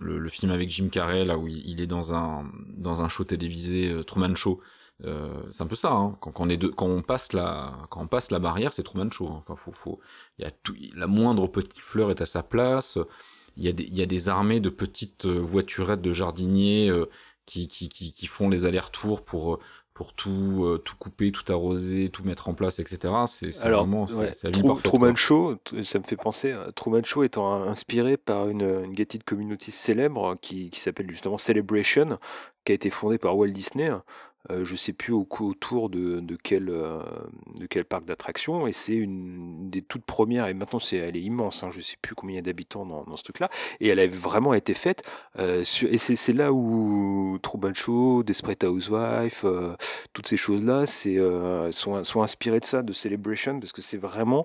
le, 0.00 0.28
film 0.28 0.52
avec 0.52 0.68
Jim 0.68 0.88
Carrey 0.90 1.24
là 1.24 1.38
où 1.38 1.48
il, 1.48 1.80
est 1.80 1.86
dans 1.86 2.14
un 2.14 2.50
dans 2.68 3.02
un 3.02 3.08
show 3.08 3.24
télévisé 3.24 4.02
Truman 4.06 4.34
Show. 4.34 4.60
c'est 5.00 5.62
un 5.62 5.66
peu 5.66 5.74
ça. 5.74 5.92
Hein. 5.92 6.16
Quand, 6.20 6.32
quand, 6.32 6.44
on 6.44 6.48
est 6.48 6.74
quand 6.74 6.86
on 6.86 7.02
passe 7.02 7.32
la 7.32 7.76
quand 7.90 8.02
on 8.02 8.06
passe 8.06 8.30
la 8.30 8.38
barrière, 8.38 8.72
c'est 8.72 8.82
Truman 8.82 9.10
Show. 9.10 9.28
Hein. 9.28 9.36
Enfin, 9.38 9.56
faut, 9.56 9.72
faut, 9.72 10.00
il 10.38 10.44
y 10.44 10.48
a 10.48 10.50
tout, 10.50 10.74
la 10.94 11.06
moindre 11.06 11.46
petite 11.46 11.78
fleur 11.78 12.10
est 12.10 12.20
à 12.20 12.26
sa 12.26 12.42
place. 12.42 12.98
Il 13.56 13.64
y 13.64 13.68
a 13.68 13.72
des, 13.72 13.84
il 13.84 13.96
y 13.96 14.02
a 14.02 14.06
des 14.06 14.28
armées 14.28 14.60
de 14.60 14.70
petites 14.70 15.26
voiturettes 15.26 16.02
de 16.02 16.12
jardiniers 16.12 16.90
qui, 17.46 17.68
qui, 17.68 17.88
qui, 17.88 18.12
qui, 18.12 18.26
font 18.26 18.48
les 18.48 18.66
allers-retours 18.66 19.24
pour, 19.24 19.58
pour 19.94 20.14
tout, 20.14 20.64
euh, 20.64 20.78
tout 20.78 20.96
couper, 20.96 21.32
tout 21.32 21.50
arroser, 21.52 22.08
tout 22.08 22.24
mettre 22.24 22.48
en 22.48 22.54
place, 22.54 22.78
etc. 22.78 23.12
C'est 23.26 23.50
vraiment 23.68 24.06
ouais, 24.06 24.32
parfaite, 24.42 24.82
Truman 24.82 25.16
Show, 25.16 25.56
ça 25.82 25.98
me 25.98 26.04
fait 26.04 26.16
penser, 26.16 26.54
Truman 26.74 27.04
Show 27.04 27.24
étant 27.24 27.62
inspiré 27.64 28.16
par 28.16 28.48
une, 28.48 28.84
une 28.84 28.94
gated 28.94 29.24
community 29.24 29.70
célèbre 29.70 30.36
qui, 30.40 30.70
qui 30.70 30.80
s'appelle 30.80 31.10
justement 31.10 31.38
Celebration, 31.38 32.18
qui 32.64 32.72
a 32.72 32.74
été 32.74 32.90
fondée 32.90 33.18
par 33.18 33.36
Walt 33.36 33.48
Disney 33.48 33.90
euh, 34.50 34.64
je 34.64 34.74
sais 34.74 34.92
plus 34.92 35.12
au, 35.12 35.26
autour 35.40 35.88
de, 35.88 36.18
de, 36.18 36.36
quel, 36.42 36.68
euh, 36.68 37.00
de 37.60 37.66
quel 37.66 37.84
parc 37.84 38.04
d'attractions, 38.04 38.66
et 38.66 38.72
c'est 38.72 38.94
une 38.94 39.70
des 39.70 39.82
toutes 39.82 40.04
premières, 40.04 40.48
et 40.48 40.54
maintenant 40.54 40.80
c'est, 40.80 40.96
elle 40.96 41.16
est 41.16 41.22
immense, 41.22 41.62
hein, 41.62 41.70
je 41.70 41.80
sais 41.80 41.96
plus 42.02 42.16
combien 42.16 42.34
il 42.34 42.36
y 42.36 42.38
a 42.40 42.42
d'habitants 42.42 42.84
dans, 42.84 43.16
ce 43.16 43.22
truc-là, 43.22 43.50
et 43.80 43.88
elle 43.88 44.00
a 44.00 44.06
vraiment 44.08 44.52
été 44.52 44.74
faite, 44.74 45.04
euh, 45.38 45.62
et 45.88 45.98
c'est, 45.98 46.32
là 46.32 46.52
où 46.52 47.38
Truman 47.42 47.72
Show, 47.72 48.24
Desperate 48.24 48.64
Housewives, 48.64 49.42
euh, 49.44 49.76
toutes 50.12 50.26
ces 50.26 50.36
choses-là, 50.36 50.86
sont, 51.70 52.22
inspirées 52.22 52.60
de 52.60 52.64
ça, 52.64 52.82
de 52.82 52.92
Celebration, 52.92 53.60
parce 53.60 53.72
que 53.72 53.80
c'est 53.80 53.96
vraiment 53.96 54.44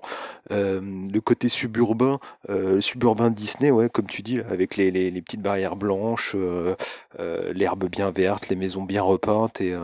le 0.50 1.18
côté 1.18 1.48
suburbain, 1.48 2.20
le 2.48 2.80
suburbain 2.80 3.30
Disney, 3.30 3.70
ouais, 3.70 3.88
comme 3.88 4.06
tu 4.06 4.22
dis, 4.22 4.40
avec 4.40 4.76
les, 4.76 4.90
les, 4.90 5.22
petites 5.22 5.42
barrières 5.42 5.76
blanches, 5.76 6.36
l'herbe 7.18 7.88
bien 7.88 8.10
verte, 8.10 8.48
les 8.48 8.56
maisons 8.56 8.84
bien 8.84 9.02
repeintes, 9.02 9.60
et 9.60 9.74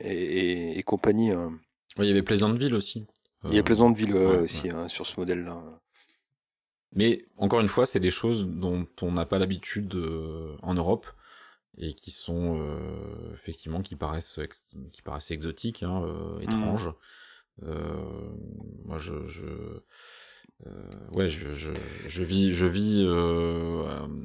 et, 0.00 0.78
et, 0.78 0.82
compagnie. 0.82 1.32
Euh. 1.32 1.50
il 1.98 2.06
y 2.06 2.10
avait 2.10 2.22
Pleasantville 2.22 2.74
aussi. 2.74 3.06
Il 3.44 3.54
y 3.54 3.58
a 3.58 3.62
Pleasantville 3.62 4.14
ouais, 4.14 4.38
aussi 4.38 4.70
hein, 4.70 4.88
sur 4.88 5.06
ce 5.06 5.20
modèle-là. 5.20 5.62
Mais 6.94 7.24
encore 7.36 7.60
une 7.60 7.68
fois, 7.68 7.86
c'est 7.86 8.00
des 8.00 8.10
choses 8.10 8.46
dont 8.46 8.86
on 9.02 9.12
n'a 9.12 9.26
pas 9.26 9.38
l'habitude 9.38 9.94
euh, 9.96 10.56
en 10.62 10.74
Europe 10.74 11.06
et 11.76 11.92
qui 11.92 12.12
sont 12.12 12.56
euh, 12.56 13.34
effectivement 13.34 13.82
qui 13.82 13.96
paraissent 13.96 14.38
qui 14.92 15.02
paraissent 15.02 15.32
exotiques, 15.32 15.82
hein, 15.82 16.04
euh, 16.04 16.38
étranges. 16.40 16.88
Mmh. 17.62 17.68
moi, 18.84 18.98
je, 18.98 19.24
je 19.26 19.46
ouais, 21.12 21.28
je, 21.28 21.52
je, 21.52 21.72
je, 22.06 22.22
vis 22.22 22.52
je 22.52 22.66
vis 22.66 23.06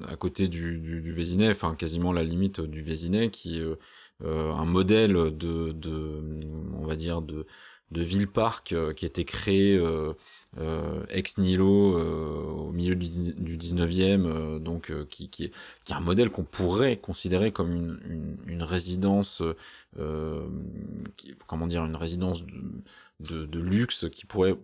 à 0.07 0.15
côté 0.15 0.47
du, 0.47 0.79
du, 0.79 1.01
du 1.01 1.11
Vésinet, 1.11 1.49
enfin 1.49 1.75
quasiment 1.75 2.13
la 2.13 2.23
limite 2.23 2.61
du 2.61 2.81
Vésinet, 2.81 3.29
qui 3.31 3.59
euh, 3.59 3.75
un 4.23 4.65
modèle 4.65 5.13
de, 5.13 5.71
de, 5.71 6.21
on 6.77 6.85
va 6.85 6.95
dire, 6.95 7.21
de, 7.21 7.45
de 7.91 8.01
ville-parc 8.01 8.73
euh, 8.73 8.93
qui 8.93 9.05
été 9.05 9.25
créé 9.25 9.75
euh, 9.77 10.13
ex 11.09 11.37
nihilo 11.37 11.99
au 11.99 12.71
milieu 12.71 12.95
du, 12.95 13.07
du 13.33 13.57
19e, 13.57 14.59
donc 14.59 14.91
qui, 15.09 15.29
qui, 15.29 15.45
est, 15.45 15.53
qui 15.85 15.93
est 15.93 15.95
un 15.95 16.01
modèle 16.01 16.29
qu'on 16.29 16.43
pourrait 16.43 16.97
considérer 16.97 17.51
comme 17.51 17.71
une, 17.71 17.99
une, 18.05 18.37
une 18.47 18.63
résidence, 18.63 19.43
qui, 19.95 21.35
comment 21.47 21.67
dire, 21.67 21.85
une 21.85 21.95
résidence 21.95 22.45
de, 22.45 22.61
de, 23.19 23.45
de 23.45 23.59
luxe 23.59 24.07
qui 24.11 24.25
pourrait 24.25 24.55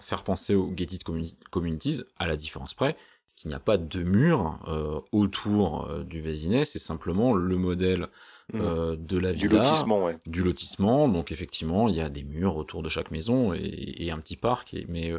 faire 0.00 0.24
penser 0.24 0.54
aux 0.54 0.68
gated 0.68 1.02
communities, 1.50 2.02
à 2.18 2.26
la 2.26 2.36
différence 2.36 2.74
près 2.74 2.96
qu'il 3.42 3.50
n'y 3.50 3.54
a 3.54 3.60
pas 3.60 3.76
de 3.76 4.02
mur 4.02 4.58
euh, 4.68 5.00
autour 5.12 5.86
euh, 5.86 6.04
du 6.04 6.20
Vésinet, 6.20 6.64
c'est 6.64 6.78
simplement 6.78 7.34
le 7.34 7.56
modèle 7.56 8.08
Mmh. 8.52 8.60
euh, 8.60 8.96
de 8.98 9.18
la 9.18 9.32
villa, 9.32 9.48
du 9.48 9.56
lotissement, 9.56 10.04
ouais. 10.04 10.18
du 10.26 10.42
lotissement. 10.42 11.08
Donc 11.08 11.32
effectivement, 11.32 11.88
il 11.88 11.94
y 11.94 12.00
a 12.00 12.08
des 12.10 12.24
murs 12.24 12.56
autour 12.56 12.82
de 12.82 12.88
chaque 12.88 13.10
maison 13.10 13.54
et, 13.54 13.94
et 13.98 14.10
un 14.10 14.18
petit 14.18 14.36
parc. 14.36 14.74
Et, 14.74 14.84
mais 14.88 15.12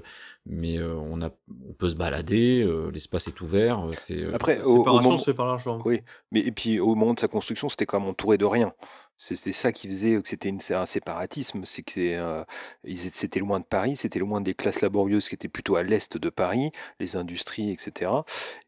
mais 0.46 0.78
euh, 0.78 0.94
on 0.96 1.22
a, 1.22 1.30
on 1.70 1.74
peut 1.74 1.90
se 1.90 1.96
balader, 1.96 2.62
euh, 2.64 2.92
l'espace 2.92 3.28
est 3.28 3.42
ouvert. 3.42 3.82
C'est 3.96 4.32
après 4.34 4.62
au, 4.62 4.84
au 4.84 5.02
moment, 5.02 5.18
c'est 5.18 5.34
par 5.34 5.48
l'argent. 5.48 5.82
Oui, 5.86 6.02
mais 6.32 6.42
et 6.42 6.52
puis 6.52 6.80
au 6.80 6.96
moment 6.96 7.14
de 7.14 7.20
sa 7.20 7.28
construction, 7.28 7.70
c'était 7.70 7.86
quand 7.86 8.00
même 8.00 8.10
entouré 8.10 8.38
de 8.38 8.46
rien. 8.46 8.74
C'était 9.26 9.54
ça 9.54 9.72
qui 9.72 9.88
faisait 9.88 10.22
que 10.22 10.28
c'était 10.28 10.54
un 10.74 10.86
séparatisme, 10.86 11.64
c'est 11.64 11.82
que 11.82 11.94
euh, 11.98 12.44
c'était 12.94 13.40
loin 13.40 13.62
de 13.62 13.64
Paris, 13.64 13.96
c'était 13.96 14.20
loin 14.20 14.42
des 14.42 14.54
classes 14.54 14.82
laborieuses 14.82 15.30
qui 15.30 15.36
étaient 15.36 15.48
plutôt 15.48 15.78
à 15.78 15.84
l'est 15.84 16.18
de 16.18 16.30
Paris, 16.30 16.74
les 17.00 17.16
industries, 17.16 17.72
etc. 17.72 18.12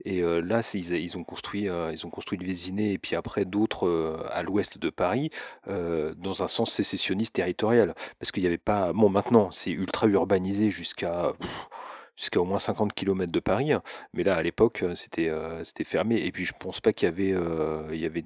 Et 0.05 0.21
euh, 0.21 0.39
là, 0.39 0.61
ils, 0.73 1.17
ont 1.17 1.25
construit, 1.25 1.67
euh, 1.67 1.91
ils 1.91 2.05
ont 2.05 2.09
construit 2.09 2.37
le 2.37 2.45
Vésiné 2.45 2.93
et 2.93 2.97
puis 2.97 3.17
après 3.17 3.43
d'autres 3.43 4.25
à 4.31 4.43
l'ouest 4.43 4.77
de 4.77 4.89
Paris, 4.89 5.29
dans 5.67 6.41
un 6.41 6.47
sens 6.47 6.71
sécessionniste 6.71 7.35
territorial, 7.35 7.93
parce 8.19 8.31
qu'il 8.31 8.43
n'y 8.43 8.47
avait 8.47 8.57
pas. 8.57 8.93
Bon, 8.93 9.09
maintenant, 9.09 9.51
c'est 9.51 9.71
ultra 9.71 10.07
urbanisé 10.07 10.71
jusqu'à 10.71 11.33
jusqu'à 12.15 12.39
au 12.39 12.45
moins 12.45 12.59
50 12.59 12.93
km 12.93 13.29
de 13.29 13.39
Paris. 13.41 13.73
Mais 14.13 14.23
là, 14.23 14.37
à 14.37 14.41
l'époque, 14.41 14.85
c'était 14.95 15.29
c'était 15.65 15.83
fermé. 15.83 16.15
Et 16.25 16.31
puis, 16.31 16.45
je 16.45 16.53
pense 16.57 16.79
pas 16.79 16.93
qu'il 16.93 17.09
y 17.09 18.05
avait 18.05 18.23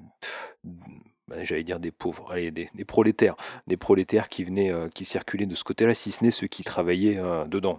bah, 1.30 1.44
j'allais 1.44 1.62
dire 1.62 1.78
des 1.78 1.92
pauvres, 1.92 2.32
allez, 2.32 2.50
des, 2.50 2.68
des, 2.74 2.84
prolétaires, 2.84 3.36
des 3.68 3.76
prolétaires 3.76 4.28
qui 4.28 4.42
venaient, 4.42 4.72
euh, 4.72 4.88
qui 4.88 5.04
circulaient 5.04 5.46
de 5.46 5.54
ce 5.54 5.62
côté-là, 5.62 5.94
si 5.94 6.10
ce 6.10 6.24
n'est 6.24 6.32
ceux 6.32 6.48
qui 6.48 6.64
travaillaient 6.64 7.18
euh, 7.18 7.44
dedans. 7.46 7.78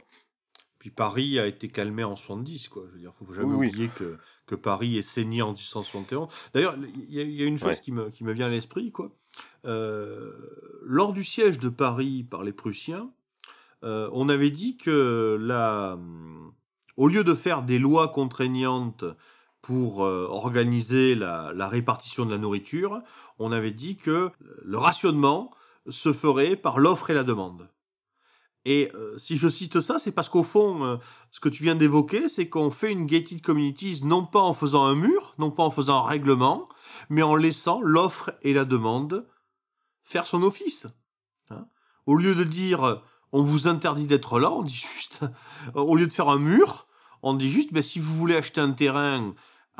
Puis 0.79 0.89
Paris 0.89 1.37
a 1.37 1.45
été 1.45 1.67
calmé 1.67 2.05
en 2.05 2.15
70, 2.15 2.69
quoi. 2.69 2.83
Je 2.87 2.93
veux 2.93 2.99
dire, 2.99 3.13
faut 3.13 3.31
jamais 3.33 3.53
oui, 3.53 3.67
oublier 3.67 3.87
oui. 3.87 3.91
que, 3.93 4.17
que 4.45 4.55
Paris 4.55 4.97
est 4.97 5.01
saigné 5.01 5.41
en 5.41 5.49
1871. 5.49 6.29
D'ailleurs, 6.53 6.77
il 6.95 7.13
y, 7.13 7.21
y, 7.21 7.43
a 7.43 7.45
une 7.45 7.57
chose 7.57 7.67
ouais. 7.67 7.81
qui, 7.83 7.91
me, 7.91 8.09
qui 8.09 8.23
me 8.23 8.31
vient 8.31 8.45
à 8.45 8.49
l'esprit, 8.49 8.89
quoi. 8.93 9.11
Euh, 9.65 10.31
lors 10.83 11.11
du 11.11 11.25
siège 11.25 11.59
de 11.59 11.67
Paris 11.67 12.23
par 12.23 12.43
les 12.43 12.53
Prussiens, 12.53 13.11
on 13.83 14.29
avait 14.29 14.51
dit 14.51 14.77
que 14.77 15.37
la, 15.41 15.97
au 16.95 17.07
lieu 17.07 17.23
de 17.23 17.33
faire 17.33 17.63
des 17.63 17.79
lois 17.79 18.09
contraignantes 18.09 19.03
pour 19.61 20.03
euh, 20.03 20.27
organiser 20.29 21.15
la, 21.15 21.67
répartition 21.67 22.25
de 22.25 22.31
la 22.31 22.37
nourriture, 22.37 23.01
on 23.39 23.51
avait 23.51 23.71
dit 23.71 23.97
que 23.97 24.31
le 24.63 24.77
rationnement 24.77 25.51
se 25.89 26.13
ferait 26.13 26.55
par 26.55 26.79
l'offre 26.79 27.09
et 27.09 27.13
la 27.13 27.23
demande. 27.23 27.69
Et 28.65 28.91
euh, 28.93 29.17
si 29.17 29.37
je 29.37 29.49
cite 29.49 29.81
ça, 29.81 29.97
c'est 29.97 30.11
parce 30.11 30.29
qu'au 30.29 30.43
fond, 30.43 30.83
euh, 30.83 30.97
ce 31.31 31.39
que 31.39 31.49
tu 31.49 31.63
viens 31.63 31.75
d'évoquer, 31.75 32.29
c'est 32.29 32.47
qu'on 32.47 32.69
fait 32.69 32.91
une 32.91 33.07
gated 33.07 33.41
communities 33.41 34.01
non 34.03 34.25
pas 34.25 34.41
en 34.41 34.53
faisant 34.53 34.85
un 34.85 34.93
mur, 34.93 35.33
non 35.39 35.49
pas 35.49 35.63
en 35.63 35.71
faisant 35.71 36.03
un 36.03 36.07
règlement, 36.07 36.69
mais 37.09 37.23
en 37.23 37.35
laissant 37.35 37.81
l'offre 37.81 38.31
et 38.43 38.53
la 38.53 38.65
demande 38.65 39.27
faire 40.03 40.27
son 40.27 40.43
office. 40.43 40.87
Hein 41.49 41.65
au 42.05 42.15
lieu 42.15 42.35
de 42.35 42.43
dire 42.43 43.01
on 43.31 43.43
vous 43.43 43.67
interdit 43.67 44.07
d'être 44.07 44.39
là, 44.39 44.51
on 44.51 44.63
dit 44.63 44.75
juste, 44.75 45.21
au 45.75 45.95
lieu 45.95 46.07
de 46.07 46.13
faire 46.13 46.29
un 46.29 46.39
mur, 46.39 46.87
on 47.23 47.33
dit 47.33 47.49
juste, 47.49 47.73
ben, 47.73 47.83
si 47.83 47.99
vous 47.99 48.15
voulez 48.15 48.35
acheter 48.35 48.61
un 48.61 48.71
terrain 48.71 49.33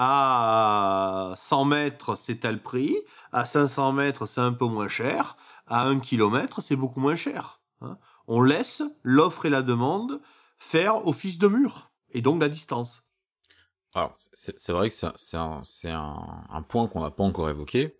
à 0.03 1.35
100 1.37 1.65
mètres, 1.65 2.15
c'est 2.15 2.37
tel 2.37 2.59
prix, 2.59 2.97
à 3.31 3.45
500 3.45 3.91
mètres, 3.91 4.25
c'est 4.25 4.41
un 4.41 4.51
peu 4.51 4.65
moins 4.65 4.87
cher, 4.87 5.37
à 5.67 5.83
1 5.83 5.99
km, 5.99 6.59
c'est 6.63 6.75
beaucoup 6.75 6.99
moins 6.99 7.15
cher. 7.15 7.61
Hein. 7.81 7.99
On 8.27 8.41
laisse 8.41 8.81
l'offre 9.03 9.45
et 9.45 9.51
la 9.51 9.61
demande 9.61 10.19
faire 10.57 11.05
office 11.05 11.37
de 11.37 11.47
mur, 11.47 11.91
et 12.09 12.23
donc 12.23 12.41
la 12.41 12.49
distance. 12.49 13.03
Alors, 13.93 14.15
c'est 14.15 14.71
vrai 14.71 14.89
que 14.89 14.95
c'est 14.95 15.37
un, 15.37 16.65
point 16.67 16.87
qu'on 16.87 17.03
n'a 17.03 17.11
pas 17.11 17.23
encore 17.23 17.51
évoqué, 17.51 17.95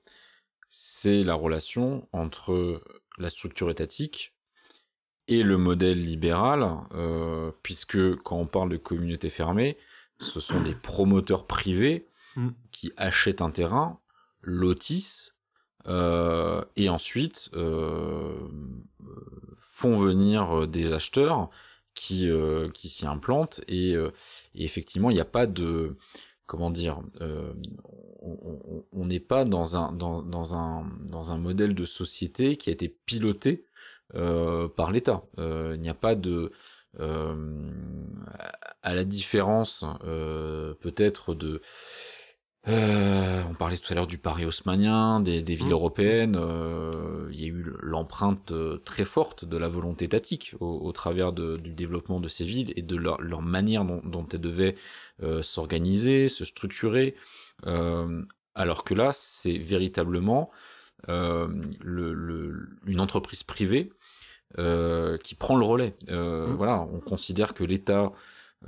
c'est 0.69 1.21
la 1.21 1.35
relation 1.35 2.09
entre 2.13 2.81
la 3.19 3.29
structure 3.29 3.69
étatique 3.69 4.33
et 5.27 5.43
le 5.43 5.57
modèle 5.57 6.03
libéral, 6.03 6.67
euh, 6.95 7.51
puisque 7.61 8.15
quand 8.23 8.37
on 8.37 8.47
parle 8.47 8.69
de 8.69 8.77
communauté 8.77 9.29
fermée, 9.29 9.77
ce 10.21 10.39
sont 10.39 10.61
des 10.61 10.75
promoteurs 10.75 11.45
privés 11.45 12.07
mm. 12.35 12.49
qui 12.71 12.93
achètent 12.95 13.41
un 13.41 13.51
terrain, 13.51 13.99
lotissent, 14.41 15.35
euh, 15.87 16.63
et 16.75 16.89
ensuite 16.89 17.49
euh, 17.53 18.37
font 19.57 19.99
venir 19.99 20.67
des 20.67 20.93
acheteurs 20.93 21.49
qui, 21.93 22.29
euh, 22.29 22.69
qui 22.69 22.89
s'y 22.89 23.05
implantent. 23.05 23.61
Et, 23.67 23.95
euh, 23.95 24.11
et 24.55 24.63
effectivement, 24.63 25.09
il 25.09 25.15
n'y 25.15 25.21
a 25.21 25.25
pas 25.25 25.47
de... 25.47 25.97
Comment 26.45 26.69
dire 26.69 27.01
euh, 27.21 27.53
On 28.91 29.05
n'est 29.05 29.21
pas 29.21 29.45
dans 29.45 29.77
un, 29.77 29.93
dans, 29.93 30.21
dans, 30.21 30.53
un, 30.53 30.85
dans 31.07 31.31
un 31.31 31.37
modèle 31.37 31.73
de 31.73 31.85
société 31.85 32.57
qui 32.57 32.69
a 32.69 32.73
été 32.73 32.89
piloté 32.89 33.65
par 34.75 34.91
l'État. 34.91 35.23
il 35.37 35.79
n'y 35.79 35.87
a 35.87 35.93
pas 35.93 36.15
de 36.15 36.31
euh, 36.31 36.49
à 36.99 38.93
la 38.93 39.03
différence 39.03 39.85
euh, 40.03 40.73
peut-être 40.75 41.33
de 41.33 41.61
Euh, 42.67 43.41
on 43.49 43.55
parlait 43.55 43.77
tout 43.77 43.91
à 43.91 43.95
l'heure 43.95 44.05
du 44.05 44.19
Paris 44.19 44.45
haussmanien, 44.45 45.19
des, 45.19 45.41
des 45.41 45.55
villes 45.55 45.69
Mmh. 45.69 45.71
européennes. 45.71 46.35
euh, 46.39 47.27
il 47.31 47.41
y 47.41 47.45
a 47.45 47.47
eu 47.47 47.73
l'empreinte 47.81 48.51
euh, 48.51 48.77
très 48.85 49.03
forte 49.03 49.45
de 49.45 49.57
la 49.57 49.67
volonté 49.67 50.05
étatique 50.05 50.53
au, 50.59 50.67
au 50.87 50.91
travers 50.91 51.33
de- 51.33 51.55
du 51.57 51.71
développement 51.71 52.19
de 52.19 52.27
ces 52.27 52.45
villes 52.45 52.71
et 52.75 52.83
de 52.83 52.95
leur, 52.95 53.19
leur 53.19 53.41
manière 53.41 53.83
dont, 53.83 54.01
dont 54.03 54.27
elles 54.31 54.41
devaient 54.41 54.75
euh, 55.23 55.41
s'organiser, 55.41 56.29
se 56.29 56.45
structurer. 56.45 57.15
Euh, 57.65 58.21
alors 58.53 58.83
que 58.83 58.93
là, 58.93 59.09
c'est 59.11 59.57
véritablement 59.57 60.51
euh, 61.09 61.47
le, 61.81 62.13
le- 62.13 62.69
une 62.85 62.99
entreprise 62.99 63.41
privée 63.43 63.89
euh, 63.89 64.00
qui 65.23 65.35
prend 65.35 65.57
le 65.57 65.65
relais. 65.65 65.95
Euh, 66.09 66.47
Mm. 66.47 66.55
Voilà, 66.55 66.81
on 66.81 66.99
considère 66.99 67.53
que 67.53 67.63
l'État, 67.63 68.11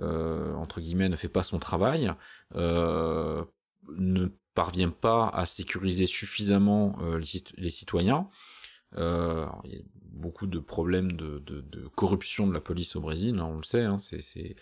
euh, 0.01 0.53
entre 0.55 0.81
guillemets, 0.81 1.10
ne 1.10 1.15
fait 1.15 1.27
pas 1.30 1.43
son 1.43 1.60
travail, 1.60 2.11
euh, 2.55 3.43
ne 3.97 4.27
parvient 4.53 4.89
pas 4.91 5.30
à 5.30 5.45
sécuriser 5.45 6.05
suffisamment 6.05 6.95
euh, 7.01 7.18
les, 7.18 7.26
cit- 7.26 7.53
les 7.57 7.69
citoyens. 7.72 8.30
Euh, 8.97 9.45
il 9.64 9.73
y 9.73 9.77
a 9.77 9.81
beaucoup 10.11 10.45
de 10.45 10.60
problèmes 10.60 11.14
de, 11.14 11.39
de- 11.39 11.61
de 11.61 11.88
corruption 11.88 12.45
de 12.47 12.53
la 12.53 12.61
police 12.61 12.95
au 12.95 13.01
Brésil, 13.01 13.39
hein, 13.39 13.47
on 13.51 13.57
le 13.57 13.64
sait, 13.64 13.84
hein, 13.84 13.97
c'est 13.99 14.55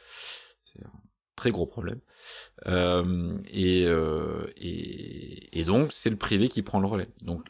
un 0.81 0.89
très 1.35 1.51
gros 1.51 1.65
problème. 1.65 1.99
Euh, 2.67 3.33
et, 3.49 3.83
euh, 3.85 4.45
et, 4.57 5.59
et 5.59 5.65
donc, 5.65 5.91
c'est 5.91 6.09
le 6.09 6.15
privé 6.15 6.47
qui 6.49 6.61
prend 6.61 6.79
le 6.79 6.87
relais. 6.87 7.09
Donc, 7.23 7.45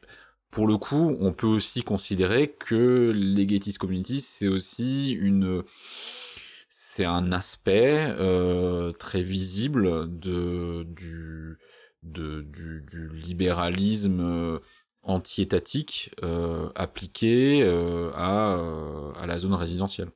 pour 0.52 0.68
le 0.68 0.78
coup, 0.78 1.16
on 1.20 1.32
peut 1.32 1.48
aussi 1.48 1.82
considérer 1.82 2.50
que 2.52 3.12
les 3.16 3.46
Gated 3.48 3.78
Communities, 3.78 4.20
c'est 4.20 4.48
aussi 4.48 5.14
une, 5.14 5.64
c'est 6.70 7.06
un 7.06 7.32
aspect 7.32 8.14
euh, 8.20 8.92
très 8.92 9.22
visible 9.22 10.20
de 10.20 10.84
du 10.84 11.58
du, 12.04 12.44
du 12.90 13.10
libéralisme 13.14 14.20
euh, 14.22 14.60
anti-étatique 15.04 16.12
euh, 16.24 16.70
appliqué 16.76 17.62
euh, 17.64 18.12
à, 18.16 18.56
euh, 18.58 19.14
à 19.14 19.26
la 19.28 19.38
zone 19.38 19.54
résidentielle. 19.54 20.10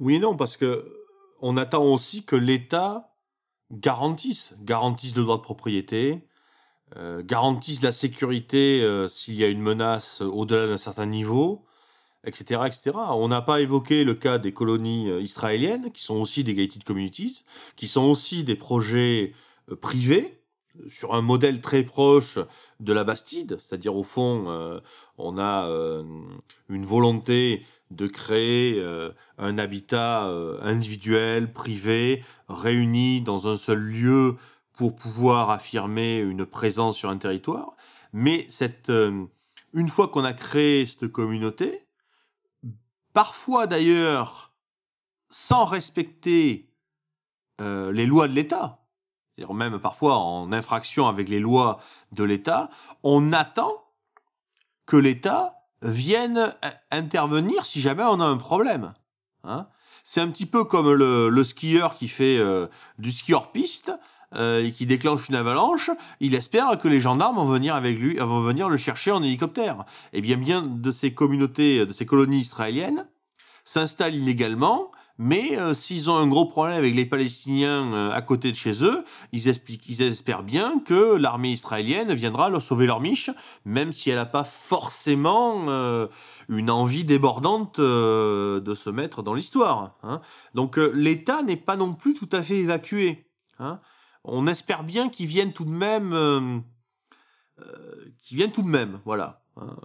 Oui 0.00 0.16
et 0.16 0.18
non, 0.18 0.36
parce 0.36 0.56
que 0.56 0.84
on 1.40 1.56
attend 1.56 1.84
aussi 1.84 2.24
que 2.24 2.36
l'État 2.36 3.14
garantisse, 3.70 4.54
garantisse 4.60 5.16
le 5.16 5.22
droit 5.22 5.38
de 5.38 5.42
propriété, 5.42 6.26
euh, 6.96 7.22
garantisse 7.22 7.82
la 7.82 7.92
sécurité 7.92 8.82
euh, 8.82 9.08
s'il 9.08 9.34
y 9.34 9.44
a 9.44 9.48
une 9.48 9.62
menace 9.62 10.20
au-delà 10.20 10.66
d'un 10.66 10.78
certain 10.78 11.06
niveau, 11.06 11.64
etc., 12.24 12.62
etc. 12.66 12.90
On 13.10 13.28
n'a 13.28 13.42
pas 13.42 13.60
évoqué 13.60 14.04
le 14.04 14.14
cas 14.14 14.38
des 14.38 14.52
colonies 14.52 15.10
euh, 15.10 15.20
israéliennes, 15.20 15.90
qui 15.92 16.02
sont 16.02 16.16
aussi 16.16 16.44
des 16.44 16.54
gated 16.54 16.84
communities, 16.84 17.44
qui 17.76 17.88
sont 17.88 18.04
aussi 18.04 18.44
des 18.44 18.56
projets 18.56 19.32
euh, 19.70 19.76
privés 19.76 20.38
euh, 20.80 20.88
sur 20.88 21.14
un 21.14 21.22
modèle 21.22 21.60
très 21.60 21.82
proche 21.82 22.38
de 22.80 22.92
la 22.92 23.04
Bastide, 23.04 23.58
c'est-à-dire 23.60 23.96
au 23.96 24.02
fond, 24.02 24.46
euh, 24.48 24.80
on 25.18 25.38
a 25.38 25.68
euh, 25.68 26.02
une 26.68 26.84
volonté 26.84 27.64
de 27.90 28.06
créer 28.06 28.78
euh, 28.78 29.10
un 29.38 29.58
habitat 29.58 30.26
euh, 30.26 30.58
individuel, 30.62 31.52
privé, 31.52 32.24
réuni 32.48 33.20
dans 33.20 33.48
un 33.48 33.56
seul 33.56 33.78
lieu 33.78 34.36
pour 34.82 34.96
pouvoir 34.96 35.50
affirmer 35.50 36.18
une 36.18 36.44
présence 36.44 36.96
sur 36.96 37.08
un 37.08 37.16
territoire. 37.16 37.76
Mais 38.12 38.44
cette, 38.48 38.90
euh, 38.90 39.26
une 39.74 39.86
fois 39.86 40.08
qu'on 40.08 40.24
a 40.24 40.32
créé 40.32 40.86
cette 40.86 41.06
communauté, 41.06 41.86
parfois 43.12 43.68
d'ailleurs 43.68 44.52
sans 45.30 45.66
respecter 45.66 46.68
euh, 47.60 47.92
les 47.92 48.06
lois 48.06 48.26
de 48.26 48.32
l'État, 48.32 48.80
c'est-à-dire 49.36 49.54
même 49.54 49.78
parfois 49.78 50.16
en 50.16 50.50
infraction 50.50 51.06
avec 51.06 51.28
les 51.28 51.38
lois 51.38 51.78
de 52.10 52.24
l'État, 52.24 52.68
on 53.04 53.32
attend 53.32 53.84
que 54.84 54.96
l'État 54.96 55.60
vienne 55.82 56.56
intervenir 56.90 57.66
si 57.66 57.80
jamais 57.80 58.02
on 58.02 58.18
a 58.18 58.26
un 58.26 58.36
problème. 58.36 58.94
Hein 59.44 59.68
c'est 60.02 60.20
un 60.20 60.28
petit 60.28 60.46
peu 60.46 60.64
comme 60.64 60.92
le, 60.92 61.44
skieur 61.44 61.96
qui 61.96 62.08
fait 62.08 62.36
euh, 62.36 62.66
du 62.98 63.12
ski 63.12 63.32
hors 63.32 63.52
piste 63.52 63.92
euh, 64.34 64.64
et 64.64 64.72
qui 64.72 64.86
déclenche 64.86 65.28
une 65.28 65.34
avalanche. 65.34 65.90
Il 66.20 66.34
espère 66.34 66.78
que 66.78 66.88
les 66.88 67.00
gendarmes 67.00 67.36
vont 67.36 67.46
venir 67.46 67.74
avec 67.74 67.98
lui, 67.98 68.16
vont 68.16 68.40
venir 68.40 68.68
le 68.68 68.76
chercher 68.76 69.10
en 69.10 69.22
hélicoptère. 69.22 69.84
Et 70.12 70.20
bien, 70.20 70.36
bien 70.36 70.62
de 70.62 70.90
ces 70.90 71.14
communautés, 71.14 71.86
de 71.86 71.92
ces 71.92 72.06
colonies 72.06 72.40
israéliennes 72.40 73.06
s'installent 73.64 74.14
illégalement. 74.14 74.90
Mais 75.18 75.58
euh, 75.58 75.74
s'ils 75.74 76.10
ont 76.10 76.16
un 76.16 76.26
gros 76.26 76.46
problème 76.46 76.76
avec 76.76 76.94
les 76.94 77.04
Palestiniens 77.04 77.92
euh, 77.92 78.10
à 78.12 78.22
côté 78.22 78.50
de 78.50 78.56
chez 78.56 78.82
eux, 78.82 79.04
ils, 79.32 79.48
espèrent 79.48 80.42
bien 80.42 80.80
que 80.84 81.14
l'armée 81.16 81.50
israélienne 81.52 82.12
viendra 82.14 82.48
leur 82.48 82.62
sauver 82.62 82.86
leur 82.86 83.00
miche, 83.00 83.30
même 83.64 83.92
si 83.92 84.10
elle 84.10 84.16
n'a 84.16 84.26
pas 84.26 84.44
forcément 84.44 85.66
euh, 85.68 86.08
une 86.48 86.70
envie 86.70 87.04
débordante 87.04 87.78
de 87.78 88.74
se 88.74 88.90
mettre 88.90 89.22
dans 89.22 89.34
l'histoire. 89.34 89.96
Hein. 90.02 90.20
Donc 90.54 90.76
l'État 90.76 91.42
n'est 91.42 91.56
pas 91.56 91.76
non 91.76 91.92
plus 91.92 92.14
tout 92.14 92.28
à 92.32 92.42
fait 92.42 92.56
évacué. 92.56 93.26
Hein. 93.58 93.80
On 94.24 94.46
espère 94.46 94.84
bien 94.84 95.08
qu'ils 95.08 95.26
viennent 95.26 95.52
tout 95.52 95.64
de 95.64 95.70
même, 95.70 96.12
euh, 96.12 96.60
qu'ils 98.20 98.36
viennent 98.36 98.52
tout 98.52 98.62
de 98.62 98.68
même. 98.68 99.00
Voilà. 99.04 99.44
Hein. 99.56 99.76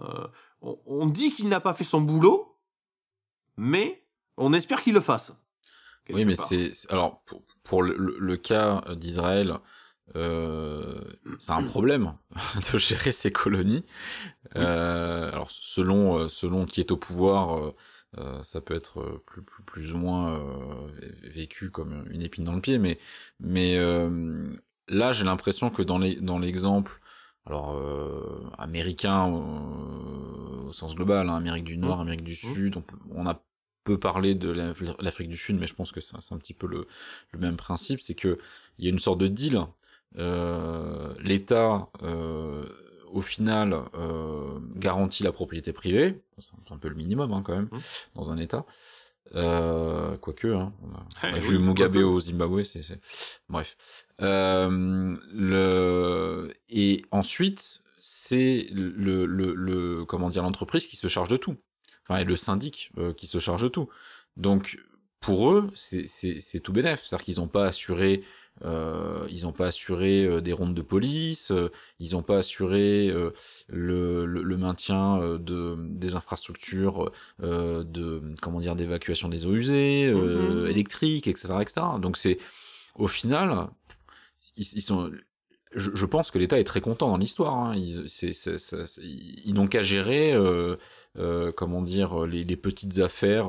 On, 0.60 0.78
on 0.86 1.06
dit 1.06 1.32
qu'il 1.32 1.48
n'a 1.48 1.60
pas 1.60 1.74
fait 1.74 1.84
son 1.84 2.00
boulot, 2.00 2.56
mais 3.56 4.04
on 4.36 4.52
espère 4.52 4.82
qu'il 4.82 4.94
le 4.94 5.00
fasse. 5.00 5.32
Oui, 6.10 6.24
mais 6.24 6.36
c'est 6.36 6.72
alors 6.90 7.20
pour, 7.24 7.42
pour 7.62 7.82
le, 7.82 8.36
cas 8.36 8.82
d'Israël, 8.96 9.58
euh, 10.16 11.00
c'est 11.38 11.52
un 11.52 11.62
problème 11.64 12.14
de 12.72 12.78
gérer 12.78 13.12
ces 13.12 13.30
colonies. 13.30 13.84
Euh, 14.56 15.30
alors 15.32 15.50
selon 15.50 16.28
selon 16.28 16.64
qui 16.64 16.80
est 16.80 16.90
au 16.92 16.96
pouvoir, 16.96 17.74
euh, 18.16 18.42
ça 18.42 18.60
peut 18.60 18.74
être 18.74 19.22
plus 19.26 19.42
plus, 19.42 19.62
plus 19.62 19.92
ou 19.92 19.98
moins 19.98 20.40
vécu 21.22 21.70
comme 21.70 22.06
une 22.10 22.22
épine 22.22 22.44
dans 22.44 22.54
le 22.54 22.60
pied, 22.60 22.78
mais 22.78 22.98
mais 23.40 23.78
là 24.88 25.12
j'ai 25.12 25.24
l'impression 25.24 25.70
que 25.70 25.82
dans 25.82 25.98
les 25.98 26.16
dans 26.16 26.38
l'exemple 26.38 27.00
alors 27.48 27.76
euh, 27.78 28.50
américain 28.58 29.24
au 29.26 30.70
sens 30.72 30.94
global, 30.94 31.30
hein, 31.30 31.36
Amérique 31.36 31.64
du 31.64 31.78
Nord, 31.78 32.00
Amérique 32.00 32.22
du 32.22 32.34
Sud, 32.34 32.76
on, 32.76 32.82
peut, 32.82 32.96
on 33.10 33.26
a 33.26 33.42
peu 33.84 33.98
parler 33.98 34.34
de 34.34 34.50
l'Afrique 35.00 35.30
du 35.30 35.38
Sud, 35.38 35.58
mais 35.58 35.66
je 35.66 35.74
pense 35.74 35.90
que 35.90 36.02
c'est 36.02 36.14
un 36.14 36.36
petit 36.36 36.52
peu 36.52 36.66
le, 36.66 36.86
le 37.32 37.38
même 37.38 37.56
principe, 37.56 38.02
c'est 38.02 38.14
que 38.14 38.38
il 38.78 38.84
y 38.84 38.88
a 38.88 38.90
une 38.90 38.98
sorte 38.98 39.18
de 39.18 39.28
deal. 39.28 39.60
Euh, 40.18 41.14
L'État, 41.20 41.88
euh, 42.02 42.66
au 43.12 43.20
final, 43.20 43.80
euh, 43.94 44.58
garantit 44.76 45.22
la 45.22 45.32
propriété 45.32 45.72
privée, 45.72 46.20
c'est 46.38 46.72
un 46.72 46.78
peu 46.78 46.88
le 46.88 46.94
minimum 46.94 47.32
hein, 47.32 47.42
quand 47.44 47.54
même, 47.54 47.68
mmh. 47.70 47.78
dans 48.14 48.30
un 48.30 48.38
État. 48.38 48.64
Euh, 49.34 50.16
quoique, 50.16 50.48
hein, 50.48 50.72
on 50.82 50.94
a, 50.94 51.06
on 51.22 51.34
a 51.34 51.36
hey, 51.36 51.40
vu 51.40 51.58
Mugabe 51.58 51.96
au 51.96 52.18
Zimbabwe, 52.18 52.62
c'est 52.62 52.82
bref. 53.48 53.76
Euh, 54.22 55.16
le 55.32 56.52
et 56.70 57.04
ensuite, 57.10 57.82
c'est 57.98 58.68
le, 58.72 59.26
le, 59.26 59.54
le 59.54 60.04
comment 60.06 60.30
dire 60.30 60.42
l'entreprise 60.42 60.86
qui 60.86 60.96
se 60.96 61.08
charge 61.08 61.28
de 61.28 61.36
tout 61.36 61.56
enfin, 62.08 62.20
et 62.20 62.24
le 62.24 62.36
syndic 62.36 62.90
euh, 62.98 63.12
qui 63.12 63.26
se 63.26 63.38
charge 63.38 63.62
de 63.62 63.68
tout. 63.68 63.88
Donc, 64.36 64.78
pour 65.20 65.50
eux, 65.52 65.70
c'est 65.74 66.60
tout 66.62 66.72
bénef. 66.72 67.04
C'est-à-dire 67.04 67.24
qu'ils 67.24 67.36
n'ont 67.36 67.48
pas 67.48 67.66
assuré, 67.66 68.22
euh, 68.64 69.26
ils 69.30 69.42
n'ont 69.42 69.52
pas 69.52 69.66
assuré 69.66 70.24
euh, 70.24 70.40
des 70.40 70.52
rondes 70.52 70.74
de 70.74 70.82
police, 70.82 71.50
euh, 71.50 71.70
ils 72.00 72.12
n'ont 72.12 72.22
pas 72.22 72.38
assuré 72.38 73.08
euh, 73.08 73.30
le, 73.68 74.26
le, 74.26 74.42
le, 74.42 74.56
maintien 74.56 75.20
euh, 75.20 75.38
de 75.38 75.76
des 75.78 76.16
infrastructures 76.16 77.10
euh, 77.42 77.84
de 77.84 78.22
comment 78.42 78.60
dire 78.60 78.74
d'évacuation 78.76 79.28
des 79.28 79.46
eaux 79.46 79.54
usées, 79.54 80.12
mm 80.12 80.18
-hmm. 80.18 80.70
électriques, 80.70 81.28
etc., 81.28 81.54
etc. 81.60 81.86
Donc 82.00 82.16
c'est 82.16 82.38
au 82.94 83.08
final, 83.08 83.68
ils, 84.56 84.66
ils 84.74 84.82
sont 84.82 85.10
je, 85.74 85.90
je, 85.94 86.06
pense 86.06 86.30
que 86.30 86.38
l'État 86.38 86.58
est 86.58 86.64
très 86.64 86.80
content 86.80 87.08
dans 87.08 87.18
l'histoire. 87.18 87.54
Hein. 87.54 87.76
Ils, 87.76 88.06
ils 89.44 89.54
n'ont 89.54 89.68
qu'à 89.68 89.82
gérer, 89.82 90.32
euh, 90.32 90.76
euh, 91.18 91.52
comment 91.54 91.82
dire, 91.82 92.26
les, 92.26 92.44
les 92.44 92.56
petites 92.56 92.98
affaires, 93.00 93.48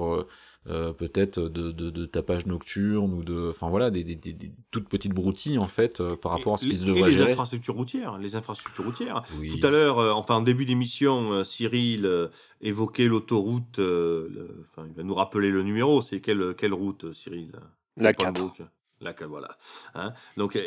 euh, 0.68 0.94
peut-être 0.94 1.40
de, 1.40 1.72
de, 1.72 1.90
de, 1.90 2.06
tapage 2.06 2.46
nocturne 2.46 3.14
ou 3.14 3.24
de, 3.24 3.50
enfin 3.50 3.70
voilà, 3.70 3.90
des, 3.92 4.04
des, 4.04 4.16
des, 4.16 4.34
des, 4.34 4.52
toutes 4.72 4.90
petites 4.90 5.14
broutilles 5.14 5.58
en 5.58 5.68
fait 5.68 6.04
par 6.16 6.34
rapport 6.34 6.56
à 6.56 6.58
ce 6.58 6.68
qui 6.68 6.76
se 6.76 6.84
devrait 6.84 7.10
et 7.10 7.12
les 7.12 7.18
gérer. 7.18 7.32
infrastructures 7.32 7.76
routières, 7.76 8.18
les 8.18 8.36
infrastructures 8.36 8.86
routières. 8.86 9.22
Oui. 9.40 9.58
Tout 9.60 9.66
à 9.66 9.70
l'heure, 9.70 10.18
enfin 10.18 10.36
en 10.36 10.42
début 10.42 10.66
d'émission, 10.66 11.44
Cyril 11.44 12.30
évoquait 12.62 13.08
l'autoroute. 13.08 13.80
Enfin, 13.80 14.86
il 14.88 14.94
va 14.96 15.04
nous 15.04 15.16
rappeler 15.16 15.50
le 15.50 15.64
numéro. 15.64 16.02
C'est 16.02 16.20
quelle 16.20 16.54
quelle 16.56 16.74
route, 16.74 17.14
Cyril? 17.14 17.54
La 17.98 18.14
4. 18.14 18.42
Là, 19.02 19.14
voilà. 19.28 19.58
Hein? 19.96 20.14
Donc, 20.36 20.58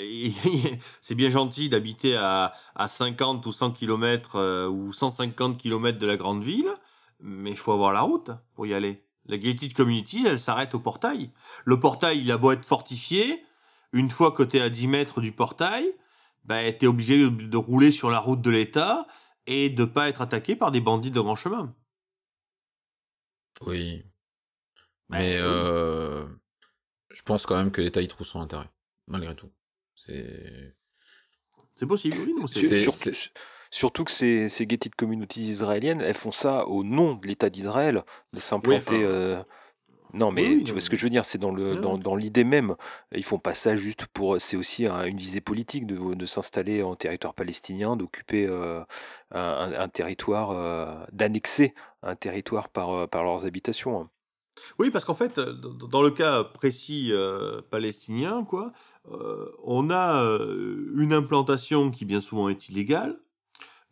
c'est 1.00 1.14
bien 1.14 1.28
gentil 1.30 1.68
d'habiter 1.68 2.16
à, 2.16 2.52
à 2.74 2.88
50 2.88 3.44
ou 3.44 3.52
100 3.52 3.72
km 3.72 4.36
euh, 4.36 4.68
ou 4.68 4.92
150 4.92 5.58
km 5.58 5.98
de 5.98 6.06
la 6.06 6.16
grande 6.16 6.42
ville, 6.42 6.70
mais 7.20 7.50
il 7.50 7.56
faut 7.56 7.72
avoir 7.72 7.92
la 7.92 8.00
route 8.00 8.30
pour 8.54 8.66
y 8.66 8.72
aller. 8.72 9.04
La 9.26 9.38
gated 9.38 9.72
community, 9.74 10.24
elle 10.26 10.40
s'arrête 10.40 10.74
au 10.74 10.80
portail. 10.80 11.30
Le 11.64 11.78
portail, 11.78 12.20
il 12.20 12.30
a 12.32 12.38
beau 12.38 12.50
être 12.52 12.64
fortifié, 12.64 13.44
une 13.92 14.10
fois 14.10 14.32
que 14.32 14.42
tu 14.42 14.56
es 14.56 14.60
à 14.60 14.68
10 14.68 14.88
mètres 14.88 15.20
du 15.20 15.32
portail, 15.32 15.86
ben, 16.44 16.76
t'es 16.76 16.86
obligé 16.86 17.30
de, 17.30 17.56
rouler 17.56 17.92
sur 17.92 18.10
la 18.10 18.18
route 18.18 18.40
de 18.40 18.50
l'État 18.50 19.06
et 19.46 19.70
de 19.70 19.84
pas 19.84 20.08
être 20.08 20.22
attaqué 20.22 20.56
par 20.56 20.72
des 20.72 20.80
bandits 20.80 21.10
de 21.10 21.20
grand 21.20 21.36
chemin. 21.36 21.74
Oui. 23.64 24.02
Ben, 25.08 25.18
Mais 25.18 25.34
oui. 25.34 25.42
euh, 25.42 26.26
je 27.10 27.22
pense 27.22 27.46
quand 27.46 27.56
même 27.56 27.70
que 27.70 27.80
l'État 27.80 28.02
y 28.02 28.08
trouve 28.08 28.26
son 28.26 28.40
intérêt, 28.40 28.70
malgré 29.06 29.36
tout. 29.36 29.50
C'est. 29.94 30.74
C'est 31.74 31.86
possible, 31.86 32.16
oui. 32.20 32.34
non, 32.38 32.46
c'est- 32.46 33.32
surtout, 33.72 34.04
que 34.04 34.12
ces, 34.12 34.48
ces 34.48 34.66
gated 34.68 34.94
communities 34.94 35.42
israéliennes, 35.50 36.00
elles 36.00 36.14
font 36.14 36.30
ça 36.30 36.68
au 36.68 36.84
nom 36.84 37.14
de 37.16 37.26
l'État 37.26 37.50
d'Israël, 37.50 38.04
de 38.32 38.38
s'implanter. 38.38 38.76
enfin, 38.78 38.94
euh, 39.10 39.42
Non, 40.14 40.30
mais 40.30 40.46
oui, 40.46 40.62
tu 40.64 40.72
vois 40.72 40.80
ce 40.82 40.90
que 40.90 40.96
je 40.96 41.04
veux 41.04 41.10
dire, 41.10 41.24
c'est 41.24 41.38
dans 41.38 41.50
le 41.50 41.74
dans, 41.76 41.96
dans 41.96 42.14
l'idée 42.14 42.44
même. 42.44 42.76
Ils 43.12 43.24
font 43.24 43.38
pas 43.38 43.54
ça 43.54 43.74
juste 43.76 44.06
pour. 44.06 44.38
C'est 44.40 44.58
aussi 44.58 44.86
un- 44.86 45.04
une 45.04 45.16
visée 45.16 45.40
politique 45.40 45.86
de, 45.86 46.14
de 46.14 46.26
s'installer 46.26 46.82
en 46.82 46.94
territoire 46.96 47.32
palestinien, 47.34 47.96
d'occuper 47.96 48.46
euh, 48.46 48.84
un, 49.30 49.88
territoire, 49.88 50.50
euh, 50.50 50.94
d'annexer 51.12 51.74
un 52.02 52.14
territoire 52.14 52.68
par, 52.68 53.08
par 53.08 53.24
leurs 53.24 53.46
habitations. 53.46 54.00
hein. 54.02 54.10
Oui, 54.78 54.90
parce 54.90 55.06
qu'en 55.06 55.14
fait, 55.14 55.40
dans 55.40 56.02
le 56.02 56.10
cas 56.10 56.44
précis 56.44 57.08
euh, 57.10 57.62
palestinien, 57.70 58.44
quoi, 58.44 58.72
on 59.64 59.90
a 59.90 60.22
une 60.94 61.12
implantation 61.14 61.90
qui 61.90 62.04
bien 62.04 62.20
souvent 62.20 62.50
est 62.50 62.68
illégale, 62.68 63.16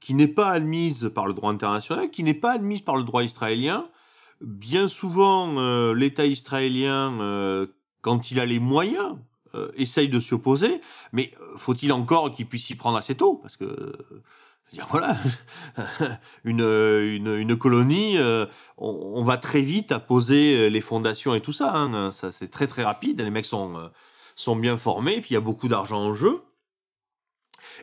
qui 0.01 0.15
n'est 0.15 0.29
pas 0.29 0.51
admise 0.51 1.11
par 1.15 1.27
le 1.27 1.35
droit 1.35 1.51
international, 1.51 2.11
qui 2.11 2.25
n'est 2.25 2.35
pas 2.35 2.53
admise 2.53 2.81
par 2.81 2.97
le 2.97 3.05
droit 3.05 3.23
israélien. 3.23 3.89
Bien 4.41 4.89
souvent, 4.89 5.59
euh, 5.59 5.95
l'État 5.95 6.25
israélien, 6.25 7.21
euh, 7.21 7.67
quand 8.01 8.31
il 8.31 8.41
a 8.41 8.47
les 8.47 8.59
moyens, 8.59 9.19
euh, 9.55 9.71
essaye 9.77 10.09
de 10.09 10.19
s'y 10.19 10.33
opposer, 10.33 10.81
mais 11.13 11.33
faut-il 11.59 11.93
encore 11.93 12.33
qu'il 12.33 12.47
puisse 12.47 12.65
s'y 12.65 12.77
prendre 12.77 12.97
assez 12.97 13.15
tôt? 13.15 13.35
Parce 13.43 13.59
que, 13.59 13.93
dire, 14.73 14.87
voilà, 14.89 15.19
une, 16.45 16.63
une, 16.63 17.57
colonie, 17.59 18.17
on, 18.79 19.23
va 19.23 19.37
très 19.37 19.61
vite 19.61 19.93
à 19.93 19.99
poser 19.99 20.71
les 20.71 20.81
fondations 20.81 21.35
et 21.35 21.43
tout 21.43 21.53
ça. 21.53 21.75
Hein. 21.77 22.11
Ça, 22.13 22.33
c'est 22.33 22.49
très 22.49 22.69
très 22.69 22.85
rapide. 22.85 23.21
Les 23.21 23.31
mecs 23.31 23.47
sont, 23.47 23.91
sont 24.37 24.57
bien 24.57 24.77
formés, 24.79 25.21
puis 25.21 25.31
il 25.31 25.35
y 25.35 25.37
a 25.37 25.41
beaucoup 25.41 25.69
d'argent 25.69 25.99
en 25.99 26.15
jeu. 26.15 26.41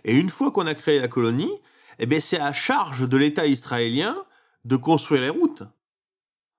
Et 0.06 0.16
une 0.16 0.30
fois 0.30 0.52
qu'on 0.52 0.66
a 0.66 0.74
créé 0.74 1.00
la 1.00 1.08
colonie, 1.08 1.52
eh 2.00 2.06
ben 2.06 2.22
c'est 2.22 2.40
à 2.40 2.54
charge 2.54 3.08
de 3.08 3.18
l'État 3.18 3.48
israélien 3.48 4.18
de 4.66 4.76
construire 4.76 5.22
les 5.22 5.30
routes. 5.30 5.64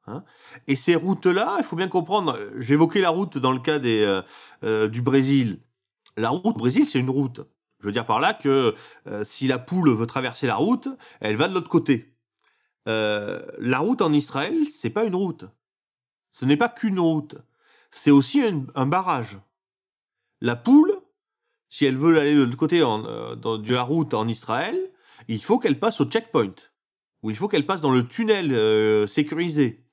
Hein. 0.07 0.25
et 0.67 0.75
ces 0.75 0.95
routes-là, 0.95 1.57
il 1.59 1.65
faut 1.65 1.77
bien 1.77 1.89
comprendre. 1.89 2.39
J'évoquais 2.57 3.01
la 3.03 3.11
route 3.11 3.37
dans 3.37 3.53
le 3.53 3.61
cas 3.61 3.79
des, 3.79 4.01
euh, 4.01 4.23
euh, 4.65 4.89
du 4.89 5.03
Brésil. 5.03 5.61
La 6.17 6.31
route 6.31 6.47
au 6.47 6.53
Brésil, 6.53 6.87
c'est 6.87 6.99
une 6.99 7.11
route. 7.11 7.43
Je 7.81 7.87
veux 7.87 7.93
dire 7.93 8.07
par 8.07 8.19
là 8.19 8.33
que 8.33 8.75
euh, 9.07 9.25
si 9.25 9.47
la 9.47 9.59
poule 9.59 9.91
veut 9.91 10.07
traverser 10.07 10.47
la 10.47 10.57
route, 10.57 10.89
elle 11.21 11.37
va 11.37 11.47
de 11.47 11.55
l'autre 11.55 11.69
côté. 11.69 12.15
La 12.87 13.79
route 13.81 14.01
en 14.01 14.15
Israël, 14.15 14.65
c'est 14.65 14.89
pas 14.89 15.05
une 15.05 15.15
route. 15.15 15.45
Ce 16.31 16.47
n'est 16.47 16.57
pas 16.57 16.71
qu'une 16.71 16.99
route. 16.99 17.35
C'est 17.91 18.11
aussi 18.11 18.41
un, 18.41 18.87
barrage. 18.87 19.39
La 20.41 20.57
poule, 20.57 20.97
si 21.69 21.85
elle 21.85 21.99
veut 21.99 22.19
aller 22.19 22.35
de 22.35 22.45
l'autre 22.45 22.57
côté 22.57 22.83
en, 22.83 23.37
dans- 23.37 23.59
de 23.59 23.75
la 23.75 23.83
route 23.83 24.15
en 24.15 24.27
Israël, 24.27 24.79
il 25.29 25.43
faut 25.43 25.59
qu'elle 25.59 25.79
passe 25.79 26.01
au 26.01 26.07
checkpoint. 26.07 26.55
Ou 27.23 27.31
il 27.31 27.37
faut 27.37 27.49
qu'elle 27.49 27.67
passe 27.67 27.81
dans 27.81 27.93
le 27.93 28.07
tunnel 28.07 28.53
euh, 28.53 29.07
sécurisé. 29.07 29.85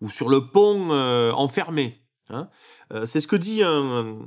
Ou 0.00 0.10
sur 0.10 0.28
le 0.28 0.48
pont 0.48 0.90
euh, 0.90 1.30
enfermé. 1.32 2.02
hein. 2.28 2.48
Euh, 2.92 3.06
c'est 3.06 3.20
ce 3.20 3.28
que 3.28 3.36
dit 3.36 3.62
un, 3.62 4.18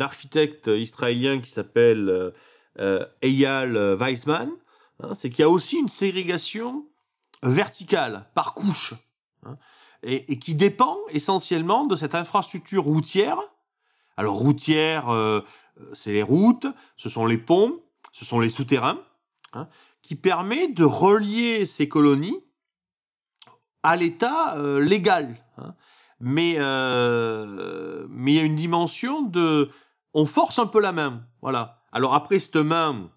architecte 0.00 0.68
israélien 0.68 1.40
qui 1.40 1.50
s'appelle 1.50 2.32
Eyal 3.22 3.96
Weizmann. 3.98 4.50
hein, 5.02 5.14
c'est 5.14 5.30
qu'il 5.30 5.40
y 5.40 5.44
a 5.44 5.50
aussi 5.50 5.78
une 5.78 5.88
ségrégation 5.88 6.86
verticale, 7.42 8.30
par 8.34 8.54
couche, 8.54 8.94
hein, 9.44 9.56
et, 10.02 10.38
qui 10.38 10.54
dépend 10.54 10.98
essentiellement 11.08 11.86
de 11.86 11.96
cette 11.96 12.14
infrastructure 12.14 12.84
routière. 12.84 13.38
Alors 14.16 14.36
routière, 14.36 15.08
c'est 15.94 16.12
les 16.12 16.22
routes, 16.22 16.66
ce 16.96 17.08
sont 17.08 17.26
les 17.26 17.38
ponts, 17.38 17.80
ce 18.12 18.24
sont 18.24 18.40
les 18.40 18.50
souterrains, 18.50 19.00
hein, 19.52 19.68
qui 20.02 20.14
permet 20.16 20.68
de 20.68 20.84
relier 20.84 21.66
ces 21.66 21.88
colonies 21.88 22.44
à 23.82 23.96
l'état 23.96 24.56
euh, 24.58 24.80
légal. 24.80 25.36
hein. 25.56 25.74
Mais 26.20 26.56
euh, 26.58 28.06
mais 28.10 28.32
il 28.32 28.36
y 28.36 28.40
a 28.40 28.44
une 28.44 28.56
dimension 28.56 29.22
de, 29.22 29.70
on 30.12 30.26
force 30.26 30.58
un 30.58 30.66
peu 30.66 30.80
la 30.80 30.92
main, 30.92 31.24
voilà. 31.40 31.82
Alors 31.92 32.14
après 32.14 32.38
cette 32.38 32.56
main 32.56 33.10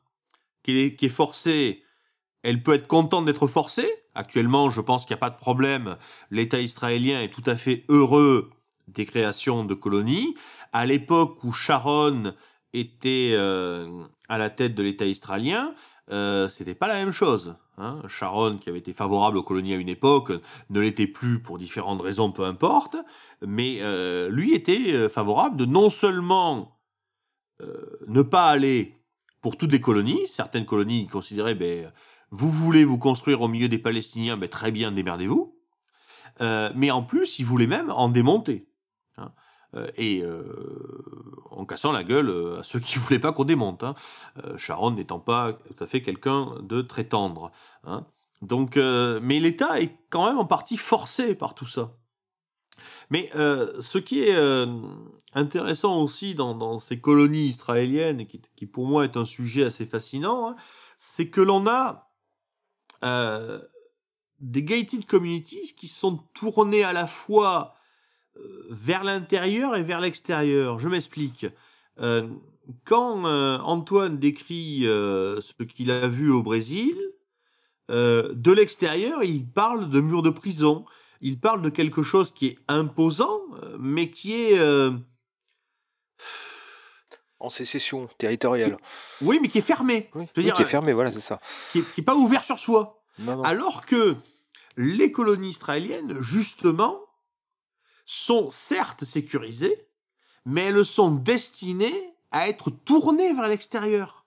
qui 0.64 0.80
est, 0.80 0.95
qui 0.95 1.10
forcée, 1.10 1.84
elle 2.44 2.64
peut 2.64 2.74
être 2.74 2.88
contente 2.88 3.26
d'être 3.26 3.48
forcée. 3.48 3.91
Actuellement, 4.15 4.70
je 4.70 4.80
pense 4.80 5.06
qu'il 5.06 5.14
n'y 5.14 5.20
a 5.20 5.26
pas 5.26 5.30
de 5.30 5.38
problème. 5.38 5.98
L'État 6.32 6.60
israélien 6.60 7.22
est 7.22 7.34
tout 7.34 7.44
à 7.45 7.56
fait 7.56 7.84
heureux 7.90 8.52
des 8.88 9.06
créations 9.06 9.65
de 9.65 9.74
colonies. 9.74 10.36
À 10.72 10.86
l'époque 10.86 11.44
où 11.44 11.52
Sharon 11.52 12.34
était 12.74 13.32
euh, 13.34 14.03
à 14.30 14.38
la 14.38 14.50
tête 14.50 14.76
de 14.76 14.84
l'État 14.84 15.06
israélien, 15.06 15.74
euh, 16.12 16.48
c'était 16.48 16.76
pas 16.76 16.88
la 16.88 16.95
même 16.95 17.12
chose. 17.12 17.56
Hein. 17.78 18.02
Sharon, 18.08 18.58
qui 18.58 18.70
avait 18.70 18.80
été 18.80 18.94
favorable 18.94 19.38
aux 19.38 19.44
colonies 19.44 19.74
à 19.74 19.78
une 19.78 19.90
époque, 19.90 20.32
ne 20.70 20.80
l'était 20.80 21.08
plus 21.08 21.41
pour 21.41 21.58
différentes 21.58 22.02
raisons, 22.02 22.32
peu 22.32 22.44
importe. 22.44 22.98
Mais 23.45 23.78
euh, 23.82 24.30
lui 24.30 24.54
était 24.54 24.94
euh, 24.94 25.10
favorable 25.10 25.58
de 25.58 25.66
non 25.66 25.90
seulement 25.90 26.80
euh, 27.62 27.98
ne 28.08 28.22
pas 28.22 28.50
aller 28.50 28.98
pour 29.41 29.58
toutes 29.58 29.72
les 29.72 29.82
colonies. 29.82 30.22
Certaines 30.32 30.66
colonies 30.66 31.08
considéraient, 31.08 31.56
ben, 31.56 31.91
vous 32.32 32.50
voulez 32.50 32.84
vous 32.84 32.98
construire 32.98 33.41
au 33.41 33.48
milieu 33.48 33.70
des 33.70 33.78
Palestiniens, 33.78 34.38
ben, 34.38 34.50
très 34.50 34.72
bien, 34.72 34.91
démerdez-vous. 34.91 35.56
Euh, 36.41 36.72
mais 36.76 36.91
en 36.91 37.04
plus, 37.04 37.40
il 37.40 37.45
voulait 37.45 37.68
même 37.68 37.91
en 37.91 38.10
démonter. 38.10 38.68
Euh, 39.76 39.88
et 39.95 40.22
euh, 40.24 40.44
en 41.50 41.66
cassant 41.66 41.91
la 41.91 42.04
gueule 42.04 42.30
euh, 42.30 42.60
à 42.60 42.64
ceux 42.64 42.80
qui 42.80 42.98
voulaient 43.00 43.20
pas 43.20 43.34
qu'on 43.34 43.45
démonte. 43.45 43.84
Hein. 43.84 43.95
Sharon 44.58 44.91
n'étant 44.91 45.20
pas 45.20 45.54
tout 45.54 45.84
à 45.84 45.88
fait 45.88 46.02
quelqu'un 46.02 46.56
de 46.62 46.82
très 46.82 47.06
tendre. 47.06 47.52
Hein. 47.84 48.06
Donc, 48.41 48.76
mais 48.76 49.40
l'État 49.40 49.80
est 49.80 49.98
quand 50.10 50.28
même 50.28 50.38
en 50.38 50.45
partie 50.45 50.76
forcé 50.76 51.34
par 51.34 51.56
tout 51.56 51.68
ça. 51.68 51.94
Mais 53.10 53.30
euh, 53.36 53.80
ce 53.82 53.98
qui 53.98 54.22
est 54.22 54.36
euh, 54.36 54.68
intéressant 55.34 56.02
aussi 56.02 56.36
dans, 56.36 56.56
dans 56.56 56.80
ces 56.80 57.00
colonies 57.00 57.48
israéliennes, 57.48 58.26
qui, 58.26 58.41
qui 58.56 58.66
pour 58.66 58.86
moi 58.86 59.04
est 59.04 59.18
un 59.18 59.26
sujet 59.26 59.64
assez 59.64 59.86
fascinant, 59.86 60.50
hein, 60.50 60.56
c'est 60.98 61.30
que 61.30 61.41
l'on 61.41 61.68
a 61.68 62.12
euh, 63.04 63.60
des 64.40 64.64
gated 64.64 65.06
communities 65.06 65.76
qui 65.76 65.88
sont 65.88 66.18
tournées 66.34 66.84
à 66.84 66.94
la 66.94 67.08
fois 67.08 67.76
vers 68.69 69.03
l'intérieur 69.03 69.76
et 69.76 69.84
vers 69.84 70.01
l'extérieur. 70.01 70.80
Je 70.80 70.89
m'explique. 70.89 71.45
Euh, 71.99 72.27
quand 72.85 73.26
euh, 73.26 73.57
Antoine 73.60 74.18
décrit 74.18 74.88
euh, 74.88 75.41
ce 75.41 75.64
qu'il 75.64 75.91
a 75.91 76.07
vu 76.07 76.31
au 76.31 76.43
Brésil, 76.43 76.97
de 77.89 78.51
l'extérieur, 78.51 79.23
il 79.23 79.45
parle 79.45 79.89
de 79.91 80.01
murs 80.01 80.23
de 80.23 80.31
prison. 80.31 80.84
Il 81.22 81.39
parle 81.39 81.61
de 81.61 81.69
quelque 81.69 82.01
chose 82.01 82.31
qui 82.31 82.47
est 82.47 82.57
imposant, 82.68 83.39
mais 83.77 84.10
qui 84.10 84.34
est... 84.34 84.60
En 87.39 87.51
sécession 87.51 88.07
territoriale. 88.18 88.77
Oui, 89.22 89.38
mais 89.39 89.47
qui 89.47 89.60
est 89.60 89.61
fermé. 89.61 90.10
Oui, 90.15 90.23
Je 90.23 90.27
veux 90.27 90.31
oui, 90.38 90.43
dire, 90.45 90.55
qui 90.55 90.64
est 90.64 90.65
fermé, 90.65 90.93
voilà, 90.93 91.11
c'est 91.11 91.22
ça. 91.22 91.39
Qui 91.72 91.80
est, 91.80 91.93
qui 91.93 92.01
est 92.01 92.03
pas 92.03 92.15
ouvert 92.15 92.43
sur 92.43 92.57
soi. 92.57 93.03
Non, 93.19 93.35
non. 93.35 93.43
Alors 93.43 93.85
que 93.85 94.15
les 94.76 95.11
colonies 95.11 95.49
israéliennes, 95.49 96.19
justement, 96.19 97.02
sont 98.05 98.51
certes 98.51 99.05
sécurisées, 99.05 99.88
mais 100.45 100.61
elles 100.65 100.85
sont 100.85 101.11
destinées 101.11 102.13
à 102.31 102.49
être 102.49 102.69
tournées 102.69 103.34
vers 103.34 103.47
l'extérieur. 103.47 104.25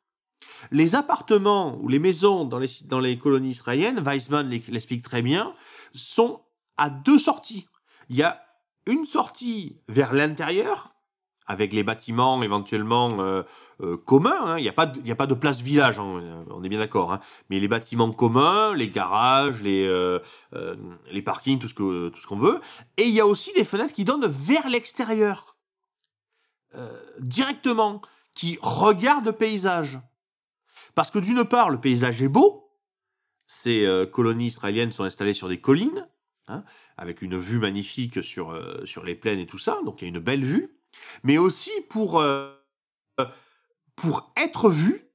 Les 0.71 0.95
appartements 0.95 1.77
ou 1.79 1.89
les 1.89 1.99
maisons 1.99 2.45
dans 2.45 2.59
les, 2.59 2.71
dans 2.85 3.01
les 3.01 3.19
colonies 3.19 3.51
israéliennes, 3.51 4.03
l'ex- 4.49 4.69
l'explique 4.69 5.03
très 5.03 5.23
bien, 5.23 5.55
sont 5.95 6.43
à 6.77 6.89
deux 6.89 7.19
sorties. 7.19 7.67
Il 8.09 8.17
y 8.17 8.23
a 8.23 8.43
une 8.87 9.05
sortie 9.05 9.83
vers 9.89 10.13
l'intérieur, 10.13 10.96
avec 11.47 11.73
les 11.73 11.83
bâtiments 11.85 12.43
éventuellement 12.43 13.21
euh, 13.21 13.43
euh, 13.81 13.97
communs. 13.97 14.45
hein. 14.47 14.59
Il 14.59 14.63
n'y 14.63 14.69
a, 14.69 14.73
pas 14.73 14.87
de- 14.87 15.11
a 15.11 15.15
pas 15.15 15.27
de 15.27 15.35
place 15.35 15.61
village, 15.61 15.99
hein, 15.99 16.45
on 16.51 16.65
est 16.65 16.69
bien 16.69 16.79
d'accord. 16.79 17.13
hein. 17.13 17.21
Mais 17.51 17.61
les 17.61 17.69
bâtiments 17.69 18.11
communs, 18.13 18.75
les 18.75 18.89
garages, 18.89 19.63
les, 19.63 19.87
euh, 19.87 20.19
euh, 20.55 20.77
les 21.13 21.23
parkings, 21.23 21.59
tout 21.59 21.69
ce 21.69 21.75
que 21.75 22.09
tout 22.09 22.21
ce 22.21 22.27
qu'on 22.27 22.37
veut. 22.37 22.61
Et 22.97 23.05
il 23.05 23.15
y 23.15 23.21
a 23.21 23.27
aussi 23.27 23.53
des 23.53 23.65
fenêtres 23.65 23.95
qui 23.95 24.05
donnent 24.05 24.27
vers 24.27 24.69
l'extérieur, 24.69 25.57
euh, 26.75 26.89
directement, 27.21 28.03
qui 28.35 28.59
regardent 28.61 29.27
le 29.27 29.33
paysage. 29.33 30.01
Parce 30.95 31.11
que 31.11 31.19
d'une 31.19 31.45
part, 31.45 31.71
le 31.71 31.81
paysage 31.81 32.23
est 32.23 32.29
beau. 32.29 32.71
Ces 33.47 33.87
euh, 33.87 34.07
colonies 34.07 34.47
israéliennes 34.47 34.93
sont 34.93 35.05
installées 35.05 35.35
sur 35.35 35.49
des 35.49 35.61
collines, 35.61 36.09
hein, 36.49 36.65
avec 36.97 37.23
une 37.23 37.39
vue 37.39 37.59
magnifique 37.59 38.23
sur 38.23 38.59
sur 38.85 39.05
les 39.05 39.15
plaines 39.15 39.39
et 39.39 39.47
tout 39.47 39.59
ça. 39.59 39.79
Donc 39.85 40.01
il 40.01 40.05
y 40.05 40.07
a 40.07 40.09
une 40.09 40.19
belle 40.19 40.45
vue. 40.45 40.76
Mais 41.23 41.39
aussi 41.39 41.71
pour 41.89 42.21
euh, 42.21 42.53
pour 43.97 44.31
être 44.37 44.71
vu, 44.71 45.09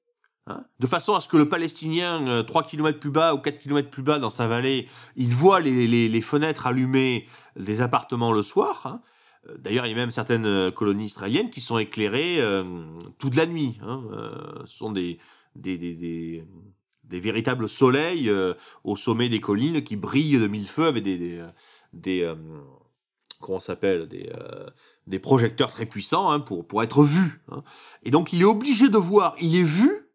hein, 0.48 0.66
de 0.80 0.88
façon 0.88 1.14
à 1.14 1.22
ce 1.22 1.30
que 1.30 1.38
le 1.38 1.48
Palestinien, 1.48 2.28
euh, 2.28 2.44
3 2.44 2.64
km 2.64 2.99
plus 2.99 3.12
bas 3.12 3.34
ou 3.34 3.38
4 3.38 3.60
km 3.60 3.90
plus 3.90 4.03
bas 4.03 4.20
dans 4.20 4.32
sa 4.32 4.48
vallée, 4.48 4.90
il 5.16 5.34
voit 5.34 5.60
les, 5.60 5.88
les, 5.88 6.22
fenêtres 6.22 6.68
allumées 6.68 7.28
des 7.56 7.82
appartements 7.82 8.34
le 8.34 8.44
soir. 8.44 8.82
Hein. 8.86 9.02
Euh, 9.48 9.58
D'ailleurs, 9.58 9.86
il 9.86 9.90
y 9.90 9.94
a 9.94 9.95
même 9.95 10.12
certaines 10.12 10.45
euh, 10.45 10.72
colonies 10.72 11.06
israéliennes 11.06 11.52
qui 11.52 11.62
sont 11.62 11.78
éclairées 11.78 12.41
euh, 12.41 12.64
toute 13.20 13.36
la 13.36 13.45
nuit. 13.45 13.78
Hein. 13.84 14.03
Euh, 14.12 14.66
ce 14.66 14.78
sont 14.78 14.91
des, 14.91 15.20
des, 15.56 15.78
des, 15.78 16.44
des, 17.03 17.20
véritables 17.20 17.70
soleils 17.70 18.30
euh, 18.30 18.53
au 18.84 18.95
sommet 18.95 19.30
des 19.30 19.40
collines 19.40 19.84
qui 19.84 19.95
brillent 19.95 20.40
de 20.40 20.48
mille 20.48 20.68
feux 20.68 20.88
avec 20.88 21.03
des, 21.03 21.18
des, 21.18 21.40
euh, 21.40 21.48
des 21.94 22.22
euh, 22.22 22.36
comment 23.40 23.60
s'appelle 23.60 24.08
des, 24.08 24.32
euh, 24.34 24.68
des 25.07 25.19
projecteurs 25.19 25.72
très 25.72 25.86
puissants 25.86 26.30
hein, 26.30 26.40
pour, 26.40 26.65
pour 26.65 26.84
être 26.84 27.03
vu. 27.03 27.41
Hein. 27.49 27.64
Et 28.03 28.11
donc, 28.11 28.34
il 28.34 28.41
est 28.41 28.45
obligé 28.45 28.90
de 28.90 28.98
voir. 28.98 29.36
Il 29.40 29.56
est 29.56 29.64
vu 29.64 30.10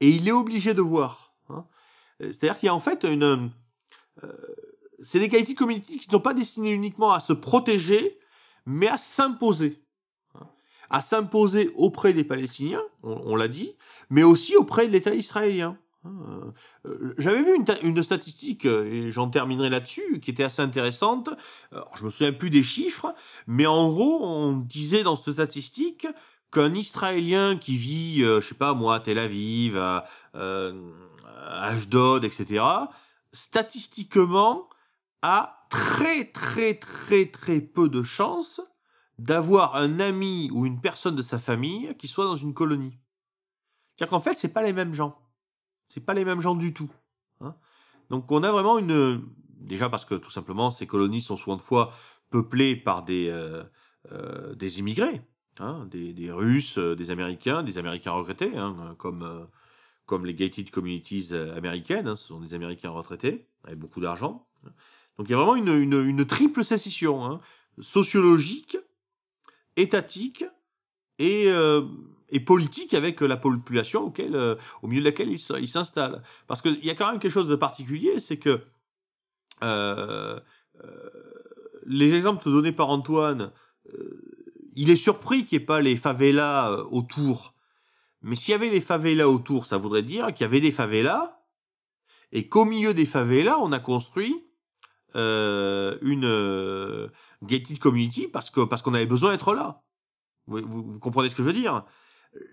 et 0.00 0.10
il 0.10 0.26
est 0.28 0.32
obligé 0.32 0.74
de 0.74 0.82
voir. 0.82 1.34
Hein. 1.48 1.66
Euh, 2.22 2.32
C'est-à-dire 2.32 2.58
qu'il 2.58 2.66
y 2.66 2.70
a 2.70 2.74
en 2.74 2.80
fait 2.80 3.04
une... 3.04 3.50
euh, 4.24 4.32
c'est 5.00 5.20
des 5.20 5.28
qualités 5.28 5.54
qui 5.54 6.06
ne 6.06 6.12
sont 6.12 6.20
pas 6.20 6.34
destinées 6.34 6.72
uniquement 6.72 7.12
à 7.12 7.20
se 7.20 7.34
protéger, 7.34 8.18
mais 8.64 8.88
à 8.88 8.98
s'imposer. 8.98 9.84
Hein. 10.34 10.46
À 10.88 11.02
s'imposer 11.02 11.70
auprès 11.74 12.14
des 12.14 12.24
Palestiniens, 12.24 12.82
on 13.02 13.36
l'a 13.36 13.48
dit, 13.48 13.76
mais 14.08 14.22
aussi 14.22 14.56
auprès 14.56 14.86
de 14.86 14.92
l'État 14.92 15.14
israélien. 15.14 15.78
Hein. 16.06 16.52
Euh, 16.86 17.14
J'avais 17.18 17.42
vu 17.42 17.54
une, 17.54 17.64
ta- 17.64 17.80
une 17.80 18.02
statistique, 18.02 18.66
euh, 18.66 18.84
et 18.84 19.10
j'en 19.10 19.28
terminerai 19.28 19.68
là-dessus, 19.70 20.20
qui 20.20 20.30
était 20.30 20.44
assez 20.44 20.62
intéressante. 20.62 21.30
Alors, 21.72 21.90
je 21.96 22.04
me 22.04 22.10
souviens 22.10 22.32
plus 22.32 22.50
des 22.50 22.62
chiffres, 22.62 23.14
mais 23.46 23.66
en 23.66 23.88
gros, 23.88 24.24
on 24.24 24.56
disait 24.56 25.02
dans 25.02 25.16
cette 25.16 25.34
statistique 25.34 26.06
qu'un 26.52 26.74
Israélien 26.74 27.56
qui 27.56 27.76
vit, 27.76 28.22
euh, 28.22 28.40
je 28.40 28.48
sais 28.48 28.54
pas 28.54 28.74
moi, 28.74 28.96
à 28.96 29.00
Tel 29.00 29.18
Aviv, 29.18 29.76
à, 29.76 30.06
euh, 30.36 30.72
etc., 32.22 32.64
statistiquement, 33.32 34.68
a 35.22 35.66
très 35.70 36.24
très 36.24 36.74
très 36.74 37.26
très 37.26 37.60
peu 37.60 37.88
de 37.88 38.02
chances 38.02 38.60
d'avoir 39.18 39.76
un 39.76 39.98
ami 39.98 40.50
ou 40.52 40.66
une 40.66 40.80
personne 40.80 41.16
de 41.16 41.22
sa 41.22 41.38
famille 41.38 41.94
qui 41.98 42.06
soit 42.06 42.26
dans 42.26 42.36
une 42.36 42.54
colonie. 42.54 42.98
C'est-à-dire 43.96 44.10
qu'en 44.10 44.20
fait, 44.20 44.34
c'est 44.34 44.52
pas 44.52 44.62
les 44.62 44.72
mêmes 44.72 44.92
gens. 44.94 45.18
C'est 45.86 46.04
pas 46.04 46.14
les 46.14 46.24
mêmes 46.24 46.40
gens 46.40 46.54
du 46.54 46.72
tout. 46.72 46.90
hein. 47.40 47.54
Donc 48.10 48.30
on 48.30 48.42
a 48.42 48.52
vraiment 48.52 48.78
une... 48.78 49.22
Déjà 49.58 49.88
parce 49.88 50.04
que 50.04 50.14
tout 50.14 50.30
simplement, 50.30 50.70
ces 50.70 50.86
colonies 50.86 51.22
sont 51.22 51.36
souvent 51.36 51.56
de 51.56 51.62
fois 51.62 51.92
peuplées 52.30 52.76
par 52.76 53.04
des, 53.04 53.28
euh, 53.30 53.64
euh, 54.12 54.54
des 54.54 54.78
immigrés, 54.78 55.22
hein, 55.58 55.86
des, 55.90 56.12
des 56.12 56.30
Russes, 56.30 56.78
euh, 56.78 56.94
des 56.94 57.10
Américains, 57.10 57.62
des 57.62 57.78
Américains 57.78 58.12
retraités, 58.12 58.56
hein, 58.56 58.94
comme, 58.98 59.48
comme 60.04 60.26
les 60.26 60.34
gated 60.34 60.70
communities 60.70 61.34
américaines, 61.56 62.06
hein, 62.06 62.16
ce 62.16 62.28
sont 62.28 62.40
des 62.40 62.54
Américains 62.54 62.90
retraités, 62.90 63.48
avec 63.64 63.78
beaucoup 63.78 64.00
d'argent. 64.00 64.46
Donc 65.16 65.28
il 65.28 65.30
y 65.30 65.34
a 65.34 65.38
vraiment 65.38 65.56
une, 65.56 65.68
une, 65.68 66.04
une 66.06 66.26
triple 66.26 66.62
sécession, 66.62 67.24
hein, 67.24 67.40
sociologique, 67.80 68.76
étatique 69.76 70.44
et, 71.18 71.48
et 72.30 72.40
politique 72.40 72.94
avec 72.94 73.20
la 73.20 73.36
population 73.36 74.02
auquel, 74.02 74.34
euh, 74.34 74.56
au 74.82 74.88
milieu 74.88 75.00
de 75.00 75.06
laquelle 75.06 75.30
il 75.30 75.68
s'installe. 75.68 76.22
Parce 76.46 76.62
qu'il 76.62 76.84
y 76.84 76.90
a 76.90 76.94
quand 76.94 77.10
même 77.10 77.20
quelque 77.20 77.32
chose 77.32 77.48
de 77.48 77.56
particulier, 77.56 78.20
c'est 78.20 78.38
que 78.38 78.62
euh, 79.62 80.40
euh, 80.84 81.10
les 81.86 82.14
exemples 82.14 82.50
donnés 82.50 82.72
par 82.72 82.88
Antoine, 82.88 83.52
euh, 83.92 84.20
il 84.74 84.90
est 84.90 84.96
surpris 84.96 85.46
qu'il 85.46 85.58
n'y 85.58 85.62
ait 85.62 85.66
pas 85.66 85.80
les 85.80 85.96
favelas 85.96 86.70
euh, 86.70 86.84
autour. 86.90 87.54
Mais 88.22 88.36
s'il 88.36 88.52
y 88.52 88.54
avait 88.54 88.70
les 88.70 88.80
favelas 88.80 89.28
autour, 89.28 89.66
ça 89.66 89.78
voudrait 89.78 90.02
dire 90.02 90.26
qu'il 90.34 90.42
y 90.42 90.44
avait 90.44 90.60
des 90.60 90.72
favelas 90.72 91.40
et 92.32 92.48
qu'au 92.48 92.64
milieu 92.64 92.92
des 92.92 93.06
favelas, 93.06 93.58
on 93.60 93.72
a 93.72 93.78
construit 93.78 94.44
euh, 95.14 95.96
une 96.02 96.24
euh, 96.24 97.08
gated 97.42 97.78
community 97.78 98.26
parce 98.26 98.50
que 98.50 98.62
parce 98.62 98.82
qu'on 98.82 98.94
avait 98.94 99.06
besoin 99.06 99.30
d'être 99.30 99.54
là. 99.54 99.82
Vous 100.46 101.00
comprenez 101.00 101.28
ce 101.28 101.34
que 101.34 101.42
je 101.42 101.48
veux 101.48 101.52
dire? 101.52 101.84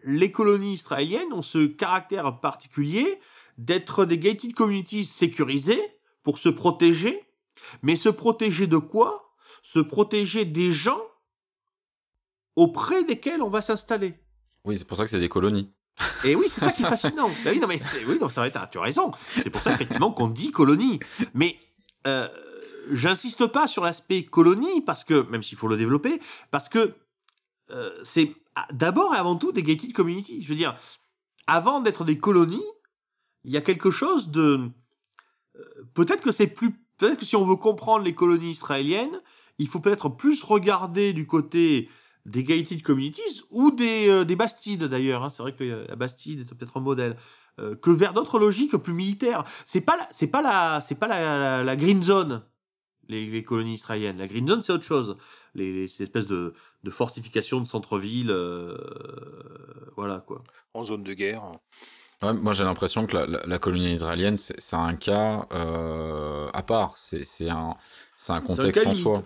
Les 0.04 0.32
colonies 0.32 0.74
israéliennes 0.74 1.34
ont 1.34 1.42
ce 1.42 1.66
caractère 1.66 2.40
particulier 2.40 3.20
d'être 3.58 4.06
des 4.06 4.18
gated 4.18 4.54
communities 4.54 5.06
sécurisées 5.06 5.82
pour 6.24 6.38
se 6.38 6.50
protéger, 6.50 7.24
mais 7.82 7.96
se 7.96 8.10
protéger 8.10 8.68
de 8.68 8.78
quoi? 8.78 9.36
Se 9.62 9.80
protéger 9.80 10.46
des 10.46 10.72
gens 10.72 11.02
auprès 12.56 13.04
desquels 13.04 13.42
on 13.42 13.50
va 13.50 13.62
s'installer. 13.62 14.16
Oui, 14.66 14.78
c'est 14.78 14.86
pour 14.86 14.98
ça 14.98 15.04
que 15.04 15.10
c'est 15.10 15.20
des 15.20 15.30
colonies. 15.30 15.72
Et 16.24 16.36
oui, 16.36 16.46
c'est 16.50 16.62
ça 16.62 16.72
qui 16.72 16.84
est 16.84 16.90
fascinant. 16.90 17.30
Bah 17.44 17.52
oui, 17.52 17.60
non, 17.60 17.68
mais 17.68 17.80
c'est, 17.84 18.06
oui, 18.06 18.18
non, 18.20 18.30
ça 18.30 18.42
va 18.42 18.48
être, 18.48 18.70
tu 18.70 18.78
as 18.78 18.82
raison. 18.82 19.12
C'est 19.36 19.50
pour 19.50 19.62
ça, 19.62 19.74
effectivement, 19.74 20.12
qu'on 20.12 20.28
dit 20.28 20.52
colonie. 20.52 21.00
Mais, 21.34 21.60
euh, 22.08 22.28
j'insiste 22.92 23.48
pas 23.48 23.68
sur 23.68 23.84
l'aspect 23.84 24.24
colonie, 24.24 24.82
parce 24.82 25.04
que, 25.04 25.28
même 25.30 25.44
s'il 25.44 25.58
faut 25.58 25.68
le 25.68 25.78
développer, 25.78 26.20
parce 26.52 26.70
que, 26.70 26.96
euh, 27.72 27.92
c'est 28.04 28.34
d'abord 28.72 29.16
et 29.16 29.18
avant 29.18 29.36
tout 29.36 29.52
des 29.52 29.64
gated 29.64 29.94
communities. 29.94 30.44
Je 30.44 30.50
veux 30.50 30.56
dire, 30.56 30.76
avant 31.48 31.80
d'être 31.82 32.04
des 32.04 32.18
colonies, 32.18 32.64
il 33.44 33.52
y 33.52 33.58
a 33.58 33.62
quelque 33.62 33.92
chose 33.92 34.30
de, 34.30 34.70
euh, 35.56 35.64
peut-être 35.94 36.22
que 36.24 36.32
c'est 36.32 36.48
plus, 36.48 36.72
peut-être 36.98 37.20
que 37.20 37.26
si 37.26 37.36
on 37.36 37.46
veut 37.46 37.56
comprendre 37.58 38.04
les 38.06 38.16
colonies 38.16 38.52
israéliennes, 38.52 39.22
il 39.60 39.68
faut 39.68 39.80
peut-être 39.80 40.10
plus 40.10 40.44
regarder 40.44 41.14
du 41.14 41.28
côté 41.28 41.90
des 42.26 42.44
gated 42.44 42.82
communities 42.84 43.42
ou 43.52 43.72
des, 43.72 44.08
euh, 44.10 44.24
des 44.24 44.36
bastides 44.36 44.86
d'ailleurs. 44.86 45.24
hein. 45.24 45.30
C'est 45.30 45.44
vrai 45.44 45.54
que 45.54 45.64
euh, 45.64 45.86
la 45.90 45.96
bastide 45.96 46.42
est 46.42 46.46
peut-être 46.46 46.78
un 46.78 46.82
modèle. 46.82 47.18
euh, 47.60 47.76
que 47.76 47.92
vers 47.92 48.14
d'autres 48.14 48.40
logiques 48.40 48.76
plus 48.78 48.94
militaires. 48.94 49.44
C'est 49.66 49.82
pas 49.82 49.98
c'est 50.12 50.28
pas 50.32 50.42
la, 50.42 50.82
c'est 50.82 50.96
pas 50.96 51.08
la, 51.08 51.64
la, 51.64 51.76
green 51.76 52.02
zone. 52.02 52.44
Les, 53.10 53.44
colonies 53.44 53.76
israéliennes. 53.76 54.18
La 54.18 54.28
green 54.28 54.48
zone, 54.48 54.62
c'est 54.62 54.74
autre 54.74 54.86
chose. 54.86 55.18
Les, 55.54 55.72
les 55.74 55.88
ces 55.88 56.04
espèces 56.04 56.28
de, 56.28 56.54
de 56.84 56.92
fortifications 56.92 57.60
de 57.62 57.66
centre-ville, 57.68 58.30
euh, 58.32 58.78
voilà 59.96 60.24
quoi. 60.26 60.44
En 60.74 60.84
zone 60.84 61.04
de 61.04 61.14
guerre. 61.14 61.44
Ouais, 62.22 62.34
moi, 62.34 62.54
j'ai 62.54 62.64
l'impression 62.64 63.06
que 63.06 63.16
la, 63.18 63.26
la- 63.26 63.46
la 63.46 63.60
colonie 63.60 63.92
israélienne, 63.94 64.38
c'est 64.38 64.76
un 64.76 64.96
cas 64.96 65.46
euh, 65.54 66.50
à 66.54 66.64
part. 66.64 66.98
C'est 66.98 67.24
un, 67.50 67.76
contexte 68.42 68.88
en 68.88 68.94
soi. 68.94 69.24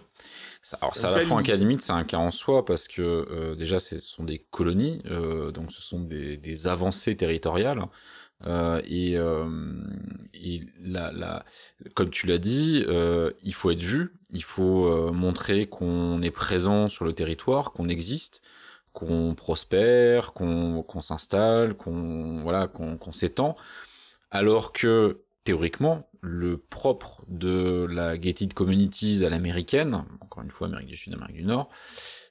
Ça- 0.63 0.77
Alors, 0.81 0.95
C'est 0.95 1.05
à 1.05 1.11
la 1.11 1.19
fois 1.21 1.38
un 1.39 1.43
cas 1.43 1.53
limite. 1.53 1.67
limite, 1.69 1.81
c'est 1.81 1.93
un 1.93 2.03
cas 2.03 2.17
en 2.17 2.31
soi, 2.31 2.65
parce 2.65 2.88
que 2.88 3.01
euh, 3.01 3.55
déjà, 3.55 3.79
ce 3.79 3.99
sont 3.99 4.23
des 4.23 4.39
colonies, 4.51 5.01
euh, 5.05 5.51
donc 5.51 5.71
ce 5.71 5.81
sont 5.81 5.99
des, 6.01 6.38
des 6.38 6.67
avancées 6.67 7.15
territoriales. 7.15 7.84
Euh, 8.45 8.81
et 8.85 9.18
euh, 9.18 9.49
et 10.34 10.61
la, 10.80 11.11
la, 11.11 11.43
comme 11.95 12.09
tu 12.11 12.27
l'as 12.27 12.38
dit, 12.38 12.84
euh, 12.88 13.31
il 13.43 13.53
faut 13.53 13.72
être 13.72 13.81
vu, 13.81 14.14
il 14.31 14.43
faut 14.43 14.85
euh, 14.85 15.11
montrer 15.11 15.65
qu'on 15.68 16.22
est 16.22 16.31
présent 16.31 16.89
sur 16.89 17.05
le 17.05 17.14
territoire, 17.14 17.72
qu'on 17.73 17.89
existe, 17.89 18.41
qu'on 18.93 19.34
prospère, 19.35 20.34
qu'on 20.34 20.84
qu'on 20.84 21.01
s'installe, 21.01 21.76
qu'on 21.76 22.41
voilà, 22.43 22.68
qu'on 22.68 22.97
qu'on 22.97 23.11
s'étend, 23.11 23.55
alors 24.31 24.72
que 24.73 25.23
théoriquement, 25.43 26.09
le 26.22 26.57
propre 26.57 27.23
de 27.27 27.88
la 27.89 28.18
gated 28.18 28.53
communities 28.53 29.23
à 29.26 29.30
l'américaine, 29.30 30.03
encore 30.22 30.43
une 30.43 30.51
fois 30.51 30.68
Amérique 30.68 30.88
du 30.89 30.97
Sud, 30.97 31.14
Amérique 31.14 31.38
du 31.38 31.43
Nord, 31.43 31.69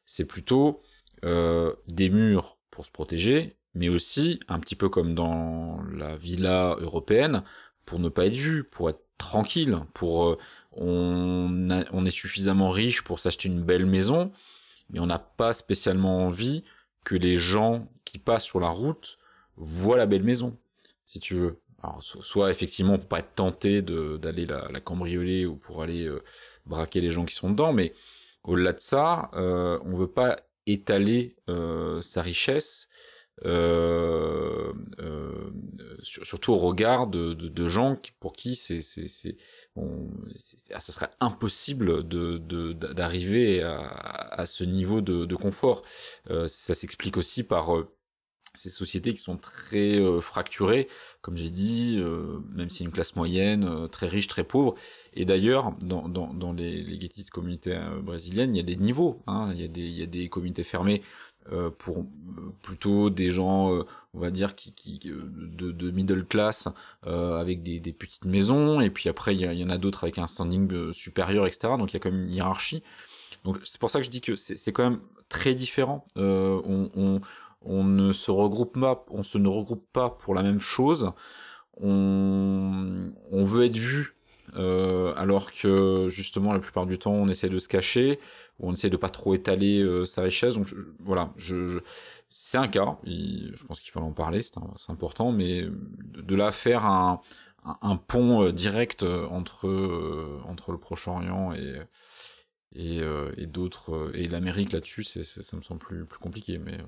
c'est 0.04 0.26
plutôt 0.26 0.82
euh, 1.24 1.74
des 1.88 2.10
murs 2.10 2.58
pour 2.70 2.84
se 2.84 2.90
protéger, 2.90 3.56
mais 3.76 3.88
aussi, 3.88 4.40
un 4.48 4.58
petit 4.60 4.76
peu 4.76 4.88
comme 4.88 5.14
dans 5.14 5.82
la 5.92 6.16
villa 6.16 6.76
européenne, 6.80 7.42
pour 7.84 7.98
ne 8.00 8.08
pas 8.08 8.26
être 8.26 8.34
vu, 8.34 8.64
pour 8.64 8.90
être 8.90 9.02
tranquille, 9.18 9.78
pour 9.94 10.26
euh, 10.26 10.38
on, 10.72 11.68
on 11.92 12.04
est 12.06 12.10
suffisamment 12.10 12.70
riche 12.70 13.02
pour 13.02 13.20
s'acheter 13.20 13.48
une 13.48 13.62
belle 13.62 13.86
maison, 13.86 14.32
mais 14.90 15.00
on 15.00 15.06
n'a 15.06 15.18
pas 15.18 15.52
spécialement 15.52 16.26
envie 16.26 16.64
que 17.04 17.14
les 17.14 17.36
gens 17.36 17.88
qui 18.04 18.18
passent 18.18 18.44
sur 18.44 18.60
la 18.60 18.68
route 18.68 19.18
voient 19.56 19.96
la 19.96 20.06
belle 20.06 20.22
maison, 20.24 20.56
si 21.04 21.20
tu 21.20 21.34
veux. 21.34 21.60
Alors, 21.82 22.02
so- 22.02 22.22
soit 22.22 22.50
effectivement 22.50 22.98
pas 22.98 23.20
être 23.20 23.34
tenté 23.34 23.82
d'aller 23.82 24.46
la, 24.46 24.68
la 24.70 24.80
cambrioler 24.80 25.46
ou 25.46 25.56
pour 25.56 25.82
aller 25.82 26.06
euh, 26.06 26.22
braquer 26.66 27.00
les 27.00 27.10
gens 27.10 27.24
qui 27.24 27.34
sont 27.34 27.50
dedans, 27.50 27.72
mais 27.72 27.92
au-delà 28.44 28.72
de 28.72 28.80
ça, 28.80 29.30
euh, 29.34 29.78
on 29.84 29.94
veut 29.94 30.10
pas 30.10 30.36
étaler 30.66 31.36
euh, 31.48 32.00
sa 32.02 32.22
richesse, 32.22 32.88
euh, 33.44 34.72
euh, 35.00 35.50
sur- 36.02 36.26
surtout 36.26 36.52
au 36.52 36.56
regard 36.58 37.06
de, 37.06 37.34
de, 37.34 37.48
de 37.48 37.68
gens 37.68 37.96
pour 38.20 38.32
qui 38.32 38.56
c'est 38.56 38.80
c'est 38.80 39.08
c'est 39.08 39.36
on- 39.76 40.08
c'est- 40.38 40.58
c'est- 40.58 40.72
ça 40.80 40.92
serait 40.92 41.10
impossible 41.20 42.06
de 42.08 42.38
d'arriver 42.72 43.62
à, 43.62 43.76
à 43.78 44.46
ce 44.46 44.64
niveau 44.64 45.00
de, 45.02 45.26
de 45.26 45.36
confort. 45.36 45.82
Euh, 46.30 46.46
ça 46.48 46.74
s'explique 46.74 47.16
aussi 47.16 47.42
par 47.42 47.76
euh, 47.76 47.88
ces 48.54 48.70
sociétés 48.70 49.12
qui 49.12 49.20
sont 49.20 49.36
très 49.36 49.96
euh, 50.00 50.20
fracturées, 50.22 50.88
comme 51.20 51.36
j'ai 51.36 51.50
dit, 51.50 51.96
euh, 51.98 52.38
même 52.54 52.70
si 52.70 52.84
une 52.84 52.90
classe 52.90 53.14
moyenne, 53.14 53.86
très 53.90 54.06
riche, 54.06 54.28
très 54.28 54.44
pauvre. 54.44 54.74
Et 55.12 55.26
d'ailleurs, 55.26 55.74
dans, 55.84 56.08
dans, 56.08 56.32
dans 56.32 56.52
les, 56.54 56.82
les 56.82 56.98
guettis 56.98 57.26
communautés 57.26 57.78
brésiliennes, 58.02 58.54
il 58.54 58.58
y 58.58 58.60
a 58.60 58.62
des 58.62 58.76
niveaux. 58.76 59.22
Hein, 59.26 59.50
il, 59.54 59.60
y 59.60 59.64
a 59.64 59.68
des, 59.68 59.82
il 59.82 59.98
y 59.98 60.02
a 60.02 60.06
des 60.06 60.28
communautés 60.30 60.62
fermées 60.62 61.02
pour 61.78 62.04
plutôt 62.62 63.10
des 63.10 63.30
gens, 63.30 63.70
on 64.14 64.18
va 64.18 64.30
dire, 64.30 64.54
qui, 64.54 64.72
qui 64.72 64.98
de, 64.98 65.70
de 65.70 65.90
middle 65.90 66.24
class 66.24 66.68
avec 67.02 67.62
des, 67.62 67.80
des, 67.80 67.92
petites 67.92 68.24
maisons, 68.24 68.80
et 68.80 68.90
puis 68.90 69.08
après 69.08 69.34
il 69.34 69.40
y, 69.40 69.60
y, 69.60 69.64
en 69.64 69.70
a 69.70 69.78
d'autres 69.78 70.04
avec 70.04 70.18
un 70.18 70.26
standing 70.26 70.92
supérieur, 70.92 71.46
etc. 71.46 71.74
Donc 71.78 71.92
il 71.92 71.94
y 71.94 71.96
a 71.96 72.00
quand 72.00 72.10
même 72.10 72.24
une 72.24 72.32
hiérarchie. 72.32 72.82
Donc 73.44 73.58
c'est 73.64 73.80
pour 73.80 73.90
ça 73.90 74.00
que 74.00 74.04
je 74.04 74.10
dis 74.10 74.20
que 74.20 74.34
c'est 74.36 74.72
quand 74.72 74.90
même 74.90 75.00
très 75.28 75.54
différent. 75.54 76.06
on, 76.16 76.90
on, 76.96 77.20
on, 77.62 77.84
ne 77.84 78.12
se 78.12 78.30
regroupe 78.30 78.78
pas, 78.80 79.04
on 79.10 79.22
se 79.22 79.38
ne 79.38 79.48
regroupe 79.48 79.86
pas 79.92 80.10
pour 80.10 80.34
la 80.34 80.42
même 80.42 80.58
chose. 80.58 81.12
On, 81.80 83.12
on 83.30 83.44
veut 83.44 83.66
être 83.66 83.76
vu 83.76 84.15
euh, 84.54 85.12
alors 85.16 85.52
que 85.52 86.08
justement 86.08 86.52
la 86.52 86.60
plupart 86.60 86.86
du 86.86 86.98
temps 86.98 87.12
on 87.12 87.28
essaie 87.28 87.48
de 87.48 87.58
se 87.58 87.68
cacher 87.68 88.18
ou 88.58 88.68
on 88.68 88.72
essaie 88.72 88.90
de 88.90 88.96
pas 88.96 89.08
trop 89.08 89.34
étaler 89.34 89.80
euh, 89.80 90.04
sa 90.04 90.22
richesse. 90.22 90.54
Donc 90.54 90.74
voilà 91.00 91.32
c'est 92.30 92.58
un 92.58 92.68
cas. 92.68 92.98
Je 93.04 93.64
pense 93.64 93.80
qu'il 93.80 93.90
faut 93.90 94.00
en 94.00 94.12
parler 94.12 94.42
c'est 94.42 94.90
important. 94.90 95.32
Mais 95.32 95.66
de, 95.66 96.36
là 96.36 96.52
faire 96.52 96.84
un, 96.84 97.20
pont 98.08 98.44
euh, 98.44 98.52
direct 98.52 99.02
entre 99.02 99.66
le 99.68 100.78
Proche-Orient 100.78 101.52
et 102.74 103.46
d'autres 103.46 104.10
et 104.14 104.28
l'Amérique 104.28 104.72
là-dessus 104.72 105.04
ça 105.04 105.56
me 105.56 105.62
semble 105.62 105.80
plus 105.80 106.06
compliqué 106.20 106.58
mais 106.58 106.78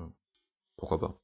pourquoi 0.76 1.00
pas. 1.00 1.20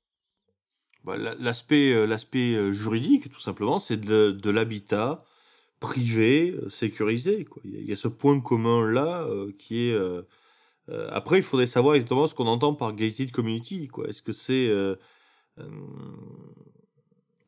Bah, 1.05 1.19
l'aspect 1.19 2.73
juridique 2.73 3.31
tout 3.31 3.41
simplement 3.41 3.79
c'est 3.79 4.01
de 4.01 4.51
l'habitat 4.51 5.19
privé, 5.81 6.53
euh, 6.53 6.71
sécurisé. 6.71 7.45
Quoi. 7.45 7.63
Il 7.65 7.85
y 7.85 7.93
a 7.93 7.97
ce 7.97 8.09
point 8.09 8.41
commun 8.41 8.91
là 8.91 9.23
euh, 9.25 9.53
qui 9.59 9.89
est. 9.89 9.93
Euh, 9.93 10.23
après, 11.11 11.39
il 11.39 11.43
faudrait 11.43 11.67
savoir 11.67 11.95
exactement 11.95 12.27
ce 12.27 12.35
qu'on 12.35 12.47
entend 12.47 12.75
par 12.75 12.95
gated 12.95 13.31
community. 13.31 13.89
Quoi. 13.89 14.09
Est-ce 14.09 14.23
que 14.23 14.33
c'est 14.33 14.71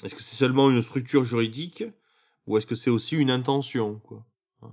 est-ce 0.05 0.15
que 0.15 0.23
c'est 0.23 0.37
seulement 0.37 0.71
une 0.71 0.83
structure 0.83 1.25
juridique 1.25 1.85
ou 2.47 2.57
est-ce 2.57 2.67
que 2.67 2.77
c'est 2.77 2.91
aussi 2.91 3.17
une 3.17 3.31
intention 3.31 4.01
quoi 4.05 4.25
hein? 4.63 4.71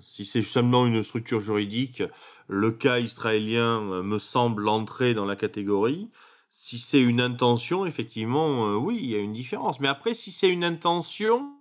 Si 0.00 0.24
c'est 0.24 0.42
seulement 0.42 0.86
une 0.86 1.04
structure 1.04 1.40
juridique, 1.40 2.02
le 2.48 2.72
cas 2.72 2.98
israélien 2.98 4.02
me 4.02 4.18
semble 4.18 4.68
entrer 4.68 5.14
dans 5.14 5.24
la 5.24 5.36
catégorie. 5.36 6.10
Si 6.50 6.78
c'est 6.78 7.00
une 7.00 7.20
intention, 7.20 7.86
effectivement, 7.86 8.74
oui, 8.76 8.98
il 9.00 9.10
y 9.10 9.14
a 9.14 9.18
une 9.18 9.32
différence. 9.32 9.80
Mais 9.80 9.88
après, 9.88 10.12
si 10.14 10.30
c'est 10.32 10.50
une 10.50 10.64
intention, 10.64 11.55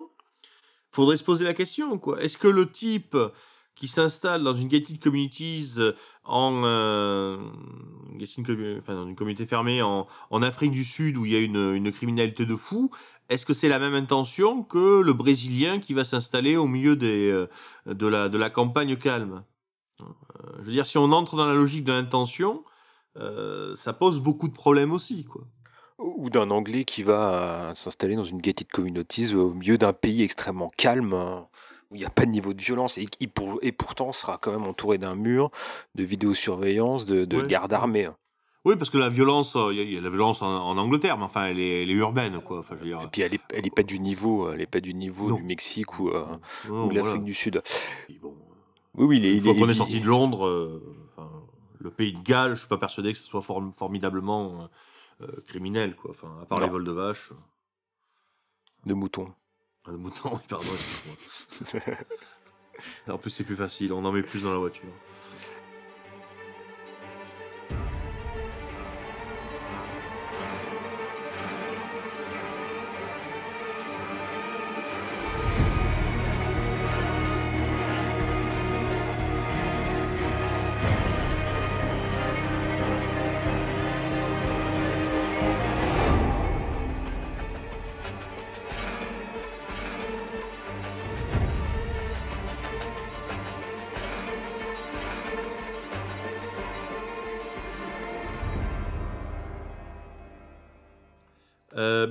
faudrait 0.96 1.18
se 1.18 1.24
poser 1.24 1.46
la 1.46 1.54
question, 1.54 1.98
quoi. 1.98 2.22
Est-ce 2.22 2.38
que 2.38 2.48
le 2.48 2.70
type 2.70 3.18
qui 3.76 3.88
s'installe 3.90 4.44
dans 4.44 4.56
une 4.56 4.70
gated 4.70 5.00
communities 5.00 5.76
en 6.24 6.62
euh, 6.64 7.38
dans 8.18 9.08
une 9.08 9.16
communauté 9.16 9.46
fermée 9.46 9.82
en, 9.82 10.08
Afrique 10.42 10.72
du 10.72 10.86
Sud 10.86 11.18
où 11.18 11.26
il 11.26 11.34
y 11.34 11.36
a 11.36 11.40
une, 11.40 11.92
criminalité 11.92 12.46
de 12.46 12.56
fou, 12.56 12.90
est-ce 13.28 13.46
que 13.46 13.54
c'est 13.54 13.68
la 13.68 13.80
même 13.80 13.94
intention 13.94 14.64
que 14.64 15.02
le 15.02 15.14
Brésilien 15.14 15.80
qui 15.80 15.94
va 15.94 16.06
s'installer 16.06 16.56
au 16.56 16.68
milieu 16.68 16.96
des 16.96 17.30
euh, 17.30 17.48
de 17.86 18.08
la 18.08 18.30
de 18.30 18.38
la 18.38 18.50
campagne 18.50 18.96
calme? 18.96 19.44
Euh, 20.00 20.06
Je 20.60 20.64
veux 20.64 20.72
dire, 20.72 20.86
si 20.86 20.98
on 20.98 21.12
entre 21.12 21.36
dans 21.36 21.46
la 21.46 21.54
logique 21.54 21.84
de 21.84 21.92
l'intention, 21.92 22.64
euh, 23.18 23.76
ça 23.76 23.92
pose 23.94 24.22
beaucoup 24.22 24.48
de 24.48 24.54
problèmes 24.54 24.94
aussi, 24.94 25.26
quoi. 25.26 25.44
Ou 25.98 26.30
d'un 26.30 26.52
Anglais 26.52 26.84
qui 26.84 27.04
va 27.04 27.70
euh, 27.70 27.76
s'installer 27.76 28.16
dans 28.16 28.26
une 28.26 28.42
gated 28.42 28.68
communities 28.68 29.34
au 29.34 29.54
milieu 29.54 29.78
d'un 29.78 29.94
pays 29.94 30.24
extrêmement 30.24 30.70
calme, 30.76 31.14
euh, 31.14 31.40
où 31.90 31.96
il 31.96 32.00
n'y 32.00 32.06
a 32.06 32.10
pas 32.10 32.26
de 32.26 32.32
niveau 32.32 32.54
de 32.54 32.62
violence, 32.62 32.98
et, 32.98 33.06
qui 33.06 33.28
pour, 33.28 33.60
et 33.62 33.72
pourtant 33.72 34.12
sera 34.12 34.38
quand 34.38 34.52
même 34.52 34.66
entouré 34.66 34.98
d'un 34.98 35.16
mur, 35.16 35.52
de 35.96 36.04
vidéosurveillance, 36.04 37.06
de, 37.06 37.24
de 37.24 37.42
garde 37.42 37.72
armée. 37.72 38.06
Hein. 38.06 38.16
Oui, 38.66 38.76
parce 38.76 38.90
que 38.90 38.98
la 38.98 39.10
violence, 39.10 39.56
euh, 39.56 39.74
il 39.74 39.94
y, 39.94 39.98
a 39.98 40.02
la 40.02 40.10
violence 40.10 40.42
en, 40.42 40.78
Angleterre, 40.78 41.18
mais 41.18 41.24
enfin, 41.24 41.46
elle 41.46 41.60
est, 41.60 41.84
elle 41.84 41.92
est 41.92 41.94
urbaine, 41.94 42.42
quoi. 42.42 42.60
Enfin, 42.60 42.76
je 42.78 42.84
veux 42.84 42.90
dire... 42.90 43.02
Et 43.02 43.08
puis, 43.08 43.22
elle 43.22 43.36
est, 43.36 43.42
elle 43.54 43.66
est 43.66 43.74
pas 43.74 43.84
du 43.84 44.00
niveau, 44.00 44.52
elle 44.52 44.60
est 44.60 44.66
pas 44.66 44.82
du 44.82 44.94
niveau 44.94 45.32
du 45.32 45.44
Mexique 45.44 46.00
ou, 46.00 46.10
ou 46.10 46.90
de 46.90 46.96
l'Afrique 46.96 47.24
du 47.24 47.34
Sud. 47.34 47.62
bon, 48.22 48.36
oui, 48.96 49.06
oui, 49.06 49.18
il 49.20 49.26
est. 49.26 49.36
Une 49.36 49.42
fois 49.44 49.54
qu'on 49.54 49.70
est 49.70 49.76
sorti 49.76 50.02
de 50.02 50.08
Londres, 50.08 50.82
enfin, 51.16 51.30
le 51.80 51.92
pays 51.92 52.14
de 52.14 52.22
Galles, 52.22 52.56
je 52.56 52.60
suis 52.60 52.68
pas 52.68 52.78
persuadé 52.78 53.14
que 53.14 53.18
ce 53.18 53.26
soit 53.26 53.42
formidablement 53.42 54.68
euh, 55.22 55.42
criminel, 55.48 55.96
quoi. 55.96 56.12
Enfin, 56.12 56.40
à 56.42 56.46
part 56.46 56.60
les 56.60 56.70
vols 56.70 56.86
de 56.86 56.92
vaches. 56.92 57.32
De 58.86 58.94
moutons. 58.94 59.34
Ah, 59.88 59.92
de 59.92 59.98
moutons, 59.98 60.30
oui, 60.36 60.42
pardon, 60.48 60.66
en 63.08 63.18
plus, 63.18 63.30
c'est 63.30 63.44
plus 63.44 63.56
facile, 63.56 63.94
on 63.94 64.04
en 64.04 64.12
met 64.12 64.24
plus 64.24 64.44
dans 64.44 64.52
la 64.52 64.58
voiture. 64.58 64.90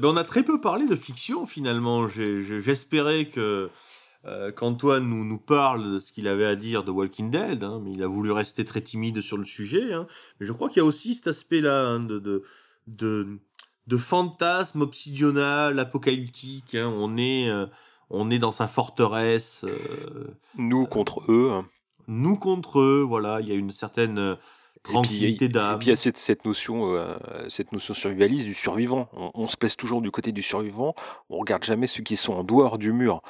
Ben 0.04 0.10
on 0.10 0.16
a 0.18 0.24
très 0.24 0.42
peu 0.42 0.60
parlé 0.60 0.86
de 0.86 0.96
fiction 0.96 1.46
finalement. 1.46 2.08
J'espérais 2.08 3.24
que 3.24 3.70
euh, 4.26 4.52
qu'Antoine 4.52 5.08
nous, 5.08 5.24
nous 5.24 5.38
parle 5.38 5.94
de 5.94 5.98
ce 5.98 6.12
qu'il 6.12 6.28
avait 6.28 6.44
à 6.44 6.56
dire 6.56 6.84
de 6.84 6.90
Walking 6.90 7.30
Dead, 7.30 7.64
hein, 7.64 7.80
mais 7.82 7.92
il 7.92 8.02
a 8.02 8.06
voulu 8.06 8.30
rester 8.30 8.66
très 8.66 8.82
timide 8.82 9.22
sur 9.22 9.38
le 9.38 9.46
sujet. 9.46 9.94
Hein. 9.94 10.06
Mais 10.38 10.46
je 10.46 10.52
crois 10.52 10.68
qu'il 10.68 10.78
y 10.78 10.80
a 10.80 10.84
aussi 10.84 11.14
cet 11.14 11.28
aspect-là 11.28 11.86
hein, 11.86 12.00
de, 12.00 12.18
de, 12.18 12.42
de, 12.86 13.38
de, 13.86 13.96
fantasme 13.96 14.82
obsidional, 14.82 15.78
apocalyptique. 15.78 16.76
On, 16.78 17.16
est, 17.16 17.48
euh, 17.48 17.64
on 18.10 18.30
est 18.30 18.38
dans 18.38 18.52
sa 18.52 18.68
forteresse. 18.68 19.64
Euh, 19.66 20.36
nous 20.58 20.84
contre 20.84 21.22
eux. 21.30 21.62
Nous 22.08 22.36
contre 22.36 22.80
eux, 22.80 23.02
voilà. 23.08 23.40
Il 23.40 23.48
y 23.48 23.52
a 23.52 23.56
une 23.56 23.70
certaine 23.70 24.36
tranquillité 24.82 25.48
d'âme. 25.48 25.76
Et 25.76 25.78
puis 25.78 25.86
il 25.86 25.90
y 25.90 25.92
a 25.92 25.96
cette, 25.96 26.18
cette 26.18 26.44
notion, 26.44 26.94
euh, 26.94 27.16
cette 27.48 27.72
notion 27.72 27.94
survivaliste 27.94 28.44
du 28.44 28.54
survivant. 28.54 29.08
On, 29.34 29.46
se 29.46 29.56
place 29.56 29.76
toujours 29.76 30.02
du 30.02 30.10
côté 30.10 30.32
du 30.32 30.42
survivant. 30.42 30.94
On 31.30 31.38
regarde 31.38 31.64
jamais 31.64 31.86
ceux 31.86 32.02
qui 32.02 32.16
sont 32.16 32.34
en 32.34 32.44
dehors 32.44 32.78
du 32.78 32.92
mur. 32.92 33.22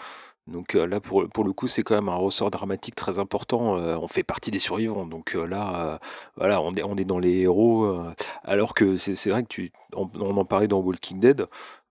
Donc 0.46 0.74
euh, 0.74 0.86
là, 0.86 1.00
pour, 1.00 1.26
pour 1.28 1.44
le 1.44 1.52
coup, 1.52 1.68
c'est 1.68 1.82
quand 1.82 1.94
même 1.94 2.08
un 2.08 2.16
ressort 2.16 2.50
dramatique 2.50 2.94
très 2.94 3.18
important. 3.18 3.78
Euh, 3.78 3.96
on 3.96 4.08
fait 4.08 4.24
partie 4.24 4.50
des 4.50 4.58
survivants. 4.58 5.06
Donc 5.06 5.34
là, 5.34 6.00
voilà, 6.36 6.60
on 6.60 6.74
est, 6.74 6.82
on 6.82 6.96
est 6.96 7.04
dans 7.04 7.18
les 7.18 7.42
héros. 7.42 7.96
alors 8.42 8.74
que 8.74 8.96
c'est 8.96 9.30
vrai 9.30 9.42
que 9.42 9.48
tu, 9.48 9.72
on, 9.94 10.10
on, 10.14 10.36
en 10.36 10.44
parlait 10.44 10.68
dans 10.68 10.80
Walking 10.80 11.20
Dead 11.20 11.46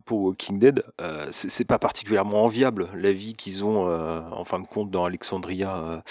pour 0.06 0.22
Walking 0.22 0.60
Dead, 0.60 0.84
euh, 1.02 1.28
c'est 1.32 1.66
pas 1.66 1.80
particulièrement 1.80 2.44
enviable 2.44 2.90
la 2.96 3.12
vie 3.12 3.34
qu'ils 3.34 3.64
ont 3.64 3.88
euh, 3.88 4.22
en 4.32 4.44
fin 4.44 4.60
de 4.60 4.68
compte 4.68 4.92
dans 4.92 5.06
Alexandria 5.06 6.04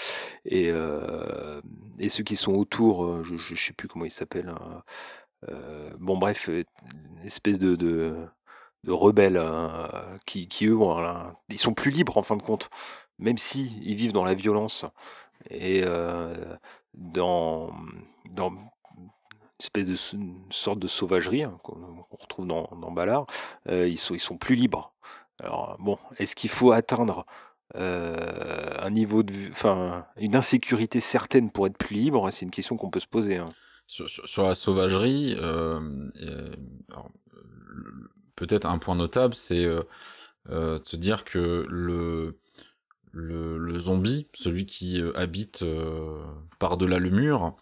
euh, 0.51 1.61
et, 1.99 2.09
ceux 2.09 2.23
qui 2.23 2.35
sont 2.35 2.53
autour, 2.53 3.23
je, 3.23 3.37
je, 3.37 3.55
sais 3.55 3.73
plus 3.73 3.87
comment 3.87 4.05
ils 4.05 4.11
s'appellent. 4.11 4.49
Hein, 4.49 4.83
bon 5.99 6.17
bref, 6.17 6.49
espèce 7.23 7.59
de, 7.59 8.15
rebelles 8.87 9.37
hein, 9.37 9.89
qui, 10.25 10.47
eux, 10.63 10.77
ils 11.49 11.59
sont 11.59 11.73
plus 11.73 11.91
libres 11.91 12.17
en 12.17 12.23
fin 12.23 12.37
de 12.37 12.43
compte, 12.43 12.69
même 13.19 13.37
si 13.37 13.79
ils 13.83 13.95
vivent 13.95 14.13
dans 14.13 14.25
la 14.25 14.33
violence 14.33 14.85
et 15.49 15.83
dans 16.93 17.73
dans 18.31 18.51
espèce 19.59 19.85
de 19.85 19.95
sorte 20.51 20.79
de 20.79 20.87
sauvagerie 20.87 21.43
hein, 21.43 21.57
qu'on 21.63 22.05
retrouve 22.11 22.47
dans, 22.47 22.69
dans 22.79 22.91
Ballard, 22.91 23.27
euh, 23.69 23.87
ils, 23.87 23.97
sont, 23.97 24.13
ils 24.13 24.19
sont 24.19 24.37
plus 24.37 24.55
libres. 24.55 24.93
Alors 25.39 25.77
bon, 25.79 25.97
est-ce 26.17 26.35
qu'il 26.35 26.49
faut 26.49 26.71
atteindre 26.71 27.25
euh, 27.75 28.75
un 28.79 28.89
niveau 28.89 29.23
de, 29.23 29.33
enfin, 29.49 30.05
une 30.17 30.35
insécurité 30.35 30.99
certaine 30.99 31.51
pour 31.51 31.67
être 31.67 31.77
plus 31.77 31.95
libre? 31.95 32.29
C'est 32.31 32.45
une 32.45 32.51
question 32.51 32.77
qu'on 32.77 32.89
peut 32.89 32.99
se 32.99 33.07
poser. 33.07 33.37
Hein. 33.37 33.49
Sur, 33.87 34.43
la 34.43 34.55
sauvagerie, 34.55 35.35
euh, 35.37 35.79
peut-être 38.35 38.65
un 38.65 38.77
point 38.79 38.95
notable, 38.95 39.35
c'est 39.35 39.65
de 39.65 40.81
se 40.83 40.95
dire 40.95 41.25
que 41.25 41.65
le, 41.69 42.39
le 43.11 43.79
zombie, 43.79 44.27
celui 44.33 44.65
qui 44.65 45.01
habite 45.15 45.65
par-delà 46.59 46.97
le 46.97 47.09
mur, 47.09 47.55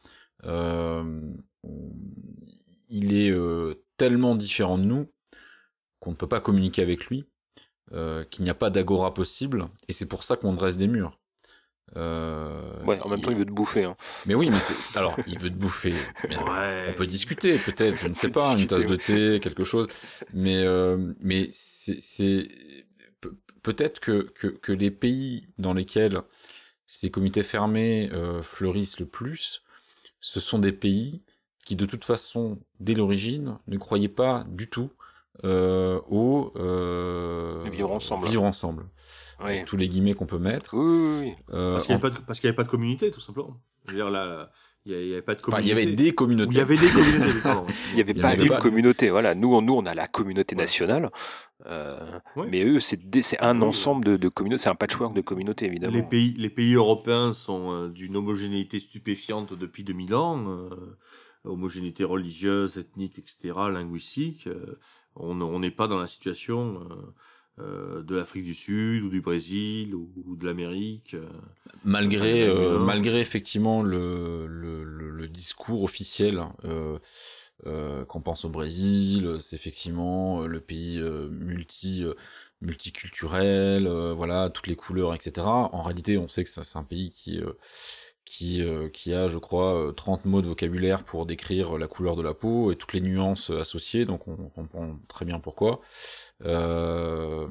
il 2.89 3.13
est 3.15 3.31
euh, 3.31 3.83
tellement 3.97 4.35
différent 4.35 4.77
de 4.77 4.83
nous 4.83 5.11
qu'on 5.99 6.11
ne 6.11 6.15
peut 6.15 6.27
pas 6.27 6.41
communiquer 6.41 6.81
avec 6.81 7.05
lui, 7.05 7.25
euh, 7.93 8.23
qu'il 8.25 8.43
n'y 8.43 8.49
a 8.49 8.55
pas 8.55 8.69
d'agora 8.69 9.13
possible, 9.13 9.67
et 9.87 9.93
c'est 9.93 10.07
pour 10.07 10.23
ça 10.23 10.35
qu'on 10.35 10.53
dresse 10.53 10.77
des 10.77 10.87
murs. 10.87 11.19
Euh, 11.97 12.83
ouais, 12.85 12.99
en 13.01 13.09
même 13.09 13.21
temps, 13.21 13.31
il 13.31 13.37
veut 13.37 13.45
te 13.45 13.51
bouffer. 13.51 13.83
Hein. 13.83 13.97
Mais 14.25 14.33
oui, 14.33 14.49
mais 14.49 14.59
c'est. 14.59 14.75
Alors, 14.95 15.19
il 15.27 15.37
veut 15.37 15.49
te 15.49 15.55
bouffer. 15.55 15.93
Mais 16.29 16.37
Ouais. 16.37 16.87
On 16.89 16.93
peut 16.93 17.05
discuter, 17.05 17.57
peut-être, 17.57 17.97
je 17.99 18.07
ne 18.07 18.13
sais 18.13 18.29
pas, 18.29 18.53
une 18.57 18.65
tasse 18.67 18.85
de 18.85 18.95
thé, 18.95 19.39
quelque 19.41 19.65
chose. 19.65 19.87
Mais, 20.33 20.63
euh, 20.63 21.13
mais 21.19 21.49
c'est. 21.51 22.01
c'est- 22.01 22.47
pe- 23.19 23.35
Peut-être 23.61 23.99
que, 23.99 24.21
que, 24.33 24.47
que 24.47 24.71
les 24.71 24.89
pays 24.89 25.47
dans 25.59 25.73
lesquels 25.73 26.21
ces 26.87 27.11
comités 27.11 27.43
fermés 27.43 28.09
euh, 28.13 28.41
fleurissent 28.41 28.99
le 28.99 29.05
plus, 29.05 29.61
ce 30.21 30.39
sont 30.39 30.57
des 30.59 30.71
pays 30.71 31.21
qui, 31.65 31.75
de 31.75 31.85
toute 31.85 32.03
façon, 32.05 32.59
dès 32.79 32.93
l'origine, 32.95 33.57
ne 33.67 33.77
croyaient 33.77 34.07
pas 34.07 34.45
du 34.49 34.69
tout 34.69 34.89
euh, 35.43 35.99
au 36.09 36.51
euh, 36.57 37.63
Vivre 37.71 37.91
ensemble. 37.91 38.27
Vivre 38.27 38.43
ensemble. 38.43 38.85
Oui. 39.39 39.45
Avec 39.53 39.65
tous 39.65 39.77
les 39.77 39.89
guillemets 39.89 40.13
qu'on 40.13 40.25
peut 40.27 40.37
mettre. 40.39 40.75
Oui, 40.75 40.85
oui, 40.85 41.19
oui. 41.21 41.33
Euh, 41.53 41.73
Parce 41.73 41.85
qu'il 41.85 41.95
n'y 41.95 42.01
avait, 42.01 42.09
pas 42.15 42.33
de- 42.33 42.47
avait 42.47 42.53
pas 42.53 42.63
communauté, 42.63 43.09
tout 43.11 43.19
simplement. 43.21 43.57
Je 43.85 43.91
veux 43.91 43.97
dire, 43.97 44.11
là, 44.11 44.51
il 44.85 44.93
n'y 44.95 45.13
avait 45.13 45.21
pas 45.23 45.33
de 45.33 45.39
enfin, 45.39 45.57
communauté. 45.57 45.65
il 45.65 45.69
y 45.69 45.87
avait 45.87 45.95
des 45.95 46.11
communautés. 46.13 46.51
Il 46.53 46.57
y 46.57 46.61
avait 46.61 46.77
des 46.77 46.89
communautés, 46.89 47.39
pardon. 47.41 47.65
Il 47.91 47.95
n'y 47.95 48.01
avait 48.01 48.13
pas 48.13 48.35
une 48.35 48.59
communauté. 48.59 49.09
Voilà, 49.09 49.33
nous, 49.33 49.53
on- 49.55 49.61
nous, 49.61 49.73
on 49.73 49.85
a 49.87 49.95
la 49.95 50.07
communauté 50.07 50.55
Ouais. 50.55 50.61
nationale, 50.61 51.09
euh, 51.65 52.19
Ouais. 52.35 52.47
mais 52.51 52.63
eux, 52.63 52.79
c'est 52.79 52.99
un 53.39 53.61
ensemble 53.63 54.05
de, 54.05 54.17
de 54.17 54.29
communautés. 54.29 54.63
C'est 54.63 54.69
un 54.69 54.75
patchwork 54.75 55.15
de 55.15 55.21
communautés, 55.21 55.65
évidemment. 55.65 55.93
Les 55.95 56.03
pays, 56.03 56.35
les 56.37 56.49
pays 56.51 56.75
européens 56.75 57.33
sont 57.33 57.71
euh, 57.71 57.89
d'une 57.89 58.15
homogénéité 58.17 58.79
stupéfiante 58.79 59.53
depuis 59.53 59.83
2000 59.83 60.13
ans, 60.13 60.43
euh, 60.47 60.69
homogénéité 61.43 62.03
religieuse, 62.03 62.77
ethnique, 62.77 63.17
etc., 63.19 63.53
linguistique. 63.71 64.47
euh, 64.47 64.77
on 65.15 65.59
n'est 65.59 65.71
pas 65.71 65.87
dans 65.87 65.99
la 65.99 66.07
situation 66.07 66.87
euh, 66.89 66.95
euh, 67.59 68.01
de 68.01 68.15
l'Afrique 68.15 68.45
du 68.45 68.53
Sud 68.55 69.03
ou 69.03 69.09
du 69.09 69.21
Brésil 69.21 69.93
ou, 69.93 70.35
de 70.37 70.45
l'Amérique. 70.45 71.15
malgré, 71.83 72.47
euh, 72.47 72.79
malgré 72.79 73.19
effectivement 73.19 73.83
le, 73.83 74.47
le, 74.47 74.83
le, 74.83 75.09
le 75.11 75.27
discours 75.27 75.83
officiel 75.83 76.41
euh, 76.63 76.97
euh, 77.67 78.05
qu'on 78.05 78.21
pense 78.21 78.45
au 78.45 78.49
Brésil, 78.49 79.37
c'est 79.41 79.55
effectivement 79.57 80.47
le 80.47 80.59
pays 80.61 81.01
multi 81.29 82.05
multiculturel, 82.61 83.87
voilà 84.15 84.49
toutes 84.49 84.67
les 84.67 84.75
couleurs, 84.75 85.13
etc. 85.13 85.45
En 85.47 85.81
réalité, 85.81 86.17
on 86.17 86.27
sait 86.27 86.43
que 86.43 86.49
c'est 86.49 86.77
un 86.77 86.83
pays 86.83 87.09
qui 87.09 87.39
qui, 88.25 88.61
euh, 88.61 88.89
qui 88.89 89.13
a, 89.13 89.27
je 89.27 89.37
crois, 89.37 89.89
euh, 89.89 89.91
30 89.91 90.25
mots 90.25 90.41
de 90.41 90.47
vocabulaire 90.47 91.03
pour 91.03 91.25
décrire 91.25 91.77
la 91.77 91.87
couleur 91.87 92.15
de 92.15 92.21
la 92.21 92.33
peau 92.33 92.71
et 92.71 92.75
toutes 92.75 92.93
les 92.93 93.01
nuances 93.01 93.51
euh, 93.51 93.59
associées, 93.59 94.05
donc 94.05 94.27
on 94.27 94.35
comprend 94.49 94.97
très 95.07 95.25
bien 95.25 95.39
pourquoi. 95.39 95.81
Euh, 96.43 97.47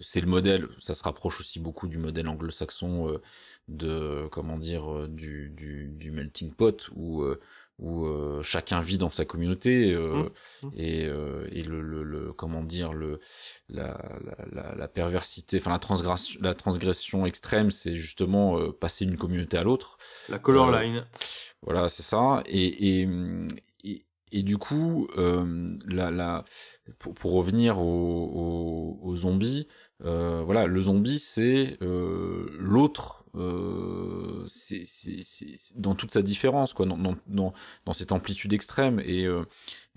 c'est 0.00 0.20
le 0.20 0.26
modèle, 0.26 0.68
ça 0.78 0.94
se 0.94 1.02
rapproche 1.02 1.40
aussi 1.40 1.60
beaucoup 1.60 1.88
du 1.88 1.98
modèle 1.98 2.28
anglo-saxon 2.28 3.08
euh, 3.08 3.22
de, 3.68 4.28
comment 4.30 4.58
dire, 4.58 4.90
euh, 4.92 5.08
du, 5.08 5.50
du, 5.50 5.88
du 5.88 6.10
melting 6.10 6.52
pot, 6.52 6.90
où, 6.94 7.22
euh, 7.22 7.40
où 7.82 8.06
euh, 8.06 8.42
chacun 8.42 8.80
vit 8.80 8.96
dans 8.96 9.10
sa 9.10 9.24
communauté, 9.24 9.92
euh, 9.92 10.28
Mmh, 10.62 10.68
et, 10.76 11.06
euh, 11.06 11.48
et 11.50 11.62
le, 11.64 11.82
le, 11.82 12.02
le- 12.04 12.32
comment 12.32 12.62
dire, 12.62 12.92
le, 12.92 13.18
la, 13.68 14.00
la, 14.52 14.74
la, 14.76 14.88
perversité, 14.88 15.58
enfin 15.58 15.70
la 15.72 15.78
transgression, 15.80 16.38
la 16.42 16.54
transgression 16.54 17.26
extrême, 17.26 17.70
c'est 17.70 17.96
justement 17.96 18.58
euh, 18.58 18.70
passer 18.72 19.04
d'une 19.04 19.16
communauté 19.16 19.56
à 19.58 19.64
l'autre. 19.64 19.96
La 20.28 20.38
color 20.38 20.70
line. 20.70 21.04
Voilà, 21.62 21.88
c'est 21.88 22.02
ça. 22.04 22.42
Et, 22.46 23.00
et, 23.02 23.08
et, 23.84 24.02
et 24.30 24.42
du 24.42 24.56
coup, 24.58 25.08
euh, 25.18 25.66
la, 25.86 26.10
la, 26.10 26.44
pour, 26.98 27.14
pour 27.14 27.32
revenir 27.32 27.80
aux, 27.80 28.24
aux, 29.02 29.08
aux 29.08 29.16
zombies, 29.16 29.66
euh, 30.04 30.42
voilà, 30.44 30.66
le 30.66 30.82
zombie, 30.82 31.18
c'est 31.18 31.78
euh, 31.82 32.46
l'autre, 32.58 33.24
euh, 33.34 34.44
c'est 34.48 34.84
dans 35.76 35.94
toute 35.94 36.12
sa 36.12 36.22
différence, 36.22 36.72
quoi, 36.72 36.86
dans, 36.86 36.98
dans, 37.26 37.52
dans, 37.84 37.92
cette 37.92 38.12
amplitude 38.12 38.52
extrême. 38.52 39.00
Et, 39.04 39.26
euh, 39.26 39.44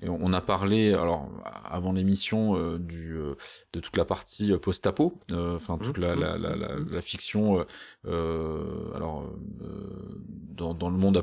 et 0.01 0.09
on 0.09 0.31
a 0.33 0.41
parlé, 0.41 0.93
alors, 0.93 1.29
avant 1.63 1.91
l'émission, 1.91 2.55
euh, 2.55 2.77
du, 2.77 3.13
euh, 3.13 3.35
de 3.73 3.79
toute 3.79 3.97
la 3.97 4.05
partie 4.05 4.55
post-apo, 4.57 5.19
euh, 5.31 5.55
enfin, 5.55 5.77
toute 5.77 5.97
la, 5.97 6.15
la, 6.15 6.37
la, 6.37 6.55
la, 6.55 6.75
la 6.77 7.01
fiction, 7.01 7.59
euh, 7.59 7.63
euh, 8.05 8.93
alors, 8.95 9.23
euh, 9.63 10.21
dans, 10.51 10.73
dans 10.73 10.89
le 10.89 10.97
monde 10.97 11.21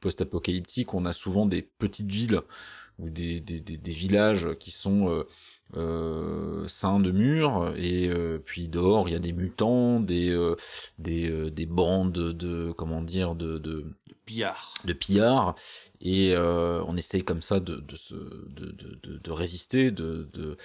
post-apocalyptique, 0.00 0.94
on 0.94 1.06
a 1.06 1.12
souvent 1.12 1.46
des 1.46 1.62
petites 1.62 2.10
villes 2.10 2.40
ou 2.98 3.08
des, 3.08 3.40
des, 3.40 3.60
des, 3.60 3.78
des 3.78 3.90
villages 3.92 4.48
qui 4.58 4.72
sont 4.72 5.24
euh, 5.76 6.66
ceints 6.68 7.00
de 7.00 7.10
murs, 7.12 7.72
et 7.76 8.08
euh, 8.08 8.38
puis 8.44 8.68
dehors, 8.68 9.08
il 9.08 9.12
y 9.12 9.14
a 9.14 9.20
des 9.20 9.32
mutants, 9.32 10.00
des, 10.00 10.30
euh, 10.30 10.56
des, 10.98 11.30
euh, 11.30 11.50
des 11.50 11.66
bandes 11.66 12.12
de, 12.12 12.72
comment 12.72 13.02
dire, 13.02 13.34
de, 13.34 13.58
de, 13.58 13.86
Pillard. 14.26 14.74
de 14.84 14.92
pillards 14.92 15.54
et 16.00 16.34
euh, 16.36 16.82
on 16.86 16.96
essaye 16.96 17.24
comme 17.24 17.42
ça 17.42 17.58
de 17.60 17.76
de 17.76 17.96
se 17.96 18.14
de, 18.14 18.66
de, 18.70 18.98
de, 19.02 19.16
de 19.18 19.30
résister 19.32 19.90
de, 19.90 20.28
de 20.32 20.56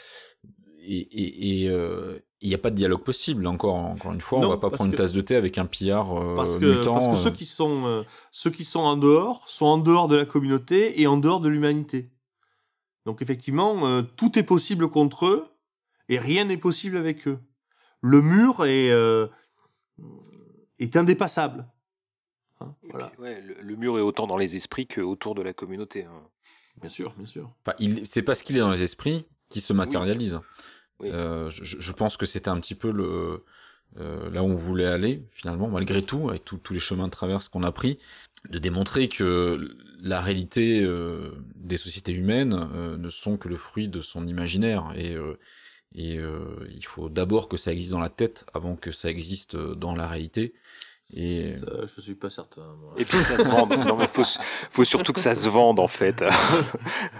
et 0.87 1.63
et 1.63 1.69
euh, 1.69 2.19
il 2.41 2.49
n'y 2.49 2.53
a 2.53 2.59
pas 2.59 2.69
de 2.69 2.75
dialogue 2.75 3.01
possible 3.03 3.47
encore 3.47 3.73
encore 3.75 4.13
une 4.13 4.21
fois 4.21 4.39
Non, 4.39 4.47
on 4.47 4.51
va 4.51 4.57
pas 4.57 4.69
prendre 4.69 4.91
que- 4.91 4.95
une 4.95 4.97
tasse 4.97 5.13
de 5.13 5.21
thé 5.21 5.35
avec 5.35 5.57
un 5.57 5.65
pillard 5.65 6.13
euh, 6.15 6.35
Parce 6.35 6.57
que, 6.57 6.77
mutant 6.79 6.93
parce 6.99 7.17
que 7.17 7.23
ceux 7.23 7.31
qui 7.35 7.45
sont 7.47 7.85
euh, 7.85 8.03
ceux 8.31 8.51
qui 8.51 8.63
sont 8.65 8.81
en 8.81 8.97
dehors 8.97 9.43
sont 9.49 9.65
en 9.65 9.77
dehors 9.79 10.07
de 10.07 10.15
la 10.15 10.25
communauté 10.25 11.01
et 11.01 11.07
en 11.07 11.17
dehors 11.17 11.39
de 11.39 11.49
l'humanité. 11.49 12.09
Donc 13.05 13.21
effectivement, 13.21 13.85
euh, 13.87 14.01
tout 14.01 14.37
est 14.39 14.43
possible 14.43 14.89
contre 14.89 15.25
eux 15.27 15.47
et 16.09 16.19
rien 16.19 16.45
n'est 16.45 16.57
possible 16.57 16.97
avec 16.97 17.27
eux. 17.27 17.39
Le 18.01 18.21
mur 18.21 18.65
est 18.65 18.91
euh, 18.91 19.27
est 20.79 20.95
indépassable. 20.95 21.67
Hein, 22.61 22.73
Et 22.83 22.89
voilà, 22.89 23.07
puis, 23.07 23.21
ouais, 23.21 23.41
le, 23.41 23.55
le 23.61 23.75
mur 23.75 23.97
est 23.97 24.01
autant 24.01 24.27
dans 24.27 24.37
les 24.37 24.55
esprits 24.55 24.87
qu'autour 24.87 25.35
de 25.35 25.41
la 25.41 25.53
communauté. 25.53 26.03
hein. 26.05 26.23
bien 26.79 26.89
sûr, 26.89 27.13
bien 27.17 27.25
sûr. 27.25 27.51
Enfin, 27.65 27.75
c'est 28.05 28.21
parce 28.23 28.43
qu'il 28.43 28.55
est 28.55 28.61
dans 28.61 28.71
les 28.71 28.83
esprits 28.83 29.25
qui 29.49 29.61
se 29.61 29.73
matérialise 29.73 30.39
Oui. 30.99 31.09
Euh, 31.11 31.49
je, 31.49 31.63
je 31.79 31.91
pense 31.91 32.17
que 32.17 32.25
c'était 32.25 32.49
un 32.49 32.59
petit 32.59 32.75
peu 32.75 32.91
le 32.91 33.43
euh, 33.97 34.29
là 34.31 34.43
où 34.43 34.47
on 34.47 34.55
voulait 34.55 34.85
aller 34.87 35.23
finalement 35.31 35.69
malgré 35.69 36.01
tout 36.01 36.29
avec 36.29 36.43
tous 36.43 36.73
les 36.73 36.79
chemins 36.79 37.05
de 37.05 37.11
traverse 37.11 37.47
qu'on 37.47 37.63
a 37.63 37.71
pris 37.71 37.97
de 38.49 38.59
démontrer 38.59 39.09
que 39.09 39.75
la 40.01 40.21
réalité 40.21 40.81
euh, 40.83 41.31
des 41.55 41.77
sociétés 41.77 42.13
humaines 42.13 42.53
euh, 42.73 42.97
ne 42.97 43.09
sont 43.09 43.37
que 43.37 43.47
le 43.49 43.57
fruit 43.57 43.87
de 43.87 44.01
son 44.01 44.27
imaginaire 44.27 44.91
et 44.95 45.15
euh, 45.15 45.37
et 45.97 46.17
euh, 46.17 46.67
il 46.75 46.85
faut 46.85 47.07
d'abord 47.09 47.47
que 47.47 47.57
ça 47.57 47.71
existe 47.71 47.91
dans 47.93 47.99
la 48.01 48.09
tête 48.09 48.45
avant 48.53 48.75
que 48.75 48.91
ça 48.91 49.09
existe 49.09 49.55
dans 49.55 49.95
la 49.95 50.07
réalité 50.07 50.53
et 51.13 51.51
Ça, 51.53 51.67
je 51.95 52.01
suis 52.01 52.15
pas 52.15 52.29
certain. 52.31 52.75
moi. 52.81 52.93
Et 52.97 53.05
puis 53.05 53.17
ça 53.23 53.37
se 53.37 53.47
vend. 53.47 53.67
Non, 53.67 53.95
mais 53.95 54.07
faut, 54.07 54.23
faut 54.71 54.83
surtout 54.83 55.13
que 55.13 55.19
ça 55.19 55.35
se 55.35 55.47
vende 55.49 55.79
en 55.79 55.87
fait. 55.87 56.23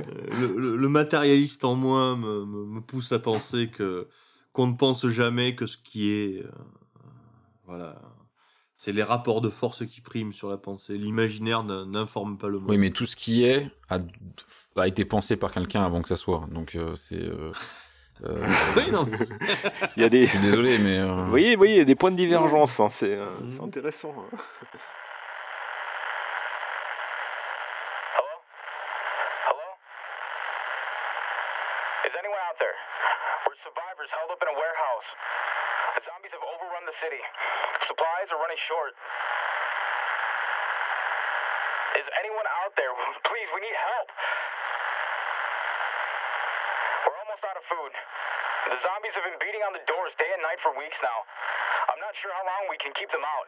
Euh, 0.02 0.41
le, 0.41 0.60
le- 0.60 0.76
le 0.77 0.89
matérialiste 0.89 1.64
en 1.65 1.76
moi 1.76 2.15
me, 2.18 2.45
me, 2.45 2.65
me 2.65 2.81
pousse 2.81 3.11
à 3.11 3.19
penser 3.19 3.69
que 3.69 4.07
qu'on 4.53 4.68
ne 4.68 4.73
pense 4.76 5.07
jamais 5.07 5.56
que 5.56 5.68
ce 5.68 5.77
qui 5.77 6.10
est 6.11 6.43
euh, 6.43 6.49
voilà 7.65 8.02
c'est 8.77 8.91
les 8.91 9.03
rapports 9.03 9.41
de 9.41 9.49
force 9.49 9.85
qui 9.85 10.02
priment 10.02 10.34
sur 10.34 10.49
la 10.49 10.57
pensée 10.57 10.93
l'imaginaire 10.97 11.64
n'informe 11.64 12.38
pas 12.38 12.47
le 12.47 12.60
monde 12.60 12.69
oui 12.69 12.77
mais 12.77 12.91
tout 12.91 13.06
ce 13.06 13.15
qui 13.15 13.45
est 13.45 13.69
a, 13.89 13.99
a 14.77 14.88
été 14.88 15.06
pensé 15.06 15.38
par 15.38 15.52
quelqu'un 15.52 15.84
avant 15.85 16.02
que 16.02 16.10
ça 16.10 16.18
soit 16.18 16.45
donc 16.52 16.76
euh, 16.76 16.93
c'est 16.95 17.22
euh, 17.23 17.52
euh, 18.26 18.47
oui 18.77 18.91
non 18.91 19.06
Il 19.97 20.02
y 20.02 20.06
a 20.06 20.10
des. 20.10 20.26
je 20.26 20.30
suis 20.31 20.39
désolé 20.39 20.77
mais 20.77 21.02
euh, 21.03 21.07
Vous 21.23 21.30
voyez, 21.30 21.56
vous 21.56 21.60
voyez, 21.60 21.73
il 21.76 21.77
y 21.80 21.81
a 21.81 21.85
des 21.85 21.95
points 21.95 22.11
de 22.11 22.15
divergence. 22.18 22.80
hein, 22.80 22.89
C'est 22.89 23.14
euh, 23.15 23.26
Mhm. 23.41 23.49
c'est 23.49 23.61
intéressant. 23.64 24.14
hein. 24.18 24.38
Hello? 28.15 28.35
Hello? 29.47 29.68
Is 32.07 32.14
anyone 32.15 32.41
out 32.47 32.57
there? 32.60 32.76
We're 33.47 33.60
survivors 33.68 34.10
held 34.15 34.31
up 34.31 34.39
in 34.43 34.47
a 34.47 34.56
warehouse. 34.56 35.10
The 35.96 36.04
zombies 36.04 36.36
have 36.36 36.44
overrun 36.44 36.84
the 36.84 36.98
city. 37.00 37.24
Supplies 37.88 38.28
are 38.36 38.40
running 38.44 38.60
short. 38.68 38.92
Is 41.96 42.08
anyone 42.20 42.44
out 42.60 42.76
there? 42.76 42.92
Please, 43.24 43.50
we 43.56 43.64
need 43.64 43.78
help. 43.80 44.08
We're 47.08 47.20
almost 47.24 47.44
out 47.48 47.56
of 47.56 47.64
food. 47.72 47.92
The 48.76 48.80
zombies 48.84 49.16
have 49.16 49.24
been 49.24 49.40
beating 49.40 49.64
on 49.64 49.72
the 49.72 49.84
doors 49.88 50.12
day 50.20 50.28
and 50.36 50.44
night 50.44 50.60
for 50.60 50.76
weeks 50.76 51.00
now. 51.00 51.20
I'm 51.96 52.02
not 52.04 52.12
sure 52.20 52.34
how 52.36 52.44
long 52.44 52.68
we 52.68 52.76
can 52.84 52.92
keep 53.00 53.08
them 53.16 53.24
out. 53.24 53.48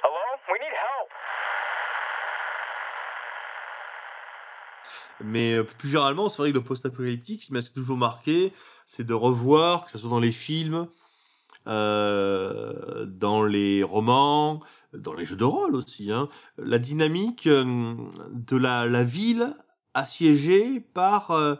Hello? 0.00 0.26
We 0.48 0.56
need 0.64 0.72
help. 0.72 1.12
Mais 5.24 5.54
euh, 5.54 5.64
plus 5.64 5.88
généralement 5.88 6.28
c'est 6.28 6.42
vrai 6.42 6.50
que 6.50 6.56
le 6.56 6.64
post-apocalyptique 6.64 7.48
mais 7.50 7.62
c'est 7.62 7.72
toujours 7.72 7.96
marqué 7.96 8.52
c'est 8.86 9.06
de 9.06 9.14
revoir 9.14 9.84
que 9.84 9.90
ce 9.90 9.98
soit 9.98 10.10
dans 10.10 10.20
les 10.20 10.32
films 10.32 10.88
euh, 11.66 13.06
dans 13.06 13.44
les 13.44 13.82
romans 13.82 14.62
dans 14.94 15.14
les 15.14 15.26
jeux 15.26 15.36
de 15.36 15.44
rôle 15.44 15.74
aussi 15.74 16.10
hein, 16.10 16.28
la 16.58 16.78
dynamique 16.78 17.46
euh, 17.46 17.94
de 18.32 18.56
la, 18.56 18.86
la 18.86 19.04
ville 19.04 19.54
assiégée 19.94 20.80
par 20.80 21.30
euh, 21.30 21.56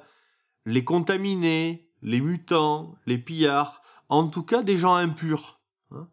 les 0.67 0.85
contaminés, 0.85 1.89
les 2.03 2.21
mutants, 2.21 2.97
les 3.07 3.19
pillards, 3.19 3.83
en 4.09 4.29
tout 4.29 4.43
cas 4.43 4.63
des 4.63 4.77
gens 4.77 4.95
impurs. 4.95 5.61
hein. 5.93 6.09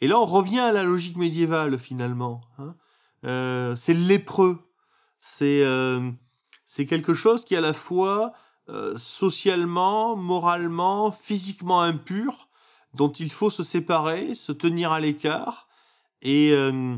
Et 0.00 0.08
là, 0.08 0.18
on 0.18 0.24
revient 0.24 0.60
à 0.60 0.72
la 0.72 0.84
logique 0.84 1.16
médiévale 1.16 1.78
finalement. 1.78 2.40
Hein. 2.58 2.74
Euh, 3.24 3.76
c'est 3.76 3.94
lépreux. 3.94 4.58
C'est 5.20 5.62
c'est 6.74 6.86
quelque 6.86 7.12
chose 7.12 7.44
qui 7.44 7.52
est 7.52 7.58
à 7.58 7.60
la 7.60 7.74
fois 7.74 8.32
euh, 8.70 8.96
socialement, 8.96 10.16
moralement, 10.16 11.12
physiquement 11.12 11.82
impur, 11.82 12.48
dont 12.94 13.12
il 13.12 13.30
faut 13.30 13.50
se 13.50 13.62
séparer, 13.62 14.34
se 14.34 14.52
tenir 14.52 14.90
à 14.90 14.98
l'écart, 14.98 15.68
et 16.22 16.52
euh, 16.52 16.96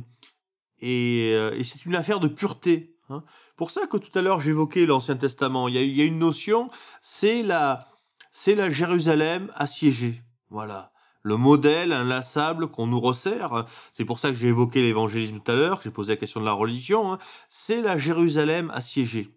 et, 0.78 1.32
euh, 1.34 1.58
et 1.58 1.64
c'est 1.64 1.86
une 1.86 1.96
affaire 1.96 2.20
de 2.20 2.28
pureté. 2.28 2.94
Hein. 3.08 3.24
Pour 3.56 3.72
ça 3.72 3.88
que 3.88 3.96
tout 3.96 4.16
à 4.16 4.22
l'heure 4.22 4.38
j'évoquais 4.38 4.86
l'Ancien 4.86 5.16
Testament. 5.16 5.66
Il 5.66 5.74
y 5.74 5.78
a, 5.78 5.82
il 5.82 5.96
y 5.96 6.02
a 6.02 6.04
une 6.04 6.20
notion, 6.20 6.70
c'est 7.02 7.42
la 7.42 7.88
c'est 8.30 8.54
la 8.54 8.70
Jérusalem 8.70 9.50
assiégée. 9.56 10.22
Voilà 10.50 10.92
le 11.26 11.36
modèle 11.36 11.92
inlassable 11.92 12.68
qu'on 12.68 12.86
nous 12.86 13.00
resserre. 13.00 13.64
C'est 13.92 14.04
pour 14.04 14.18
ça 14.20 14.28
que 14.28 14.36
j'ai 14.36 14.48
évoqué 14.48 14.82
l'évangélisme 14.82 15.40
tout 15.40 15.50
à 15.50 15.54
l'heure, 15.54 15.78
que 15.78 15.84
j'ai 15.84 15.90
posé 15.90 16.12
la 16.12 16.16
question 16.16 16.38
de 16.38 16.44
la 16.44 16.52
religion. 16.52 17.14
Hein. 17.14 17.18
C'est 17.48 17.80
la 17.80 17.96
Jérusalem 17.96 18.70
assiégée. 18.74 19.32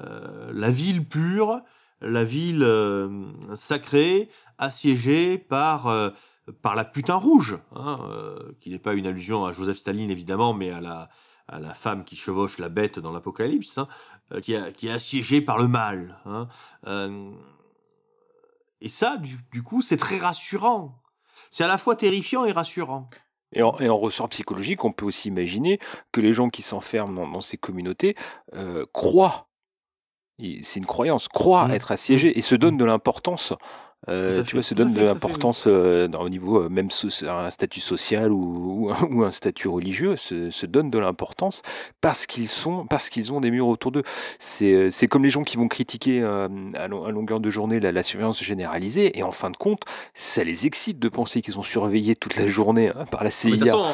Euh, 0.00 0.50
la 0.52 0.70
ville 0.70 1.06
pure, 1.06 1.62
la 2.00 2.24
ville 2.24 2.62
euh, 2.62 3.26
sacrée, 3.54 4.28
assiégée 4.58 5.38
par 5.38 5.88
euh, 5.88 6.10
par 6.62 6.74
la 6.74 6.84
putain 6.84 7.16
rouge, 7.16 7.58
hein, 7.74 8.00
qui 8.60 8.70
n'est 8.70 8.78
pas 8.78 8.94
une 8.94 9.06
allusion 9.06 9.44
à 9.44 9.52
Joseph 9.52 9.76
Staline 9.76 10.10
évidemment, 10.10 10.54
mais 10.54 10.70
à 10.70 10.80
la 10.80 11.08
à 11.46 11.58
la 11.60 11.74
femme 11.74 12.04
qui 12.04 12.16
chevauche 12.16 12.58
la 12.58 12.68
bête 12.68 12.98
dans 12.98 13.12
l'Apocalypse, 13.12 13.78
hein, 13.78 13.88
qui, 14.42 14.52
est 14.52 14.90
assiégée 14.90 15.40
par 15.40 15.56
le 15.56 15.66
mal. 15.66 16.18
Hein. 16.26 16.46
Et 18.82 18.90
ça, 18.90 19.16
du, 19.16 19.62
coup, 19.62 19.80
c'est 19.80 19.96
très 19.96 20.18
rassurant. 20.18 21.00
C'est 21.50 21.64
à 21.64 21.66
la 21.66 21.78
fois 21.78 21.96
terrifiant 21.96 22.44
et 22.44 22.52
rassurant. 22.52 23.08
Et 23.52 23.62
en, 23.62 23.72
ressort 23.96 24.28
psychologique, 24.28 24.84
on 24.84 24.92
peut 24.92 25.06
aussi 25.06 25.28
imaginer 25.28 25.80
que 26.12 26.20
les 26.20 26.34
gens 26.34 26.50
qui 26.50 26.60
s'enferment 26.60 27.26
dans, 27.26 27.40
ces 27.40 27.56
communautés 27.56 28.14
croient, 28.92 29.47
c'est 30.62 30.78
une 30.80 30.86
croyance, 30.86 31.28
croient 31.28 31.68
Mmh. 31.68 31.72
être 31.72 31.92
assiégés 31.92 32.38
et 32.38 32.42
se 32.42 32.54
donnent 32.54 32.76
de 32.76 32.84
l'importance. 32.84 33.52
Euh, 34.08 34.42
tu 34.42 34.50
fait, 34.50 34.52
vois, 34.52 34.62
se 34.62 34.74
fait, 34.76 34.84
de 34.84 35.00
l'importance 35.02 35.64
euh, 35.66 36.06
au 36.20 36.28
niveau 36.28 36.62
euh, 36.62 36.68
même 36.68 36.88
so- 36.90 37.08
un 37.28 37.50
statut 37.50 37.80
social 37.80 38.30
ou, 38.30 38.86
ou, 38.86 38.90
un, 38.92 39.02
ou 39.10 39.24
un 39.24 39.32
statut 39.32 39.66
religieux, 39.66 40.14
se, 40.16 40.50
se 40.50 40.66
donnent 40.66 40.90
de 40.90 40.98
l'importance 40.98 41.62
parce 42.00 42.26
qu'ils 42.26 42.46
sont, 42.46 42.86
parce 42.86 43.08
qu'ils 43.08 43.32
ont 43.32 43.40
des 43.40 43.50
murs 43.50 43.66
autour 43.66 43.90
d'eux. 43.90 44.04
C'est, 44.38 44.72
euh, 44.72 44.90
c'est 44.92 45.08
comme 45.08 45.24
les 45.24 45.30
gens 45.30 45.42
qui 45.42 45.56
vont 45.56 45.66
critiquer 45.66 46.22
euh, 46.22 46.48
à, 46.74 46.86
lo- 46.86 47.06
à 47.06 47.10
longueur 47.10 47.40
de 47.40 47.50
journée 47.50 47.80
la, 47.80 47.90
la 47.90 48.02
surveillance 48.04 48.42
généralisée 48.42 49.18
et 49.18 49.24
en 49.24 49.32
fin 49.32 49.50
de 49.50 49.56
compte, 49.56 49.82
ça 50.14 50.44
les 50.44 50.64
excite 50.64 51.00
de 51.00 51.08
penser 51.08 51.42
qu'ils 51.42 51.54
sont 51.54 51.64
surveillés 51.64 52.14
toute 52.14 52.36
la 52.36 52.46
journée 52.46 52.90
hein, 52.90 53.04
par 53.10 53.24
la 53.24 53.30
Mais 53.44 53.50
de 53.50 53.56
toute 53.56 53.66
CIA. 53.66 53.72
façon, 53.72 53.84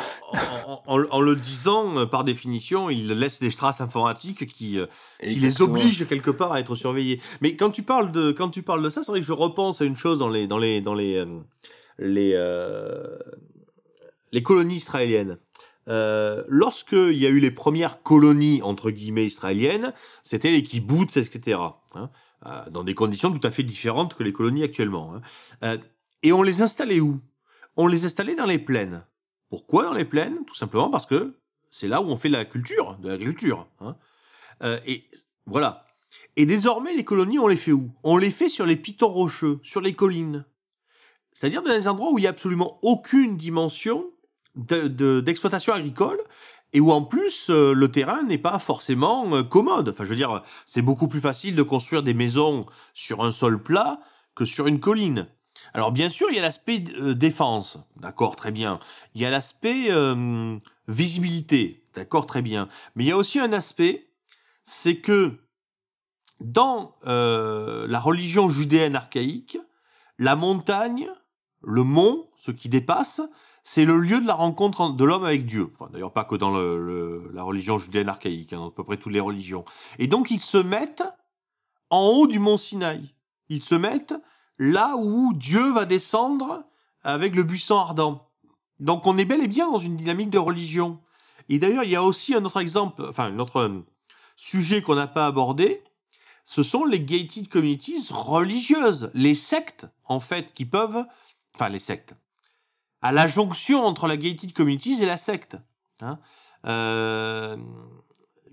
en, 0.86 0.93
en- 0.93 1.01
en- 1.01 1.06
en 1.10 1.20
le 1.22 1.35
disant, 1.35 2.06
par 2.06 2.24
définition, 2.24 2.90
il 2.90 3.09
laisse 3.09 3.40
des 3.40 3.51
traces 3.51 3.81
informatiques 3.81 4.47
qui, 4.47 4.78
euh, 4.78 4.86
qui 5.26 5.36
les 5.36 5.62
obligent 5.62 6.06
quelque 6.06 6.31
part 6.31 6.52
à 6.52 6.60
être 6.60 6.74
surveillés. 6.74 7.22
Mais 7.40 7.56
quand 7.56 7.70
tu 7.70 7.82
parles 7.82 8.12
de, 8.12 8.32
quand 8.32 8.51
tu 8.51 8.62
parles 8.62 8.82
de 8.82 8.90
ça, 8.90 9.01
c'est 9.02 9.10
vrai 9.10 9.20
que 9.20 9.26
je 9.26 9.32
repense 9.32 9.81
à 9.81 9.85
une 9.86 9.94
chose 9.97 10.19
dans 10.19 10.29
les, 10.29 10.47
dans 10.47 10.59
les, 10.59 10.81
dans 10.81 10.95
les, 10.95 11.16
euh, 11.16 11.41
les, 11.99 12.33
euh, 12.35 13.19
les 14.33 14.43
colonies 14.43 14.77
israéliennes. 14.77 15.39
Euh, 15.89 16.45
lorsque 16.49 16.93
il 16.93 17.19
y 17.19 17.27
a 17.27 17.29
eu 17.29 17.41
les 17.41 17.51
premières 17.51 18.03
colonies 18.03 18.62
entre 18.62 18.91
guillemets 18.91 19.27
israéliennes, 19.27 19.93
c'était 20.23 20.51
les 20.51 20.62
kibbutz, 20.62 21.16
etc. 21.19 21.59
hein, 21.95 22.11
euh, 22.47 22.71
dans 22.71 22.85
des 22.85 22.95
conditions 22.95 23.31
tout 23.31 23.47
à 23.47 23.51
fait 23.51 23.62
différentes 23.62 24.15
que 24.15 24.23
les 24.23 24.33
colonies 24.33 24.62
actuellement. 24.62 25.15
hein. 25.62 25.79
Et 26.23 26.33
on 26.33 26.43
les 26.43 26.62
installait 26.62 27.01
où? 27.01 27.21
On 27.77 27.87
les 27.87 28.07
installait 28.07 28.35
dans 28.35 28.47
les 28.47 28.59
plaines. 28.59 29.05
Pourquoi 29.51 29.85
dans 29.85 29.93
les 29.93 30.07
plaines? 30.07 30.45
Tout 30.47 30.55
simplement 30.55 30.89
parce 30.89 31.05
que 31.05 31.35
c'est 31.69 31.89
là 31.89 32.01
où 32.01 32.07
on 32.07 32.16
fait 32.16 32.31
la 32.31 32.47
culture, 32.47 32.97
de 32.97 33.09
l'agriculture. 33.09 33.66
Hein. 33.81 33.97
Et 34.87 35.05
voilà. 35.45 35.84
Et 36.36 36.47
désormais, 36.47 36.95
les 36.95 37.05
colonies, 37.05 37.39
on 37.39 37.47
les 37.47 37.57
fait 37.57 37.73
où? 37.73 37.91
On 38.03 38.16
les 38.16 38.31
fait 38.31 38.49
sur 38.49 38.66
les 38.66 38.77
pitons 38.77 39.09
rocheux, 39.09 39.61
sur 39.62 39.81
les 39.81 39.95
collines. 39.95 40.45
C'est-à-dire 41.32 41.62
dans 41.62 41.70
des 41.70 41.89
endroits 41.89 42.12
où 42.12 42.19
il 42.19 42.23
n'y 42.23 42.27
a 42.27 42.31
absolument 42.31 42.78
aucune 42.82 43.36
dimension 43.36 44.07
de- 44.55 44.89
de- 44.89 45.20
d'exploitation 45.20 45.73
agricole 45.73 46.20
et 46.73 46.81
où 46.81 46.91
en 46.91 47.03
plus 47.03 47.51
euh, 47.51 47.73
le 47.73 47.91
terrain 47.91 48.23
n'est 48.23 48.39
pas 48.39 48.59
forcément 48.59 49.32
euh, 49.35 49.43
commode. 49.43 49.89
Enfin, 49.89 50.05
je 50.05 50.11
veux 50.11 50.16
dire, 50.16 50.43
c'est 50.66 50.82
beaucoup 50.82 51.09
plus 51.09 51.20
facile 51.20 51.57
de 51.57 51.62
construire 51.62 52.03
des 52.03 52.15
maisons 52.15 52.66
sur 52.95 53.24
un 53.24 53.32
sol 53.32 53.62
plat 53.62 54.01
que 54.35 54.45
sur 54.45 54.66
une 54.66 54.81
colline. 54.81 55.28
Alors 55.73 55.93
bien 55.93 56.09
sûr, 56.09 56.28
il 56.31 56.36
y 56.36 56.39
a 56.39 56.43
l'aspect 56.43 56.85
euh, 57.01 57.15
défense, 57.15 57.78
d'accord, 57.97 58.36
très 58.36 58.51
bien. 58.53 58.78
Il 59.15 59.23
y 59.23 59.24
a 59.24 59.31
l'aspect 59.31 59.89
visibilité, 60.89 61.85
d'accord, 61.95 62.27
très 62.27 62.43
bien. 62.43 62.69
Mais 62.95 63.05
il 63.05 63.09
y 63.09 63.12
a 63.12 63.16
aussi 63.16 63.39
un 63.39 63.53
aspect, 63.53 64.09
c'est 64.65 64.97
que 64.97 65.39
dans 66.40 66.97
euh, 67.06 67.86
la 67.89 68.01
religion 68.01 68.48
judéenne 68.48 68.97
archaïque, 68.97 69.59
la 70.19 70.36
montagne, 70.36 71.09
le 71.62 71.82
mont, 71.82 72.28
ce 72.36 72.51
qui 72.51 72.69
dépasse, 72.69 73.20
c'est 73.62 73.85
le 73.86 73.98
lieu 73.98 74.20
de 74.20 74.27
la 74.27 74.35
rencontre 74.35 74.82
en- 74.82 74.90
de 74.90 75.05
l'homme 75.05 75.24
avec 75.24 75.47
Dieu. 75.47 75.73
D'ailleurs, 75.93 76.12
pas 76.12 76.24
que 76.24 76.35
dans 76.36 76.51
la 76.51 77.43
religion 77.43 77.78
judéenne 77.78 78.09
archaïque, 78.11 78.52
hein, 78.52 78.59
dans 78.59 78.69
à 78.69 78.70
peu 78.70 78.85
près 78.85 78.98
toutes 78.98 79.12
les 79.12 79.20
religions. 79.20 79.65
Et 79.98 80.06
donc, 80.06 80.31
ils 80.31 80.40
se 80.40 80.59
mettent 80.59 81.05
en 81.90 82.02
haut 82.09 82.27
du 82.27 82.39
mont 82.39 82.56
Sinaï. 82.59 83.15
Ils 83.48 83.62
se 83.62 83.74
mettent 83.74 84.15
là 84.59 84.97
où 84.98 85.32
Dieu 85.35 85.73
va 85.73 85.86
descendre 85.86 86.65
avec 87.02 87.35
le 87.35 87.43
buisson 87.43 87.78
ardent. 87.78 88.28
Donc, 88.81 89.06
on 89.06 89.16
est 89.19 89.24
bel 89.24 89.43
et 89.43 89.48
bien 89.48 89.70
dans 89.70 89.78
une 89.78 89.97
dynamique 89.97 90.31
de 90.31 90.39
religion. 90.39 91.01
Et 91.48 91.59
d'ailleurs, 91.59 91.85
il 91.85 91.90
y 91.90 91.97
a 91.97 92.02
aussi 92.02 92.35
un 92.35 92.44
autre 92.44 92.61
exemple, 92.61 93.05
enfin, 93.09 93.24
un 93.24 93.39
autre 93.39 93.56
euh, 93.61 93.85
sujet 94.36 94.82
qu'on 94.82 94.94
n'a 94.94 95.06
pas 95.06 95.27
abordé. 95.27 95.82
Ce 96.45 96.62
sont 96.62 96.85
les 96.85 97.01
gated 97.01 97.49
communities 97.49 98.09
religieuses, 98.11 99.11
les 99.15 99.35
sectes, 99.35 99.87
en 100.05 100.21
fait, 100.21 100.53
qui 100.53 100.66
peuvent, 100.66 101.05
enfin, 101.55 101.71
les 101.71 101.79
sectes, 101.79 102.15
à 103.01 103.12
la 103.12 103.27
jonction 103.27 103.85
entre 103.85 104.07
la 104.07 104.16
gated 104.16 104.53
communities 104.53 105.03
et 105.03 105.07
la 105.07 105.16
secte, 105.16 105.57
hein, 106.01 106.19
euh, 106.66 107.57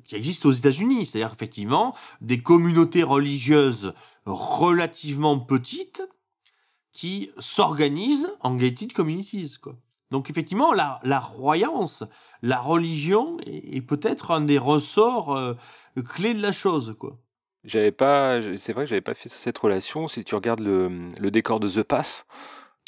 qui 0.05 0.15
existe 0.15 0.45
aux 0.45 0.51
États-Unis. 0.51 1.05
C'est-à-dire, 1.05 1.34
effectivement, 1.34 1.95
des 2.22 2.41
communautés 2.41 3.03
religieuses 3.03 3.93
relativement 4.26 5.38
petites 5.39 6.01
qui 6.93 7.30
s'organisent 7.39 8.30
en 8.41 8.55
gated 8.55 8.93
communities, 8.93 9.57
quoi. 9.61 9.76
Donc, 10.11 10.30
effectivement, 10.30 10.73
la, 10.73 10.99
la 11.03 11.22
croyance, 11.22 12.03
la 12.41 12.59
religion 12.59 13.38
est, 13.45 13.77
est 13.77 13.81
peut-être 13.81 14.31
un 14.31 14.41
des 14.41 14.57
ressorts 14.57 15.34
euh, 15.35 15.55
clés 16.05 16.34
de 16.34 16.41
la 16.41 16.51
chose, 16.51 16.95
quoi. 16.99 17.18
J'avais 17.63 17.91
pas, 17.91 18.39
c'est 18.57 18.73
vrai 18.73 18.85
que 18.85 18.89
j'avais 18.89 19.01
pas 19.01 19.13
fait 19.13 19.29
cette 19.29 19.57
relation. 19.57 20.07
Si 20.07 20.23
tu 20.23 20.35
regardes 20.35 20.61
le, 20.61 20.89
le 21.19 21.31
décor 21.31 21.59
de 21.59 21.69
The 21.69 21.83
Pass, 21.83 22.25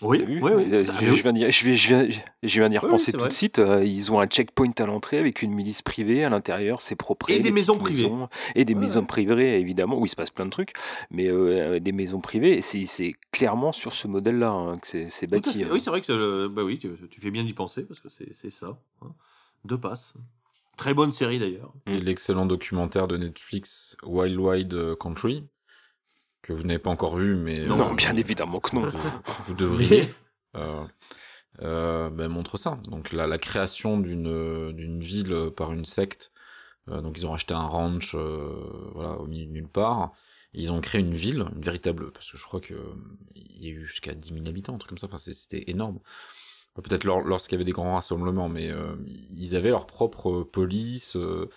Oui, 0.02 0.24
oui, 0.28 0.40
oui. 0.42 0.52
Euh, 0.74 0.86
je, 0.86 1.22
viens 1.22 1.32
d'y- 1.32 1.52
je 1.52 1.66
vais, 1.66 1.76
je 1.76 1.88
viens, 1.88 2.08
je 2.42 2.60
viens 2.60 2.70
d'y 2.70 2.78
Oui, 2.78 2.84
repenser 2.86 3.12
tout 3.12 3.20
de 3.28 3.32
suite. 3.32 3.60
Euh, 3.60 3.84
ils 3.86 4.12
ont 4.12 4.20
un 4.20 4.26
checkpoint 4.26 4.72
à 4.80 4.86
l'entrée 4.86 5.20
avec 5.20 5.44
une 5.44 5.54
milice 5.54 5.82
privée 5.84 6.24
à 6.24 6.30
l'intérieur, 6.30 6.82
c'est 6.82 6.96
propre. 6.96 7.30
Et 7.30 7.40
des 7.40 7.52
maisons 7.52 7.78
privées. 7.78 8.12
et 8.56 8.66
des 8.66 8.74
Ouais, 8.74 8.80
maisons 8.82 9.06
privées 9.06 9.60
évidemment 9.60 10.00
où 10.00 10.06
il 10.06 10.10
se 10.10 10.16
passe 10.16 10.32
plein 10.32 10.46
de 10.46 10.50
trucs, 10.52 10.74
mais 11.12 11.30
euh, 11.32 11.80
des 11.80 11.92
maisons 11.92 12.20
privées. 12.20 12.62
C'est 12.62 12.86
c'est 12.86 13.14
clairement 13.32 13.72
sur 13.72 13.94
ce 13.94 14.08
modèle-là 14.08 14.50
hein, 14.50 14.78
que 14.80 15.08
c'est 15.08 15.28
bâti. 15.28 15.64
hein. 15.64 15.68
Oui, 15.72 15.80
c'est 15.80 15.92
vrai 15.92 16.00
que 16.00 16.08
c'est 16.08 16.16
le- 16.16 16.50
bah 16.50 16.64
oui, 16.64 16.80
tu, 16.80 16.90
tu 17.12 17.22
fais 17.22 17.30
bien 17.32 17.44
d'y 17.44 17.54
penser 17.54 17.84
parce 17.86 18.00
que 18.00 18.10
c'est 18.10 18.34
c'est 18.34 18.50
ça. 18.50 18.78
hein. 19.04 19.14
Deux 19.66 19.80
passes. 19.80 20.16
Très 20.78 20.94
bonne 20.94 21.12
série 21.12 21.40
d'ailleurs. 21.40 21.74
Et 21.86 22.00
l'excellent 22.00 22.46
documentaire 22.46 23.08
de 23.08 23.18
Netflix 23.18 23.96
Wild 24.04 24.38
Wild 24.40 24.96
Country, 25.00 25.48
que 26.42 26.52
vous 26.54 26.64
n'avez 26.64 26.80
pas 26.80 26.90
encore 26.90 27.16
vu, 27.16 27.36
mais... 27.36 27.60
Non, 27.66 27.92
euh, 27.92 27.96
bien 27.96 28.16
évidemment 28.16 28.60
que 28.60 28.76
non. 28.76 28.90
Vous, 28.90 29.00
vous 29.48 29.54
devriez. 29.54 30.14
euh, 30.56 30.84
euh, 31.62 32.10
ben, 32.10 32.28
montre 32.28 32.58
ça. 32.58 32.80
Donc 32.86 33.12
la, 33.14 33.28
la 33.28 33.38
création 33.38 34.00
d'une 34.00 34.72
d'une 34.74 35.00
ville 35.00 35.52
par 35.56 35.72
une 35.74 35.86
secte. 35.86 36.32
Euh, 36.90 37.02
donc 37.02 37.18
ils 37.18 37.26
ont 37.26 37.34
acheté 37.34 37.54
un 37.54 37.66
ranch 37.66 38.14
euh, 38.16 38.92
voilà, 38.94 39.18
au 39.20 39.28
milieu 39.28 39.46
de 39.46 39.52
nulle 39.52 39.70
part. 39.70 40.12
Et 40.56 40.62
ils 40.64 40.72
ont 40.72 40.82
créé 40.82 41.02
une 41.02 41.16
ville, 41.16 41.46
une 41.56 41.62
véritable... 41.62 42.12
Parce 42.12 42.32
que 42.32 42.38
je 42.38 42.44
crois 42.44 42.60
que 42.60 42.74
euh, 42.74 42.94
il 43.36 43.64
y 43.66 43.68
a 43.68 43.72
eu 43.72 43.86
jusqu'à 43.86 44.14
10 44.14 44.34
000 44.34 44.48
habitants, 44.48 44.76
un 44.76 44.78
truc 44.78 44.90
comme 44.90 44.98
ça. 44.98 45.08
Enfin, 45.08 45.18
c'était 45.18 45.64
énorme. 45.68 46.00
Peut-être 46.82 47.04
lors- 47.04 47.22
lorsqu'il 47.22 47.54
y 47.54 47.58
avait 47.58 47.66
des 47.66 47.72
grands 47.72 47.94
rassemblements, 47.96 48.50
mais 48.50 48.72
euh, 48.72 48.96
ils 49.08 49.56
avaient 49.56 49.70
leur 49.70 49.86
propre 49.86 50.42
police, 50.42 51.16
euh, 51.18 51.48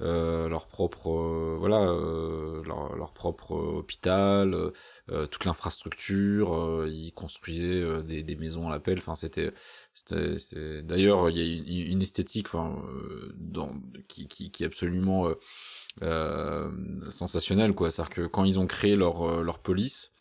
euh, 0.00 0.48
leur 0.48 0.66
propre 0.68 1.10
euh, 1.10 1.56
voilà, 1.58 1.88
euh, 1.88 2.62
leur, 2.64 2.94
leur 2.96 3.12
propre 3.14 3.52
hôpital, 3.52 4.54
euh, 4.54 4.70
euh, 5.10 5.26
toute 5.26 5.44
l'infrastructure. 5.46 6.54
euh, 6.54 6.88
ils 6.92 7.12
construisaient 7.12 7.64
euh, 7.82 8.02
des, 8.02 8.22
des 8.22 8.36
maisons 8.36 8.68
à 8.68 8.72
l'appel. 8.72 8.98
Enfin, 8.98 9.14
c'était, 9.14 9.52
D'ailleurs, 10.82 11.30
il 11.30 11.36
y 11.38 11.40
a 11.40 11.44
une, 11.86 11.92
une 11.92 12.02
esthétique, 12.02 12.46
enfin, 12.48 12.76
euh, 12.90 13.32
dans, 13.36 13.72
qui, 14.08 14.28
qui, 14.28 14.50
qui 14.50 14.62
est 14.64 14.66
absolument 14.66 15.28
euh, 15.28 15.34
euh, 16.02 16.70
sensationnelle, 17.10 17.74
quoi. 17.74 17.90
C'est-à-dire 17.90 18.14
que 18.14 18.26
quand 18.26 18.44
ils 18.44 18.58
ont 18.58 18.66
créé 18.66 18.96
leur, 18.96 19.22
euh, 19.22 19.42
leur 19.42 19.58
police. 19.60 20.12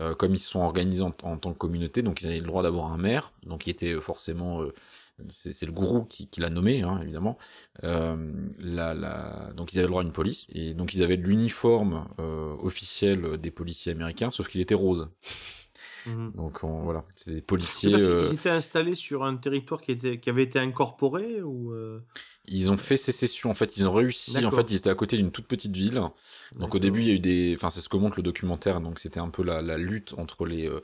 Euh, 0.00 0.14
comme 0.14 0.34
ils 0.34 0.38
se 0.38 0.50
sont 0.50 0.60
organisés 0.60 1.02
en, 1.02 1.10
tant 1.10 1.52
que 1.52 1.58
communauté, 1.58 2.02
donc 2.02 2.22
ils 2.22 2.26
avaient 2.26 2.40
le 2.40 2.46
droit 2.46 2.62
d'avoir 2.62 2.92
un 2.92 2.98
maire, 2.98 3.32
donc 3.44 3.66
il 3.66 3.70
était 3.70 3.94
forcément 4.00 4.62
euh, 4.62 4.72
c'est 5.28 5.52
c'est 5.52 5.66
le 5.66 5.72
gourou 5.72 6.04
qui, 6.04 6.28
qui 6.28 6.40
l'a 6.40 6.50
nommé, 6.50 6.82
hein, 6.82 7.00
évidemment. 7.02 7.38
Euh, 7.84 8.32
la, 8.58 8.94
la... 8.94 9.50
Donc 9.56 9.72
ils 9.72 9.78
avaient 9.78 9.86
le 9.86 9.90
droit 9.90 10.02
à 10.02 10.04
une 10.04 10.12
police, 10.12 10.46
et 10.52 10.74
donc 10.74 10.94
ils 10.94 11.02
avaient 11.02 11.16
l'uniforme 11.16 12.06
euh, 12.20 12.54
officiel 12.62 13.38
des 13.38 13.50
policiers 13.50 13.92
américains, 13.92 14.30
sauf 14.30 14.48
qu'il 14.48 14.60
était 14.60 14.74
rose. 14.74 15.08
Mhm. 16.08 16.32
Donc 16.34 16.64
on- 16.64 16.82
voilà, 16.82 17.04
c'est 17.14 17.34
des 17.34 17.42
policiers. 17.42 17.90
parce 17.90 18.02
euh, 18.02 18.32
étaient 18.32 18.50
installés 18.50 18.94
sur 18.94 19.24
un 19.24 19.36
territoire 19.36 19.80
qui, 19.80 19.92
était, 19.92 20.18
qui 20.18 20.30
avait 20.30 20.42
été 20.44 20.58
incorporé 20.58 21.42
ou 21.42 21.72
euh, 21.72 22.00
Ils 22.46 22.70
ont 22.70 22.76
fait 22.78 22.96
sécession 22.96 23.50
en 23.50 23.54
fait, 23.54 23.76
ils 23.76 23.86
ont 23.88 23.92
réussi 23.92 24.44
en 24.44 24.50
fait, 24.50 24.70
ils 24.70 24.76
étaient 24.76 24.90
à 24.90 24.94
côté 24.94 25.16
d'une 25.16 25.30
toute 25.30 25.46
petite 25.46 25.74
ville. 25.76 26.00
Donc 26.58 26.74
au 26.74 26.78
début, 26.78 27.00
il 27.02 27.06
y 27.08 27.10
a 27.10 27.14
eu 27.14 27.18
des 27.20 27.54
enfin 27.56 27.70
c'est 27.70 27.80
ce 27.80 27.88
que 27.88 27.96
montre 27.96 28.16
le 28.16 28.22
documentaire 28.22 28.80
donc 28.80 28.98
c'était 28.98 29.20
un 29.20 29.28
peu 29.28 29.42
la, 29.42 29.60
la 29.62 29.76
lutte 29.76 30.14
entre 30.16 30.46
les 30.46 30.66
euh, 30.68 30.80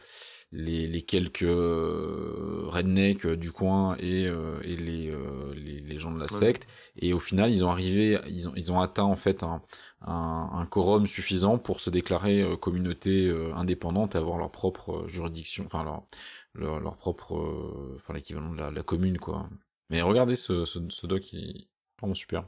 les, 0.54 0.86
les 0.86 1.02
quelques 1.02 1.42
euh, 1.42 2.62
rednecks 2.66 3.26
euh, 3.26 3.36
du 3.36 3.52
coin 3.52 3.96
et, 3.98 4.26
euh, 4.26 4.60
et 4.62 4.76
les, 4.76 5.10
euh, 5.10 5.52
les 5.54 5.80
les 5.80 5.98
gens 5.98 6.12
de 6.12 6.20
la 6.20 6.28
Ouais. 6.28 6.28
secte 6.28 6.66
et 6.96 7.12
au 7.12 7.18
final, 7.18 7.50
ils 7.50 7.64
ont 7.64 7.70
arrivé 7.70 8.18
ils 8.28 8.48
ont 8.48 8.52
ils 8.56 8.72
ont 8.72 8.80
atteint 8.80 9.04
en 9.04 9.16
fait 9.16 9.42
un 9.42 9.62
un, 10.02 10.50
un 10.52 10.66
quorum 10.66 11.06
suffisant 11.06 11.58
pour 11.58 11.80
se 11.80 11.90
déclarer 11.90 12.42
euh, 12.42 12.56
communauté 12.56 13.26
euh, 13.28 13.54
indépendante 13.54 14.14
et 14.14 14.18
avoir 14.18 14.38
leur 14.38 14.50
propre 14.50 15.06
juridiction, 15.08 15.64
enfin 15.66 15.84
leur 15.84 16.04
leur, 16.54 16.80
leur 16.80 16.96
propre 16.96 17.36
euh, 17.36 17.94
enfin 17.96 18.14
l'équivalent 18.14 18.52
de 18.52 18.58
la, 18.58 18.70
la 18.70 18.82
commune 18.82 19.18
quoi. 19.18 19.48
Mais 19.90 20.02
regardez 20.02 20.34
ce, 20.36 20.64
ce, 20.64 20.78
ce 20.88 21.06
doc, 21.06 21.32
il 21.32 21.50
est 21.50 21.68
vraiment 22.00 22.14
super. 22.14 22.46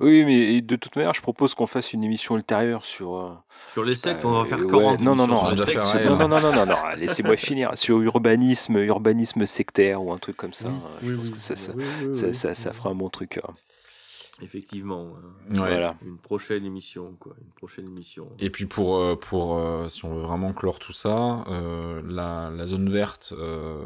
Oui, 0.00 0.24
mais 0.24 0.60
de 0.60 0.76
toute 0.76 0.94
manière, 0.96 1.12
je 1.14 1.20
propose 1.22 1.54
qu'on 1.54 1.66
fasse 1.66 1.92
une 1.92 2.04
émission 2.04 2.36
ultérieure 2.36 2.84
sur. 2.84 3.16
euh, 3.16 3.32
Sur 3.72 3.82
les 3.84 3.96
sectes, 3.96 4.24
euh, 4.24 4.28
on 4.28 4.42
va 4.42 4.44
faire 4.44 4.58
ouais, 4.60 4.66
40 4.70 5.00
non, 5.00 5.16
non, 5.16 5.24
émissions 5.24 5.26
non, 5.34 5.56
sur 5.56 5.66
les 5.66 5.72
sectes. 5.72 5.78
un, 5.78 6.04
non, 6.04 6.16
non, 6.16 6.28
non, 6.28 6.40
non, 6.40 6.52
non, 6.52 6.66
non, 6.66 6.76
laissez-moi 6.96 7.36
finir. 7.36 7.70
Sur 7.76 8.00
urbanisme, 8.00 8.78
urbanisme 8.78 9.44
sectaire 9.46 10.02
ou 10.02 10.12
un 10.12 10.18
truc 10.18 10.36
comme 10.36 10.52
ça. 10.52 10.68
euh, 10.68 10.70
je 11.02 11.14
pense 11.16 11.30
que 11.30 11.38
ça, 11.40 12.32
ça, 12.32 12.54
ça, 12.54 12.72
fera 12.72 12.90
un 12.90 12.94
bon 12.94 13.08
truc. 13.10 13.38
hein. 13.38 13.52
Effectivement. 14.40 15.08
hein. 15.16 15.50
Ouais. 15.54 15.56
Voilà. 15.70 15.96
Une 16.06 16.18
prochaine 16.18 16.64
émission, 16.64 17.16
quoi. 17.18 17.32
Une 17.42 17.50
prochaine 17.50 17.88
émission. 17.88 18.28
Et 18.38 18.50
puis 18.50 18.66
pour, 18.66 18.98
euh, 18.98 19.16
pour 19.16 19.56
euh, 19.58 19.88
si 19.88 20.04
on 20.04 20.14
veut 20.14 20.20
vraiment 20.22 20.52
clore 20.52 20.78
tout 20.78 20.92
ça, 20.92 21.44
euh, 21.48 22.00
la, 22.08 22.50
la 22.54 22.66
zone 22.68 22.88
verte, 22.88 23.34
euh, 23.36 23.80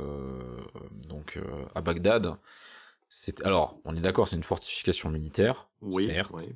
donc 1.09 1.39
euh, 1.39 1.43
à 1.75 1.81
Bagdad, 1.81 2.35
alors 3.45 3.79
on 3.85 3.95
est 3.95 4.01
d'accord, 4.01 4.29
c'est 4.29 4.37
une 4.37 4.43
fortification 4.43 5.11
militaire, 5.11 5.69
Oui, 5.83 6.07
certes, 6.09 6.33
oui. 6.35 6.49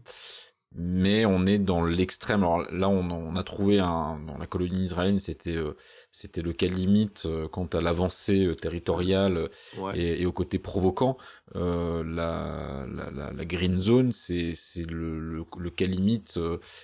Mais 0.78 1.24
on 1.26 1.46
est 1.46 1.58
dans 1.58 1.82
l'extrême. 1.84 2.42
Alors 2.42 2.62
là, 2.72 2.88
on, 2.88 3.10
on 3.10 3.36
a 3.36 3.42
trouvé 3.42 3.78
un, 3.78 4.18
dans 4.26 4.38
la 4.38 4.46
colonie 4.46 4.84
israélienne, 4.84 5.18
c'était 5.18 5.56
euh, 5.56 5.72
c'était 6.10 6.42
le 6.42 6.52
cas 6.52 6.66
limite 6.66 7.24
euh, 7.26 7.48
quant 7.48 7.66
à 7.72 7.80
l'avancée 7.80 8.46
euh, 8.46 8.54
territoriale 8.54 9.48
Ouais. 9.78 9.98
et, 9.98 10.22
et 10.22 10.26
au 10.26 10.32
côté 10.32 10.58
provoquant. 10.58 11.16
Euh, 11.54 12.02
la, 12.04 12.86
la, 12.92 13.10
la, 13.10 13.32
la 13.32 13.44
green 13.44 13.78
zone, 13.80 14.10
c'est 14.12 14.52
c'est 14.54 14.88
le, 14.90 15.18
le, 15.20 15.44
le 15.58 15.70
cas 15.70 15.86
limite 15.86 16.38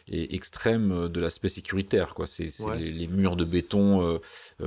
et 0.09 0.35
extrême 0.35 1.09
de 1.09 1.20
l'aspect 1.20 1.48
sécuritaire. 1.48 2.14
quoi. 2.14 2.27
C'est 2.27 2.48
Ouais. 2.64 2.78
les, 2.78 2.93
les 2.93 3.09
murs 3.09 3.35
de 3.36 3.44
béton 3.44 4.20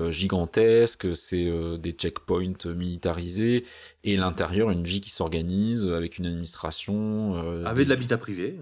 gigantesques, 0.09 1.15
c'est 1.15 1.49
des 1.77 1.91
checkpoints 1.91 2.53
militarisés 2.75 3.63
et 4.03 4.17
l'intérieur 4.17 4.69
une 4.71 4.83
vie 4.83 5.01
qui 5.01 5.09
s'organise 5.11 5.85
avec 5.85 6.17
une 6.17 6.25
administration, 6.25 7.35
Avec 7.65 7.77
des- 7.77 7.85
de 7.85 7.89
l'habitat 7.89 8.17
privé. 8.17 8.59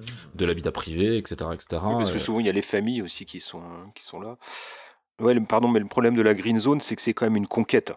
L'habitat 0.54 0.72
privé, 0.72 1.18
etc., 1.18 1.36
etc. 1.54 1.82
Oui, 1.86 1.94
parce 1.98 2.12
que 2.12 2.20
souvent, 2.20 2.40
il 2.40 2.46
y 2.46 2.50
a 2.50 2.54
les 2.54 2.62
familles 2.62 3.02
aussi 3.02 3.26
qui 3.26 3.40
sont, 3.40 3.62
qui 3.96 4.04
sont 4.04 4.20
là. 4.20 4.38
Ouais, 5.20 5.40
pardon, 5.42 5.68
mais 5.68 5.80
le 5.80 5.88
problème 5.88 6.16
de 6.16 6.22
la 6.22 6.34
Green 6.34 6.58
Zone, 6.58 6.80
c'est 6.80 6.96
que 6.96 7.02
c'est 7.02 7.14
quand 7.14 7.26
même 7.26 7.36
une 7.36 7.48
conquête. 7.48 7.94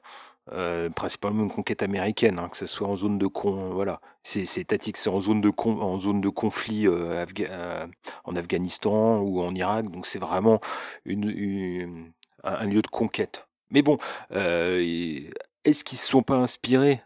Euh, 0.53 0.91
principalement 0.91 1.43
une 1.43 1.51
conquête 1.51 1.83
américaine, 1.83 2.39
hein, 2.39 2.49
que 2.49 2.57
ce 2.57 2.67
soit 2.67 2.87
en 2.87 2.95
zone 2.95 3.19
de 3.19 3.27
con, 3.27 3.71
voilà, 3.71 4.01
c'est 4.23 4.43
étatique, 4.59 4.97
c'est 4.97 5.11
en 5.11 5.19
zone 5.19 5.41
de 5.41 5.51
con, 5.51 5.81
en 5.81 5.99
zone 5.99 6.21
de 6.21 6.29
conflit 6.29 6.87
euh, 6.87 7.25
Afga- 7.25 7.49
euh, 7.51 7.85
en 8.23 8.37
Afghanistan 8.37 9.19
ou 9.19 9.41
en 9.43 9.53
Irak, 9.57 9.91
donc 9.91 10.07
c'est 10.07 10.21
vraiment 10.21 10.61
une, 11.05 11.29
une- 11.29 12.13
un, 12.45 12.65
lieu 12.69 12.81
de 12.81 12.87
conquête. 12.87 13.49
Mais 13.73 13.83
bon, 13.83 13.99
est-ce 14.31 15.83
qu'ils 15.83 15.99
se 15.99 16.07
sont 16.07 16.23
pas 16.23 16.37
inspirés 16.37 17.01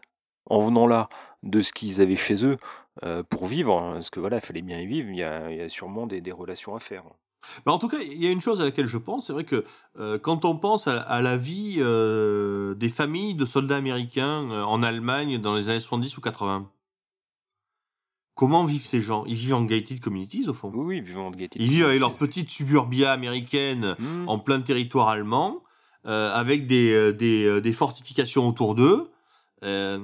en 0.45 0.59
venant 0.59 0.85
là 0.85 1.09
de 1.41 1.63
ce 1.63 1.73
qu'ils 1.73 1.99
avaient 1.99 2.15
chez 2.15 2.45
eux 2.45 2.57
euh, 3.03 3.23
pour 3.23 3.47
vivre 3.47 3.77
hein, 3.77 3.93
Parce 3.93 4.09
que 4.09 4.19
voilà, 4.19 4.37
il 4.37 4.41
fallait 4.41 4.61
bien 4.61 4.79
y 4.79 4.85
vivre. 4.85 5.09
Il 5.09 5.17
y 5.17 5.23
a, 5.23 5.51
il 5.51 5.57
y 5.57 5.61
a 5.61 5.69
sûrement 5.69 6.07
des, 6.07 6.21
des 6.21 6.31
relations 6.31 6.75
à 6.75 6.79
faire. 6.79 7.03
Mais 7.65 7.71
en 7.71 7.79
tout 7.79 7.87
cas, 7.87 7.97
il 8.01 8.23
y 8.23 8.27
a 8.27 8.31
une 8.31 8.41
chose 8.41 8.61
à 8.61 8.65
laquelle 8.65 8.87
je 8.87 8.99
pense, 8.99 9.27
c'est 9.27 9.33
vrai 9.33 9.45
que 9.45 9.65
euh, 9.97 10.19
quand 10.19 10.45
on 10.45 10.55
pense 10.57 10.87
à, 10.87 10.99
à 11.01 11.21
la 11.21 11.37
vie 11.37 11.77
euh, 11.79 12.75
des 12.75 12.89
familles 12.89 13.33
de 13.33 13.45
soldats 13.45 13.77
américains 13.77 14.49
en 14.63 14.83
Allemagne 14.83 15.39
dans 15.39 15.55
les 15.55 15.69
années 15.69 15.79
70 15.79 16.17
ou 16.17 16.21
80, 16.21 16.69
comment 18.35 18.63
vivent 18.65 18.85
ces 18.85 19.01
gens? 19.01 19.23
Ils 19.25 19.35
vivent 19.35 19.55
en 19.55 19.63
gated 19.63 19.99
communities 19.99 20.47
au 20.49 20.53
fond. 20.53 20.71
Oui, 20.73 20.85
oui, 20.97 21.01
vivant 21.01 21.31
de 21.31 21.35
gaieté. 21.37 21.59
Ils 21.61 21.69
vivent 21.69 21.85
avec 21.85 21.99
leur 21.99 22.15
petite 22.15 22.49
suburbia 22.49 23.11
américaine 23.11 23.95
Mmh. 23.97 24.29
en 24.29 24.37
plein 24.39 24.61
territoire 24.61 25.09
allemand, 25.09 25.63
avec 26.03 26.65
des, 26.67 27.13
des, 27.13 27.61
des 27.61 27.73
fortifications 27.73 28.47
autour 28.47 28.73
d'eux. 28.75 29.10
Euh, 29.63 29.99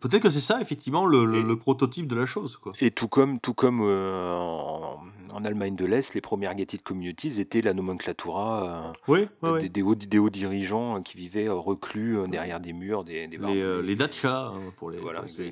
Peut-être 0.00 0.22
que 0.24 0.30
c'est 0.30 0.40
ça, 0.42 0.60
effectivement, 0.60 1.06
le, 1.06 1.24
le, 1.24 1.38
Et- 1.38 1.42
le 1.42 1.56
prototype 1.56 2.06
de 2.06 2.14
la 2.16 2.26
chose. 2.26 2.56
Quoi. 2.58 2.72
Et 2.80 2.90
tout 2.90 3.08
comme, 3.08 3.40
tout 3.40 3.54
comme 3.54 3.80
euh, 3.82 4.30
en, 4.34 5.00
en 5.32 5.44
Allemagne 5.44 5.74
de 5.74 5.86
l'Est, 5.86 6.12
les 6.14 6.20
premières 6.20 6.54
gated 6.54 6.82
communities 6.82 7.40
étaient 7.40 7.62
la 7.62 7.72
nomenclatura 7.72 8.92
Oui, 9.08 9.26
euh, 9.44 9.58
Des, 9.60 9.68
des 9.70 9.82
hauts, 9.82 9.94
des 9.94 10.18
hauts 10.18 10.28
dirigeants 10.30 11.02
qui 11.02 11.16
vivaient 11.16 11.48
reclus 11.48 12.18
derrière 12.28 12.60
des 12.60 12.72
murs, 12.74 13.04
des, 13.04 13.26
des 13.26 13.38
les, 13.38 13.82
les 13.82 13.96
dachas 13.96 14.52
hein, 14.54 14.60
pour 14.76 14.90
les, 14.90 14.98
Voilà, 14.98 15.22
pour 15.22 15.30
les. 15.38 15.50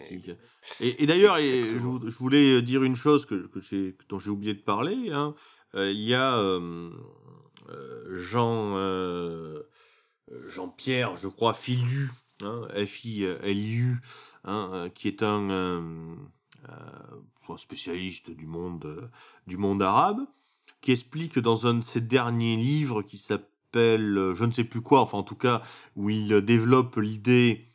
Et, 0.81 1.03
et 1.03 1.07
d'ailleurs, 1.07 1.39
je, 1.39 2.19
voulais 2.19 2.61
dire 2.61 2.83
une 2.83 2.97
chose 2.97 3.25
que, 3.25 3.47
que 3.47 3.61
dont 4.11 4.19
j'ai 4.19 4.31
oublié 4.31 4.53
de 4.55 4.61
parler. 4.63 5.11
hein. 5.13 5.35
Il 5.75 6.01
y 6.03 6.15
a 6.15 6.39
Jean 8.11 8.77
Jean-Pierre, 10.51 11.17
je 11.17 11.29
crois, 11.29 11.55
Filu, 11.55 12.11
hein, 12.43 12.69
F-I-L-I-U, 12.75 14.01
hein, 14.45 14.71
euh, 14.73 14.89
qui 14.89 15.09
est 15.09 15.23
un, 15.23 15.51
euh, 15.51 16.15
euh, 16.69 16.73
un 17.49 17.57
spécialiste 17.57 18.31
du 18.31 18.47
monde, 18.47 19.11
du 19.47 19.57
monde 19.57 19.83
arabe, 19.83 20.21
qui 20.81 20.93
explique 20.93 21.39
dans 21.39 21.67
un 21.67 21.75
de 21.75 21.85
ses 21.85 22.01
derniers 22.01 22.57
livres 22.57 23.03
qui 23.03 23.19
s'appelle 23.19 24.33
je 24.35 24.45
ne 24.45 24.51
sais 24.51 24.65
plus 24.65 24.81
quoi, 24.81 25.01
enfin 25.01 25.19
en 25.19 25.23
tout 25.23 25.35
cas 25.35 25.61
où 25.95 26.09
il 26.09 26.29
développe 26.41 26.97
l'idée 26.97 27.67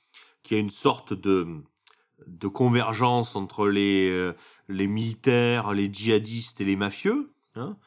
qu'il 0.42 0.58
y 0.58 0.60
a 0.60 0.64
une 0.64 0.72
sorte 0.72 1.14
de 1.14 2.48
convergence 2.48 3.36
entre 3.36 3.68
les 3.68 4.32
les 4.70 4.88
militaires, 4.88 5.74
les 5.74 5.94
djihadistes 5.94 6.62
et 6.62 6.66
les 6.66 6.76
mafieux. 6.76 7.32
Hein. 7.56 7.78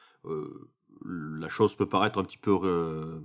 La 1.05 1.49
chose 1.49 1.75
peut 1.75 1.89
paraître 1.89 2.21
un 2.21 2.25
petit 2.25 2.39
peu 2.39 3.23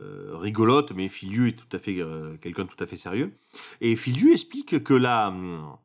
euh, 0.00 0.30
rigolote, 0.34 0.92
mais 0.92 1.08
Filiu 1.08 1.48
est 1.48 1.52
tout 1.52 1.76
à 1.76 1.78
fait 1.78 2.00
euh, 2.00 2.36
quelqu'un 2.38 2.66
tout 2.66 2.82
à 2.82 2.86
fait 2.86 2.96
sérieux. 2.96 3.32
Et 3.80 3.94
Filiu 3.96 4.32
explique 4.32 4.82
que 4.82 4.94
la 4.94 5.28
hum, 5.28 5.76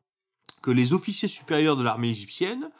que 0.62 0.70
les 0.70 0.92
officiers 0.92 1.28
supérieurs 1.28 1.76
de 1.76 1.82
l'armée 1.84 2.08
égyptienne 2.08 2.70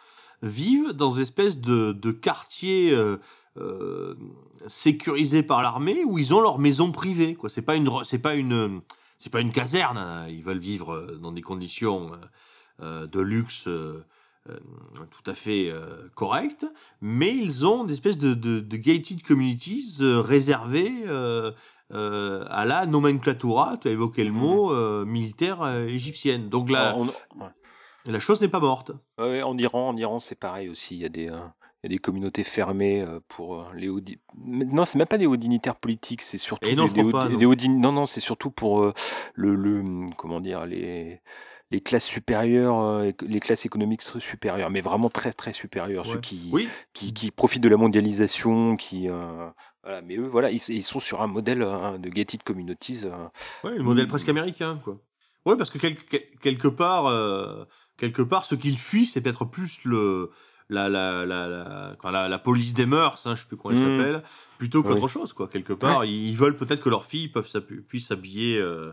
vivent 0.42 0.92
dans 0.92 1.10
une 1.10 1.22
espèce 1.22 1.60
de, 1.60 1.92
de 1.92 2.10
quartier 2.12 2.92
euh, 2.92 3.18
euh, 3.56 4.14
sécurisé 4.66 5.42
par 5.42 5.62
l'armée 5.62 6.05
où 6.05 6.18
ils 6.18 6.32
ont 6.34 6.40
leur 6.40 6.59
maison 6.59 6.92
privée. 6.92 7.34
Quoi, 7.34 7.50
c'est 7.50 7.62
pas 7.62 7.76
une, 7.76 7.90
c'est 8.05 8.18
pas 8.18 8.34
une, 8.34 8.80
c'est 9.18 9.30
pas 9.30 9.40
une 9.40 9.52
caserne. 9.52 9.98
hein. 9.98 10.26
Ils 10.28 10.42
veulent 10.42 10.59
vivre 10.59 11.18
dans 11.20 11.32
des 11.32 11.42
conditions 11.42 12.12
de 12.80 13.20
luxe 13.20 13.68
tout 15.10 15.30
à 15.30 15.34
fait 15.34 15.70
euh, 15.70 16.08
correctes, 16.14 16.66
mais 17.00 17.34
ils 17.34 17.66
ont 17.66 17.84
des 17.84 17.94
espèces 17.94 18.18
de, 18.18 18.34
de, 18.34 18.60
de 18.60 18.76
gated 18.76 19.22
communities 19.22 19.98
euh, 20.00 20.20
réservées 20.20 20.92
euh, 21.06 21.52
euh, 21.92 22.44
à 22.50 22.64
la 22.64 22.86
nomenclatura. 22.86 23.78
Tu 23.80 23.88
as 23.88 23.92
évoqué 23.92 24.24
le 24.24 24.32
mot 24.32 24.72
euh, 24.72 25.04
militaire 25.04 25.62
euh, 25.62 25.86
égyptienne. 25.86 26.48
Donc 26.48 26.70
là, 26.70 26.94
on- 26.96 27.06
ouais. 27.06 27.50
la 28.06 28.20
chose 28.20 28.40
n'est 28.40 28.48
pas 28.48 28.60
morte. 28.60 28.92
Ouais, 29.18 29.42
en 29.42 29.56
Iran, 29.58 29.88
en 29.88 29.96
Iran, 29.96 30.18
c'est 30.20 30.38
pareil 30.38 30.68
aussi. 30.68 30.96
Il 30.96 31.02
y 31.02 31.06
a 31.06 31.08
des, 31.08 31.28
euh, 31.28 31.38
il 31.82 31.90
y 31.90 31.94
a 31.94 31.96
des 31.96 31.98
communautés 31.98 32.44
fermées 32.44 33.02
euh, 33.02 33.20
pour 33.28 33.60
euh, 33.60 33.64
les 33.74 33.88
hauts. 33.88 34.00
Non, 34.36 34.84
c'est 34.84 34.98
même 34.98 35.06
pas 35.06 35.18
des 35.18 35.26
hauts 35.26 35.36
dignitaires 35.36 35.76
politiques. 35.76 36.22
C'est 36.22 36.38
surtout 36.38 36.68
Et 36.68 36.74
non, 36.74 36.86
des, 36.86 37.02
des 37.02 37.10
pas, 37.12 37.28
non. 37.28 37.54
Non, 37.78 37.92
non, 37.92 38.06
c'est 38.06 38.20
surtout 38.20 38.50
pour 38.50 38.82
euh, 38.82 38.92
le, 39.34 39.54
le, 39.54 40.06
comment 40.16 40.40
dire, 40.40 40.66
les 40.66 41.20
les 41.70 41.80
classes 41.80 42.06
supérieures, 42.06 42.78
euh, 42.80 43.10
les 43.22 43.40
classes 43.40 43.66
économiques 43.66 44.02
su- 44.02 44.20
supérieures, 44.20 44.70
mais 44.70 44.80
vraiment 44.80 45.10
très 45.10 45.32
très 45.32 45.52
supérieures, 45.52 46.06
ceux 46.06 46.20
qui, 46.20 46.48
Oui, 46.52 46.68
qui 46.94 47.12
qui 47.12 47.30
profitent 47.30 47.62
de 47.62 47.68
la 47.68 47.76
mondialisation, 47.76 48.76
qui 48.76 49.08
euh, 49.08 49.48
voilà. 49.82 50.00
Mais 50.02 50.16
eux, 50.16 50.26
voilà, 50.26 50.50
ils, 50.50 50.60
ils 50.70 50.82
sont 50.82 51.00
sur 51.00 51.20
un 51.20 51.26
modèle 51.26 51.62
euh, 51.62 51.98
de 51.98 52.08
gated 52.08 52.42
communities. 52.42 53.04
Ouais, 53.64 53.76
le 53.76 53.82
modèle 53.82 54.08
presque 54.08 54.28
américain, 54.28 54.80
quoi. 54.82 54.98
Ouais, 55.46 55.56
parce 55.56 55.70
que 55.70 55.78
quel- 55.78 55.96
quel- 55.96 56.26
quelque 56.40 56.68
part, 56.68 57.06
euh, 57.06 57.64
quelque 57.96 58.22
part, 58.22 58.44
ce 58.44 58.54
qu'ils 58.54 58.78
fuient, 58.78 59.06
c'est 59.06 59.20
peut-être 59.20 59.44
plus 59.44 59.84
le 59.84 60.30
la, 60.70 60.88
la, 60.90 61.24
la, 61.24 61.48
la, 61.48 61.94
enfin, 61.98 62.10
la, 62.10 62.28
la 62.28 62.38
police 62.38 62.74
des 62.74 62.84
mœurs, 62.84 63.26
hein, 63.26 63.34
je 63.34 63.40
sais 63.42 63.48
plus 63.48 63.56
comment 63.56 63.74
elle 63.74 63.80
Mhm. 63.82 63.98
s'appelle, 63.98 64.22
plutôt 64.58 64.82
qu'autre 64.82 65.04
Oui. 65.04 65.08
chose, 65.08 65.32
quoi. 65.32 65.48
Quelque 65.48 65.72
part, 65.72 66.04
ils 66.04 66.34
veulent 66.36 66.56
peut-être 66.56 66.82
que 66.82 66.90
leurs 66.90 67.06
filles 67.06 67.28
peuvent 67.28 67.50
puissent 67.88 68.08
s'habiller 68.08 68.58
euh, 68.58 68.92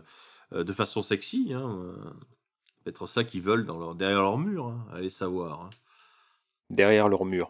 de 0.52 0.72
façon 0.72 1.02
sexy. 1.02 1.52
Hein, 1.54 1.86
peut-être 2.86 3.08
ça 3.08 3.24
qu'ils 3.24 3.42
veulent 3.42 3.64
dans 3.64 3.78
leur, 3.80 3.96
derrière 3.96 4.22
leur 4.22 4.38
mur, 4.38 4.66
hein, 4.66 4.86
allez 4.92 5.10
savoir. 5.10 5.62
hein. 5.62 5.70
Derrière 6.70 7.08
leur 7.08 7.24
mur. 7.24 7.48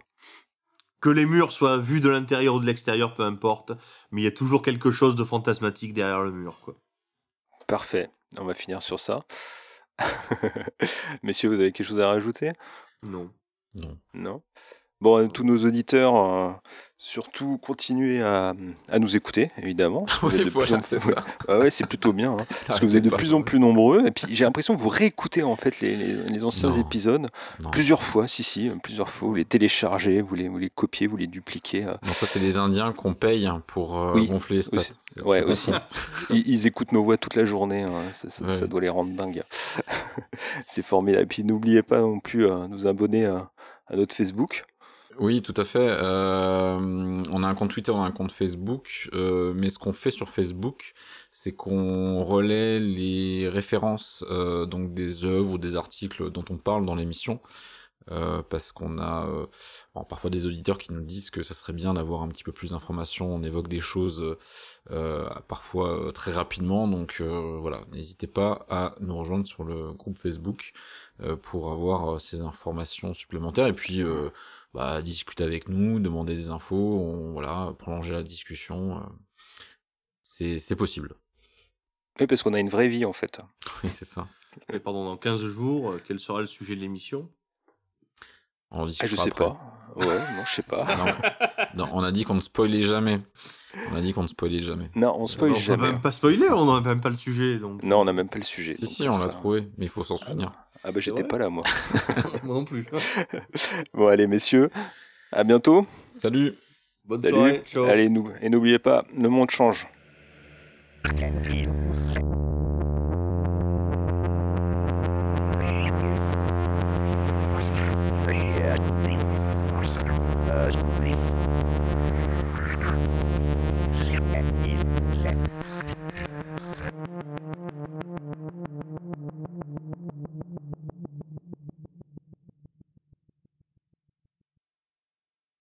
Que 1.00 1.10
les 1.10 1.26
murs 1.26 1.52
soient 1.52 1.76
vus 1.76 2.00
de 2.00 2.08
l'intérieur 2.08 2.54
ou 2.54 2.60
de 2.60 2.64
l'extérieur, 2.64 3.14
peu 3.14 3.22
importe, 3.22 3.72
mais 4.10 4.22
il 4.22 4.24
y 4.24 4.28
a 4.28 4.32
toujours 4.32 4.62
quelque 4.62 4.90
chose 4.90 5.14
de 5.14 5.24
fantasmatique 5.24 5.92
derrière 5.92 6.22
le 6.22 6.32
mur, 6.32 6.60
quoi. 6.62 6.74
Parfait. 7.66 8.08
On 8.38 8.44
va 8.44 8.54
finir 8.54 8.82
sur 8.82 8.98
ça. 8.98 9.26
Messieurs, 11.22 11.50
vous 11.50 11.60
avez 11.60 11.72
quelque 11.72 11.86
chose 11.86 12.00
à 12.00 12.08
rajouter? 12.08 12.52
Non. 13.02 13.30
Non. 13.74 13.98
Non? 14.14 14.42
Bon, 15.02 15.16
à 15.16 15.28
tous 15.28 15.44
nos 15.44 15.58
auditeurs, 15.66 16.16
euh, 16.16 16.50
surtout 16.96 17.58
continuez 17.58 18.22
à, 18.22 18.54
à 18.88 18.98
nous 18.98 19.14
écouter, 19.14 19.50
évidemment. 19.58 20.06
Oui, 20.22 20.42
voilà, 20.44 20.80
c'est 20.80 20.96
plus- 20.98 21.12
ça. 21.12 21.22
Ah 21.48 21.58
ouais, 21.58 21.68
c'est 21.68 21.86
plutôt 21.86 22.14
bien, 22.14 22.32
hein, 22.32 22.46
parce 22.66 22.80
que 22.80 22.86
vous 22.86 22.96
êtes 22.96 23.04
de 23.04 23.10
plus 23.10 23.34
en 23.34 23.42
plus 23.42 23.58
nombreux. 23.60 24.06
Et 24.06 24.10
puis 24.10 24.24
j'ai 24.30 24.44
l'impression 24.44 24.74
que 24.74 24.80
vous 24.80 24.88
réécoutez 24.88 25.42
en 25.42 25.54
fait 25.54 25.80
les, 25.80 25.94
les- 25.96 26.14
les 26.14 26.44
anciens 26.44 26.70
Non. 26.70 26.80
épisodes 26.80 27.26
Non. 27.60 27.68
plusieurs 27.68 28.02
fois, 28.02 28.26
si 28.26 28.42
si, 28.42 28.70
plusieurs 28.82 29.10
fois. 29.10 29.28
Vous 29.28 29.34
les 29.34 29.44
téléchargez, 29.44 30.22
vous 30.22 30.34
les, 30.34 30.48
vous 30.48 30.56
les 30.56 30.70
copiez, 30.70 31.06
vous 31.06 31.18
les 31.18 31.26
dupliquez. 31.26 31.84
euh. 31.84 31.92
Non, 32.06 32.14
ça, 32.14 32.24
c'est 32.24 32.40
les 32.40 32.56
Indiens 32.56 32.90
qu'on 32.92 33.12
paye 33.12 33.50
pour 33.66 33.98
euh, 33.98 34.12
Oui, 34.14 34.28
gonfler 34.28 34.56
les 34.56 34.62
stats. 34.62 34.78
aussi. 34.80 35.20
Ouais, 35.26 35.42
aussi. 35.42 35.72
Ils, 36.30 36.48
ils 36.48 36.66
écoutent 36.66 36.92
nos 36.92 37.02
voix 37.02 37.18
toute 37.18 37.34
la 37.34 37.44
journée, 37.44 37.82
hein, 37.82 37.90
ça, 38.12 38.30
ça- 38.30 38.44
Ouais. 38.46 38.54
ça 38.56 38.66
doit 38.66 38.80
les 38.80 38.88
rendre 38.88 39.10
dingues. 39.12 39.42
c'est 40.66 40.82
formidable. 40.82 41.24
Et 41.24 41.26
puis 41.26 41.44
n'oubliez 41.44 41.82
pas 41.82 42.00
non 42.00 42.18
plus 42.18 42.46
nous 42.70 42.86
abonner 42.86 43.26
à 43.26 43.50
notre 43.94 44.16
Facebook. 44.16 44.64
Oui, 45.18 45.40
tout 45.40 45.54
à 45.56 45.64
fait. 45.64 45.78
Euh, 46.00 47.22
on 47.32 47.42
a 47.42 47.48
un 47.48 47.54
compte 47.54 47.70
Twitter, 47.70 47.90
on 47.90 48.02
a 48.02 48.06
un 48.06 48.10
compte 48.12 48.32
Facebook, 48.32 49.08
euh, 49.14 49.54
mais 49.56 49.70
ce 49.70 49.78
qu'on 49.78 49.94
fait 49.94 50.10
sur 50.10 50.28
Facebook, 50.28 50.92
c'est 51.32 51.52
qu'on 51.52 52.22
relaie 52.22 52.80
les 52.80 53.48
références 53.48 54.24
euh, 54.30 54.66
donc 54.66 54.92
des 54.92 55.24
œuvres 55.24 55.52
ou 55.52 55.58
des 55.58 55.74
articles 55.74 56.30
dont 56.30 56.44
on 56.50 56.58
parle 56.58 56.84
dans 56.84 56.94
l'émission, 56.94 57.40
parce 58.50 58.70
qu'on 58.70 59.00
a 59.00 59.26
parfois 60.08 60.30
des 60.30 60.46
auditeurs 60.46 60.78
qui 60.78 60.92
nous 60.92 61.00
disent 61.02 61.30
que 61.30 61.42
ça 61.42 61.54
serait 61.54 61.72
bien 61.72 61.94
d'avoir 61.94 62.22
un 62.22 62.28
petit 62.28 62.44
peu 62.44 62.52
plus 62.52 62.70
d'informations. 62.70 63.34
On 63.34 63.42
évoque 63.42 63.66
des 63.66 63.80
choses 63.80 64.36
parfois 65.48 66.12
très 66.14 66.30
rapidement, 66.30 66.86
donc 66.86 67.20
voilà, 67.20 67.80
n'hésitez 67.92 68.28
pas 68.28 68.64
à 68.70 68.94
nous 69.00 69.16
rejoindre 69.18 69.44
sur 69.44 69.64
le 69.64 69.92
groupe 69.92 70.18
Facebook 70.18 70.72
pour 71.42 71.72
avoir 71.72 72.20
ces 72.20 72.42
informations 72.42 73.12
supplémentaires. 73.12 73.66
Et 73.66 73.74
puis 73.74 74.04
bah, 74.76 75.00
discuter 75.02 75.42
avec 75.42 75.68
nous, 75.68 75.98
demander 76.00 76.36
des 76.36 76.50
infos, 76.50 76.76
on, 77.00 77.32
voilà, 77.32 77.72
prolonger 77.78 78.12
la 78.12 78.22
discussion. 78.22 78.98
euh, 78.98 79.00
c'est 80.22 80.58
c'est 80.58 80.76
possible. 80.76 81.14
Oui, 82.20 82.26
parce 82.26 82.42
qu'on 82.42 82.52
a 82.54 82.60
une 82.60 82.68
vraie 82.68 82.88
vie 82.88 83.04
en 83.04 83.12
fait. 83.12 83.40
Oui, 83.82 83.88
c'est 83.90 84.04
ça. 84.04 84.28
Et 84.72 84.78
pardon, 84.78 85.04
dans 85.04 85.16
15 85.16 85.40
jours, 85.46 85.92
euh, 85.92 86.00
quel 86.06 86.20
sera 86.20 86.40
le 86.40 86.46
sujet 86.46 86.76
de 86.76 86.80
l'émission? 86.80 87.28
On 88.70 88.82
en 88.82 88.86
Ah, 88.86 88.88
je 89.06 89.16
sais 89.16 89.20
après. 89.28 89.30
pas. 89.30 89.72
Ouais, 89.96 90.18
non, 90.18 90.44
je 90.46 90.54
sais 90.56 90.62
pas. 90.62 90.84
Non, 91.74 91.84
non, 91.86 91.90
on 91.94 92.02
a 92.02 92.12
dit 92.12 92.24
qu'on 92.24 92.34
ne 92.34 92.40
spoilait 92.40 92.82
jamais. 92.82 93.20
On 93.90 93.96
a 93.96 94.00
dit 94.02 94.12
qu'on 94.12 94.24
ne 94.24 94.28
spoilait 94.28 94.60
jamais. 94.62 94.90
Non, 94.94 95.14
on 95.18 95.26
spoil 95.26 95.52
On 95.52 95.54
peut 95.54 95.60
jamais. 95.60 95.92
même 95.92 96.00
pas 96.02 96.12
spoiler, 96.12 96.50
on 96.50 96.66
n'a 96.74 96.80
même 96.82 97.00
pas 97.00 97.08
le 97.08 97.16
sujet, 97.16 97.58
donc. 97.58 97.82
Non, 97.82 98.00
on 98.00 98.04
n'a 98.04 98.12
même 98.12 98.28
pas 98.28 98.36
le 98.38 98.44
sujet. 98.44 98.74
Si, 98.74 98.82
donc 98.82 98.90
si, 98.90 99.08
on 99.08 99.14
l'a 99.16 99.28
trouvé, 99.28 99.70
mais 99.78 99.86
il 99.86 99.88
faut 99.88 100.04
s'en 100.04 100.16
souvenir. 100.18 100.52
Ah 100.84 100.92
bah 100.92 101.00
j'étais 101.00 101.24
pas 101.24 101.38
là 101.38 101.48
moi. 101.48 101.64
Moi 102.44 102.54
non 102.56 102.64
plus. 102.64 102.86
Bon 103.94 104.06
allez 104.08 104.26
messieurs, 104.26 104.70
à 105.32 105.42
bientôt. 105.44 105.86
Salut 106.18 106.54
Bonne 107.04 107.22
Salut. 107.22 107.34
soirée, 107.34 107.62
ciao. 107.64 107.84
Allez, 107.84 108.08
nou- 108.08 108.30
et 108.40 108.48
n'oubliez 108.48 108.78
pas, 108.80 109.04
le 109.16 109.28
monde 109.28 109.50
change. 109.50 109.86